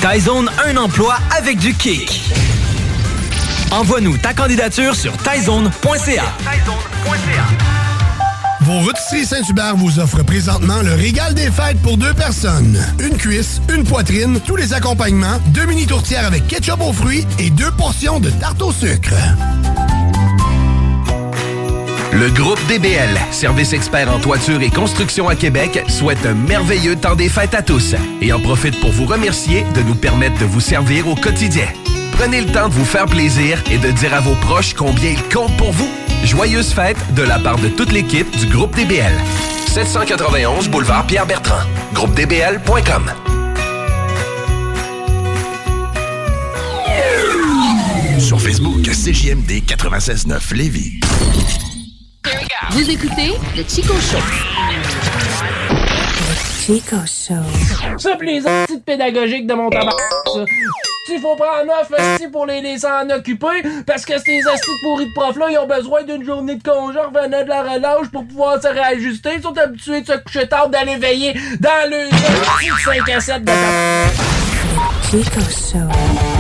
Taizone, 0.01 0.51
un 0.67 0.77
emploi 0.77 1.17
avec 1.37 1.59
du 1.59 1.75
kick. 1.75 2.21
Envoie-nous 3.71 4.19
ta 4.19 4.35
candidature 4.35 4.95
sur 4.95 5.17
taizone.ca. 5.17 6.25
Vos 8.61 8.81
rôtisseries 8.81 9.27
Saint-Hubert 9.27 9.77
vous 9.77 9.99
offrent 9.99 10.25
présentement 10.25 10.81
le 10.83 10.95
régal 10.95 11.35
des 11.35 11.51
fêtes 11.51 11.81
pour 11.83 11.99
deux 11.99 12.15
personnes. 12.15 12.79
Une 12.99 13.17
cuisse, 13.17 13.61
une 13.73 13.85
poitrine, 13.85 14.41
tous 14.47 14.57
les 14.57 14.73
accompagnements, 14.73 15.39
deux 15.49 15.67
mini 15.67 15.87
tourtières 15.87 16.27
avec 16.27 16.47
ketchup 16.47 16.81
aux 16.81 16.93
fruits 16.93 17.27
et 17.39 17.51
deux 17.51 17.71
portions 17.73 18.21
de 18.21 18.31
tarte 18.31 18.63
au 18.63 18.73
sucre. 18.73 19.13
Le 22.15 22.31
groupe 22.31 22.65
DBL, 22.69 23.19
service 23.33 23.73
expert 23.73 24.09
en 24.09 24.21
toiture 24.21 24.63
et 24.63 24.71
construction 24.71 25.29
à 25.29 25.35
Québec, 25.35 25.83
souhaite 25.89 26.25
un 26.25 26.35
merveilleux 26.35 26.95
temps 26.95 27.17
des 27.17 27.29
fêtes 27.29 27.55
à 27.55 27.63
tous 27.63 27.97
et 28.23 28.33
en 28.33 28.39
profite 28.39 28.79
pour 28.79 28.93
vous 28.93 29.05
remercier 29.05 29.65
de 29.75 29.81
nous 29.81 29.97
permettre 29.97 30.39
de 30.39 30.45
vous 30.45 30.61
servir 30.61 31.09
au 31.09 31.17
quotidien. 31.17 31.67
Prenez 32.13 32.43
le 32.43 32.53
temps 32.53 32.69
de 32.69 32.73
vous 32.73 32.85
faire 32.85 33.07
plaisir 33.07 33.61
et 33.69 33.79
de 33.79 33.91
dire 33.91 34.15
à 34.15 34.21
vos 34.21 34.37
proches 34.37 34.75
combien 34.75 35.11
ils 35.11 35.35
comptent 35.35 35.57
pour 35.57 35.73
vous. 35.73 35.91
Joyeuses 36.23 36.73
fêtes 36.73 37.15
de 37.15 37.23
la 37.23 37.41
part 37.41 37.59
de 37.59 37.69
toute 37.69 37.91
l'équipe 37.91 38.31
du 38.39 38.47
groupe 38.47 38.77
DBL. 38.77 39.13
791 39.67 40.69
boulevard 40.69 41.05
Pierre-Bertrand. 41.09 41.67
GroupeDBL.com. 41.95 43.11
Sur 48.21 48.41
Facebook, 48.41 48.83
CJMD 48.85 49.65
96.9 49.67 50.55
Lévis. 50.55 51.01
Vous 52.71 52.91
écoutez 52.91 53.35
le 53.57 53.63
Chico 53.69 53.95
Show. 53.95 54.19
Chico 56.65 56.97
Show. 57.07 57.99
Ça, 57.99 58.17
pis 58.17 58.27
les 58.27 58.41
petites 58.41 58.85
pédagogiques 58.85 59.47
de 59.47 59.55
mon 59.55 59.71
tabac, 59.71 59.93
ça. 60.35 60.45
Il 61.11 61.21
faut 61.21 61.37
prendre 61.37 61.67
neuf 61.67 61.91
esti 61.99 62.29
pour 62.29 62.47
les 62.47 62.63
laisser 62.63 62.87
en 62.87 63.09
occuper 63.11 63.63
parce 63.87 64.07
que 64.07 64.15
ces 64.19 64.39
estis 64.39 64.71
pourris 64.83 65.07
de 65.07 65.13
profs-là, 65.15 65.49
ils 65.51 65.59
ont 65.59 65.67
besoin 65.67 66.03
d'une 66.03 66.25
journée 66.25 66.57
de 66.57 66.63
congé 66.63 66.99
revenant 66.99 67.45
de 67.45 67.49
la 67.49 67.63
relâche 67.63 68.09
pour 68.11 68.27
pouvoir 68.27 68.61
se 68.61 68.69
réajuster. 68.69 69.31
Ils 69.37 69.43
sont 69.43 69.57
habitués 69.59 70.01
de 70.01 70.07
se 70.07 70.17
coucher 70.19 70.49
tard, 70.49 70.71
d'aller 70.71 70.97
veiller 70.97 71.35
dans 71.61 71.91
le 71.91 72.09
5 72.85 73.09
à 73.11 73.21
7 73.21 73.43
de 73.43 73.47
ta... 73.47 74.09
Chico 75.11 75.41
Show. 75.41 76.34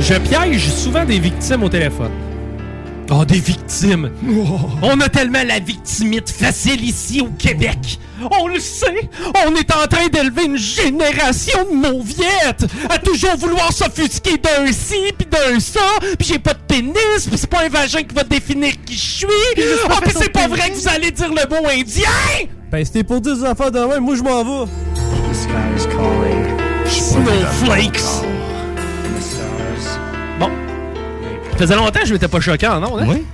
Je 0.00 0.14
piège 0.14 0.70
souvent 0.70 1.04
des 1.04 1.18
victimes 1.18 1.62
au 1.62 1.68
téléphone. 1.68 2.10
Oh, 3.22 3.24
des 3.24 3.38
victimes! 3.38 4.10
On 4.82 5.00
a 5.00 5.08
tellement 5.08 5.44
la 5.46 5.60
victimite 5.60 6.28
facile 6.28 6.84
ici 6.84 7.20
au 7.20 7.28
Québec! 7.38 8.00
On 8.32 8.48
le 8.48 8.58
sait! 8.58 9.08
On 9.46 9.54
est 9.54 9.72
en 9.72 9.86
train 9.86 10.08
d'élever 10.08 10.46
une 10.46 10.56
génération 10.56 11.60
de 11.70 11.76
mauviettes! 11.76 12.66
À 12.90 12.98
toujours 12.98 13.36
vouloir 13.36 13.72
s'offusquer 13.72 14.38
d'un 14.38 14.72
ci 14.72 15.12
pis 15.16 15.26
d'un 15.26 15.60
ça, 15.60 15.80
pis 16.18 16.26
j'ai 16.32 16.40
pas 16.40 16.54
de 16.54 16.62
pénis, 16.66 16.94
pis 17.30 17.38
c'est 17.38 17.48
pas 17.48 17.64
un 17.64 17.68
vagin 17.68 18.02
qui 18.02 18.12
va 18.12 18.24
définir 18.24 18.72
qui 18.84 18.94
je 18.94 18.98
suis! 18.98 19.28
Oh, 19.84 20.00
pis 20.04 20.10
c'est 20.18 20.32
pas 20.32 20.48
vrai 20.48 20.70
que 20.70 20.74
vous 20.74 20.88
allez 20.88 21.12
dire 21.12 21.28
le 21.28 21.48
mot 21.48 21.68
indien! 21.68 22.10
Ben, 22.72 22.84
c'était 22.84 23.04
pour 23.04 23.20
dire 23.20 23.36
des 23.36 23.44
affaires 23.44 23.70
de 23.70 23.78
même, 23.78 24.02
moi 24.02 24.16
je 24.16 24.22
m'en 24.22 24.42
vais. 24.42 24.70
Snowflakes! 26.86 28.31
Ça 31.52 31.58
faisait 31.58 31.76
longtemps 31.76 32.00
que 32.00 32.06
je 32.06 32.12
m'étais 32.12 32.28
pas 32.28 32.40
choqué 32.40 32.66
en 32.66 32.82
ondes, 32.82 33.00
hein? 33.02 33.06
Oui. 33.08 33.24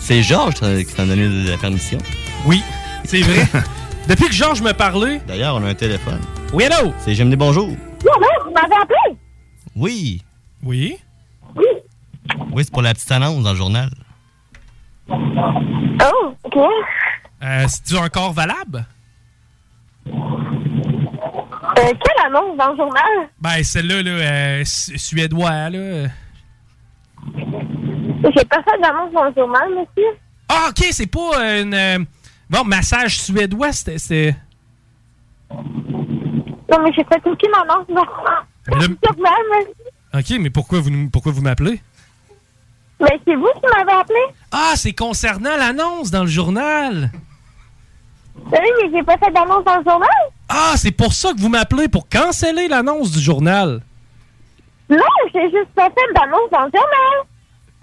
C'est 0.00 0.22
Georges 0.22 0.54
euh, 0.62 0.82
qui 0.82 0.92
t'a 0.94 1.04
donné 1.06 1.28
la 1.48 1.56
permission. 1.56 1.98
Oui, 2.44 2.62
c'est 3.04 3.20
vrai. 3.22 3.46
Depuis 4.08 4.26
que 4.26 4.32
Georges 4.34 4.60
me 4.62 4.72
parlait. 4.72 5.20
D'ailleurs, 5.28 5.54
on 5.56 5.64
a 5.64 5.68
un 5.68 5.74
téléphone. 5.74 6.20
Oui, 6.52 6.64
allô? 6.64 6.92
C'est 6.98 7.14
J'aime 7.14 7.30
des 7.30 7.36
bonjours. 7.36 7.68
Non, 7.68 8.12
vous 8.44 8.50
m'avez 8.52 8.74
appelé? 8.82 9.16
Oui. 9.76 10.22
Oui? 10.64 10.98
Oui. 11.54 11.64
Oui, 12.50 12.64
c'est 12.64 12.72
pour 12.72 12.82
la 12.82 12.94
petite 12.94 13.12
annonce 13.12 13.44
dans 13.44 13.50
le 13.52 13.56
journal. 13.56 13.90
Oh, 15.08 16.34
OK. 16.42 16.56
Euh, 17.44 17.64
C'est-tu 17.68 17.96
encore 17.96 18.32
valable? 18.32 18.84
Euh, 20.08 20.10
quelle 21.76 22.26
annonce 22.26 22.56
dans 22.58 22.70
le 22.70 22.76
journal? 22.76 23.28
Ben, 23.40 23.62
celle-là, 23.62 24.02
là, 24.02 24.10
euh, 24.10 24.64
su- 24.64 24.98
suédois, 24.98 25.70
là. 25.70 26.08
J'ai 28.36 28.44
pas 28.44 28.62
fait 28.62 28.80
d'annonce 28.80 29.12
dans 29.12 29.24
le 29.24 29.32
journal, 29.36 29.68
monsieur. 29.70 30.10
Ah, 30.48 30.66
ok, 30.70 30.84
c'est 30.90 31.06
pas 31.06 31.40
euh, 31.40 31.62
une. 31.62 31.74
euh, 31.74 31.98
Bon, 32.50 32.64
massage 32.64 33.18
suédois, 33.20 33.72
c'était. 33.72 34.36
Non, 35.50 36.78
mais 36.82 36.92
j'ai 36.94 37.04
fait 37.04 37.20
aucune 37.26 37.50
annonce 37.54 37.86
dans 37.88 38.02
le 38.02 38.78
Le- 38.80 38.96
journal, 39.06 39.42
monsieur. 39.50 39.74
Ok, 40.14 40.40
mais 40.40 40.50
pourquoi 40.50 40.80
vous, 40.80 40.90
pourquoi 41.10 41.32
vous 41.32 41.42
m'appelez? 41.42 41.80
Mais 43.00 43.20
c'est 43.26 43.34
vous 43.34 43.48
qui 43.56 43.66
m'avez 43.76 43.98
appelé? 43.98 44.18
Ah, 44.52 44.72
c'est 44.76 44.92
concernant 44.92 45.56
l'annonce 45.56 46.10
dans 46.10 46.22
le 46.22 46.28
journal. 46.28 47.10
Oui, 48.36 48.58
mais 48.82 48.90
j'ai 48.92 49.02
pas 49.02 49.16
fait 49.18 49.32
d'annonce 49.32 49.64
dans 49.64 49.78
le 49.78 49.84
journal. 49.84 50.08
Ah, 50.48 50.74
c'est 50.76 50.92
pour 50.92 51.12
ça 51.12 51.32
que 51.32 51.40
vous 51.40 51.48
m'appelez, 51.48 51.88
pour 51.88 52.08
canceller 52.08 52.68
l'annonce 52.68 53.10
du 53.12 53.20
journal. 53.20 53.82
Non, 54.92 55.30
j'ai 55.34 55.50
juste 55.50 55.70
pas 55.74 55.88
fait 55.88 56.12
d'annonce 56.14 56.50
dans 56.50 56.64
le 56.64 56.70
journal. 56.70 57.26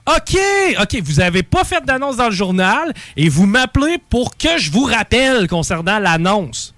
OK, 0.08 0.82
OK, 0.82 1.02
vous 1.04 1.20
avez 1.20 1.44
pas 1.44 1.64
fait 1.64 1.84
d'annonce 1.84 2.18
dans 2.18 2.26
le 2.26 2.32
journal 2.32 2.94
et 3.18 3.30
vous 3.30 3.46
m'appelez 3.46 3.98
pour 4.10 4.38
que 4.38 4.58
je 4.58 4.72
vous 4.72 4.84
rappelle 4.84 5.48
concernant 5.48 6.00
l'annonce. 6.00 6.74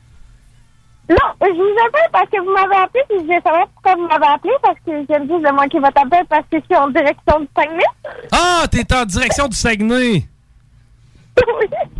Non, 1.09 1.17
je 1.41 1.47
vous 1.47 1.87
appelle 1.87 2.09
parce 2.13 2.29
que 2.29 2.39
vous 2.39 2.51
m'avez 2.51 2.75
appelé 2.83 3.03
puis 3.09 3.17
je 3.21 3.27
vais 3.27 3.41
savoir 3.41 3.67
pourquoi 3.67 3.95
vous 3.95 4.07
m'avez 4.07 4.33
appelé 4.33 4.53
parce 4.61 4.77
que 4.85 4.91
j'aime 5.09 5.23
juste 5.29 5.43
de 5.45 5.51
manquer 5.53 5.79
votre 5.79 6.01
appel 6.01 6.25
parce 6.29 6.45
que 6.49 6.57
je 6.59 6.63
suis 6.65 6.75
en 6.75 6.89
direction 6.89 7.39
du 7.41 7.47
Saguenay. 7.55 7.83
Ah, 8.31 8.63
t'es 8.71 8.93
en 8.93 9.05
direction 9.05 9.47
du 9.49 9.55
Saguenay. 9.57 10.25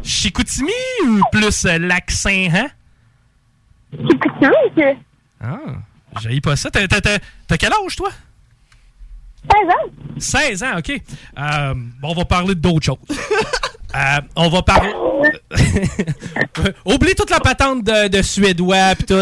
Chicoutimi 0.04 0.72
ou 1.06 1.20
plus 1.32 1.66
euh, 1.66 1.78
Lac-Saint-Han? 1.80 2.68
Chicoutimi, 3.92 4.52
monsieur. 4.76 4.98
Ah, 5.44 5.58
j'ai 6.20 6.42
pas 6.42 6.56
ça. 6.56 6.70
T'as, 6.72 6.88
t'as- 6.88 7.02
t'as- 7.02 7.20
t'as 7.48 7.58
quel 7.58 7.72
âge, 7.72 7.96
toi? 7.96 8.10
16 9.50 9.70
ans. 9.70 9.92
16 10.20 10.64
ans, 10.64 10.78
OK. 10.78 10.90
Euh, 10.92 11.74
bon, 12.02 12.10
on 12.12 12.14
va 12.14 12.26
parler 12.26 12.56
d'autres 12.56 12.86
choses. 12.86 12.98
Euh, 13.94 14.22
on 14.38 14.48
va 14.48 14.62
parler... 14.62 14.94
Oublie 16.86 17.14
toute 17.14 17.30
la 17.30 17.42
patente 17.42 17.84
de, 17.84 18.08
de 18.08 18.22
suédois 18.22 18.96
pis 18.96 19.04
tout. 19.04 19.22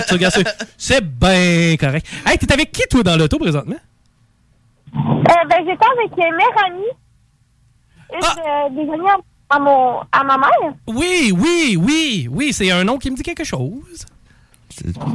C'est 0.77 1.03
bien 1.03 1.75
correct. 1.79 2.05
Hey, 2.23 2.37
t'es 2.37 2.53
avec 2.53 2.71
qui, 2.71 2.83
toi, 2.87 3.01
dans 3.01 3.17
l'auto, 3.17 3.39
présentement? 3.39 3.77
Euh, 4.95 4.99
ben, 5.49 5.57
j'étais 5.65 5.85
avec 5.85 6.11
euh, 6.19 6.37
Méranie. 6.37 6.85
Une 8.13 8.19
euh, 8.21 8.69
des 8.85 8.91
amies 8.93 9.09
à 9.49 9.57
mon, 9.59 10.01
à 10.11 10.23
ma 10.23 10.37
mère. 10.37 10.73
Oui, 10.85 11.33
oui, 11.35 11.75
oui, 11.75 12.27
oui, 12.29 12.53
c'est 12.53 12.69
un 12.69 12.83
nom 12.83 12.99
qui 12.99 13.09
me 13.09 13.15
dit 13.15 13.23
quelque 13.23 13.43
chose. 13.43 14.05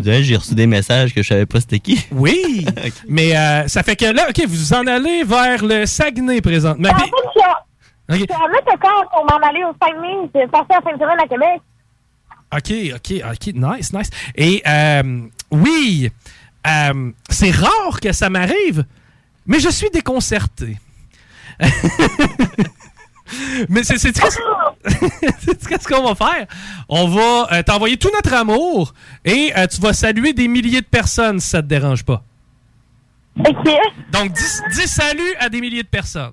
J'ai 0.03 0.37
reçu 0.37 0.55
des 0.55 0.67
messages 0.67 1.15
que 1.15 1.23
je 1.23 1.29
savais 1.29 1.47
pas 1.47 1.61
c'était 1.61 1.79
qui. 1.79 2.07
Oui, 2.11 2.67
mais 3.09 3.37
euh, 3.37 3.69
ça 3.69 3.83
fait 3.83 3.97
que 3.97 4.07
là, 4.07 4.29
OK, 4.29 4.45
vous 4.47 4.75
en 4.75 4.87
allez 4.87 5.25
vers 5.25 5.65
le 5.65 5.87
Saguenay 5.87 6.41
présentement. 6.41 6.91
En 6.91 6.99
fait, 6.99 7.11
je 8.09 8.19
suis 8.19 8.29
quand 8.81 9.07
pour 9.13 9.25
m'en 9.25 9.47
aller 9.47 9.65
au 9.65 9.75
Saguenay. 9.83 10.29
J'ai 10.35 10.47
passé 10.49 10.67
la 10.71 10.81
fin 10.83 10.93
de 10.93 11.01
semaine 11.01 11.21
à 11.21 11.27
Québec. 11.27 11.61
OK, 12.53 12.73
OK, 12.95 13.13
OK, 13.33 13.47
nice, 13.55 13.93
nice. 13.93 14.11
Et 14.37 14.63
euh, 14.67 15.29
oui, 15.51 16.11
euh, 16.67 17.11
c'est 17.31 17.51
rare 17.51 18.01
que 18.01 18.13
ça 18.13 18.31
m'arrive, 18.31 18.85
mais 19.47 19.61
je 19.61 19.71
suis 19.71 19.91
déconcerté. 19.91 20.79
mais 23.69 23.85
c'est 23.85 23.99
c'est 23.99 24.13
très, 24.13 24.29
Qu'est-ce 25.69 25.89
qu'on 25.89 26.13
va 26.13 26.15
faire? 26.15 26.47
On 26.89 27.09
va 27.09 27.49
euh, 27.53 27.63
t'envoyer 27.63 27.97
tout 27.97 28.11
notre 28.13 28.35
amour 28.35 28.93
et 29.25 29.53
euh, 29.57 29.67
tu 29.67 29.81
vas 29.81 29.93
saluer 29.93 30.33
des 30.33 30.47
milliers 30.49 30.81
de 30.83 30.87
personnes 30.87 31.41
si 31.41 31.49
ça 31.49 31.63
te 31.63 31.67
dérange 31.69 32.05
pas. 32.05 32.23
OK. 33.39 33.69
Donc, 34.13 34.33
dis, 34.33 34.45
dis 34.75 34.87
salut 34.87 35.35
à 35.41 35.49
des 35.49 35.61
milliers 35.61 35.83
de 35.83 35.89
personnes. 35.89 36.33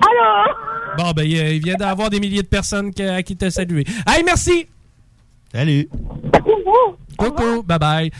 Allô? 0.00 0.52
Bon, 0.96 1.10
ben, 1.12 1.22
il, 1.24 1.36
il 1.36 1.62
vient 1.62 1.74
d'avoir 1.76 2.10
des 2.10 2.18
milliers 2.20 2.42
de 2.42 2.48
personnes 2.48 2.92
que- 2.92 3.08
à 3.16 3.22
qui 3.22 3.36
t'a 3.36 3.50
salué. 3.50 3.84
Hey, 4.06 4.22
merci! 4.24 4.66
Salut! 5.52 5.88
Coucou! 7.16 7.62
Bye 7.62 7.78
bye! 7.78 8.10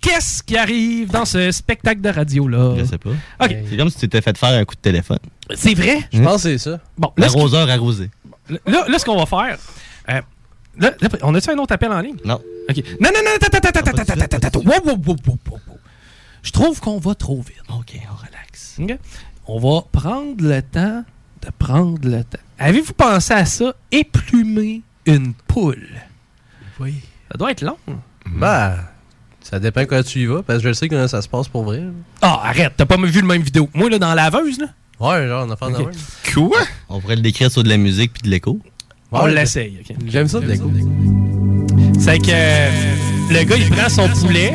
Qu'est-ce 0.00 0.42
qui 0.42 0.56
arrive 0.56 1.10
dans 1.10 1.24
ce 1.24 1.50
spectacle 1.52 2.00
de 2.00 2.08
radio-là? 2.08 2.74
Je 2.78 2.84
sais 2.84 2.98
pas. 2.98 3.10
OK. 3.10 3.56
C'est 3.68 3.76
comme 3.76 3.90
si 3.90 3.96
tu 3.96 4.00
t'étais 4.08 4.22
fait 4.22 4.36
faire 4.38 4.58
un 4.58 4.64
coup 4.64 4.74
de 4.74 4.80
téléphone. 4.80 5.18
C'est 5.54 5.74
vrai? 5.74 5.98
Je 6.12 6.22
pense 6.22 6.42
que 6.44 6.56
c'est 6.56 6.58
ça. 6.58 6.80
Bon, 6.96 7.12
L'arroseur 7.16 7.68
arrosé. 7.68 8.10
Là, 8.66 8.86
là, 8.88 8.98
ce 8.98 9.04
qu'on 9.04 9.16
va 9.22 9.26
faire. 9.26 9.58
euh, 10.08 10.20
là, 10.78 10.90
là, 11.00 11.08
on 11.22 11.34
a-tu 11.34 11.50
un 11.50 11.58
autre 11.58 11.74
appel 11.74 11.92
en 11.92 12.00
ligne? 12.00 12.16
Non. 12.24 12.40
OK. 12.68 12.76
Non, 13.00 13.10
non, 13.14 13.20
non. 13.24 13.30
Je 16.42 16.50
trouve 16.52 16.80
qu'on 16.80 16.98
va 16.98 17.14
trop 17.14 17.36
vite. 17.42 17.62
OK, 17.68 17.94
on 18.10 18.14
relaxe. 18.26 18.76
OK? 18.80 18.98
On 19.46 19.58
va 19.58 19.82
prendre 19.92 20.42
le 20.42 20.62
temps 20.62 21.04
de 21.42 21.48
prendre 21.58 21.98
le 22.08 22.24
temps. 22.24 22.38
Avez-vous 22.58 22.92
pensé 22.94 23.32
à 23.34 23.44
ça? 23.44 23.74
Éplumer 23.90 24.82
une 25.06 25.34
poule. 25.34 25.88
Oui. 26.78 26.94
Ça 27.30 27.36
doit 27.38 27.50
être 27.50 27.62
long. 27.62 27.76
Bah, 28.26 28.76
ça 29.50 29.58
dépend 29.58 29.80
quand 29.82 30.02
tu 30.04 30.20
y 30.20 30.26
vas, 30.26 30.42
parce 30.42 30.62
que 30.62 30.68
je 30.68 30.72
sais 30.74 30.88
comment 30.88 31.08
ça 31.08 31.20
se 31.22 31.28
passe 31.28 31.48
pour 31.48 31.64
vrai. 31.64 31.82
Ah, 32.22 32.40
arrête, 32.44 32.72
t'as 32.76 32.86
pas 32.86 32.96
vu 32.96 33.20
le 33.20 33.26
même 33.26 33.42
vidéo. 33.42 33.68
Moi, 33.74 33.90
là, 33.90 33.98
dans 33.98 34.14
la 34.14 34.30
laveuse, 34.30 34.58
là. 34.58 34.66
Ouais, 35.00 35.26
genre, 35.26 35.46
on 35.46 35.50
a 35.50 35.56
fait 35.56 35.64
Ok. 35.64 35.72
de 35.72 35.78
même. 35.78 35.94
Quoi? 36.34 36.58
On 36.88 37.00
pourrait 37.00 37.16
le 37.16 37.22
décrire 37.22 37.50
sur 37.50 37.62
de 37.64 37.68
la 37.68 37.76
musique 37.78 38.12
puis 38.12 38.22
de 38.22 38.28
l'écho. 38.28 38.58
On 39.12 39.24
Ouais, 39.24 39.34
l'essaye. 39.34 39.78
ok. 39.80 39.96
J'aime 40.06 40.28
ça 40.28 40.38
de 40.40 40.46
l'écho. 40.46 40.70
C'est 41.98 42.18
que 42.18 42.30
euh, 42.30 42.70
le 43.30 43.42
gars, 43.44 43.56
il 43.56 43.68
prend 43.70 43.88
son 43.88 44.08
poulet, 44.08 44.54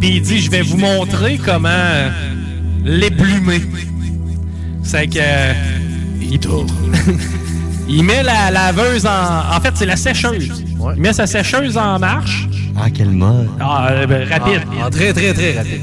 puis 0.00 0.16
il 0.16 0.22
dit 0.22 0.40
Je 0.40 0.50
vais 0.50 0.62
vous 0.62 0.76
montrer 0.76 1.38
comment 1.42 1.68
euh, 1.70 2.10
l'éplumer. 2.84 3.62
C'est 4.82 5.06
que. 5.06 5.18
euh, 5.20 5.52
il, 6.20 6.38
il 7.90 8.04
met 8.04 8.22
la 8.22 8.50
laveuse 8.50 9.04
en. 9.04 9.56
En 9.56 9.60
fait, 9.60 9.72
c'est 9.74 9.86
la 9.86 9.96
sécheuse. 9.96 10.64
Il 10.96 11.02
met 11.02 11.12
sa 11.12 11.26
sécheuse 11.26 11.76
en 11.76 11.98
marche. 11.98 12.48
Ah, 12.76 12.88
quel 12.88 13.10
mode. 13.10 13.48
Ah, 13.58 13.88
euh, 13.90 14.06
ben, 14.06 14.26
rapide. 14.28 14.62
Ah, 14.72 14.84
ah, 14.84 14.90
très, 14.90 15.12
très, 15.12 15.34
très 15.34 15.52
rapide. 15.58 15.82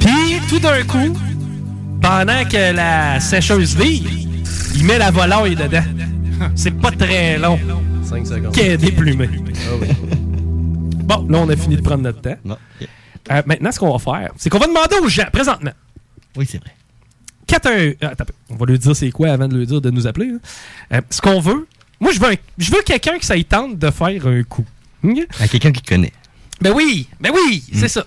Puis, 0.00 0.40
tout 0.48 0.58
d'un 0.60 0.82
coup, 0.84 1.12
pendant 2.00 2.44
que 2.48 2.72
la 2.72 3.20
sécheuse 3.20 3.76
vire, 3.76 4.08
il 4.74 4.84
met 4.84 4.98
la 4.98 5.10
volaille 5.10 5.56
dedans. 5.56 5.84
C'est 6.54 6.70
pas 6.70 6.90
très 6.90 7.38
long. 7.38 7.58
5 8.04 8.26
secondes. 8.26 8.54
Qu'elle 8.54 8.72
est 8.72 8.78
déplumée. 8.78 9.30
Ah 9.34 9.74
oui. 9.80 9.88
Bon, 11.04 11.26
là, 11.28 11.38
on 11.38 11.48
a 11.48 11.56
fini 11.56 11.76
de 11.76 11.82
prendre 11.82 12.02
notre 12.02 12.20
temps. 12.20 12.36
Non. 12.44 12.56
Euh, 13.30 13.42
maintenant, 13.44 13.72
ce 13.72 13.80
qu'on 13.80 13.92
va 13.92 13.98
faire, 13.98 14.30
c'est 14.36 14.48
qu'on 14.48 14.58
va 14.58 14.68
demander 14.68 14.96
aux 15.02 15.08
gens, 15.08 15.26
présentement. 15.32 15.72
Oui, 16.36 16.46
c'est 16.48 16.58
vrai. 16.58 16.70
4 17.52 17.66
euh, 17.66 17.94
attends, 18.02 18.24
on 18.50 18.56
va 18.56 18.66
lui 18.66 18.78
dire 18.78 18.96
c'est 18.96 19.10
quoi 19.10 19.30
avant 19.32 19.48
de 19.48 19.56
lui 19.56 19.66
dire 19.66 19.80
de 19.80 19.90
nous 19.90 20.06
appeler. 20.06 20.28
là. 20.32 20.38
Euh, 20.94 21.00
ce 21.10 21.20
qu'on 21.20 21.40
veut, 21.40 21.66
moi, 22.00 22.12
je 22.12 22.18
veux, 22.20 22.28
un- 22.30 22.34
je 22.58 22.70
veux 22.72 22.82
quelqu'un 22.82 23.18
qui 23.18 23.26
ça 23.26 23.36
y 23.36 23.44
tente 23.44 23.78
de 23.78 23.90
faire 23.90 24.26
un 24.26 24.42
coup. 24.42 24.64
À 25.40 25.48
quelqu'un 25.48 25.72
qui 25.72 25.82
connaît. 25.82 26.12
Ben 26.60 26.72
oui, 26.74 27.08
ben 27.20 27.30
oui, 27.34 27.64
c'est 27.74 27.88
ça. 27.88 28.04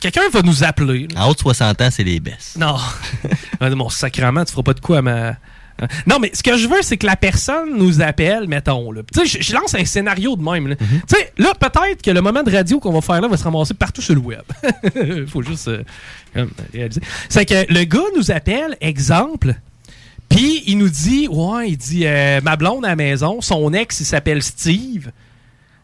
Quelqu'un 0.00 0.28
va 0.32 0.42
nous 0.42 0.64
appeler. 0.64 1.06
là. 1.14 1.24
En 1.24 1.30
haut 1.30 1.34
de 1.34 1.38
60 1.38 1.80
ans, 1.80 1.88
c'est 1.90 2.04
les 2.04 2.20
baisses. 2.20 2.56
Non. 2.58 2.76
Mon 3.60 3.88
sacrement, 3.88 4.44
tu 4.44 4.52
feras 4.52 4.62
pas 4.62 4.74
de 4.74 4.80
coup 4.80 4.94
à 4.94 5.02
ma. 5.02 5.36
Hein? 5.82 5.86
Non, 6.06 6.18
mais 6.20 6.30
ce 6.32 6.42
que 6.42 6.56
je 6.56 6.68
veux, 6.68 6.82
c'est 6.82 6.96
que 6.96 7.06
la 7.06 7.16
personne 7.16 7.76
nous 7.76 8.00
appelle, 8.00 8.46
mettons. 8.48 8.92
là. 8.92 9.02
Tu 9.12 9.26
sais, 9.26 9.38
je, 9.40 9.44
je 9.44 9.54
lance 9.54 9.74
un 9.74 9.84
scénario 9.84 10.36
de 10.36 10.42
même. 10.42 10.68
là. 10.68 10.76
Tu 10.76 10.86
sais, 11.08 11.32
là, 11.38 11.52
peut-être 11.58 12.02
que 12.02 12.10
le 12.10 12.20
moment 12.20 12.42
de 12.42 12.50
radio 12.50 12.78
qu'on 12.80 12.92
va 12.92 13.00
faire 13.00 13.20
là 13.20 13.28
va 13.28 13.36
se 13.36 13.44
ramasser 13.44 13.74
partout 13.74 14.02
sur 14.02 14.14
le 14.14 14.20
web. 14.20 14.42
Faut 15.28 15.42
juste 15.42 15.68
euh, 15.68 15.82
réaliser. 16.72 17.00
C'est 17.28 17.44
que 17.44 17.72
le 17.72 17.84
gars 17.84 18.04
nous 18.16 18.30
appelle, 18.30 18.76
exemple, 18.80 19.54
puis 20.28 20.62
il 20.66 20.78
nous 20.78 20.88
dit, 20.88 21.28
ouais, 21.28 21.70
il 21.70 21.76
dit, 21.76 22.06
euh, 22.06 22.40
ma 22.42 22.56
blonde 22.56 22.84
à 22.84 22.88
la 22.88 22.96
maison, 22.96 23.40
son 23.40 23.72
ex, 23.72 24.00
il 24.00 24.06
s'appelle 24.06 24.42
Steve. 24.42 25.10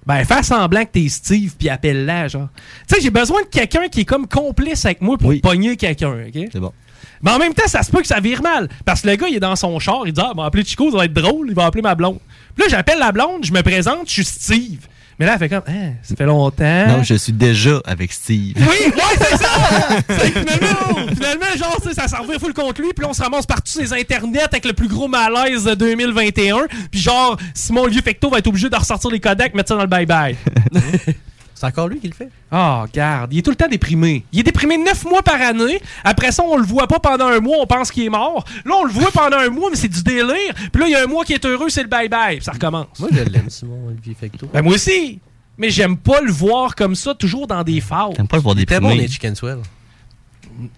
Ben, 0.06 0.24
fais 0.24 0.42
semblant 0.42 0.84
que 0.84 0.92
t'es 0.92 1.08
Steve, 1.08 1.52
puis 1.58 1.68
appelle-la, 1.68 2.28
genre. 2.28 2.48
Tu 2.88 2.94
sais, 2.94 3.00
j'ai 3.02 3.10
besoin 3.10 3.42
de 3.42 3.48
quelqu'un 3.48 3.88
qui 3.88 4.00
est 4.00 4.04
comme 4.04 4.26
complice 4.26 4.84
avec 4.86 5.02
moi 5.02 5.18
pour 5.18 5.32
pogner 5.42 5.76
quelqu'un, 5.76 6.12
OK? 6.26 6.48
C'est 6.52 6.58
bon. 6.58 6.72
Mais 7.22 7.30
en 7.30 7.38
même 7.38 7.54
temps, 7.54 7.66
ça 7.66 7.82
se 7.82 7.90
peut 7.90 8.00
que 8.00 8.06
ça 8.06 8.20
vire 8.20 8.42
mal. 8.42 8.68
Parce 8.84 9.02
que 9.02 9.08
le 9.08 9.16
gars, 9.16 9.28
il 9.28 9.36
est 9.36 9.40
dans 9.40 9.56
son 9.56 9.78
char, 9.78 10.02
il 10.06 10.12
dit 10.12 10.20
Ah, 10.22 10.32
il 10.34 10.36
va 10.36 10.44
appeler 10.44 10.64
Chico, 10.64 10.90
ça 10.90 10.98
va 10.98 11.04
être 11.04 11.12
drôle, 11.12 11.46
il 11.48 11.54
va 11.54 11.66
appeler 11.66 11.82
ma 11.82 11.94
blonde. 11.94 12.18
Puis 12.54 12.64
là, 12.64 12.68
j'appelle 12.70 12.98
la 12.98 13.12
blonde, 13.12 13.44
je 13.44 13.52
me 13.52 13.62
présente, 13.62 14.08
je 14.08 14.12
suis 14.12 14.24
Steve. 14.24 14.86
Mais 15.18 15.26
là, 15.26 15.34
elle 15.34 15.38
fait 15.38 15.48
comme 15.50 15.62
Ah, 15.66 15.92
ça 16.02 16.16
fait 16.16 16.24
longtemps. 16.24 16.86
Non, 16.86 17.02
je 17.02 17.14
suis 17.14 17.32
déjà 17.32 17.80
avec 17.84 18.10
Steve. 18.10 18.54
Oui, 18.56 18.64
ouais, 18.64 19.18
c'est 19.18 19.36
ça! 19.36 19.50
C'est 20.08 20.30
finalement, 20.30 21.14
finalement, 21.14 21.56
genre, 21.58 21.76
ça 21.94 22.08
s'en 22.08 22.22
revient 22.22 22.38
full 22.40 22.54
contre 22.54 22.80
lui, 22.80 22.88
puis 22.94 23.02
là, 23.04 23.10
on 23.10 23.12
se 23.12 23.22
ramasse 23.22 23.44
partout 23.44 23.70
sur 23.70 23.82
les 23.82 23.92
internets 23.92 24.44
avec 24.44 24.64
le 24.64 24.72
plus 24.72 24.88
gros 24.88 25.08
malaise 25.08 25.64
de 25.64 25.74
2021. 25.74 26.66
Puis 26.90 27.00
genre, 27.00 27.36
Simon 27.54 27.84
le 27.84 27.90
vieux 27.90 28.02
Fecto 28.02 28.30
va 28.30 28.38
être 28.38 28.46
obligé 28.46 28.70
de 28.70 28.76
ressortir 28.76 29.10
les 29.10 29.20
Kodak, 29.20 29.54
mettre 29.54 29.68
ça 29.68 29.74
dans 29.76 29.82
le 29.82 29.88
bye-bye. 29.88 30.36
C'est 31.60 31.66
encore 31.66 31.88
lui 31.88 32.00
qui 32.00 32.08
le 32.08 32.14
fait. 32.14 32.30
Ah, 32.50 32.86
regarde, 32.90 33.34
il 33.34 33.40
est 33.40 33.42
tout 33.42 33.50
le 33.50 33.56
temps 33.56 33.68
déprimé. 33.68 34.24
Il 34.32 34.40
est 34.40 34.44
déprimé 34.44 34.78
neuf 34.78 35.04
mois 35.04 35.22
par 35.22 35.42
année. 35.42 35.78
Après 36.04 36.32
ça, 36.32 36.42
on 36.42 36.56
le 36.56 36.62
voit 36.64 36.86
pas 36.86 37.00
pendant 37.00 37.26
un 37.26 37.40
mois, 37.40 37.58
on 37.60 37.66
pense 37.66 37.90
qu'il 37.90 38.04
est 38.04 38.08
mort. 38.08 38.46
Là, 38.64 38.76
on 38.80 38.84
le 38.84 38.90
voit 38.90 39.10
pendant 39.12 39.36
un 39.36 39.50
mois, 39.50 39.68
mais 39.68 39.76
c'est 39.76 39.88
du 39.88 40.02
délire. 40.02 40.54
Puis 40.72 40.80
là, 40.80 40.88
il 40.88 40.92
y 40.92 40.94
a 40.94 41.02
un 41.04 41.06
mois 41.06 41.22
qui 41.22 41.34
est 41.34 41.44
heureux, 41.44 41.68
c'est 41.68 41.82
le 41.82 41.88
bye-bye. 41.90 42.36
Puis 42.36 42.44
ça 42.44 42.52
recommence. 42.52 42.98
Moi, 42.98 43.10
je 43.12 43.18
l'aime, 43.24 43.50
Simon, 43.50 43.88
Olivier 43.88 44.16
Fecto. 44.18 44.48
Ben, 44.54 44.62
moi 44.62 44.72
aussi. 44.72 45.18
Mais 45.58 45.68
j'aime 45.68 45.98
pas 45.98 46.22
le 46.22 46.32
voir 46.32 46.74
comme 46.74 46.94
ça, 46.94 47.12
toujours 47.14 47.46
dans 47.46 47.62
des 47.62 47.82
phases. 47.82 48.14
T'aimes 48.14 48.26
pas 48.26 48.38
le 48.38 48.42
voir 48.42 48.54
T'es 48.56 48.64
bon, 48.64 48.88
déprimé. 48.88 49.02
les 49.02 49.08
Chicken 49.08 49.34
Swell. 49.34 49.58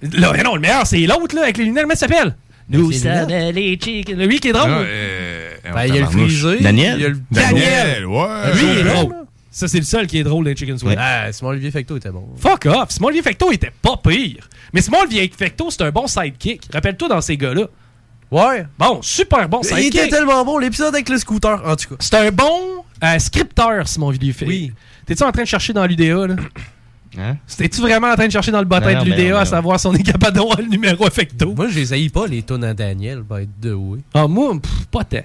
Là, 0.02 0.32
mais 0.36 0.42
non, 0.42 0.56
le 0.56 0.60
meilleur, 0.60 0.84
c'est 0.84 0.98
l'autre, 1.06 1.36
là, 1.36 1.42
avec 1.44 1.59
les 1.59 1.64
lunettes. 1.66 1.84
Comment 1.84 1.94
ça 1.94 2.09
s'appelle? 2.09 2.34
Nous 2.68 2.90
sommes 2.90 3.28
les 3.28 3.78
chicken. 3.80 4.18
Lui 4.20 4.40
qui 4.40 4.48
est 4.48 4.52
drôle. 4.52 4.68
Ah, 4.68 4.78
euh, 4.80 5.54
Ben, 5.72 5.84
il 5.86 5.94
y 5.94 5.98
a 5.98 6.00
le 6.00 6.06
frisé. 6.09 6.59
Daniel? 6.59 7.18
Daniel, 7.30 8.06
ouais. 8.06 8.52
Lui, 8.54 8.62
il 8.64 8.78
est 8.78 8.82
drôle. 8.84 9.14
Ça, 9.54 9.68
c'est 9.68 9.78
le 9.78 9.84
seul 9.84 10.06
qui 10.06 10.18
est 10.18 10.24
drôle 10.24 10.46
dans 10.46 10.56
Chicken 10.56 10.78
Swell. 10.78 10.96
Ah, 10.98 11.30
Simon 11.30 11.50
Olivier 11.50 11.70
Fecto 11.70 11.96
était 11.98 12.10
bon. 12.10 12.26
Fuck 12.38 12.64
off! 12.66 12.90
Simon 12.90 13.08
Olivier 13.08 13.22
Fecto 13.22 13.52
était 13.52 13.70
pas 13.82 13.98
pire. 13.98 14.48
Mais 14.72 14.80
Simon 14.80 15.00
Olivier 15.02 15.30
Fecto, 15.36 15.70
c'est 15.70 15.82
un 15.82 15.90
bon 15.90 16.06
sidekick. 16.06 16.62
Rappelle-toi 16.72 17.08
dans 17.08 17.20
ces 17.20 17.36
gars-là. 17.36 17.66
Ouais. 18.30 18.64
Bon, 18.78 19.02
super 19.02 19.46
bon 19.50 19.60
Il 19.62 19.66
sidekick. 19.68 19.94
était 19.94 20.08
tellement 20.08 20.42
bon, 20.46 20.56
l'épisode 20.56 20.94
avec 20.94 21.10
le 21.10 21.18
scooter, 21.18 21.60
en 21.68 21.76
tout 21.76 21.90
cas. 21.90 21.96
C'est 21.98 22.14
un 22.16 22.30
bon 22.30 22.82
euh, 23.04 23.18
scripteur, 23.18 23.86
Simon 23.86 24.06
Olivier 24.06 24.32
Fecto. 24.32 24.50
Oui. 24.50 24.72
T'es-tu 25.04 25.22
en 25.22 25.30
train 25.30 25.42
de 25.42 25.48
chercher 25.48 25.74
dans 25.74 25.84
l'UDA, 25.84 26.28
là? 26.28 26.36
Hein? 27.18 27.36
T'es-tu 27.58 27.82
vraiment 27.82 28.08
en 28.08 28.14
train 28.14 28.28
de 28.28 28.32
chercher 28.32 28.52
dans 28.52 28.60
le 28.60 28.64
bottin 28.64 29.04
de 29.04 29.10
l'UDA 29.10 29.40
à 29.40 29.44
savoir 29.44 29.78
si 29.78 29.86
on 29.86 29.92
est 29.92 30.02
capable 30.02 30.34
d'avoir 30.34 30.58
le 30.62 30.68
numéro 30.68 31.04
Fecto? 31.10 31.52
Moi, 31.54 31.68
je 31.68 31.78
les 31.78 31.92
haïs 31.92 32.08
pas, 32.08 32.26
les 32.26 32.42
tunes 32.42 32.64
à 32.64 32.72
Daniel, 32.72 33.20
by 33.20 33.46
the 33.60 33.74
way. 33.74 33.98
Ah, 34.14 34.26
moi, 34.26 34.58
pff, 34.58 34.86
pas 34.86 35.04
tant. 35.04 35.18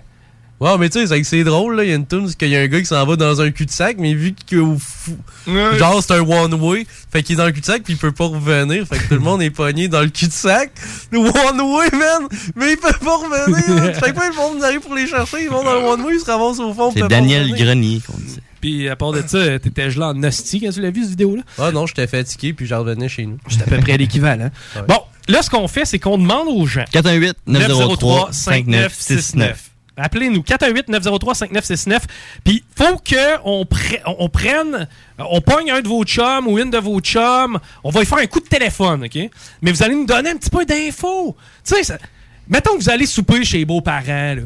Ouais, 0.60 0.76
mais 0.80 0.90
tu 0.90 1.06
sais, 1.06 1.24
c'est 1.24 1.44
drôle, 1.44 1.76
là. 1.76 1.84
Il 1.84 1.92
y 1.92 1.94
a 1.94 1.96
une 1.96 2.08
tune, 2.08 2.34
qu'il 2.34 2.50
y 2.50 2.56
a 2.56 2.62
un 2.62 2.68
gars 2.68 2.80
qui 2.80 2.88
s'en 2.88 3.06
va 3.06 3.16
dans 3.16 3.42
un 3.42 3.52
cul-de-sac, 3.52 3.98
mais 4.00 4.16
vu 4.16 4.34
que 4.34 4.56
fou... 4.80 5.16
genre 5.46 6.02
c'est 6.02 6.14
un 6.14 6.22
one-way, 6.22 6.88
fait 7.12 7.22
qu'il 7.22 7.36
est 7.36 7.38
dans 7.38 7.46
le 7.46 7.52
cul-de-sac, 7.52 7.84
puis 7.84 7.94
il 7.94 7.98
peut 7.98 8.12
pas 8.12 8.26
revenir, 8.26 8.88
fait 8.88 8.98
que 8.98 9.10
tout 9.10 9.14
le 9.14 9.20
monde 9.20 9.44
est 9.44 9.52
pogné 9.52 9.88
dans 9.88 10.02
le 10.02 10.10
cul-de-sac. 10.10 10.72
Le 11.12 11.20
one-way, 11.20 11.92
man! 11.92 12.28
Mais 12.56 12.72
il 12.72 12.78
peut 12.78 12.92
pas 13.04 13.18
revenir! 13.18 13.94
Chaque 14.00 14.16
fois, 14.16 14.30
le 14.30 14.36
monde 14.36 14.64
arrive 14.64 14.80
pour 14.80 14.96
les 14.96 15.06
chercher, 15.06 15.44
ils 15.44 15.50
vont 15.50 15.64
dans 15.64 15.74
le 15.74 15.86
one-way, 15.90 16.16
ils 16.16 16.22
se 16.22 16.26
ramassent 16.26 16.58
au 16.60 16.74
fond. 16.74 16.92
C'est 16.92 17.08
Daniel 17.08 17.44
revenir. 17.44 17.66
Grenier 17.66 18.02
qu'on 18.06 18.18
dit. 18.18 18.40
Puis 18.60 18.90
à 18.90 18.96
part 18.96 19.12
de 19.12 19.22
ça, 19.28 19.60
t'étais 19.60 19.92
gelé 19.92 20.06
en 20.06 20.24
hostie 20.24 20.60
quand 20.60 20.72
tu 20.72 20.82
l'as 20.82 20.90
vu, 20.90 21.02
cette 21.02 21.12
vidéo-là? 21.12 21.44
Ah 21.60 21.70
non, 21.72 21.86
j'étais 21.86 22.08
fatigué, 22.08 22.54
puis 22.54 22.66
j'en 22.66 22.80
revenais 22.80 23.10
chez 23.10 23.28
nous. 23.28 23.38
C'est 23.48 23.62
à 23.62 23.66
peu 23.66 23.78
près 23.78 23.98
l'équivalent. 23.98 24.50
Bon, 24.88 25.02
là, 25.28 25.44
ce 25.44 25.52
qu'on 25.52 25.68
fait, 25.68 25.86
c'est 25.86 26.00
qu'on 26.00 26.18
demande 26.18 26.48
aux 26.48 26.66
gens. 26.66 26.86
418-903-5969. 26.92 29.54
Appelez-nous 29.98 30.42
418-903-5969. 30.42 32.00
Puis 32.44 32.64
faut 32.76 32.98
que 32.98 33.38
on, 33.44 33.64
pre- 33.64 34.02
on 34.06 34.30
prenne, 34.30 34.88
on 35.18 35.42
pogne 35.42 35.72
un 35.72 35.82
de 35.82 35.88
vos 35.88 36.04
chums 36.04 36.48
ou 36.48 36.60
une 36.60 36.70
de 36.70 36.78
vos 36.78 37.00
chums. 37.00 37.58
On 37.84 37.90
va 37.90 38.02
y 38.04 38.06
faire 38.06 38.20
un 38.20 38.26
coup 38.28 38.40
de 38.40 38.48
téléphone, 38.48 39.06
OK? 39.06 39.30
Mais 39.62 39.72
vous 39.72 39.84
allez 39.84 39.96
nous 39.96 40.06
donner 40.06 40.30
un 40.32 40.36
petit 40.38 40.50
peu 40.50 40.66
d'infos. 40.66 41.36
Tu 41.66 41.84
sais, 41.84 41.98
mettons 42.48 42.76
que 42.78 42.84
vous 42.84 42.90
allez 42.90 43.06
souper 43.06 43.44
chez 43.44 43.60
les 43.60 43.66
beaux-parents, 43.66 44.36
là. 44.36 44.42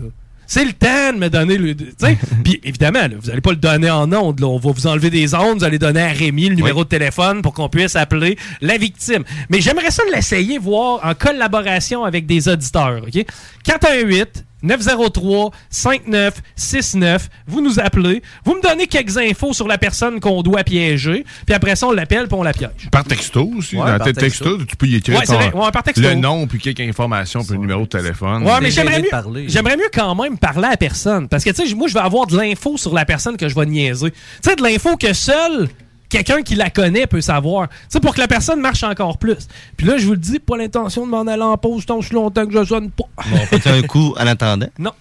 C'est 0.48 0.66
le 0.66 0.74
temps 0.74 1.14
de 1.14 1.18
me 1.18 1.30
donner 1.30 1.58
le. 1.58 1.74
tu 1.74 1.86
sais. 1.98 2.18
Puis 2.44 2.60
évidemment, 2.66 3.00
là, 3.04 3.12
vous 3.18 3.28
n'allez 3.30 3.40
pas 3.40 3.52
le 3.52 3.56
donner 3.56 3.90
en 3.90 4.12
ondes. 4.12 4.38
là. 4.42 4.48
On 4.48 4.58
va 4.58 4.72
vous 4.72 4.86
enlever 4.86 5.10
des 5.10 5.34
ondes. 5.34 5.60
Vous 5.60 5.64
allez 5.64 5.80
donner 5.80 6.02
à 6.02 6.10
Rémi 6.10 6.50
le 6.50 6.56
numéro 6.56 6.84
de 6.84 6.90
téléphone 6.90 7.42
pour 7.42 7.54
qu'on 7.54 7.70
puisse 7.70 7.96
appeler 7.96 8.38
la 8.60 8.78
victime. 8.78 9.24
Mais 9.50 9.62
j'aimerais 9.62 9.92
ça 9.92 10.04
l'essayer, 10.14 10.58
voir 10.58 11.00
en 11.06 11.14
collaboration 11.16 12.04
avec 12.04 12.26
des 12.26 12.50
auditeurs. 12.50 13.02
OK? 13.08 13.26
418 13.64 14.44
903-5969. 14.64 17.20
Vous 17.48 17.62
nous 17.62 17.80
appelez. 17.80 18.22
Vous 18.46 18.56
me 18.56 18.62
donnez 18.62 18.88
quelques 18.88 19.18
infos 19.18 19.54
sur 19.54 19.68
la 19.68 19.78
personne 19.78 20.20
qu'on 20.20 20.42
doit 20.42 20.64
piéger. 20.64 21.26
Puis 21.46 21.56
après 21.56 21.76
ça, 21.76 21.88
on 21.88 21.92
l'appelle 21.92 22.28
puis 22.28 22.38
on 22.38 22.44
la 22.44 22.54
piège. 22.54 22.90
Par 22.92 23.04
texto 23.04 23.50
aussi. 23.58 23.76
Ouais, 23.76 23.92
dans 23.92 23.98
par 23.98 24.08
texto. 24.08 24.22
textos, 24.22 24.68
tu 24.68 24.76
peux 24.76 24.88
y 24.88 24.96
écrire 24.96 25.18
Ouais, 25.20 25.26
c'est 25.26 25.34
ton- 25.34 25.40
vrai. 25.40 25.54
Ouais, 25.66 25.72
par 25.72 25.84
texto. 25.84 26.02
le 26.02 26.16
nom, 26.16 26.48
puis 26.48 26.60
quelques 26.60 26.82
informations, 26.82 27.44
puis 27.44 27.54
le 27.54 27.60
numéro 27.60 27.82
de 27.84 27.88
téléphone. 27.88 28.44
Ouais, 28.44 28.60
mais 28.62 28.72
j'aimerais 28.72 29.02
mieux, 29.02 29.48
j'aimerais 29.48 29.78
mieux 29.78 29.90
quand 29.94 30.16
même 30.16 30.38
parler 30.38 30.68
à 30.68 30.72
la 30.72 30.78
personne. 30.78 31.28
Parce 31.28 31.44
que, 31.44 31.50
tu 31.52 31.68
sais, 31.68 31.76
moi, 31.76 31.88
je 31.88 31.94
vais 31.94 32.00
avoir 32.00 32.28
de 32.28 32.38
l'info 32.38 32.78
sur 32.78 32.94
la 32.94 33.06
personne 33.06 33.38
que 33.38 33.48
je 33.50 33.56
vais 33.56 33.66
niaiser. 33.66 34.12
Tu 34.12 34.18
sais, 34.44 34.56
de 34.56 34.64
l'info 34.64 34.98
que 34.98 35.14
seul 35.14 35.70
quelqu'un 36.12 36.42
qui 36.44 36.56
la 36.56 36.70
connaît 36.70 37.08
peut 37.08 37.22
savoir. 37.22 37.70
Sais, 37.90 38.00
pour 38.00 38.14
que 38.14 38.20
la 38.20 38.28
personne 38.28 38.60
marche 38.60 38.84
encore 38.84 39.18
plus. 39.18 39.48
Puis 39.78 39.88
là, 39.88 39.98
je 39.98 40.06
vous 40.06 40.12
le 40.12 40.18
dis, 40.18 40.40
pas 40.40 40.58
l'intention 40.58 41.06
de 41.06 41.12
m'en 41.12 41.22
aller 41.22 41.42
en 41.42 41.58
pause 41.58 41.86
tant 41.86 41.98
aussi 41.98 42.14
longtemps 42.14 42.46
que 42.46 42.54
je 42.54 42.66
sonne 42.66 42.92
pas. 42.92 43.06
Bon, 43.30 43.38
on 43.40 43.58
fait 43.58 43.70
un 43.70 43.82
coup 43.84 44.14
en 44.20 44.28
attendant? 44.28 44.68
Non. 44.78 44.92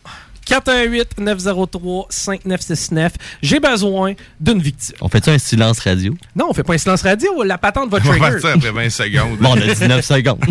418-903-5969. 0.50 3.10
J'ai 3.42 3.60
besoin 3.60 4.14
d'une 4.40 4.60
victime. 4.60 4.96
On 5.00 5.08
fait 5.08 5.28
un 5.28 5.38
silence 5.38 5.78
radio? 5.80 6.14
Non, 6.34 6.46
on 6.50 6.54
fait 6.54 6.64
pas 6.64 6.74
un 6.74 6.78
silence 6.78 7.02
radio. 7.02 7.42
La 7.44 7.58
patente 7.58 7.90
va 7.90 7.98
On 7.98 8.00
va 8.00 8.08
trigger. 8.10 8.30
faire 8.32 8.40
ça 8.40 8.52
après 8.54 8.72
20 8.72 8.90
secondes. 8.90 9.38
Bon, 9.38 9.50
on 9.50 9.56
a 9.56 9.60
19 9.74 10.04
secondes. 10.04 10.40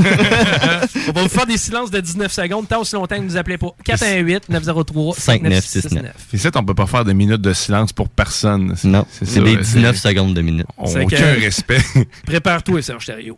on 1.09 1.11
va 1.11 1.21
vous 1.23 1.29
faire 1.29 1.45
des 1.45 1.57
silences 1.57 1.91
de 1.91 1.99
19 1.99 2.31
secondes 2.31 2.67
tant 2.67 2.81
aussi 2.81 2.95
longtemps 2.95 3.15
que 3.15 3.21
vous 3.21 3.27
nous 3.27 3.37
appelez 3.37 3.57
pas. 3.57 3.73
418-903-5969. 3.85 6.03
Ici, 6.33 6.47
on 6.55 6.63
peut 6.63 6.73
pas 6.75 6.87
faire 6.87 7.03
de 7.05 7.13
minutes 7.13 7.41
de 7.41 7.53
silence 7.53 7.91
pour 7.93 8.09
personne. 8.09 8.75
Non, 8.83 9.05
c'est 9.11 9.25
c'est 9.25 9.41
des 9.41 9.57
19 9.57 9.95
secondes 9.97 10.33
de 10.33 10.41
minute. 10.41 10.67
On 10.77 10.85
aucun 10.89 11.07
que- 11.17 11.41
respect. 11.41 11.81
Prépare-toi, 12.25 12.81
Serge 12.81 13.05
Thériault. 13.05 13.37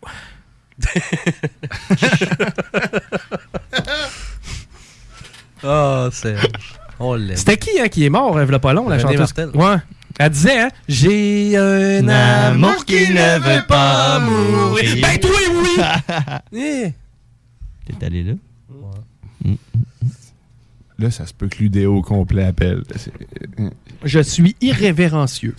Oh. 5.64 6.10
On 7.00 7.16
l'aime. 7.16 7.36
C'était 7.36 7.58
qui 7.58 7.80
hein, 7.80 7.88
qui 7.88 8.06
est 8.06 8.10
mort, 8.10 8.38
a 8.38 8.60
pas 8.60 8.74
long, 8.74 8.88
la 8.88 8.98
René 8.98 9.18
chanteuse? 9.18 9.20
Martel. 9.20 9.50
Ouais. 9.56 9.78
Elle 10.20 10.30
disait, 10.30 10.60
hein, 10.60 10.70
j'ai 10.88 11.58
un 11.58 12.08
amour 12.08 12.86
qui 12.86 13.10
ne 13.12 13.40
veut 13.40 13.66
pas 13.68 14.20
mourir. 14.20 14.98
Ben 15.02 15.20
toi, 15.20 15.32
oui! 15.54 15.82
Eh. 16.60 16.94
T'es 18.00 18.06
allé 18.06 18.24
là? 18.24 18.34
Là, 21.00 21.10
ça 21.10 21.26
se 21.26 21.34
peut 21.34 21.48
que 21.48 21.58
l'UDO 21.58 21.96
au 21.98 22.02
complet 22.04 22.44
appelle. 22.46 22.84
C'est- 22.96 23.12
Je 24.04 24.20
suis 24.20 24.56
irrévérencieux. 24.62 25.56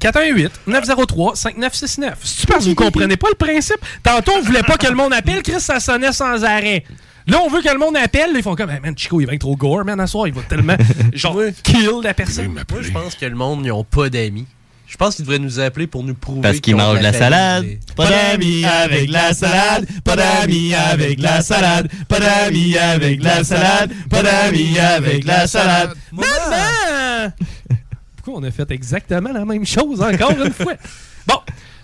418-903-5969. 0.00 2.14
C'est 2.22 2.46
parce 2.48 2.64
que 2.64 2.70
vous 2.70 2.74
comprenez 2.74 3.16
pas 3.16 3.28
le 3.28 3.34
principe. 3.34 3.76
Tantôt, 4.02 4.32
on 4.38 4.42
voulait 4.42 4.62
pas 4.62 4.76
que 4.78 4.86
le 4.86 4.94
monde 4.94 5.12
appelle. 5.12 5.42
Chris, 5.42 5.60
ça 5.60 5.80
sonnait 5.80 6.12
sans 6.12 6.42
arrêt. 6.44 6.84
Là, 7.26 7.40
on 7.44 7.48
veut 7.48 7.60
que 7.60 7.72
le 7.72 7.78
monde 7.78 7.96
appelle. 7.96 8.30
Ils 8.34 8.42
font 8.42 8.54
comme, 8.54 8.70
hey, 8.70 8.80
man, 8.80 8.96
Chico, 8.96 9.20
il 9.20 9.26
va 9.26 9.34
être 9.34 9.40
trop 9.40 9.56
gore, 9.56 9.84
man, 9.84 9.98
à 10.00 10.06
soir. 10.06 10.28
Il 10.28 10.34
va 10.34 10.42
tellement, 10.42 10.76
genre, 11.12 11.40
kill 11.62 12.00
la 12.02 12.14
personne. 12.14 12.48
Moi, 12.52 12.62
je 12.80 12.90
pense 12.90 13.14
que 13.14 13.26
le 13.26 13.34
monde, 13.34 13.64
ils 13.64 13.72
ont 13.72 13.84
pas 13.84 14.08
d'amis. 14.08 14.46
Je 14.86 14.96
pense 14.96 15.16
qu'ils 15.16 15.24
devraient 15.24 15.40
nous 15.40 15.58
appeler 15.58 15.88
pour 15.88 16.04
nous 16.04 16.14
prouver 16.14 16.42
Parce 16.42 16.60
qu'ils 16.60 16.74
ont 16.76 16.78
de 16.78 16.82
mangent 16.82 17.00
la 17.02 17.12
famille. 17.12 17.18
salade. 17.18 17.66
Pas 17.96 18.08
d'amis 18.08 18.64
avec 18.64 19.10
la 19.10 19.34
salade. 19.34 19.86
Pas 20.04 20.14
d'amis 20.14 20.74
avec 20.74 21.20
la 21.20 21.40
salade. 21.42 21.90
Pas 22.08 22.20
d'amis 22.20 22.78
avec 22.78 23.20
la 23.22 23.42
salade. 23.42 23.92
Pas 24.08 24.22
d'amis 24.22 24.78
avec 24.78 25.24
la 25.24 25.48
salade. 25.48 25.92
Maman! 26.12 27.32
Pourquoi 28.16 28.40
on 28.40 28.44
a 28.44 28.50
fait 28.52 28.70
exactement 28.70 29.32
la 29.32 29.44
même 29.44 29.66
chose 29.66 30.00
encore 30.00 30.30
une 30.30 30.52
fois? 30.52 30.74
Bon, 31.26 31.40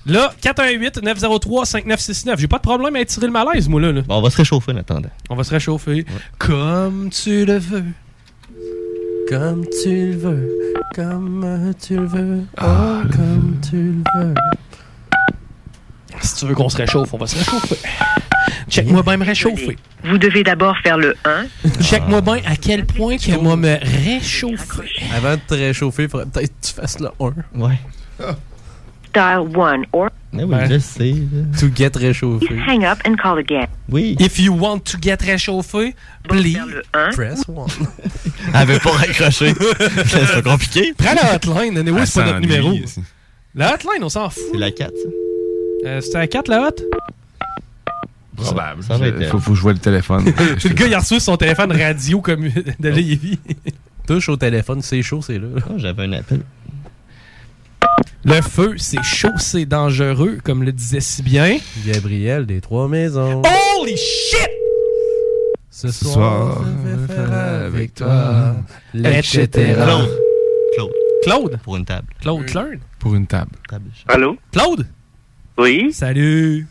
là, 0.07 0.33
418-903-5969. 0.43 2.39
J'ai 2.39 2.49
pas 2.49 2.59
de 2.59 2.62
problème 2.62 2.97
à 2.97 3.01
étirer 3.01 3.27
le 3.27 3.33
malaise, 3.33 3.69
moi, 3.69 3.81
là. 3.81 3.93
là. 3.93 4.03
Bon, 4.03 4.16
on 4.16 4.23
va 4.23 4.31
se 4.31 4.37
réchauffer 4.37 4.73
en 4.73 4.77
attendant. 4.77 5.11
On 5.31 5.37
va 5.37 5.45
se 5.45 5.51
réchauffer. 5.51 6.05
Comme 6.39 7.11
tu 7.11 7.45
le 7.45 7.59
veux. 7.59 7.85
Comme 9.29 9.65
tu 9.83 10.12
le 10.12 10.16
veux. 10.16 10.49
Comme 10.95 11.73
tu 11.81 11.97
le 11.97 12.07
veux. 12.07 12.43
Oh, 12.61 13.03
comme 13.11 13.57
tu 13.69 13.77
le 13.77 14.03
veux. 14.20 14.35
Si 16.20 16.37
tu 16.37 16.47
veux 16.47 16.55
qu'on 16.55 16.69
se 16.69 16.77
réchauffe, 16.77 17.12
on 17.15 17.19
va 17.19 17.27
se 17.27 17.39
réchauffer. 17.39 17.79
Check-moi 18.69 19.03
bien 19.03 19.16
me 19.16 19.24
réchauffer. 19.24 19.77
Vous 20.05 20.19
devez 20.19 20.45
d'abord 20.45 20.77
faire 20.79 20.97
le 20.97 21.15
1. 21.24 21.47
Check-moi 21.83 22.20
bien 22.20 22.41
à 22.47 22.57
quel 22.57 22.85
point 22.87 23.16
que 23.16 23.37
moi 23.37 23.57
me 23.57 23.77
réchauffer. 24.05 24.89
Avant 25.15 25.35
de 25.35 25.41
te 25.47 25.55
réchauffer, 25.55 26.05
il 26.05 26.09
faudrait 26.09 26.27
peut-être 26.27 26.49
que 26.49 26.66
tu 26.66 26.73
fasses 26.73 26.99
le 27.01 27.09
1. 27.19 27.33
Ouais. 27.59 27.79
Dial 29.15 29.41
1 29.55 29.83
or 29.93 30.09
je 30.35 30.79
sais. 30.79 31.15
To 31.61 31.67
get 31.75 31.91
réchauffé. 31.95 32.47
hang 32.67 32.85
up 32.87 32.99
and 33.07 33.17
call 33.17 33.37
again. 33.39 33.67
Oui. 33.91 34.17
If 34.19 34.39
you 34.39 34.55
want 34.55 34.81
to 34.81 34.97
get 35.01 35.19
réchauffé, 35.23 35.95
please. 36.27 36.59
Press 37.13 37.43
1. 37.49 37.67
Elle 38.55 38.67
veut 38.67 38.79
pas 38.79 38.93
raccrocher. 38.93 39.53
c'est 40.07 40.43
pas 40.43 40.51
compliqué. 40.53 40.95
Prends 40.97 41.15
la 41.15 41.35
hotline. 41.35 41.77
Anyway, 41.77 42.01
Elle 42.01 42.07
c'est 42.07 42.21
pas 42.21 42.27
notre 42.27 42.41
numéro. 42.41 42.73
ici. 42.73 43.03
La 43.55 43.75
hotline, 43.75 44.03
on 44.03 44.09
s'en 44.09 44.31
fout. 44.31 44.43
C'est 44.53 44.59
la 44.59 44.71
4, 44.71 44.91
ça. 44.91 45.09
Euh, 45.89 46.01
C'était 46.01 46.17
à 46.19 46.27
4 46.27 46.49
la 46.49 46.69
hot? 46.69 46.83
Probable. 48.37 48.83
ça 48.83 48.97
être- 48.97 49.39
faut, 49.39 49.53
vois 49.55 49.75
le 49.75 49.79
téléphone. 49.79 50.25
Le 50.65 50.69
gars, 50.71 50.87
il 50.87 50.95
a 50.95 51.01
reçu 51.01 51.21
son 51.21 51.37
téléphone 51.37 51.71
radio 51.73 52.21
comme 52.23 52.49
de 52.81 52.89
Lévis. 52.89 53.39
Touche 54.07 54.29
au 54.31 54.37
téléphone, 54.37 54.81
c'est 54.83 55.03
chaud, 55.03 55.21
c'est 55.23 55.39
là. 55.39 55.47
Oh, 55.69 55.75
J'avais 55.77 56.05
un 56.05 56.13
appel. 56.15 56.41
Le 58.25 58.41
feu, 58.41 58.75
c'est 58.79 59.03
chaud, 59.03 59.37
c'est 59.39 59.65
dangereux, 59.67 60.39
comme 60.45 60.63
le 60.63 60.73
disait 60.73 61.01
si 61.01 61.23
bien. 61.23 61.59
Gabriel 61.85 62.47
des 62.47 62.61
Trois 62.61 62.89
Maisons. 62.89 63.43
Holy 63.79 63.97
shit! 63.97 64.49
Ce 65.71 65.91
soir, 65.91 66.63
je 66.65 66.89
vais 66.91 67.15
faire 67.15 67.33
avec 67.33 67.95
toi, 67.95 68.55
etc. 68.95 69.49
Claude. 69.75 70.09
Claude. 70.77 70.93
Claude? 71.25 71.61
Pour 71.65 71.77
une 71.77 71.85
table. 71.85 72.07
Claude 72.21 72.47
Klein? 72.47 72.79
Pour 72.99 73.15
une 73.15 73.27
table. 73.27 73.51
Allô? 74.09 74.37
Claude? 74.53 74.87
Oui? 75.59 75.93
Salut. 75.93 76.67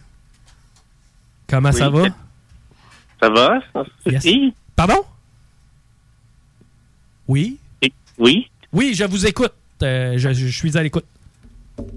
Comment 1.48 1.70
Oui, 1.70 1.78
ça 1.78 1.90
va? 1.90 2.04
Ça 3.22 3.30
va? 3.30 3.60
Yes. 4.06 4.24
Oui? 4.24 4.54
Pardon? 4.76 5.04
Oui? 7.28 7.58
Oui? 8.18 8.50
Oui, 8.72 8.94
je 8.96 9.04
vous 9.04 9.26
écoute. 9.26 9.54
Euh, 9.84 10.18
je, 10.18 10.34
je 10.34 10.48
suis 10.48 10.78
à 10.78 10.84
l'écoute. 10.84 11.06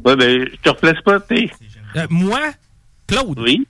Ouais, 0.05 0.16
ben, 0.16 0.48
je 0.51 0.56
te 0.56 0.69
replace 0.70 1.01
pas, 1.02 1.20
t'es. 1.20 1.51
Euh, 1.97 2.06
moi? 2.11 2.52
Claude? 3.06 3.39
Oui? 3.39 3.66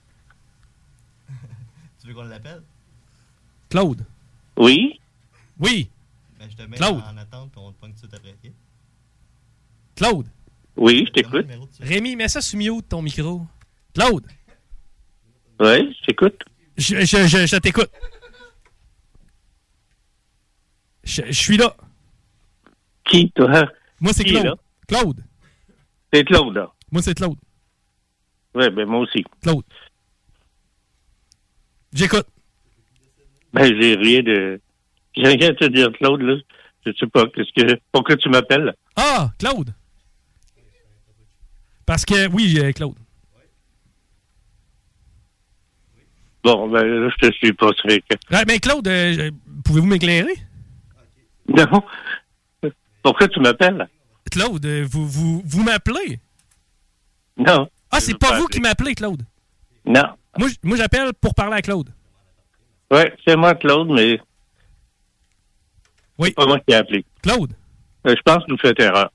Tu 2.01 2.07
veux 2.07 2.13
qu'on 2.13 2.23
l'appelle? 2.23 2.61
Claude? 3.69 4.05
Oui? 4.57 4.99
Oui? 5.59 5.89
Ben, 6.39 6.49
je 6.49 6.55
te 6.55 6.61
mets 6.63 6.77
Claude. 6.77 7.01
en 7.01 7.17
attente, 7.17 7.51
puis 7.51 7.61
on 7.63 7.71
te 7.71 7.79
pogne 7.79 7.91
tout 7.91 8.07
de 8.07 8.11
suite 8.11 8.13
après. 8.13 8.35
Claude? 9.95 10.27
Oui, 10.77 11.05
je 11.07 11.11
t'écoute. 11.13 11.47
Rémi, 11.79 12.15
mets 12.15 12.27
ça 12.27 12.41
sur 12.41 12.57
mute, 12.57 12.87
ton 12.89 13.01
micro. 13.01 13.45
Claude? 13.93 14.25
Oui, 15.59 15.95
je 15.99 16.05
t'écoute. 16.05 16.43
Je, 16.77 16.99
je, 17.05 17.27
je, 17.27 17.45
je 17.47 17.55
t'écoute. 17.57 17.89
Je, 21.03 21.21
je 21.27 21.31
suis 21.31 21.57
là. 21.57 21.75
Qui, 23.05 23.31
toi? 23.31 23.71
Moi, 23.99 24.13
c'est 24.13 24.23
Qui, 24.23 24.31
Claude. 24.33 24.45
là? 24.45 24.55
Claude. 24.87 25.23
C'est 26.13 26.23
Claude, 26.25 26.55
là. 26.55 26.71
Moi, 26.91 27.01
c'est 27.01 27.13
Claude. 27.15 27.37
Oui, 28.53 28.69
ben, 28.69 28.85
moi 28.85 28.99
aussi. 28.99 29.23
Claude. 29.41 29.63
J'écoute. 31.93 32.27
Ben, 33.53 33.65
j'ai 33.79 33.95
rien 33.95 34.21
de. 34.21 34.61
J'ai 35.15 35.27
rien 35.27 35.49
à 35.49 35.53
te 35.53 35.65
dire, 35.65 35.91
Claude, 35.93 36.21
là. 36.21 36.35
Je 36.85 36.91
sais 36.99 37.07
pas, 37.07 37.25
qu'est-ce 37.33 37.51
que. 37.55 37.79
Pourquoi 37.91 38.15
tu 38.17 38.29
m'appelles? 38.29 38.73
Ah, 38.95 39.31
Claude. 39.39 39.73
Parce 41.85 42.05
que, 42.05 42.27
oui, 42.29 42.57
euh, 42.59 42.71
Claude. 42.71 42.95
Bon, 46.43 46.69
ben, 46.69 46.83
là, 46.83 47.09
je 47.09 47.27
te 47.27 47.33
suis 47.33 47.53
pas, 47.53 47.71
que. 47.73 48.35
Ouais, 48.35 48.43
mais 48.47 48.59
Claude, 48.59 48.87
euh, 48.87 49.31
pouvez-vous 49.63 49.87
m'éclairer? 49.87 50.35
Non. 51.47 51.83
Pourquoi 53.05 53.27
tu 53.27 53.39
m'appelles? 53.39 53.87
Claude, 54.31 54.65
vous, 54.65 55.07
vous, 55.07 55.43
vous 55.45 55.63
m'appelez? 55.63 56.19
Non. 57.37 57.69
Ah, 57.91 57.99
c'est 57.99 58.17
pas 58.17 58.31
pas 58.31 58.39
vous 58.39 58.47
qui 58.47 58.59
m'appelez, 58.59 58.95
Claude? 58.95 59.21
Non. 59.85 60.05
Moi, 60.39 60.49
moi 60.63 60.75
j'appelle 60.75 61.13
pour 61.13 61.35
parler 61.35 61.57
à 61.57 61.61
Claude. 61.61 61.93
Ouais, 62.89 63.15
c'est 63.23 63.35
moi, 63.35 63.53
Claude, 63.53 63.89
mais. 63.91 64.19
Oui. 66.17 66.29
C'est 66.29 66.33
pas 66.33 66.47
moi 66.47 66.59
qui 66.61 66.73
ai 66.73 66.77
appelé. 66.77 67.05
Claude? 67.21 67.53
Euh, 68.07 68.15
je 68.17 68.21
pense 68.23 68.43
que 68.43 68.53
vous 68.53 68.57
faites 68.57 68.79
erreur. 68.79 69.11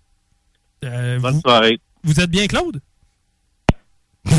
Euh, 0.84 1.18
Bonne 1.18 1.34
vous, 1.34 1.40
soirée. 1.40 1.80
vous 2.04 2.20
êtes 2.20 2.30
bien 2.30 2.46
Claude? 2.46 2.80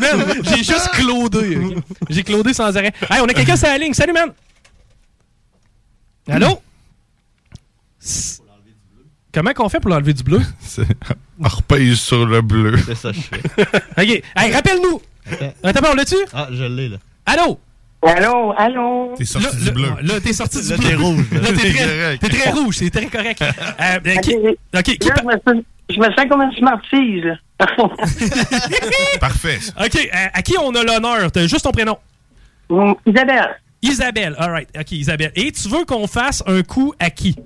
man, 0.00 0.24
j'ai 0.44 0.64
juste 0.64 0.92
claudé. 0.92 1.58
ok? 1.58 1.76
J'ai 2.08 2.22
claudé 2.22 2.54
sans 2.54 2.74
arrêt. 2.74 2.94
Hey, 3.10 3.20
on 3.20 3.26
a 3.26 3.34
quelqu'un 3.34 3.56
sur 3.56 3.68
la 3.68 3.76
ligne. 3.76 3.92
Salut, 3.92 4.14
man. 4.14 4.32
Allô? 6.26 6.62
Comment 9.32 9.52
qu'on 9.52 9.68
fait 9.68 9.80
pour 9.80 9.90
l'enlever 9.90 10.14
du 10.14 10.22
bleu? 10.22 10.40
Repèse 11.40 11.98
sur 12.00 12.26
le 12.26 12.40
bleu. 12.40 12.76
C'est 12.86 12.94
ça, 12.94 13.12
je 13.12 13.20
fais. 13.20 13.42
OK. 14.02 14.22
Hey, 14.36 14.52
rappelle-nous. 14.52 15.00
Attends, 15.62 15.90
on 15.92 15.94
l'a-tu? 15.94 16.16
Ah, 16.32 16.48
je 16.50 16.64
l'ai, 16.64 16.88
là. 16.88 16.96
Allô? 17.26 17.60
Allô, 18.02 18.54
allô? 18.56 19.14
T'es 19.16 19.24
sorti 19.24 19.56
du 19.56 19.70
bleu. 19.72 19.88
Là, 20.02 20.20
t'es 20.20 20.32
sorti 20.32 20.62
du 20.62 20.68
Là, 20.70 20.76
bleu. 20.76 20.88
t'es 20.88 20.94
rouge. 20.94 21.26
Là, 21.32 21.40
t'es 21.48 21.52
très, 21.54 21.72
correct. 21.74 22.20
t'es 22.22 22.28
très 22.28 22.50
rouge, 22.50 22.76
c'est 22.78 22.90
très 22.90 23.06
correct. 23.06 23.42
Euh, 23.42 24.00
ben, 24.00 24.20
qui- 24.20 24.36
Ok, 24.36 24.82
qui 24.98 25.08
Là, 25.08 25.14
je, 25.20 25.24
me 25.26 25.32
sens, 25.32 25.64
je 25.90 25.98
me 25.98 26.04
sens 26.14 26.26
comme 26.30 26.42
une 26.42 26.52
smartise. 26.52 27.24
là. 27.24 27.34
Parfait. 29.20 29.58
OK, 29.78 29.96
euh, 29.96 30.26
à 30.32 30.42
qui 30.42 30.54
on 30.58 30.70
a 30.74 30.82
l'honneur? 30.84 31.30
T'as 31.32 31.46
juste 31.46 31.64
ton 31.64 31.72
prénom. 31.72 31.98
Isabelle. 33.06 33.56
Isabelle, 33.82 34.34
all 34.38 34.50
right. 34.50 34.68
OK, 34.78 34.92
Isabelle. 34.92 35.32
Et 35.34 35.52
tu 35.52 35.68
veux 35.68 35.84
qu'on 35.84 36.06
fasse 36.06 36.42
un 36.46 36.62
coup 36.62 36.94
à 36.98 37.10
qui? 37.10 37.36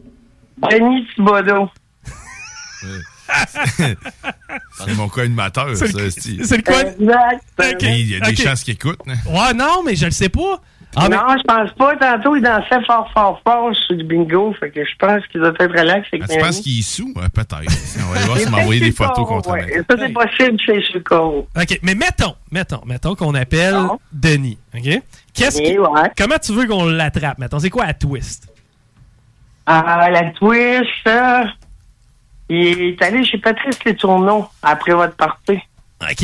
Denis 0.59 1.07
Thibodeau. 1.15 1.69
C'est 4.85 4.95
mon 4.95 5.09
co-animateur, 5.09 5.75
ça, 5.77 5.87
C'est 5.87 5.93
le- 5.97 6.07
esti. 6.07 6.41
c'est 6.45 6.57
le 6.59 6.63
quoi? 6.63 6.81
Exact. 6.83 7.83
Il 7.83 8.11
y 8.11 8.17
a 8.17 8.21
des 8.21 8.37
chances 8.37 8.63
qu'il 8.63 8.75
écoute. 8.75 8.99
hein. 9.07 9.15
Ouais, 9.27 9.55
non, 9.55 9.83
mais 9.85 9.95
je 9.97 10.05
le 10.07 10.11
sais 10.11 10.29
pas. 10.29 10.61
Ah, 10.95 11.09
mais- 11.09 11.17
non, 11.17 11.23
je 11.39 11.43
pense 11.45 11.71
pas. 11.79 11.97
Tantôt, 11.97 12.37
il 12.37 12.43
dansait 12.43 12.85
fort, 12.87 13.11
fort, 13.15 13.41
fort 13.43 13.75
sur 13.75 13.97
le 13.97 14.05
bingo. 14.05 14.53
Fait 14.61 14.71
que 14.71 14.85
je 14.85 14.91
pense 14.99 15.27
qu'il 15.29 15.41
doit 15.41 15.53
être 15.59 15.73
relax 15.79 16.07
Ah, 16.13 16.17
tu 16.29 16.39
penses 16.39 16.61
qu'il 16.61 16.79
est 16.81 16.83
sous? 16.83 17.11
Ouais, 17.17 17.29
Peut-être. 17.33 17.55
On 17.57 18.13
va 18.13 18.19
aller 18.19 18.27
voir 18.27 18.51
m'a 18.51 18.59
envoyé 18.59 18.81
des 18.81 18.93
photos 18.93 19.27
contre 19.27 19.51
ouais. 19.53 19.83
Ça, 19.89 19.97
c'est 19.99 20.13
possible, 20.13 20.59
c'est 20.67 20.83
sur 20.83 21.01
le. 21.01 21.39
OK, 21.63 21.79
mais 21.83 21.95
mettons, 21.95 22.35
mettons, 22.51 22.83
mettons 22.85 23.15
qu'on 23.15 23.35
appelle 23.35 23.75
Denis, 24.13 24.59
OK? 24.75 25.01
Qu'est-ce 25.33 25.63
Comment 26.19 26.39
tu 26.39 26.53
veux 26.53 26.67
qu'on 26.67 26.85
l'attrape, 26.85 27.39
mettons? 27.39 27.59
C'est 27.59 27.71
quoi 27.71 27.87
la 27.87 27.95
twist? 27.95 28.52
Ah, 29.67 30.09
la 30.11 30.31
twist, 30.31 30.91
ça, 31.05 31.45
il 32.49 32.81
est 32.81 33.03
allé 33.03 33.25
chez 33.25 33.39
Patrice 33.39 33.79
Les 33.85 33.95
Tourneaux 33.95 34.47
après 34.63 34.93
votre 34.93 35.17
partie. 35.17 35.61
OK? 36.03 36.23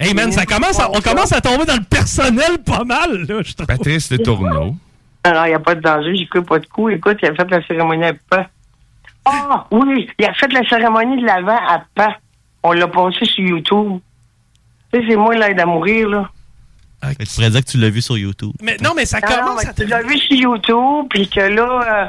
Hey, 0.00 0.14
man, 0.14 0.30
ça 0.32 0.44
commence 0.46 0.78
à- 0.80 0.90
on 0.90 1.00
commence 1.00 1.32
à 1.32 1.40
tomber 1.40 1.64
dans 1.64 1.76
le 1.76 1.84
personnel 1.84 2.58
pas 2.64 2.84
mal, 2.84 3.22
là, 3.28 3.42
je 3.44 3.54
trouve. 3.54 3.66
Patrice 3.66 4.10
Le 4.10 4.18
Tourneau. 4.18 4.76
Alors, 5.24 5.46
il 5.46 5.50
n'y 5.50 5.54
a 5.54 5.58
pas 5.60 5.74
de 5.74 5.80
danger, 5.80 6.14
j'ai 6.16 6.26
cru 6.26 6.42
pas 6.44 6.58
de 6.58 6.66
coup. 6.66 6.88
Écoute, 6.90 7.18
il 7.22 7.28
a 7.28 7.34
fait 7.34 7.50
la 7.50 7.66
cérémonie 7.66 8.04
à 8.04 8.12
Pan. 8.28 8.44
Ah, 9.24 9.66
oui, 9.70 10.08
il 10.18 10.24
a 10.26 10.34
fait 10.34 10.52
la 10.52 10.68
cérémonie 10.68 11.20
de 11.20 11.26
l'avant 11.26 11.56
à 11.56 11.82
Pan. 11.94 12.12
On 12.62 12.72
l'a 12.72 12.86
passé 12.88 13.24
sur 13.24 13.42
YouTube. 13.44 14.00
Tu 14.92 15.00
sais, 15.00 15.06
c'est 15.08 15.16
moi 15.16 15.34
l'aide 15.34 15.58
à 15.60 15.66
mourir, 15.66 16.08
là. 16.08 16.30
Tu 17.18 17.26
pourrais 17.34 17.50
dire 17.50 17.64
que 17.64 17.70
tu 17.70 17.78
l'as 17.78 17.90
vu 17.90 18.02
sur 18.02 18.16
YouTube. 18.18 18.52
Mais 18.62 18.76
non, 18.82 18.90
mais 18.96 19.06
ça 19.06 19.20
Non, 19.20 19.28
non, 19.28 19.36
commence 19.42 19.62
mais 19.64 19.70
à... 19.70 19.72
Tu 19.74 19.86
l'as 19.86 20.02
vu 20.02 20.18
sur 20.18 20.36
YouTube, 20.36 21.06
puis 21.10 21.28
que 21.28 21.40
là, 21.40 22.04
euh, 22.04 22.06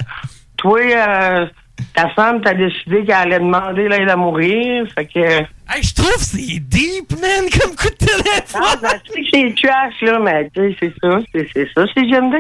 toi, 0.58 0.80
euh, 0.82 1.46
ta 1.94 2.10
femme 2.10 2.42
t'a 2.42 2.54
décidé 2.54 3.04
qu'elle 3.06 3.16
allait 3.16 3.40
demander 3.40 3.88
l'aide 3.90 4.10
à 4.10 4.16
mourir. 4.16 4.86
Fait 4.96 5.06
que. 5.06 5.20
Hey, 5.68 5.82
je 5.82 5.96
trouve 5.96 6.14
que 6.14 6.20
c'est 6.20 6.60
deep, 6.60 7.12
man, 7.20 7.46
comme 7.60 7.76
coup 7.76 7.90
de 7.90 8.06
téléphone. 8.06 8.62
Ah, 8.64 8.76
ben, 8.80 8.92
tu 9.04 9.14
sais 9.14 9.22
que 9.24 9.28
c'est 9.62 9.68
trash, 9.68 9.94
là, 10.04 10.20
mais 10.20 10.50
tu 10.54 10.62
sais, 10.62 10.78
c'est 10.80 10.94
ça, 11.02 11.20
c'est 11.34 11.48
c'est 11.54 11.68
ça, 11.74 11.86
c'est 11.94 12.04
GMD. 12.04 12.34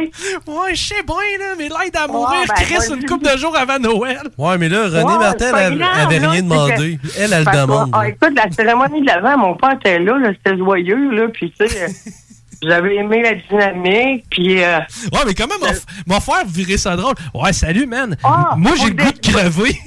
Ouais, 0.48 0.76
je 0.76 0.84
sais 0.84 1.02
bien, 1.03 1.15
là, 1.40 1.56
mais 1.57 1.64
l'aide 1.64 1.95
à 1.98 2.07
mourir, 2.07 2.41
ben, 2.48 2.53
Chris, 2.56 2.76
vas-y. 2.76 2.99
une 2.99 3.06
couple 3.07 3.26
de 3.34 3.36
jours 3.38 3.57
avant 3.57 3.80
Noël. 3.80 4.22
Ouais, 4.38 4.57
mais 4.60 4.69
là, 4.69 4.84
René 4.86 5.03
Ouais, 5.06 5.18
Martel 5.18 5.56
avait, 5.56 5.76
grave, 5.76 5.99
avait 6.06 6.18
rien 6.27 6.41
demandé. 6.44 6.99
que- 7.02 7.07
Elle, 7.19 7.34
elle 7.34 7.44
Fait 7.45 7.52
que, 7.52 7.57
demande. 7.64 7.90
ah, 7.94 8.07
écoute, 8.07 8.34
la 8.36 8.52
cérémonie 8.52 9.02
de 9.02 9.07
l'avant, 9.07 9.38
mon 9.40 9.56
père 9.56 9.72
était 9.73 9.98
là, 9.99 10.18
là 10.19 10.30
c'était 10.34 10.57
joyeux, 10.60 11.10
là, 11.10 11.27
puis 11.34 11.52
tu 11.60 11.68
sais, 11.68 11.88
j'avais 12.68 12.96
aimé 12.96 13.22
la 13.24 13.34
dynamique, 13.36 14.26
puis... 14.30 14.64
euh, 14.64 14.80
Ouais, 15.14 15.20
mais 15.26 15.34
comment 15.34 15.56
m'en 15.60 15.68
f- 15.68 15.86
m'en 16.08 16.20
faire 16.20 16.46
virer 16.48 16.78
ça 16.78 16.96
drôle? 16.96 17.16
Ouais, 17.34 17.54
salut, 17.54 17.86
man. 17.86 18.16
Ah, 18.24 18.54
Moi, 18.58 18.72
j'ai 18.78 18.84
on 18.84 18.88
le 18.88 18.94
goût 18.94 19.12
de 19.12 19.20
crever. 19.32 19.78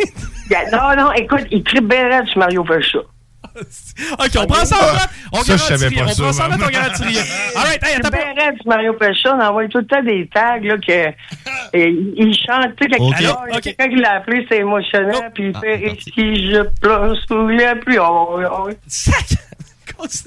non, 0.73 0.97
non, 1.05 1.13
écoute, 1.13 1.47
il 1.51 1.63
raide 1.91 2.27
sur 2.29 2.39
Mario 2.39 2.65
Pelcha. 2.65 2.99
OK, 3.59 4.31
on 4.37 4.47
prend 4.47 4.65
ça 4.65 4.77
en 4.77 4.93
note. 4.93 5.09
On 5.33 5.43
Ça, 5.43 5.57
je 5.57 5.63
savais 5.63 5.91
garantit 5.91 5.95
pas 5.97 6.05
rien. 6.05 6.13
On 6.13 6.15
ça, 6.15 6.23
prend 6.23 6.33
ça 6.33 6.47
en 6.47 6.49
note, 6.59 6.61
on 6.69 6.71
garantit 6.71 7.03
rien. 7.03 7.23
All 7.57 7.63
right, 7.65 7.83
hey, 7.83 7.97
Il 7.99 8.07
attends 8.07 8.59
Mario 8.67 8.93
Pelcha, 8.95 9.35
on 9.37 9.41
envoie 9.41 9.67
tout 9.69 9.79
le 9.79 9.87
temps 9.87 10.03
des 10.03 10.29
tags, 10.33 10.59
là, 10.63 10.77
que... 10.79 11.77
et 11.77 11.89
il 12.17 12.35
chante, 12.37 12.77
tu 12.81 12.85
sais, 12.85 12.91
quand- 12.99 13.05
Ok. 13.09 13.15
alors, 13.19 13.45
Ok. 13.53 13.61
quelqu'un 13.63 13.89
qui 13.89 13.97
l'a 13.97 14.13
appelé, 14.15 14.47
c'est 14.49 14.59
émotionnel, 14.59 15.31
puis 15.35 15.53
il 15.53 15.59
fait 15.59 15.83
«Et 15.87 15.99
si 16.01 16.51
je 16.53 16.63
pleure 16.81 17.15
sous 17.27 17.49
la 17.49 17.75
pluie? 17.77 17.99
Oh, 18.01 18.39
ouais, 18.67 18.77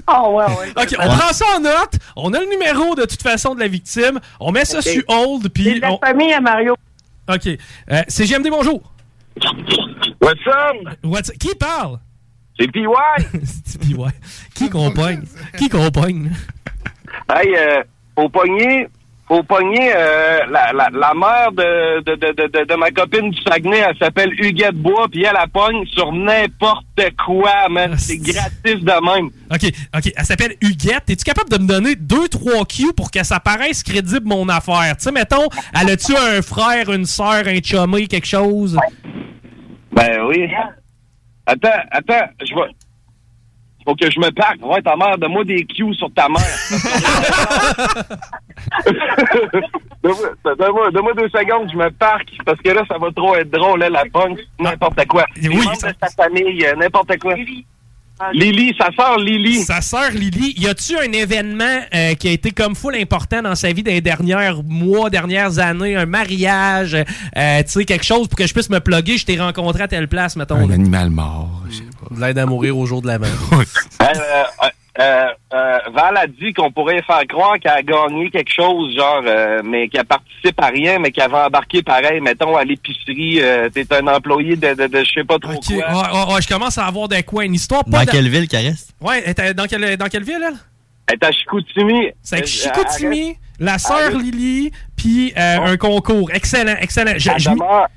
Oh, 0.08 0.36
ouais, 0.38 0.46
ouais. 0.46 0.70
OK, 0.84 0.96
on 1.00 1.08
prend 1.08 1.34
ça 1.34 1.46
en 1.56 1.60
note. 1.62 1.94
On 2.16 2.34
a 2.34 2.40
le 2.40 2.48
numéro, 2.50 2.96
de 2.96 3.06
toute 3.06 3.22
façon, 3.22 3.56
de 3.56 3.60
la 3.60 3.68
victime. 3.68 4.20
On 4.40 4.52
met 4.52 4.66
ça 4.66 4.82
sur 4.82 5.02
hold, 5.08 5.44
C'est 5.44 5.50
puis... 5.50 5.76
de 5.76 5.82
la 5.82 5.94
on- 5.94 5.98
famille 6.00 6.34
à 6.34 6.42
Mario. 6.42 6.76
OK. 7.30 7.48
Euh, 7.48 8.02
c'est 8.08 8.26
GMD, 8.26 8.50
bonjour. 8.50 8.82
What's 10.22 10.46
up? 10.48 10.98
What's- 11.04 11.32
Qui 11.38 11.56
parle? 11.56 12.00
C'est 12.60 12.68
PY. 12.72 12.84
C'est 13.66 13.80
PY. 13.80 13.96
Qui 14.54 14.70
qu'on 14.70 14.92
pogne? 14.92 15.24
Qui 15.58 15.70
qu'on 15.70 15.90
pogne? 15.90 16.32
Hey, 17.34 17.56
euh, 17.56 17.84
faut 18.16 18.30
pogner, 18.30 18.88
faut 19.32 19.44
pogner 19.44 19.94
euh, 19.96 20.40
la, 20.50 20.74
la, 20.74 20.90
la 20.92 21.14
mère 21.14 21.52
de, 21.54 22.02
de, 22.02 22.16
de, 22.16 22.34
de, 22.34 22.66
de 22.66 22.76
ma 22.76 22.92
copine 22.92 23.30
du 23.30 23.42
Saguenay, 23.44 23.78
elle 23.78 23.98
s'appelle 23.98 24.34
Huguette 24.38 24.76
Bois, 24.76 25.08
puis 25.10 25.24
elle, 25.24 25.38
elle 25.42 25.50
pogne 25.50 25.86
sur 25.86 26.12
n'importe 26.12 26.86
quoi, 27.26 27.70
man. 27.70 27.98
C'est 27.98 28.18
gratis 28.18 28.84
de 28.84 29.18
même. 29.18 29.30
OK, 29.50 29.72
OK. 29.96 30.12
Elle 30.18 30.26
s'appelle 30.26 30.56
Huguette. 30.62 31.10
Es-tu 31.10 31.24
capable 31.24 31.50
de 31.50 31.58
me 31.60 31.68
donner 31.68 31.96
deux, 31.96 32.28
trois 32.28 32.66
Q 32.66 32.92
pour 32.94 33.10
que 33.10 33.24
ça 33.24 33.40
paraisse 33.40 33.84
crédible, 33.84 34.28
mon 34.28 34.50
affaire? 34.50 34.98
Tu 34.98 35.04
sais, 35.04 35.12
mettons, 35.14 35.48
elle 35.80 35.92
a-tu 35.92 36.14
un 36.14 36.42
frère, 36.42 36.92
une 36.92 37.06
sœur, 37.06 37.48
un 37.48 37.62
chumé, 37.64 38.08
quelque 38.08 38.28
chose? 38.28 38.78
Ben 39.94 40.26
oui. 40.28 40.50
Attends, 41.46 41.70
attends, 41.90 42.28
je 42.46 42.54
vais... 42.54 42.70
Faut 43.86 43.96
que 43.96 44.10
je 44.12 44.20
me 44.20 44.30
parque. 44.32 44.64
Ouais, 44.64 44.82
ta 44.82 44.96
mère, 44.96 45.18
donne-moi 45.18 45.44
des 45.44 45.66
Q 45.66 45.94
sur 45.96 46.12
ta 46.14 46.28
mère. 46.30 46.42
donne-moi 50.04 50.92
donne-moi- 50.92 51.14
deux 51.16 51.30
secondes, 51.30 51.70
je 51.72 51.78
me 51.78 51.90
parque, 51.92 52.30
parce 52.46 52.60
que 52.62 52.70
là, 52.70 52.84
ça 52.88 52.98
va 52.98 53.12
trop 53.12 53.36
être 53.36 53.52
drôle, 53.52 53.80
là, 53.80 53.90
la 53.90 54.04
punk, 54.12 54.40
n'importe 54.60 55.06
quoi. 55.08 55.26
Les 55.36 55.50
Oui, 55.50 55.58
membres 55.66 55.88
de 55.88 55.94
sa 56.02 56.10
famille, 56.10 56.66
euh, 56.66 56.76
n'importe 56.76 57.18
quoi. 57.20 57.36
Lily, 58.34 58.76
sa 58.80 58.92
sœur 58.96 59.18
Lily. 59.18 59.64
Sa 59.64 59.82
sœur 59.82 60.12
Lily, 60.12 60.54
y 60.58 60.68
a-tu 60.68 60.96
un 60.96 61.12
événement 61.12 61.80
euh, 61.96 62.14
qui 62.14 62.28
a 62.28 62.32
été 62.32 62.52
comme 62.52 62.76
full 62.76 62.96
important 62.96 63.42
dans 63.42 63.56
sa 63.56 63.74
vie 63.74 63.82
des 63.82 64.00
derniers 64.00 64.52
mois, 64.64 65.10
dernières 65.10 65.58
années, 65.58 65.96
un 65.96 66.06
mariage, 66.06 66.94
euh, 66.94 67.64
tu 67.64 67.70
sais, 67.70 67.86
quelque 67.86 68.06
chose 68.06 68.28
pour 68.28 68.38
que 68.38 68.46
je 68.46 68.54
puisse 68.54 68.70
me 68.70 68.80
plugger, 68.80 69.18
je 69.18 69.26
t'ai 69.26 69.40
rencontré 69.40 69.84
à 69.84 69.88
telle 69.88 70.08
place, 70.08 70.36
mettons. 70.36 70.58
Un 70.58 70.68
là. 70.68 70.76
animal 70.76 71.10
mort. 71.10 71.64
je. 71.72 71.80
De 72.10 72.20
l'aide 72.20 72.38
à 72.40 72.46
mourir 72.46 72.78
au 72.78 72.86
jour 72.86 73.02
de 73.02 73.08
la 73.08 73.20
mort. 73.20 73.30
Euh, 74.02 74.44
euh, 75.00 75.28
euh, 75.54 75.78
Val 75.94 76.18
a 76.18 76.28
dit 76.28 76.52
qu'on 76.54 76.70
pourrait 76.70 77.02
faire 77.04 77.22
croire 77.30 77.58
qu'elle 77.60 77.72
a 77.72 77.82
gagné 77.82 78.30
quelque 78.30 78.52
chose, 78.54 78.94
genre, 78.94 79.22
euh, 79.26 79.62
mais 79.64 79.88
qu'elle 79.88 80.04
participe 80.04 80.60
à 80.62 80.68
rien, 80.68 81.00
mais 81.00 81.12
qu'elle 81.12 81.32
va 81.32 81.48
embarquer 81.48 81.82
pareil, 81.82 82.20
mettons, 82.20 82.58
à 82.58 82.66
l'épicerie, 82.66 83.42
euh, 83.42 83.70
t'es 83.70 83.86
un 83.94 84.06
employé 84.08 84.58
de, 84.58 84.74
de, 84.74 84.88
de 84.88 85.04
je 85.06 85.12
sais 85.14 85.24
pas 85.24 85.40
trop 85.40 85.54
quoi. 85.54 85.76
ouais, 86.28 86.34
ouais, 86.34 86.42
je 86.42 86.48
commence 86.50 86.78
à 86.78 86.86
avoir 86.88 87.08
des 87.08 87.24
coins, 87.24 87.46
une 87.46 87.54
histoire 87.54 87.86
pas 87.86 88.00
Dans 88.00 88.04
de- 88.04 88.12
quelle 88.12 88.28
ville 88.28 88.50
qu'elle 88.50 88.66
reste? 88.68 88.94
Ouais, 89.00 89.22
elle 89.24 89.32
était 89.32 89.54
dans 89.54 89.66
quelle, 89.66 89.96
dans 89.96 90.08
quelle 90.08 90.24
ville, 90.24 90.44
elle? 90.46 90.58
Elle 91.08 91.16
est 91.22 91.26
à 91.26 91.32
Chicoutimi. 91.32 92.08
C'est 92.22 92.36
avec 92.36 92.48
Chicoutimi, 92.48 93.38
la 93.60 93.78
sœur. 93.80 94.12
Lily, 94.12 94.72
puis 94.98 95.34
euh, 95.38 95.58
un 95.68 95.78
concours. 95.78 96.30
Excellent, 96.34 96.76
excellent. 96.82 97.14
Je- 97.18 97.30
Elle 97.32 97.40
je 97.40 97.50
m'y- 97.50 97.56
demeure, 97.56 97.88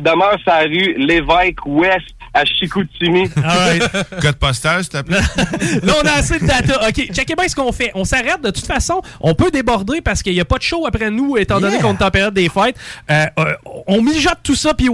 demeure 0.00 0.38
sur 0.42 0.52
la 0.52 0.60
rue 0.62 0.94
Lévesque 0.98 1.64
Ouest 1.66 2.06
à 2.34 2.44
Chicoutimi. 2.44 3.28
Code 4.20 4.36
postal, 4.36 4.82
s'il 4.82 4.92
te 4.92 5.02
plaît. 5.02 5.18
Là, 5.84 5.92
on 6.02 6.06
a 6.06 6.12
assez 6.14 6.38
de 6.40 6.46
data. 6.46 6.88
OK, 6.88 7.12
checkez 7.12 7.36
bien 7.36 7.46
ce 7.46 7.54
qu'on 7.54 7.70
fait. 7.70 7.92
On 7.94 8.04
s'arrête. 8.04 8.40
De 8.42 8.50
toute 8.50 8.66
façon, 8.66 9.02
on 9.20 9.34
peut 9.34 9.50
déborder 9.52 10.00
parce 10.00 10.22
qu'il 10.22 10.32
n'y 10.34 10.40
a 10.40 10.44
pas 10.44 10.58
de 10.58 10.62
show 10.62 10.84
après 10.86 11.10
nous, 11.10 11.36
étant 11.36 11.60
donné 11.60 11.74
Yeah. 11.74 11.82
qu'on 11.82 11.94
est 11.96 12.02
en 12.02 12.10
période 12.10 12.34
des 12.34 12.48
fêtes. 12.48 12.76
Euh, 13.10 13.26
euh, 13.38 13.54
on 13.86 14.02
mijote 14.02 14.38
tout 14.42 14.54
ça, 14.56 14.74
PY. 14.74 14.88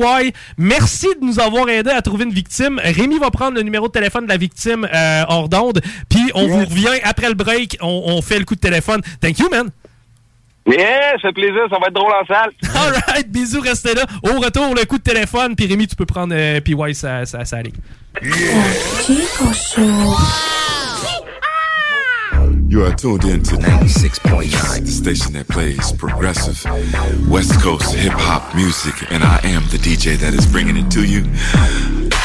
Merci 0.59 1.07
de 1.21 1.25
nous 1.27 1.41
avoir 1.41 1.69
aidé 1.69 1.91
à 1.91 2.01
trouver 2.03 2.25
une 2.25 2.33
victime. 2.33 2.81
Rémi 2.83 3.19
va 3.19 3.31
prendre 3.31 3.55
le 3.57 3.63
numéro 3.63 3.89
de 3.89 3.93
téléphone 3.93 4.25
de 4.25 4.31
la 4.31 4.37
victime 4.37 4.87
euh, 4.93 5.25
hors 5.29 5.49
d'onde. 5.49 5.81
Puis 6.09 6.31
on 6.35 6.47
vous 6.47 6.65
revient 6.65 7.01
après 7.05 7.29
le 7.29 7.35
break. 7.35 7.79
On, 7.81 8.03
on 8.07 8.23
fait 8.23 8.39
le 8.39 8.45
coup 8.45 8.55
de 8.55 8.61
téléphone. 8.61 9.01
Thank 9.21 9.39
you, 9.39 9.49
man. 9.51 9.71
Yeah, 10.67 11.13
ça 11.13 11.29
fait 11.29 11.33
plaisir, 11.33 11.63
ça 11.71 11.79
va 11.79 11.87
être 11.89 11.95
drôle 11.95 12.13
en 12.13 12.27
salle. 12.27 12.51
All 12.75 12.93
right, 13.09 13.31
bisous, 13.31 13.61
restez 13.61 13.95
là. 13.95 14.05
Au 14.23 14.39
retour, 14.39 14.75
le 14.75 14.85
coup 14.85 14.99
de 14.99 15.03
téléphone. 15.03 15.57
Puis 15.57 15.67
Rémi, 15.67 15.87
tu 15.87 15.97
peux 15.97 16.07
prendre 16.07 16.35
euh, 16.37 16.61
PY 16.61 16.95
sa, 16.95 17.25
sa, 17.27 17.45
sa 17.45 17.63
ligne. 17.63 17.75
You 22.69 22.85
are 22.85 22.95
tuned 22.95 23.25
in 23.25 23.43
to 23.43 23.57
96.9, 23.57 24.85
the 24.85 24.87
station 24.87 25.33
that 25.33 25.49
plays 25.49 25.91
progressive 25.91 26.65
West 27.29 27.61
Coast 27.61 27.93
hip 27.95 28.13
hop 28.13 28.55
music, 28.55 28.95
and 29.11 29.25
I 29.25 29.41
am 29.43 29.65
the 29.71 29.79
DJ 29.79 30.17
that 30.19 30.35
is 30.35 30.47
bringing 30.47 30.77
it 30.77 30.89
to 30.93 31.05
you. 31.05 31.23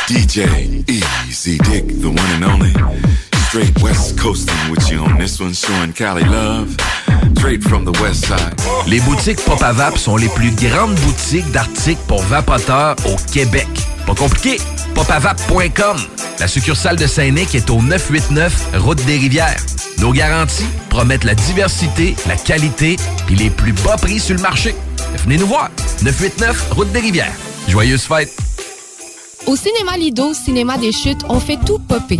DJ 0.08 0.88
Easy 0.88 1.58
Dick, 1.58 1.88
the 2.00 2.10
one 2.10 2.20
and 2.20 2.44
only. 2.44 3.35
Straight 3.56 3.82
West 3.82 4.20
Coasting 4.20 4.70
with 4.70 4.92
you 4.92 5.00
on 5.00 5.18
this 5.18 5.40
one, 5.40 5.54
showing 5.54 5.94
Cali 5.94 6.26
love. 6.26 6.76
Straight 7.38 7.64
from 7.64 7.86
the 7.86 7.98
West 8.02 8.26
Side. 8.26 8.54
Les 8.86 9.00
boutiques 9.00 9.40
Pop 9.46 9.64
à 9.64 9.74
sont 9.96 10.18
les 10.18 10.28
plus 10.28 10.52
grandes 10.52 10.94
boutiques 10.96 11.50
d'articles 11.52 12.02
pour 12.06 12.22
vapoteurs 12.24 12.98
au 13.06 13.16
Québec. 13.32 13.66
Pas 14.06 14.14
compliqué, 14.14 14.58
popavape.com. 14.94 15.96
La 16.38 16.50
succursale 16.50 16.98
de 16.98 17.08
Saint-Nic 17.08 17.56
est 17.56 17.70
au 17.70 17.82
989 17.82 18.72
Route 18.80 19.06
des 19.06 19.20
Rivières. 19.20 19.62
Nos 20.00 20.12
garanties 20.12 20.68
promettent 20.90 21.24
la 21.24 21.36
diversité, 21.36 22.14
la 22.28 22.36
qualité 22.36 22.98
et 23.32 23.36
les 23.36 23.50
plus 23.50 23.72
bas 23.72 23.96
prix 23.96 24.20
sur 24.20 24.36
le 24.36 24.42
marché. 24.42 24.76
Venez 25.24 25.38
nous 25.38 25.48
voir. 25.48 25.70
989 26.04 26.72
Route 26.72 26.92
des 26.92 27.00
Rivières. 27.00 27.32
Joyeuses 27.70 28.04
fêtes! 28.04 28.36
Au 29.48 29.56
cinéma 29.56 29.96
Lido, 29.96 30.34
cinéma 30.34 30.78
des 30.78 30.92
chutes, 30.92 31.24
on 31.30 31.40
fait 31.40 31.60
tout 31.66 31.80
popper. 31.80 32.20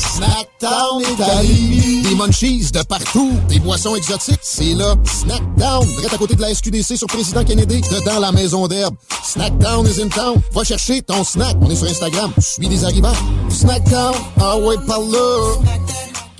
Snackdown 0.00 1.02
Italie. 1.02 2.02
Des 2.02 2.14
munchies 2.14 2.70
de 2.72 2.82
partout. 2.82 3.32
Des 3.48 3.58
boissons 3.58 3.94
exotiques. 3.96 4.40
C'est 4.42 4.74
là. 4.74 4.94
Snackdown. 5.04 5.86
Direct 5.86 6.14
à 6.14 6.16
côté 6.16 6.34
de 6.34 6.40
la 6.40 6.54
SQDC 6.54 6.96
sur 6.96 7.06
Président 7.06 7.44
Kennedy. 7.44 7.82
Dedans 7.82 8.18
la 8.18 8.32
maison 8.32 8.66
d'herbe. 8.66 8.94
Snackdown 9.22 9.86
is 9.86 10.00
in 10.02 10.08
town. 10.08 10.40
Va 10.52 10.64
chercher 10.64 11.02
ton 11.02 11.22
snack. 11.22 11.54
On 11.60 11.70
est 11.70 11.76
sur 11.76 11.86
Instagram. 11.86 12.32
Je 12.38 12.42
suis 12.42 12.68
des 12.68 12.84
arrivants. 12.84 13.12
Snackdown. 13.50 14.14
Ah 14.40 14.56
ouais, 14.56 14.76
par 14.86 15.00
là. 15.00 15.58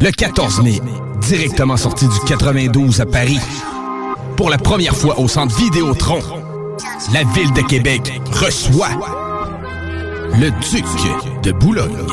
Le 0.00 0.10
14 0.10 0.62
mai, 0.62 0.80
directement 1.28 1.76
sorti 1.76 2.06
du 2.06 2.18
92 2.26 3.02
à 3.02 3.06
Paris. 3.06 3.38
Pour 4.36 4.48
la 4.48 4.56
première 4.56 4.96
fois 4.96 5.20
au 5.20 5.28
centre 5.28 5.54
Vidéotron, 5.56 6.20
la 7.12 7.24
ville 7.34 7.52
de 7.52 7.60
Québec 7.60 8.10
reçoit 8.32 8.88
le 10.38 10.50
Duc 10.70 10.86
de 11.42 11.52
Boulogne. 11.52 12.06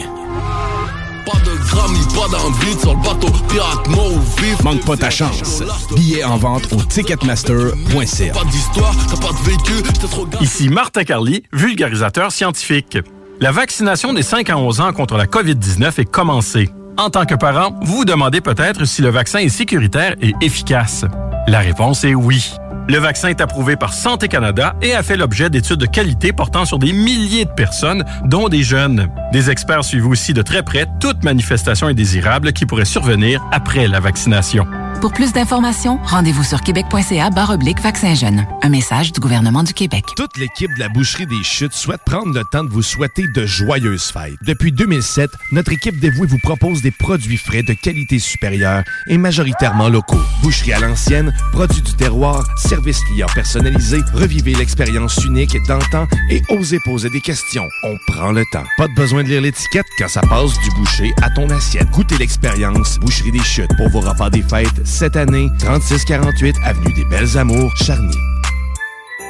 Pas 1.69 2.79
sur 2.79 2.95
le 2.95 3.03
bateau 3.03 3.27
pirate 3.49 3.87
mot 3.89 4.19
vif. 4.37 4.63
Manque 4.63 4.85
pas 4.85 4.97
ta 4.97 5.09
chance. 5.09 5.63
Billets 5.95 6.23
en 6.23 6.37
vente 6.37 6.71
au 6.73 6.81
ticketmaster.ca. 6.81 8.33
Pas 8.33 8.43
d'histoire, 8.45 8.95
t'as 9.09 9.17
pas 9.17 9.33
de 9.33 9.49
vécu, 9.49 9.83
t'es 9.83 10.07
trop 10.07 10.25
gars. 10.25 10.39
Ici 10.41 10.69
Martin 10.69 11.03
Carly, 11.03 11.43
vulgarisateur 11.53 12.31
scientifique. 12.31 12.97
La 13.39 13.51
vaccination 13.51 14.13
des 14.13 14.23
5 14.23 14.49
à 14.49 14.57
11 14.57 14.81
ans 14.81 14.93
contre 14.93 15.17
la 15.17 15.25
COVID-19 15.25 16.01
est 16.01 16.05
commencée. 16.05 16.69
En 16.97 17.09
tant 17.09 17.25
que 17.25 17.35
parent, 17.35 17.77
vous 17.83 17.97
vous 17.97 18.05
demandez 18.05 18.41
peut-être 18.41 18.85
si 18.85 19.01
le 19.01 19.09
vaccin 19.09 19.39
est 19.39 19.49
sécuritaire 19.49 20.15
et 20.21 20.33
efficace. 20.41 21.05
La 21.47 21.59
réponse 21.59 22.03
est 22.03 22.15
oui. 22.15 22.51
Le 22.89 22.99
vaccin 22.99 23.27
est 23.27 23.41
approuvé 23.41 23.75
par 23.75 23.93
Santé 23.93 24.29
Canada 24.29 24.73
et 24.81 24.93
a 24.93 25.03
fait 25.03 25.17
l'objet 25.17 25.49
d'études 25.49 25.79
de 25.79 25.85
qualité 25.85 26.31
portant 26.31 26.63
sur 26.63 26.79
des 26.79 26.93
milliers 26.93 27.43
de 27.43 27.51
personnes, 27.51 28.05
dont 28.23 28.47
des 28.47 28.63
jeunes. 28.63 29.09
Des 29.33 29.49
experts 29.49 29.83
suivent 29.83 30.07
aussi 30.07 30.33
de 30.33 30.41
très 30.41 30.63
près 30.63 30.85
toute 31.01 31.21
manifestation 31.21 31.87
indésirable 31.87 32.53
qui 32.53 32.65
pourrait 32.65 32.85
survenir 32.85 33.45
après 33.51 33.89
la 33.89 33.99
vaccination. 33.99 34.65
Pour 35.01 35.13
plus 35.13 35.31
d'informations, 35.31 35.99
rendez-vous 36.05 36.43
sur 36.43 36.61
québec.ca 36.61 37.29
barre 37.29 37.51
oblique 37.51 37.79
vaccin 37.81 38.15
jeune. 38.15 38.47
Un 38.63 38.69
message 38.69 39.11
du 39.11 39.19
gouvernement 39.19 39.61
du 39.61 39.73
Québec. 39.73 40.03
Toute 40.15 40.37
l'équipe 40.37 40.73
de 40.73 40.79
la 40.79 40.89
Boucherie 40.89 41.27
des 41.27 41.43
Chutes 41.43 41.73
souhaite 41.73 42.01
prendre 42.03 42.33
le 42.33 42.43
temps 42.51 42.63
de 42.63 42.69
vous 42.69 42.81
souhaiter 42.81 43.27
de 43.35 43.45
joyeuses 43.45 44.05
fêtes. 44.05 44.33
Depuis 44.41 44.71
2007, 44.71 45.29
notre 45.51 45.71
équipe 45.71 45.99
dévouée 45.99 46.25
vous 46.25 46.39
propose 46.39 46.81
des 46.81 46.89
produits 46.89 47.37
frais 47.37 47.61
de 47.61 47.73
qualité 47.73 48.17
supérieure 48.17 48.83
et 49.05 49.19
majoritairement 49.19 49.89
locaux. 49.89 50.21
Boucherie 50.41 50.73
à 50.73 50.79
l'ancienne, 50.79 51.31
produits 51.51 51.83
du 51.83 51.93
terroir, 51.93 52.43
services 52.77 53.03
clients 53.05 53.33
personnalisés, 53.33 54.01
revivez 54.13 54.53
l'expérience 54.53 55.17
unique 55.25 55.57
d'antan 55.67 56.07
et 56.29 56.43
osez 56.49 56.77
poser 56.85 57.09
des 57.09 57.21
questions. 57.21 57.67
On 57.81 57.97
prend 58.05 58.31
le 58.31 58.43
temps. 58.51 58.65
Pas 58.77 58.87
de 58.87 58.93
besoin 58.93 59.23
de 59.23 59.29
lire 59.29 59.41
l'étiquette 59.41 59.87
quand 59.97 60.07
ça 60.07 60.21
passe 60.21 60.53
du 60.59 60.69
boucher 60.77 61.11
à 61.23 61.31
ton 61.31 61.49
assiette. 61.49 61.89
Goûtez 61.89 62.17
l'expérience 62.19 62.99
Boucherie 62.99 63.31
des 63.31 63.43
Chutes 63.43 63.75
pour 63.77 63.89
vos 63.89 64.01
repas 64.01 64.29
des 64.29 64.43
fêtes 64.43 64.85
cette 64.85 65.15
année, 65.15 65.49
3648 65.57 66.55
Avenue 66.63 66.93
des 66.93 67.05
Belles 67.05 67.35
Amours, 67.35 67.75
Charny. 67.77 68.15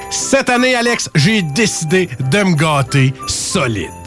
Cette 0.10 0.50
année, 0.50 0.76
Alex, 0.76 1.10
j'ai 1.16 1.42
décidé 1.42 2.10
de 2.20 2.44
me 2.44 2.56
gâter 2.56 3.14
solide. 3.28 4.07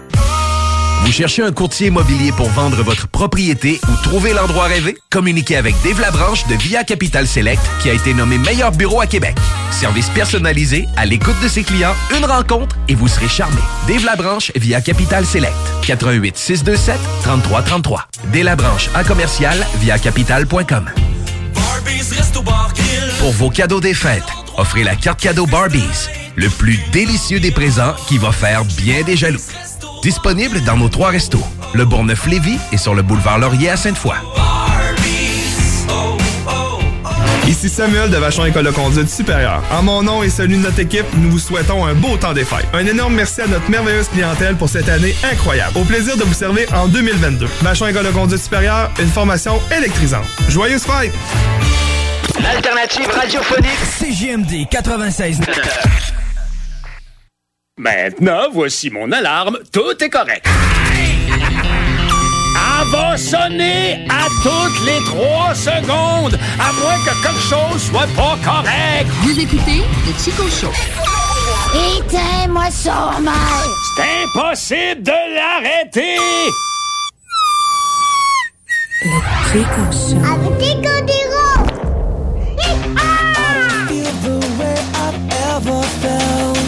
Vous 1.03 1.11
cherchez 1.11 1.41
un 1.41 1.51
courtier 1.51 1.87
immobilier 1.87 2.31
pour 2.31 2.49
vendre 2.49 2.81
votre 2.83 3.07
propriété 3.07 3.79
ou 3.89 4.03
trouver 4.03 4.33
l'endroit 4.33 4.65
rêvé? 4.65 4.97
Communiquez 5.09 5.57
avec 5.57 5.75
Dave 5.83 5.99
Labranche 5.99 6.47
de 6.47 6.55
Via 6.55 6.83
Capital 6.83 7.27
Select 7.27 7.61
qui 7.81 7.89
a 7.89 7.93
été 7.93 8.13
nommé 8.13 8.37
meilleur 8.37 8.71
bureau 8.71 9.01
à 9.01 9.07
Québec. 9.07 9.35
Service 9.71 10.09
personnalisé, 10.09 10.87
à 10.95 11.05
l'écoute 11.05 11.39
de 11.41 11.47
ses 11.47 11.63
clients, 11.63 11.95
une 12.17 12.25
rencontre 12.25 12.77
et 12.87 12.95
vous 12.95 13.07
serez 13.07 13.27
charmé. 13.27 13.59
Dave 13.87 14.05
Labranche 14.05 14.51
via 14.55 14.79
Capital 14.79 15.25
Select. 15.25 15.55
88 15.81 16.37
627 16.37 16.99
3333. 17.23 18.07
Dave 18.31 18.43
Labranche 18.43 18.89
à 18.93 19.03
commercial 19.03 19.57
via 19.79 19.97
capital.com. 19.97 20.89
Pour 23.19 23.31
vos 23.31 23.49
cadeaux 23.49 23.81
des 23.81 23.93
fêtes, 23.93 24.23
offrez 24.57 24.83
la 24.83 24.95
carte 24.95 25.19
cadeau 25.19 25.45
Barbies. 25.45 26.09
Le 26.35 26.49
plus 26.49 26.79
délicieux 26.91 27.39
des 27.39 27.51
présents 27.51 27.93
qui 28.07 28.17
va 28.17 28.31
faire 28.31 28.63
bien 28.65 29.01
des 29.03 29.17
jaloux. 29.17 29.41
Disponible 30.01 30.63
dans 30.63 30.77
nos 30.77 30.89
trois 30.89 31.09
restos. 31.09 31.43
Le 31.73 31.85
Bourgneuf-Lévis 31.85 32.57
et 32.71 32.77
sur 32.77 32.95
le 32.95 33.03
boulevard 33.03 33.37
Laurier 33.37 33.69
à 33.69 33.77
Sainte-Foy. 33.77 34.15
Ici 37.47 37.69
Samuel 37.69 38.09
de 38.09 38.17
Vachon 38.17 38.45
École 38.45 38.65
de 38.65 38.71
conduite 38.71 39.09
supérieure. 39.09 39.61
En 39.71 39.83
mon 39.83 40.01
nom 40.01 40.23
et 40.23 40.29
celui 40.29 40.57
de 40.57 40.61
notre 40.63 40.79
équipe, 40.79 41.05
nous 41.17 41.29
vous 41.29 41.39
souhaitons 41.39 41.85
un 41.85 41.93
beau 41.93 42.17
temps 42.17 42.33
des 42.33 42.45
fêtes. 42.45 42.65
Un 42.73 42.85
énorme 42.85 43.13
merci 43.13 43.41
à 43.41 43.47
notre 43.47 43.69
merveilleuse 43.69 44.07
clientèle 44.07 44.55
pour 44.55 44.69
cette 44.69 44.89
année 44.89 45.15
incroyable. 45.31 45.77
Au 45.77 45.83
plaisir 45.83 46.17
de 46.17 46.23
vous 46.23 46.33
servir 46.33 46.67
en 46.73 46.87
2022. 46.87 47.47
Vachon 47.61 47.87
École 47.87 48.05
de 48.05 48.11
conduite 48.11 48.41
supérieure, 48.41 48.89
une 48.99 49.09
formation 49.09 49.59
électrisante. 49.77 50.25
Joyeuses 50.49 50.83
fêtes! 50.83 51.13
L'alternative 52.41 53.07
radiophonique 53.07 53.79
CGMD 53.99 54.67
96. 54.69 55.41
Maintenant, 57.81 58.43
voici 58.53 58.91
mon 58.91 59.11
alarme. 59.11 59.57
Tout 59.71 60.03
est 60.03 60.09
correct. 60.09 60.45
Elle 62.53 62.87
va 62.91 63.17
sonner 63.17 64.05
à 64.07 64.27
toutes 64.43 64.85
les 64.85 65.03
trois 65.05 65.55
secondes, 65.55 66.37
à 66.59 66.71
moins 66.73 66.99
que 67.03 67.09
quelque 67.23 67.41
chose 67.41 67.81
soit 67.81 68.05
pas 68.15 68.37
correct. 68.45 69.07
Vous 69.23 69.39
écoutez 69.39 69.81
le 70.05 70.13
Chico 70.23 70.43
Show. 70.47 70.71
Éteins-moi 71.97 72.69
ça, 72.69 73.13
mal. 73.19 73.33
C'est 73.95 74.25
impossible 74.25 75.01
de 75.01 75.19
l'arrêter. 75.33 76.17
Le 79.05 79.19
Chico 79.51 79.83
Show. 79.91 80.21
Avec 80.23 80.55
des 80.59 80.75
condéraux. 80.87 81.31
I 85.03 85.17
know, 85.27 85.51
gonna 86.11 86.60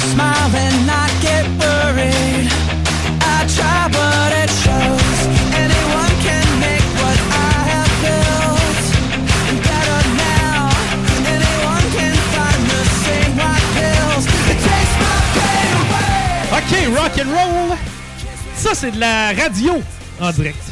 smile 0.00 0.50
and 0.54 0.86
not 0.86 1.10
get 1.20 1.44
worried. 1.60 2.48
I 3.22 3.38
try, 3.56 3.88
but 3.92 4.30
it 4.42 4.50
shows. 4.64 5.18
Anyone 5.64 6.14
can 6.26 6.46
make 6.60 6.86
what 7.00 7.18
I 7.30 7.54
have 7.72 7.92
built 8.04 8.82
better 9.68 10.00
now. 10.16 10.70
Anyone 11.36 11.86
can 11.96 12.14
find 12.34 12.60
the 12.72 12.82
same 13.04 13.32
white 13.40 13.68
pills. 13.76 14.24
It 14.52 14.58
takes 14.68 14.94
my 15.04 15.16
pain 15.36 15.70
away. 15.82 16.58
OK, 16.58 16.72
rock 16.96 17.14
and 17.18 17.30
roll. 17.32 17.76
Ça, 18.56 18.70
c'est 18.74 18.90
de 18.90 19.00
la 19.00 19.32
radio 19.32 19.82
en 20.20 20.30
direct. 20.32 20.62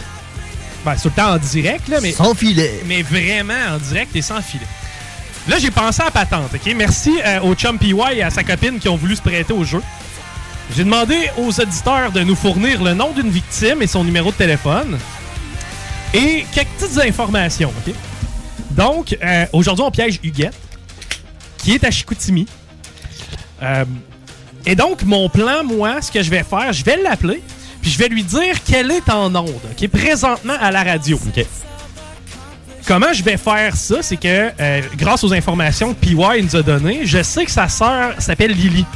Ben, 0.84 0.94
c'est 0.96 1.02
tout 1.02 1.08
le 1.08 1.22
temps 1.22 1.32
en 1.32 1.38
direct, 1.38 1.88
là, 1.88 2.00
mais. 2.00 2.12
Sans 2.12 2.34
filet. 2.34 2.82
Mais 2.86 3.02
vraiment 3.02 3.74
en 3.74 3.78
direct 3.78 4.14
et 4.14 4.22
sans 4.22 4.40
filet. 4.42 4.66
Là, 5.48 5.58
j'ai 5.58 5.70
pensé 5.70 6.02
à 6.02 6.10
patente, 6.10 6.50
OK? 6.54 6.74
Merci 6.76 7.18
euh, 7.24 7.40
au 7.40 7.54
chum 7.54 7.78
PY 7.78 7.94
et 8.12 8.22
à 8.22 8.28
sa 8.28 8.44
copine 8.44 8.78
qui 8.78 8.88
ont 8.90 8.96
voulu 8.96 9.16
se 9.16 9.22
prêter 9.22 9.54
au 9.54 9.64
jeu. 9.64 9.80
J'ai 10.76 10.84
demandé 10.84 11.30
aux 11.38 11.58
auditeurs 11.58 12.12
de 12.12 12.20
nous 12.20 12.36
fournir 12.36 12.82
le 12.82 12.92
nom 12.92 13.12
d'une 13.12 13.30
victime 13.30 13.80
et 13.80 13.86
son 13.86 14.04
numéro 14.04 14.30
de 14.30 14.36
téléphone. 14.36 14.98
Et 16.12 16.44
quelques 16.52 16.68
petites 16.78 16.98
informations, 16.98 17.72
OK? 17.86 17.94
Donc, 18.72 19.16
euh, 19.22 19.46
aujourd'hui, 19.54 19.84
on 19.86 19.90
piège 19.90 20.20
Huguette, 20.22 20.54
qui 21.56 21.72
est 21.72 21.84
à 21.84 21.90
Chicoutimi. 21.90 22.46
Euh, 23.62 23.86
et 24.66 24.76
donc, 24.76 25.02
mon 25.04 25.30
plan, 25.30 25.64
moi, 25.64 26.02
ce 26.02 26.12
que 26.12 26.22
je 26.22 26.28
vais 26.28 26.42
faire, 26.42 26.74
je 26.74 26.84
vais 26.84 26.98
l'appeler, 26.98 27.42
puis 27.80 27.90
je 27.90 27.98
vais 27.98 28.08
lui 28.08 28.22
dire 28.22 28.62
qu'elle 28.64 28.90
est 28.90 29.08
en 29.08 29.34
onde, 29.34 29.48
OK? 29.48 29.88
Présentement 29.88 30.56
à 30.60 30.70
la 30.70 30.82
radio. 30.82 31.16
OK? 31.16 31.46
Comment 32.88 33.12
je 33.12 33.22
vais 33.22 33.36
faire 33.36 33.76
ça, 33.76 33.96
c'est 34.00 34.16
que 34.16 34.50
euh, 34.58 34.80
grâce 34.96 35.22
aux 35.22 35.34
informations 35.34 35.92
que 35.92 36.00
PY 36.00 36.16
nous 36.42 36.56
a 36.56 36.62
données, 36.62 37.00
je 37.04 37.22
sais 37.22 37.44
que 37.44 37.50
sa 37.50 37.68
sœur 37.68 38.14
s'appelle 38.16 38.52
Lily. 38.52 38.86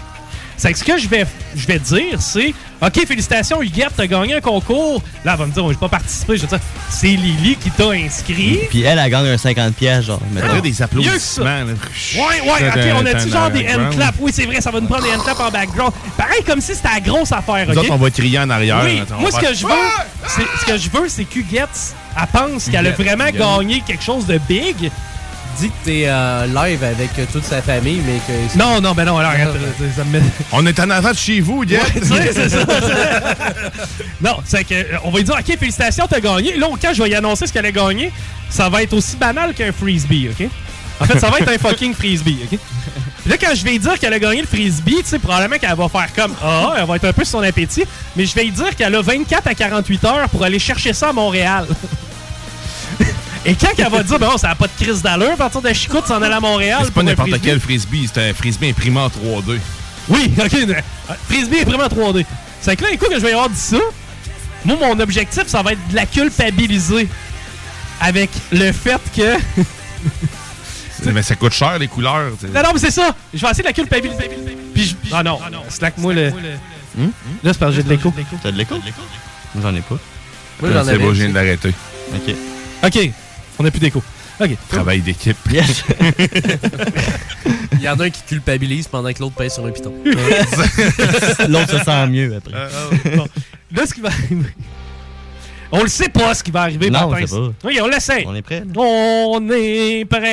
C'est 0.56 0.72
que 0.72 0.78
ce 0.78 0.84
que 0.84 0.96
je 0.96 1.06
vais, 1.08 1.26
je 1.54 1.66
vais 1.66 1.78
dire, 1.78 2.18
c'est 2.18 2.54
OK, 2.80 3.06
félicitations, 3.06 3.60
Huguette, 3.60 3.92
t'as 3.94 4.06
gagné 4.06 4.36
un 4.36 4.40
concours. 4.40 5.02
Là, 5.26 5.32
elle 5.32 5.38
va 5.40 5.46
me 5.46 5.52
dire, 5.52 5.62
oh, 5.62 5.70
j'ai 5.70 5.78
pas 5.78 5.90
participé. 5.90 6.38
Je 6.38 6.42
vais 6.42 6.48
dire, 6.48 6.60
c'est 6.88 7.08
Lily 7.08 7.56
qui 7.56 7.70
t'a 7.70 7.90
inscrit. 7.90 8.60
Puis 8.70 8.80
elle, 8.82 8.98
elle 8.98 9.10
gagne 9.10 9.28
un 9.28 9.36
50 9.36 9.74
pièces, 9.74 10.06
genre. 10.06 10.20
mettons. 10.32 10.60
des 10.60 10.80
applaudissements. 10.80 11.44
Ouais, 11.44 12.16
ouais, 12.16 12.68
ok, 12.68 13.02
on 13.02 13.06
a-tu 13.06 13.28
genre 13.28 13.50
des 13.50 13.68
hand 13.68 13.94
claps? 13.94 14.18
Oui, 14.20 14.32
c'est 14.34 14.46
vrai, 14.46 14.62
ça 14.62 14.70
va 14.70 14.80
nous 14.80 14.88
prendre 14.88 15.04
des 15.04 15.12
hand 15.12 15.22
claps 15.22 15.38
en 15.38 15.50
background. 15.50 15.92
Pareil, 16.16 16.42
comme 16.46 16.62
si 16.62 16.74
c'était 16.74 16.88
la 16.94 17.00
grosse 17.00 17.32
affaire, 17.32 17.66
Nous 17.68 17.76
ok? 17.76 17.84
autres, 17.84 17.92
on 17.92 17.96
va 17.98 18.10
crier 18.10 18.38
en 18.38 18.48
arrière. 18.48 18.80
Oui, 18.84 19.02
moi, 19.20 19.30
ce 19.30 19.38
que 19.38 19.52
je 19.54 19.66
veux, 19.66 19.72
c'est, 20.28 20.46
ce 20.60 20.64
que 20.64 20.78
je 20.78 20.88
veux, 20.90 21.08
c'est 21.08 21.24
qu'Huguette, 21.24 21.94
elle 22.20 22.26
pense 22.32 22.64
qu'elle 22.68 22.86
a 22.86 22.90
vraiment 22.92 23.30
gagné 23.30 23.82
quelque 23.86 24.02
chose 24.04 24.26
de 24.26 24.38
big. 24.48 24.90
Dis 25.58 25.68
que 25.68 25.84
t'es 25.84 26.04
euh, 26.06 26.46
live 26.46 26.82
avec 26.82 27.10
euh, 27.18 27.26
toute 27.30 27.44
sa 27.44 27.60
famille, 27.60 28.00
mais 28.06 28.18
que. 28.26 28.58
Non, 28.58 28.80
non, 28.80 28.94
ben 28.94 29.04
non, 29.04 29.18
alors, 29.18 29.32
arrête, 29.32 29.48
ça 29.94 30.02
me 30.02 30.12
met- 30.18 30.24
On 30.52 30.64
est 30.64 30.80
en 30.80 30.88
avant 30.88 31.10
de 31.10 31.16
chez 31.16 31.40
vous. 31.40 31.58
Ouais, 31.60 31.66
tu 31.94 32.06
sais, 32.06 32.32
c'est 32.32 32.48
ça. 32.48 32.64
non, 34.22 34.38
c'est 34.46 34.64
que 34.64 34.72
euh, 34.72 34.96
on 35.04 35.10
va 35.10 35.18
lui 35.18 35.24
dire 35.24 35.34
OK, 35.38 35.58
félicitations, 35.58 36.06
t'as 36.08 36.20
gagné. 36.20 36.56
Là, 36.56 36.68
quand 36.80 36.94
je 36.94 37.02
vais 37.02 37.10
y 37.10 37.14
annoncer 37.14 37.46
ce 37.46 37.52
qu'elle 37.52 37.66
a 37.66 37.70
gagné, 37.72 38.10
ça 38.48 38.70
va 38.70 38.82
être 38.82 38.94
aussi 38.94 39.16
banal 39.16 39.52
qu'un 39.52 39.72
frisbee, 39.72 40.30
OK? 40.30 40.48
En 41.00 41.04
fait, 41.04 41.18
ça 41.18 41.28
va 41.28 41.38
être 41.38 41.50
un 41.52 41.58
fucking 41.68 41.92
frisbee, 41.94 42.38
OK? 42.50 42.58
Puis 43.22 43.30
là, 43.30 43.36
quand 43.40 43.54
je 43.54 43.64
vais 43.64 43.78
dire 43.78 43.98
qu'elle 43.98 44.12
a 44.12 44.18
gagné 44.18 44.40
le 44.40 44.46
frisbee, 44.48 44.96
tu 45.02 45.04
sais, 45.04 45.18
probablement 45.18 45.56
qu'elle 45.58 45.74
va 45.76 45.88
faire 45.88 46.08
comme 46.14 46.34
Ah, 46.42 46.74
elle 46.78 46.86
va 46.86 46.96
être 46.96 47.04
un 47.04 47.12
peu 47.12 47.24
sur 47.24 47.38
son 47.38 47.44
appétit, 47.44 47.84
mais 48.16 48.26
je 48.26 48.34
vais 48.34 48.46
dire 48.50 48.74
qu'elle 48.74 48.94
a 48.94 49.00
24 49.00 49.46
à 49.46 49.54
48 49.54 50.04
heures 50.04 50.28
pour 50.28 50.42
aller 50.42 50.58
chercher 50.58 50.92
ça 50.92 51.10
à 51.10 51.12
Montréal. 51.12 51.66
Et 53.44 53.54
quand 53.54 53.70
elle 53.76 53.88
va 53.90 54.02
dire, 54.02 54.18
ben 54.18 54.28
non, 54.28 54.38
ça 54.38 54.48
n'a 54.48 54.54
pas 54.54 54.66
de 54.68 54.84
crise 54.84 55.02
d'allure, 55.02 55.32
à 55.32 55.36
partir 55.36 55.60
de 55.60 55.72
Chicoute, 55.72 56.06
s'en 56.06 56.22
aller 56.22 56.34
à 56.34 56.40
Montréal. 56.40 56.82
C'est 56.84 56.94
pas 56.94 57.02
n'importe 57.02 57.40
quel 57.42 57.58
frisbee, 57.60 58.08
c'est 58.12 58.30
un 58.30 58.34
frisbee 58.34 58.70
imprimé 58.70 59.00
en 59.00 59.08
3D. 59.08 59.58
Oui, 60.08 60.32
ok. 60.38 60.54
euh, 60.54 60.74
Frisbee 61.28 61.58
est 61.58 61.64
vraiment 61.64 61.86
3D. 61.86 62.24
C'est 62.60 62.76
que 62.76 62.84
là, 62.84 62.90
écoute, 62.92 63.08
que 63.08 63.16
je 63.16 63.20
vais 63.20 63.30
y 63.30 63.32
avoir 63.32 63.48
dit 63.48 63.58
ça. 63.58 63.78
Moi, 64.64 64.76
mon 64.80 64.98
objectif, 65.00 65.46
ça 65.46 65.62
va 65.62 65.72
être 65.72 65.88
de 65.90 65.94
la 65.96 66.06
culpabiliser. 66.06 67.08
Avec 68.00 68.30
le 68.52 68.72
fait 68.72 69.00
que. 69.16 69.36
Mais 71.12 71.22
ça 71.22 71.34
coûte 71.36 71.52
cher, 71.52 71.78
les 71.78 71.88
couleurs. 71.88 72.30
non, 72.42 72.62
non, 72.62 72.70
mais 72.74 72.78
c'est 72.78 72.90
ça. 72.90 73.14
Je 73.34 73.40
vais 73.40 73.48
essayer 73.50 73.62
de 73.62 73.68
la 73.68 73.72
culpabiliser. 73.72 74.30
Puis 74.74 74.84
je. 74.84 74.94
Ah 75.12 75.22
non, 75.22 75.38
slack-moi 75.68 76.12
le. 76.14 76.30
Hmm? 76.96 77.08
Là, 77.42 77.52
c'est 77.52 77.58
parce 77.58 77.72
que 77.72 77.76
j'ai 77.76 77.82
de 77.82 77.88
l'écho. 77.88 78.12
T'as 78.42 78.50
de 78.52 78.56
l'écho? 78.58 78.74
Moi, 78.76 79.62
j'en 79.62 79.74
ai 79.74 79.80
pas. 79.80 79.96
Moi, 80.60 80.70
j'en 80.72 80.84
C'est 80.84 80.90
avais. 80.90 80.98
beau, 80.98 81.12
je 81.14 81.20
viens 81.20 81.28
de 81.30 81.34
l'arrêter. 81.34 81.72
OK. 82.14 82.34
Ok, 82.84 83.10
on 83.58 83.62
n'a 83.64 83.70
plus 83.70 83.80
d'écho. 83.80 84.02
Ok. 84.40 84.50
Travail 84.68 85.00
d'équipe. 85.00 85.36
Yes. 85.50 85.84
Il 87.72 87.80
y 87.82 87.88
en 87.88 87.98
a 87.98 88.04
un 88.04 88.10
qui 88.10 88.22
culpabilise 88.22 88.86
pendant 88.88 89.12
que 89.12 89.18
l'autre 89.20 89.34
pèse 89.36 89.54
sur 89.54 89.64
un 89.66 89.70
piton. 89.70 89.92
L'autre 91.48 91.78
se 91.78 91.84
sent 91.84 92.06
mieux 92.08 92.36
après. 92.36 93.16
Bon. 93.16 93.26
Là, 93.74 93.86
ce 93.86 93.94
qui 93.94 94.00
va 94.00 94.08
arriver. 94.08 94.54
On 95.72 95.82
le 95.82 95.88
sait 95.88 96.08
pas 96.10 96.34
ce 96.34 96.42
qui 96.44 96.50
va 96.50 96.62
arriver, 96.62 96.90
Non, 96.90 97.04
on 97.06 97.10
Martin. 97.10 97.26
sait 97.26 97.36
pas. 97.36 97.52
Oui, 97.64 97.78
on 97.82 97.86
l'essaie. 97.88 98.24
On 98.26 98.34
est 98.34 98.42
prêt? 98.42 98.62
On 98.76 99.48
est 99.50 100.04
prêt. 100.04 100.32